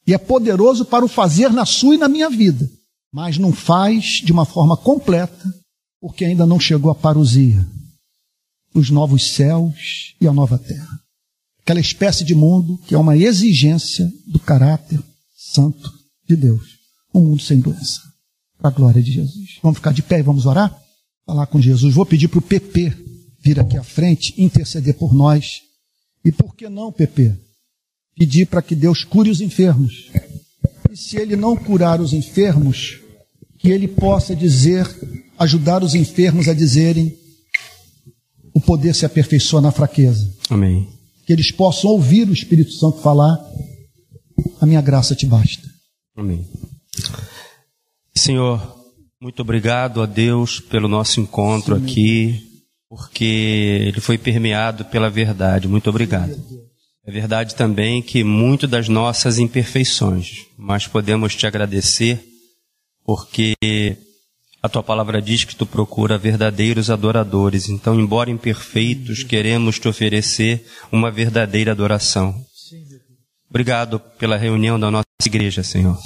E 0.07 0.15
é 0.15 0.19
poderoso 0.19 0.85
para 0.85 1.05
o 1.05 1.09
fazer 1.09 1.51
na 1.51 1.67
sua 1.67 1.95
e 1.95 1.99
na 1.99 2.09
minha 2.09 2.31
vida. 2.31 2.69
Mas 3.13 3.37
não 3.37 3.53
faz 3.53 4.23
de 4.25 4.33
uma 4.33 4.45
forma 4.45 4.77
completa, 4.77 5.55
porque 6.01 6.25
ainda 6.25 6.47
não 6.47 6.59
chegou 6.59 6.91
a 6.91 6.95
parousia 6.95 7.67
os 8.75 8.91
novos 8.91 9.31
céus 9.33 10.15
e 10.21 10.27
a 10.27 10.33
nova 10.33 10.59
terra. 10.59 11.01
Aquela 11.61 11.81
espécie 11.81 12.25
de 12.25 12.35
mundo 12.35 12.79
que 12.87 12.95
é 12.95 12.99
uma 12.99 13.17
exigência 13.17 14.11
do 14.27 14.39
caráter 14.39 15.03
santo 15.37 15.93
de 16.29 16.37
Deus. 16.37 16.79
Um 17.15 17.23
mundo 17.23 17.43
sem 17.43 17.59
doença. 17.61 18.01
Para 18.59 18.71
a 18.71 18.75
glória 18.75 19.03
de 19.03 19.13
Jesus. 19.13 19.59
Vamos 19.63 19.79
ficar 19.79 19.93
de 19.93 20.03
pé 20.03 20.19
e 20.19 20.23
vamos 20.23 20.47
orar? 20.47 20.77
Falar 21.25 21.47
com 21.47 21.61
Jesus. 21.61 21.95
Vou 21.95 22.05
pedir 22.05 22.29
para 22.29 22.39
o 22.39 22.43
PP 22.43 23.09
vir 23.41 23.59
aqui 23.59 23.77
à 23.77 23.83
frente, 23.83 24.35
interceder 24.37 24.95
por 24.95 25.15
nós. 25.15 25.63
E 26.25 26.33
por 26.33 26.55
que 26.55 26.69
não, 26.69 26.93
PP? 26.93 27.35
Pedir 28.17 28.47
para 28.47 28.61
que 28.61 28.75
Deus 28.75 29.05
cure 29.05 29.31
os 29.31 29.41
enfermos. 29.41 30.11
E 30.91 30.97
se 30.97 31.17
ele 31.17 31.37
não 31.37 31.57
curar 31.57 32.01
os 32.01 32.13
enfermos, 32.13 33.01
que 33.59 33.71
ele 33.71 33.87
possa 33.87 34.35
dizer, 34.35 34.87
ajudar 35.39 35.83
os 35.83 35.95
enfermos 35.95 36.49
a 36.49 36.55
dizerem: 36.55 37.17
o 38.53 38.61
poder 38.61 38.95
se 38.95 39.07
aperfeiçoa 39.07 39.61
na 39.61 39.71
fraqueza. 39.71 40.29
Amém. 40.51 40.89
Que 41.27 41.33
eles 41.33 41.53
possam 41.53 41.91
ouvir 41.91 42.29
o 42.29 42.33
Espírito 42.33 42.73
Santo 42.73 42.99
falar: 42.99 43.39
a 44.61 44.67
minha 44.67 44.81
graça 44.81 45.15
te 45.15 45.27
basta. 45.27 45.68
Amém. 46.19 46.45
Senhor, 48.13 48.61
muito 49.21 49.41
obrigado 49.41 50.03
a 50.03 50.07
Deus 50.07 50.59
pelo 50.59 50.89
nosso 50.89 51.21
encontro 51.21 51.77
Sim, 51.79 51.85
aqui, 51.85 52.63
porque 52.89 53.85
ele 53.87 54.01
foi 54.01 54.19
permeado 54.19 54.85
pela 54.87 55.09
verdade. 55.09 55.69
Muito 55.69 55.89
obrigado. 55.89 56.37
É 57.07 57.13
verdade 57.13 57.55
também 57.55 58.03
que 58.03 58.25
muito 58.25 58.67
das 58.67 58.89
nossas 58.89 59.39
imperfeições, 59.39 60.47
mas 60.59 60.89
podemos 60.89 61.37
te 61.37 61.47
agradecer 61.47 62.21
porque 63.05 63.55
a 64.61 64.69
tua 64.69 64.83
palavra 64.83 65.23
diz 65.23 65.45
que 65.45 65.55
tu 65.55 65.65
procura 65.65 66.19
verdadeiros 66.19 66.91
adoradores. 66.91 67.69
Então, 67.69 67.99
embora 67.99 68.29
imperfeitos, 68.29 69.23
queremos 69.23 69.79
te 69.79 69.87
oferecer 69.87 70.67
uma 70.91 71.13
verdadeira 71.13 71.71
adoração. 71.71 72.35
Obrigado 73.49 73.99
pela 74.19 74.37
reunião 74.37 74.79
da 74.79 74.91
nossa 74.91 75.07
igreja, 75.25 75.63
Senhor. 75.63 75.99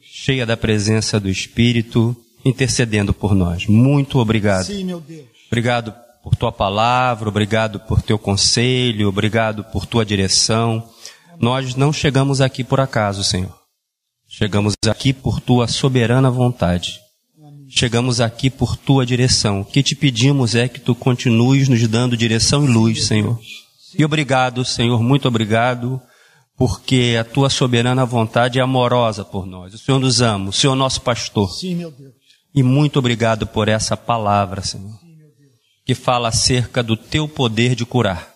Cheia 0.00 0.46
da 0.46 0.56
presença 0.56 1.20
do 1.20 1.28
Espírito, 1.28 2.16
intercedendo 2.44 3.12
por 3.12 3.34
nós. 3.34 3.66
Muito 3.66 4.18
obrigado. 4.18 4.68
Obrigado 5.46 5.94
por 6.22 6.34
tua 6.36 6.52
palavra, 6.52 7.28
obrigado 7.28 7.80
por 7.80 8.02
teu 8.02 8.18
conselho, 8.18 9.08
obrigado 9.08 9.64
por 9.64 9.86
tua 9.86 10.04
direção. 10.04 10.88
Nós 11.38 11.74
não 11.74 11.92
chegamos 11.92 12.40
aqui 12.40 12.64
por 12.64 12.80
acaso, 12.80 13.22
Senhor. 13.22 13.54
Chegamos 14.28 14.74
aqui 14.86 15.12
por 15.12 15.40
tua 15.40 15.66
soberana 15.66 16.30
vontade 16.30 17.00
chegamos 17.70 18.20
aqui 18.20 18.50
por 18.50 18.76
tua 18.76 19.06
direção. 19.06 19.60
O 19.60 19.64
que 19.64 19.82
te 19.82 19.94
pedimos 19.94 20.54
é 20.54 20.68
que 20.68 20.80
tu 20.80 20.94
continues 20.94 21.68
nos 21.68 21.86
dando 21.86 22.16
direção 22.16 22.64
e 22.64 22.68
luz, 22.68 23.06
Senhor. 23.06 23.38
E 23.96 24.04
obrigado, 24.04 24.64
Senhor, 24.64 25.02
muito 25.02 25.28
obrigado, 25.28 26.00
porque 26.60 27.16
a 27.18 27.24
tua 27.24 27.48
soberana 27.48 28.04
vontade 28.04 28.58
é 28.58 28.62
amorosa 28.62 29.24
por 29.24 29.46
nós. 29.46 29.72
O 29.72 29.78
Senhor 29.78 29.98
nos 29.98 30.20
ama, 30.20 30.50
o 30.50 30.52
Senhor 30.52 30.74
é 30.74 30.76
nosso 30.76 31.00
pastor. 31.00 31.50
Sim, 31.50 31.74
meu 31.74 31.90
Deus. 31.90 32.12
E 32.54 32.62
muito 32.62 32.98
obrigado 32.98 33.46
por 33.46 33.66
essa 33.66 33.96
palavra, 33.96 34.60
Senhor, 34.60 34.92
que 35.86 35.94
fala 35.94 36.28
acerca 36.28 36.82
do 36.82 36.98
teu 36.98 37.26
poder 37.26 37.74
de 37.74 37.86
curar. 37.86 38.28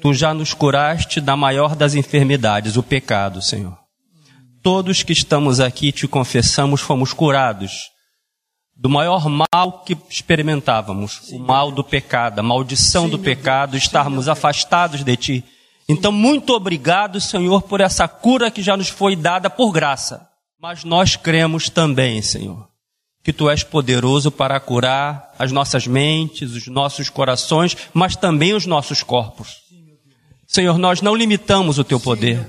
Tu 0.00 0.14
já 0.14 0.32
nos 0.32 0.54
curaste 0.54 1.20
da 1.20 1.36
maior 1.36 1.76
das 1.76 1.94
enfermidades, 1.94 2.78
o 2.78 2.82
pecado, 2.82 3.42
Senhor. 3.42 3.76
Todos 4.62 5.02
que 5.02 5.12
estamos 5.12 5.60
aqui 5.60 5.92
te 5.92 6.08
confessamos 6.08 6.80
fomos 6.80 7.12
curados 7.12 7.90
do 8.74 8.88
maior 8.88 9.28
mal 9.28 9.84
que 9.84 9.94
experimentávamos, 10.08 11.28
o 11.32 11.38
mal 11.38 11.70
do 11.70 11.84
pecado, 11.84 12.38
a 12.38 12.42
maldição 12.42 13.10
do 13.10 13.18
pecado, 13.18 13.76
estarmos 13.76 14.26
afastados 14.26 15.04
de 15.04 15.16
Ti. 15.18 15.44
Então, 15.88 16.10
muito 16.10 16.52
obrigado, 16.52 17.20
Senhor, 17.20 17.62
por 17.62 17.80
essa 17.80 18.08
cura 18.08 18.50
que 18.50 18.62
já 18.62 18.76
nos 18.76 18.88
foi 18.88 19.14
dada 19.14 19.48
por 19.48 19.70
graça. 19.70 20.28
Mas 20.60 20.84
nós 20.84 21.14
cremos 21.16 21.68
também, 21.68 22.20
Senhor, 22.22 22.68
que 23.22 23.32
Tu 23.32 23.48
és 23.48 23.62
poderoso 23.62 24.30
para 24.30 24.58
curar 24.58 25.32
as 25.38 25.52
nossas 25.52 25.86
mentes, 25.86 26.52
os 26.52 26.66
nossos 26.66 27.08
corações, 27.08 27.76
mas 27.94 28.16
também 28.16 28.52
os 28.52 28.66
nossos 28.66 29.02
corpos. 29.02 29.58
Senhor, 30.46 30.78
nós 30.78 31.00
não 31.00 31.14
limitamos 31.14 31.78
o 31.78 31.84
Teu 31.84 32.00
poder. 32.00 32.48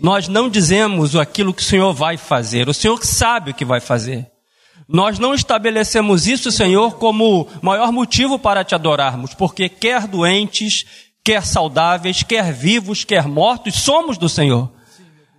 Nós 0.00 0.28
não 0.28 0.48
dizemos 0.48 1.16
aquilo 1.16 1.52
que 1.52 1.62
o 1.62 1.64
Senhor 1.64 1.92
vai 1.92 2.16
fazer. 2.16 2.68
O 2.68 2.74
Senhor 2.74 3.04
sabe 3.04 3.50
o 3.50 3.54
que 3.54 3.64
vai 3.64 3.80
fazer. 3.80 4.30
Nós 4.88 5.18
não 5.18 5.34
estabelecemos 5.34 6.26
isso, 6.26 6.50
Senhor, 6.50 6.96
como 6.96 7.46
maior 7.60 7.92
motivo 7.92 8.38
para 8.38 8.64
te 8.64 8.74
adorarmos, 8.74 9.34
porque 9.34 9.68
quer 9.68 10.06
doentes, 10.06 11.07
quer 11.24 11.44
saudáveis, 11.44 12.22
quer 12.22 12.52
vivos, 12.52 13.04
quer 13.04 13.26
mortos, 13.26 13.74
somos 13.76 14.18
do 14.18 14.28
Senhor. 14.28 14.70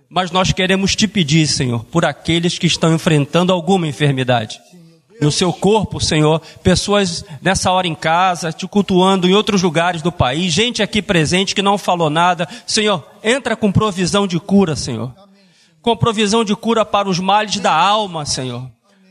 Mas 0.08 0.30
nós 0.30 0.52
queremos 0.52 0.96
te 0.96 1.06
pedir, 1.06 1.46
Senhor, 1.46 1.84
por 1.84 2.04
aqueles 2.04 2.58
que 2.58 2.66
estão 2.66 2.94
enfrentando 2.94 3.52
alguma 3.52 3.86
enfermidade. 3.86 4.60
No 5.20 5.30
seu 5.30 5.52
corpo, 5.52 6.00
Senhor, 6.00 6.40
pessoas 6.62 7.24
nessa 7.42 7.70
hora 7.70 7.86
em 7.86 7.94
casa, 7.94 8.52
te 8.52 8.66
cultuando 8.66 9.28
em 9.28 9.34
outros 9.34 9.62
lugares 9.62 10.02
do 10.02 10.10
país, 10.10 10.52
gente 10.52 10.82
aqui 10.82 11.02
presente 11.02 11.54
que 11.54 11.62
não 11.62 11.76
falou 11.76 12.08
nada. 12.08 12.48
Senhor, 12.66 13.06
entra 13.22 13.54
com 13.54 13.70
provisão 13.70 14.26
de 14.26 14.40
cura, 14.40 14.74
Senhor. 14.74 15.14
Com 15.82 15.96
provisão 15.96 16.44
de 16.44 16.56
cura 16.56 16.84
para 16.84 17.08
os 17.08 17.18
males 17.18 17.60
da 17.60 17.72
alma, 17.72 18.24
Senhor 18.24 18.70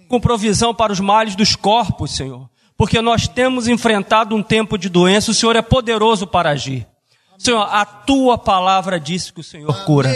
com 0.09 0.19
provisão 0.19 0.73
para 0.73 0.91
os 0.91 0.99
males 0.99 1.35
dos 1.35 1.55
corpos, 1.55 2.15
Senhor. 2.15 2.49
Porque 2.79 3.01
nós 3.01 3.27
temos 3.27 3.67
enfrentado 3.67 4.33
um 4.33 4.41
tempo 4.41 4.77
de 4.77 4.87
doença, 4.87 5.31
o 5.31 5.33
Senhor 5.33 5.53
é 5.57 5.61
poderoso 5.61 6.25
para 6.25 6.51
agir. 6.51 6.87
Senhor, 7.37 7.61
a 7.61 7.83
tua 7.83 8.37
palavra 8.37 8.97
disse 8.97 9.33
que 9.33 9.41
o 9.41 9.43
Senhor 9.43 9.83
cura. 9.83 10.09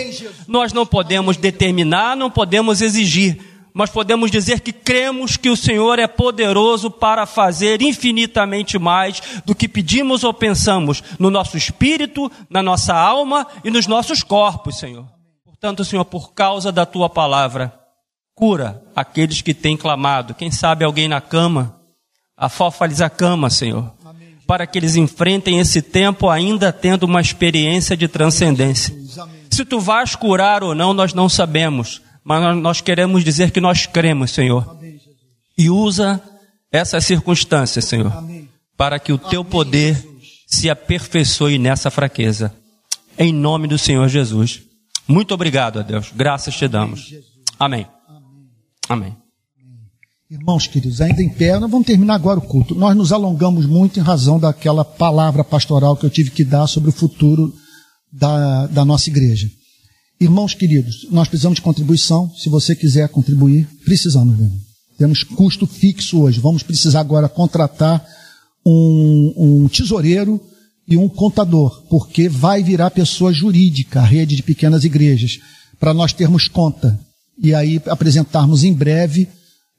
Nós 0.48 0.72
não 0.72 0.86
podemos 0.86 1.36
determinar, 1.36 2.16
não 2.16 2.32
podemos 2.32 2.82
exigir, 2.82 3.38
mas 3.74 3.90
podemos 3.90 4.32
dizer 4.32 4.62
que 4.62 4.72
cremos 4.72 5.36
que 5.36 5.50
o 5.50 5.58
Senhor 5.58 6.00
é 6.00 6.08
poderoso 6.08 6.90
para 6.90 7.26
fazer 7.26 7.82
infinitamente 7.82 8.80
mais 8.80 9.22
do 9.46 9.54
que 9.54 9.68
pedimos 9.68 10.24
ou 10.24 10.34
pensamos 10.34 11.04
no 11.20 11.30
nosso 11.30 11.58
espírito, 11.58 12.32
na 12.50 12.64
nossa 12.64 12.96
alma 12.96 13.46
e 13.62 13.70
nos 13.70 13.88
nossos 13.88 14.24
corpos, 14.24 14.80
Senhor. 14.80 15.06
Portanto, 15.44 15.84
Senhor, 15.84 16.06
por 16.06 16.34
causa 16.34 16.72
da 16.72 16.86
tua 16.86 17.10
palavra, 17.10 17.84
Cura 18.36 18.84
aqueles 18.96 19.42
que 19.42 19.54
têm 19.54 19.78
clamado. 19.78 20.34
Quem 20.34 20.50
sabe 20.50 20.84
alguém 20.84 21.08
na 21.08 21.22
cama. 21.22 21.80
Afofa-lhes 22.44 23.00
a 23.00 23.10
cama, 23.10 23.50
Senhor. 23.50 23.90
Para 24.46 24.68
que 24.68 24.78
eles 24.78 24.98
enfrentem 24.98 25.60
esse 25.60 25.82
tempo 25.82 26.30
ainda 26.30 26.74
tendo 26.74 27.04
uma 27.04 27.22
experiência 27.22 27.96
de 27.96 28.06
transcendência. 28.10 28.94
Se 29.50 29.64
tu 29.64 29.80
vais 29.80 30.14
curar 30.14 30.62
ou 30.62 30.76
não, 30.76 30.94
nós 30.94 31.14
não 31.14 31.30
sabemos. 31.30 32.02
Mas 32.22 32.58
nós 32.58 32.82
queremos 32.82 33.24
dizer 33.24 33.52
que 33.52 33.62
nós 33.62 33.86
cremos, 33.86 34.32
Senhor. 34.32 34.78
E 35.58 35.70
usa 35.70 36.22
essas 36.70 37.06
circunstâncias, 37.06 37.86
Senhor. 37.86 38.12
Para 38.76 39.00
que 39.00 39.14
o 39.14 39.18
teu 39.18 39.46
poder 39.46 40.06
se 40.46 40.70
aperfeiçoe 40.70 41.58
nessa 41.58 41.90
fraqueza. 41.90 42.54
Em 43.18 43.32
nome 43.32 43.70
do 43.70 43.78
Senhor 43.78 44.10
Jesus. 44.10 44.64
Muito 45.08 45.34
obrigado 45.34 45.80
a 45.80 45.82
Deus. 45.82 46.12
Graças 46.14 46.58
te 46.58 46.68
damos. 46.68 47.14
Amém. 47.58 47.88
Amém. 48.90 49.23
Irmãos 50.34 50.66
queridos, 50.66 51.00
ainda 51.00 51.22
em 51.22 51.30
pé, 51.30 51.60
nós 51.60 51.70
vamos 51.70 51.86
terminar 51.86 52.16
agora 52.16 52.40
o 52.40 52.42
culto. 52.42 52.74
Nós 52.74 52.98
nos 52.98 53.12
alongamos 53.12 53.68
muito 53.68 54.00
em 54.00 54.02
razão 54.02 54.40
daquela 54.40 54.84
palavra 54.84 55.44
pastoral 55.44 55.96
que 55.96 56.08
eu 56.08 56.10
tive 56.10 56.32
que 56.32 56.44
dar 56.44 56.66
sobre 56.66 56.90
o 56.90 56.92
futuro 56.92 57.54
da, 58.12 58.66
da 58.66 58.84
nossa 58.84 59.12
igreja. 59.12 59.48
Irmãos 60.20 60.56
queridos, 60.56 61.08
nós 61.12 61.28
precisamos 61.28 61.58
de 61.58 61.62
contribuição. 61.62 62.32
Se 62.36 62.50
você 62.50 62.76
quiser 62.76 63.10
contribuir, 63.10 63.68
precisamos. 63.86 64.36
Mesmo. 64.36 64.60
Temos 64.98 65.24
custo 65.24 65.68
fixo 65.68 66.24
hoje. 66.24 66.40
Vamos 66.40 66.64
precisar 66.64 67.02
agora 67.02 67.30
contratar 67.30 68.04
um, 68.66 69.34
um 69.38 69.68
tesoureiro 69.68 70.42
e 70.88 70.98
um 70.98 71.08
contador, 71.08 71.84
porque 71.92 72.28
vai 72.28 72.64
virar 72.64 72.90
pessoa 72.90 73.32
jurídica 73.32 74.00
a 74.00 74.06
rede 74.06 74.36
de 74.36 74.42
pequenas 74.42 74.84
igrejas, 74.84 75.38
para 75.80 75.94
nós 75.94 76.12
termos 76.12 76.48
conta 76.48 77.00
e 77.38 77.54
aí 77.54 77.80
apresentarmos 77.86 78.64
em 78.64 78.74
breve 78.74 79.30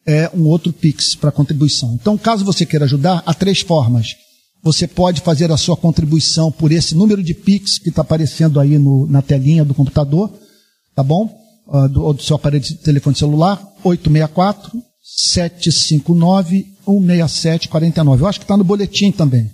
é, 0.07 0.31
um 0.35 0.45
outro 0.45 0.73
Pix 0.73 1.15
para 1.15 1.33
contribuição. 1.33 1.95
Então, 1.95 2.17
caso 2.19 2.45
você 2.45 2.67
queira 2.67 2.85
ajudar, 2.85 3.23
há 3.25 3.35
três 3.35 3.61
formas. 3.61 4.15
Você 4.63 4.87
pode 4.87 5.21
fazer 5.21 5.51
a 5.53 5.57
sua 5.57 5.77
contribuição 5.77 6.51
por 6.51 6.73
esse 6.73 6.95
número 6.95 7.23
de 7.23 7.35
Pix 7.35 7.79
que 7.79 7.91
está 7.91 8.03
aparecendo 8.03 8.59
aí 8.59 8.79
no, 8.79 9.07
na 9.07 9.21
telinha 9.23 9.65
do 9.65 9.75
computador, 9.75 10.33
tá 10.95 11.03
bom? 11.03 11.45
uh, 11.67 11.89
do, 11.89 12.03
ou 12.03 12.15
do 12.15 12.23
seu 12.23 12.37
aparelho 12.37 12.63
de 12.63 12.75
telefone 12.77 13.17
celular, 13.17 13.61
864 13.83 14.83
759 15.03 16.67
167 16.85 17.69
49. 17.69 18.23
Eu 18.23 18.27
acho 18.27 18.39
que 18.39 18.45
está 18.45 18.57
no 18.57 18.65
boletim 18.65 19.11
também. 19.11 19.51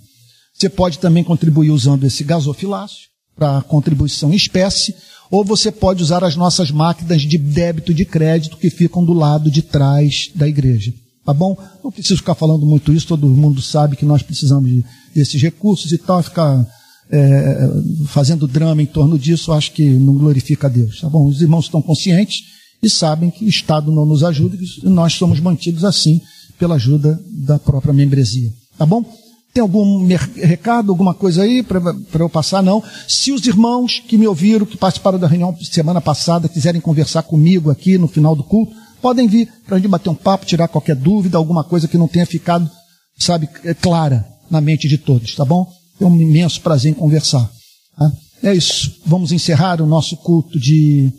Você 0.53 0.69
pode 0.69 0.99
também 0.99 1.23
contribuir 1.23 1.71
usando 1.71 2.05
esse 2.05 2.23
gasofilácio 2.23 3.09
para 3.35 3.61
contribuição 3.63 4.31
em 4.31 4.35
espécie, 4.35 4.95
ou 5.31 5.45
você 5.45 5.71
pode 5.71 6.03
usar 6.03 6.23
as 6.23 6.35
nossas 6.35 6.69
máquinas 6.69 7.21
de 7.21 7.37
débito 7.37 7.93
de 7.93 8.03
crédito 8.03 8.57
que 8.57 8.69
ficam 8.69 9.03
do 9.03 9.13
lado 9.13 9.49
de 9.49 9.61
trás 9.61 10.29
da 10.35 10.47
igreja. 10.47 10.93
Tá 11.25 11.33
bom? 11.33 11.57
Não 11.81 11.91
preciso 11.91 12.17
ficar 12.17 12.35
falando 12.35 12.65
muito 12.65 12.91
isso, 12.91 13.07
todo 13.07 13.27
mundo 13.27 13.61
sabe 13.61 13.95
que 13.95 14.03
nós 14.03 14.21
precisamos 14.21 14.69
de, 14.69 14.83
desses 15.15 15.41
recursos 15.41 15.91
e 15.91 15.97
tal, 15.97 16.21
ficar 16.21 16.67
é, 17.09 17.69
fazendo 18.07 18.47
drama 18.47 18.81
em 18.81 18.85
torno 18.85 19.17
disso, 19.17 19.53
acho 19.53 19.71
que 19.71 19.87
não 19.87 20.15
glorifica 20.15 20.67
a 20.67 20.69
Deus. 20.69 20.99
Tá 20.99 21.09
bom? 21.09 21.27
Os 21.27 21.41
irmãos 21.41 21.65
estão 21.65 21.81
conscientes 21.81 22.43
e 22.83 22.89
sabem 22.89 23.29
que 23.29 23.45
o 23.45 23.49
Estado 23.49 23.91
não 23.91 24.05
nos 24.05 24.23
ajuda 24.23 24.57
e 24.57 24.89
nós 24.89 25.13
somos 25.13 25.39
mantidos 25.39 25.85
assim 25.85 26.19
pela 26.59 26.75
ajuda 26.75 27.19
da 27.45 27.57
própria 27.57 27.93
membresia. 27.93 28.51
Tá 28.77 28.85
bom? 28.85 29.05
Tem 29.53 29.61
algum 29.61 30.07
recado, 30.35 30.91
alguma 30.91 31.13
coisa 31.13 31.43
aí 31.43 31.61
para 31.61 31.93
eu 32.19 32.29
passar? 32.29 32.63
Não. 32.63 32.81
Se 33.07 33.33
os 33.33 33.45
irmãos 33.45 33.99
que 33.99 34.17
me 34.17 34.25
ouviram, 34.25 34.65
que 34.65 34.77
participaram 34.77 35.19
da 35.19 35.27
reunião 35.27 35.55
semana 35.61 35.99
passada, 35.99 36.47
quiserem 36.47 36.79
conversar 36.79 37.23
comigo 37.23 37.69
aqui 37.69 37.97
no 37.97 38.07
final 38.07 38.33
do 38.33 38.43
culto, 38.43 38.73
podem 39.01 39.27
vir 39.27 39.51
para 39.65 39.75
a 39.75 39.79
gente 39.79 39.89
bater 39.89 40.09
um 40.09 40.15
papo, 40.15 40.45
tirar 40.45 40.69
qualquer 40.69 40.95
dúvida, 40.95 41.37
alguma 41.37 41.65
coisa 41.65 41.87
que 41.87 41.97
não 41.97 42.07
tenha 42.07 42.25
ficado, 42.25 42.69
sabe, 43.17 43.49
é 43.65 43.73
clara 43.73 44.25
na 44.49 44.61
mente 44.61 44.87
de 44.87 44.97
todos, 44.97 45.35
tá 45.35 45.43
bom? 45.43 45.67
É 45.99 46.05
um 46.05 46.15
imenso 46.15 46.61
prazer 46.61 46.91
em 46.91 46.95
conversar. 46.95 47.49
Tá? 47.97 48.11
É 48.43 48.55
isso. 48.55 49.01
Vamos 49.05 49.31
encerrar 49.31 49.81
o 49.81 49.85
nosso 49.85 50.15
culto 50.17 50.57
de, 50.59 51.11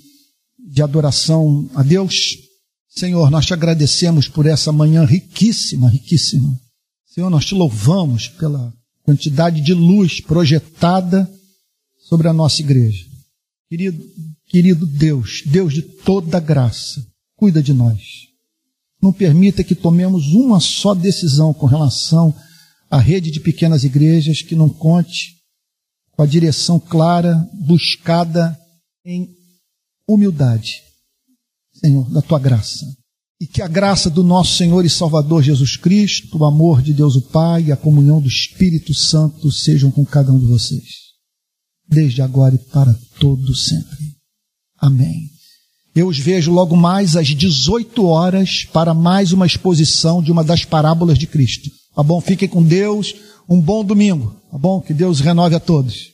de 0.73 0.83
adoração 0.83 1.69
a 1.75 1.83
Deus. 1.83 2.15
Senhor, 2.89 3.31
nós 3.31 3.47
te 3.47 3.53
agradecemos 3.53 4.27
por 4.27 4.47
essa 4.47 4.73
manhã 4.73 5.05
riquíssima, 5.05 5.89
riquíssima. 5.89 6.59
Senhor, 7.13 7.29
nós 7.29 7.45
te 7.45 7.55
louvamos 7.55 8.27
pela 8.27 8.73
quantidade 9.03 9.61
de 9.61 9.75
luz 9.75 10.19
projetada 10.19 11.31
sobre 12.09 12.27
a 12.27 12.33
nossa 12.33 12.63
igreja. 12.63 13.05
Querido, 13.69 14.03
querido 14.47 14.87
Deus, 14.87 15.43
Deus 15.45 15.75
de 15.75 15.83
toda 15.83 16.41
graça, 16.41 17.07
cuida 17.37 17.63
de 17.63 17.75
nós. 17.75 18.01
Não 19.03 19.13
permita 19.13 19.63
que 19.63 19.75
tomemos 19.75 20.29
uma 20.29 20.59
só 20.59 20.95
decisão 20.95 21.53
com 21.53 21.67
relação 21.67 22.35
à 22.91 22.99
rede 22.99 23.31
de 23.31 23.41
pequenas 23.41 23.85
igrejas 23.85 24.41
que 24.41 24.57
não 24.57 24.71
conte 24.71 25.37
com 26.13 26.23
a 26.23 26.27
direção 26.27 26.81
clara, 26.81 27.47
buscada 27.53 28.59
em 29.05 29.29
humildade, 30.09 30.83
Senhor, 31.75 32.11
da 32.11 32.23
tua 32.23 32.39
graça. 32.39 32.87
E 33.43 33.47
que 33.49 33.61
a 33.61 33.67
graça 33.67 34.09
do 34.09 34.23
nosso 34.23 34.55
Senhor 34.55 34.85
e 34.85 34.89
Salvador 34.89 35.43
Jesus 35.43 35.77
Cristo, 35.77 36.39
o 36.39 36.45
amor 36.45 36.81
de 36.81 36.93
Deus 36.93 37.17
o 37.17 37.23
Pai 37.23 37.65
e 37.65 37.73
a 37.73 37.77
comunhão 37.77 38.21
do 38.21 38.29
Espírito 38.29 38.95
Santo 38.95 39.51
sejam 39.51 39.91
com 39.91 40.05
cada 40.05 40.31
um 40.31 40.39
de 40.39 40.47
vocês, 40.47 40.85
desde 41.89 42.23
agora 42.23 42.55
e 42.55 42.59
para 42.59 42.97
todo 43.19 43.53
sempre. 43.57 44.15
Amém. 44.79 45.29
Eu 45.93 46.07
os 46.07 46.21
vejo 46.21 46.53
logo 46.53 46.77
mais 46.77 47.17
às 47.17 47.27
18 47.27 48.07
horas 48.07 48.65
para 48.73 48.95
mais 48.95 49.33
uma 49.33 49.45
exposição 49.45 50.23
de 50.23 50.31
uma 50.31 50.45
das 50.45 50.65
parábolas 50.65 51.19
de 51.19 51.27
Cristo. 51.27 51.69
Tá 51.97 52.03
bom? 52.05 52.21
Fiquem 52.21 52.49
com 52.49 52.63
Deus. 52.63 53.13
Um 53.49 53.61
bom 53.61 53.85
domingo. 53.85 54.37
Tá 54.53 54.57
bom? 54.57 54.81
Que 54.81 54.95
Deus 54.95 55.19
renove 55.19 55.57
a 55.57 55.61
todos. 55.61 56.11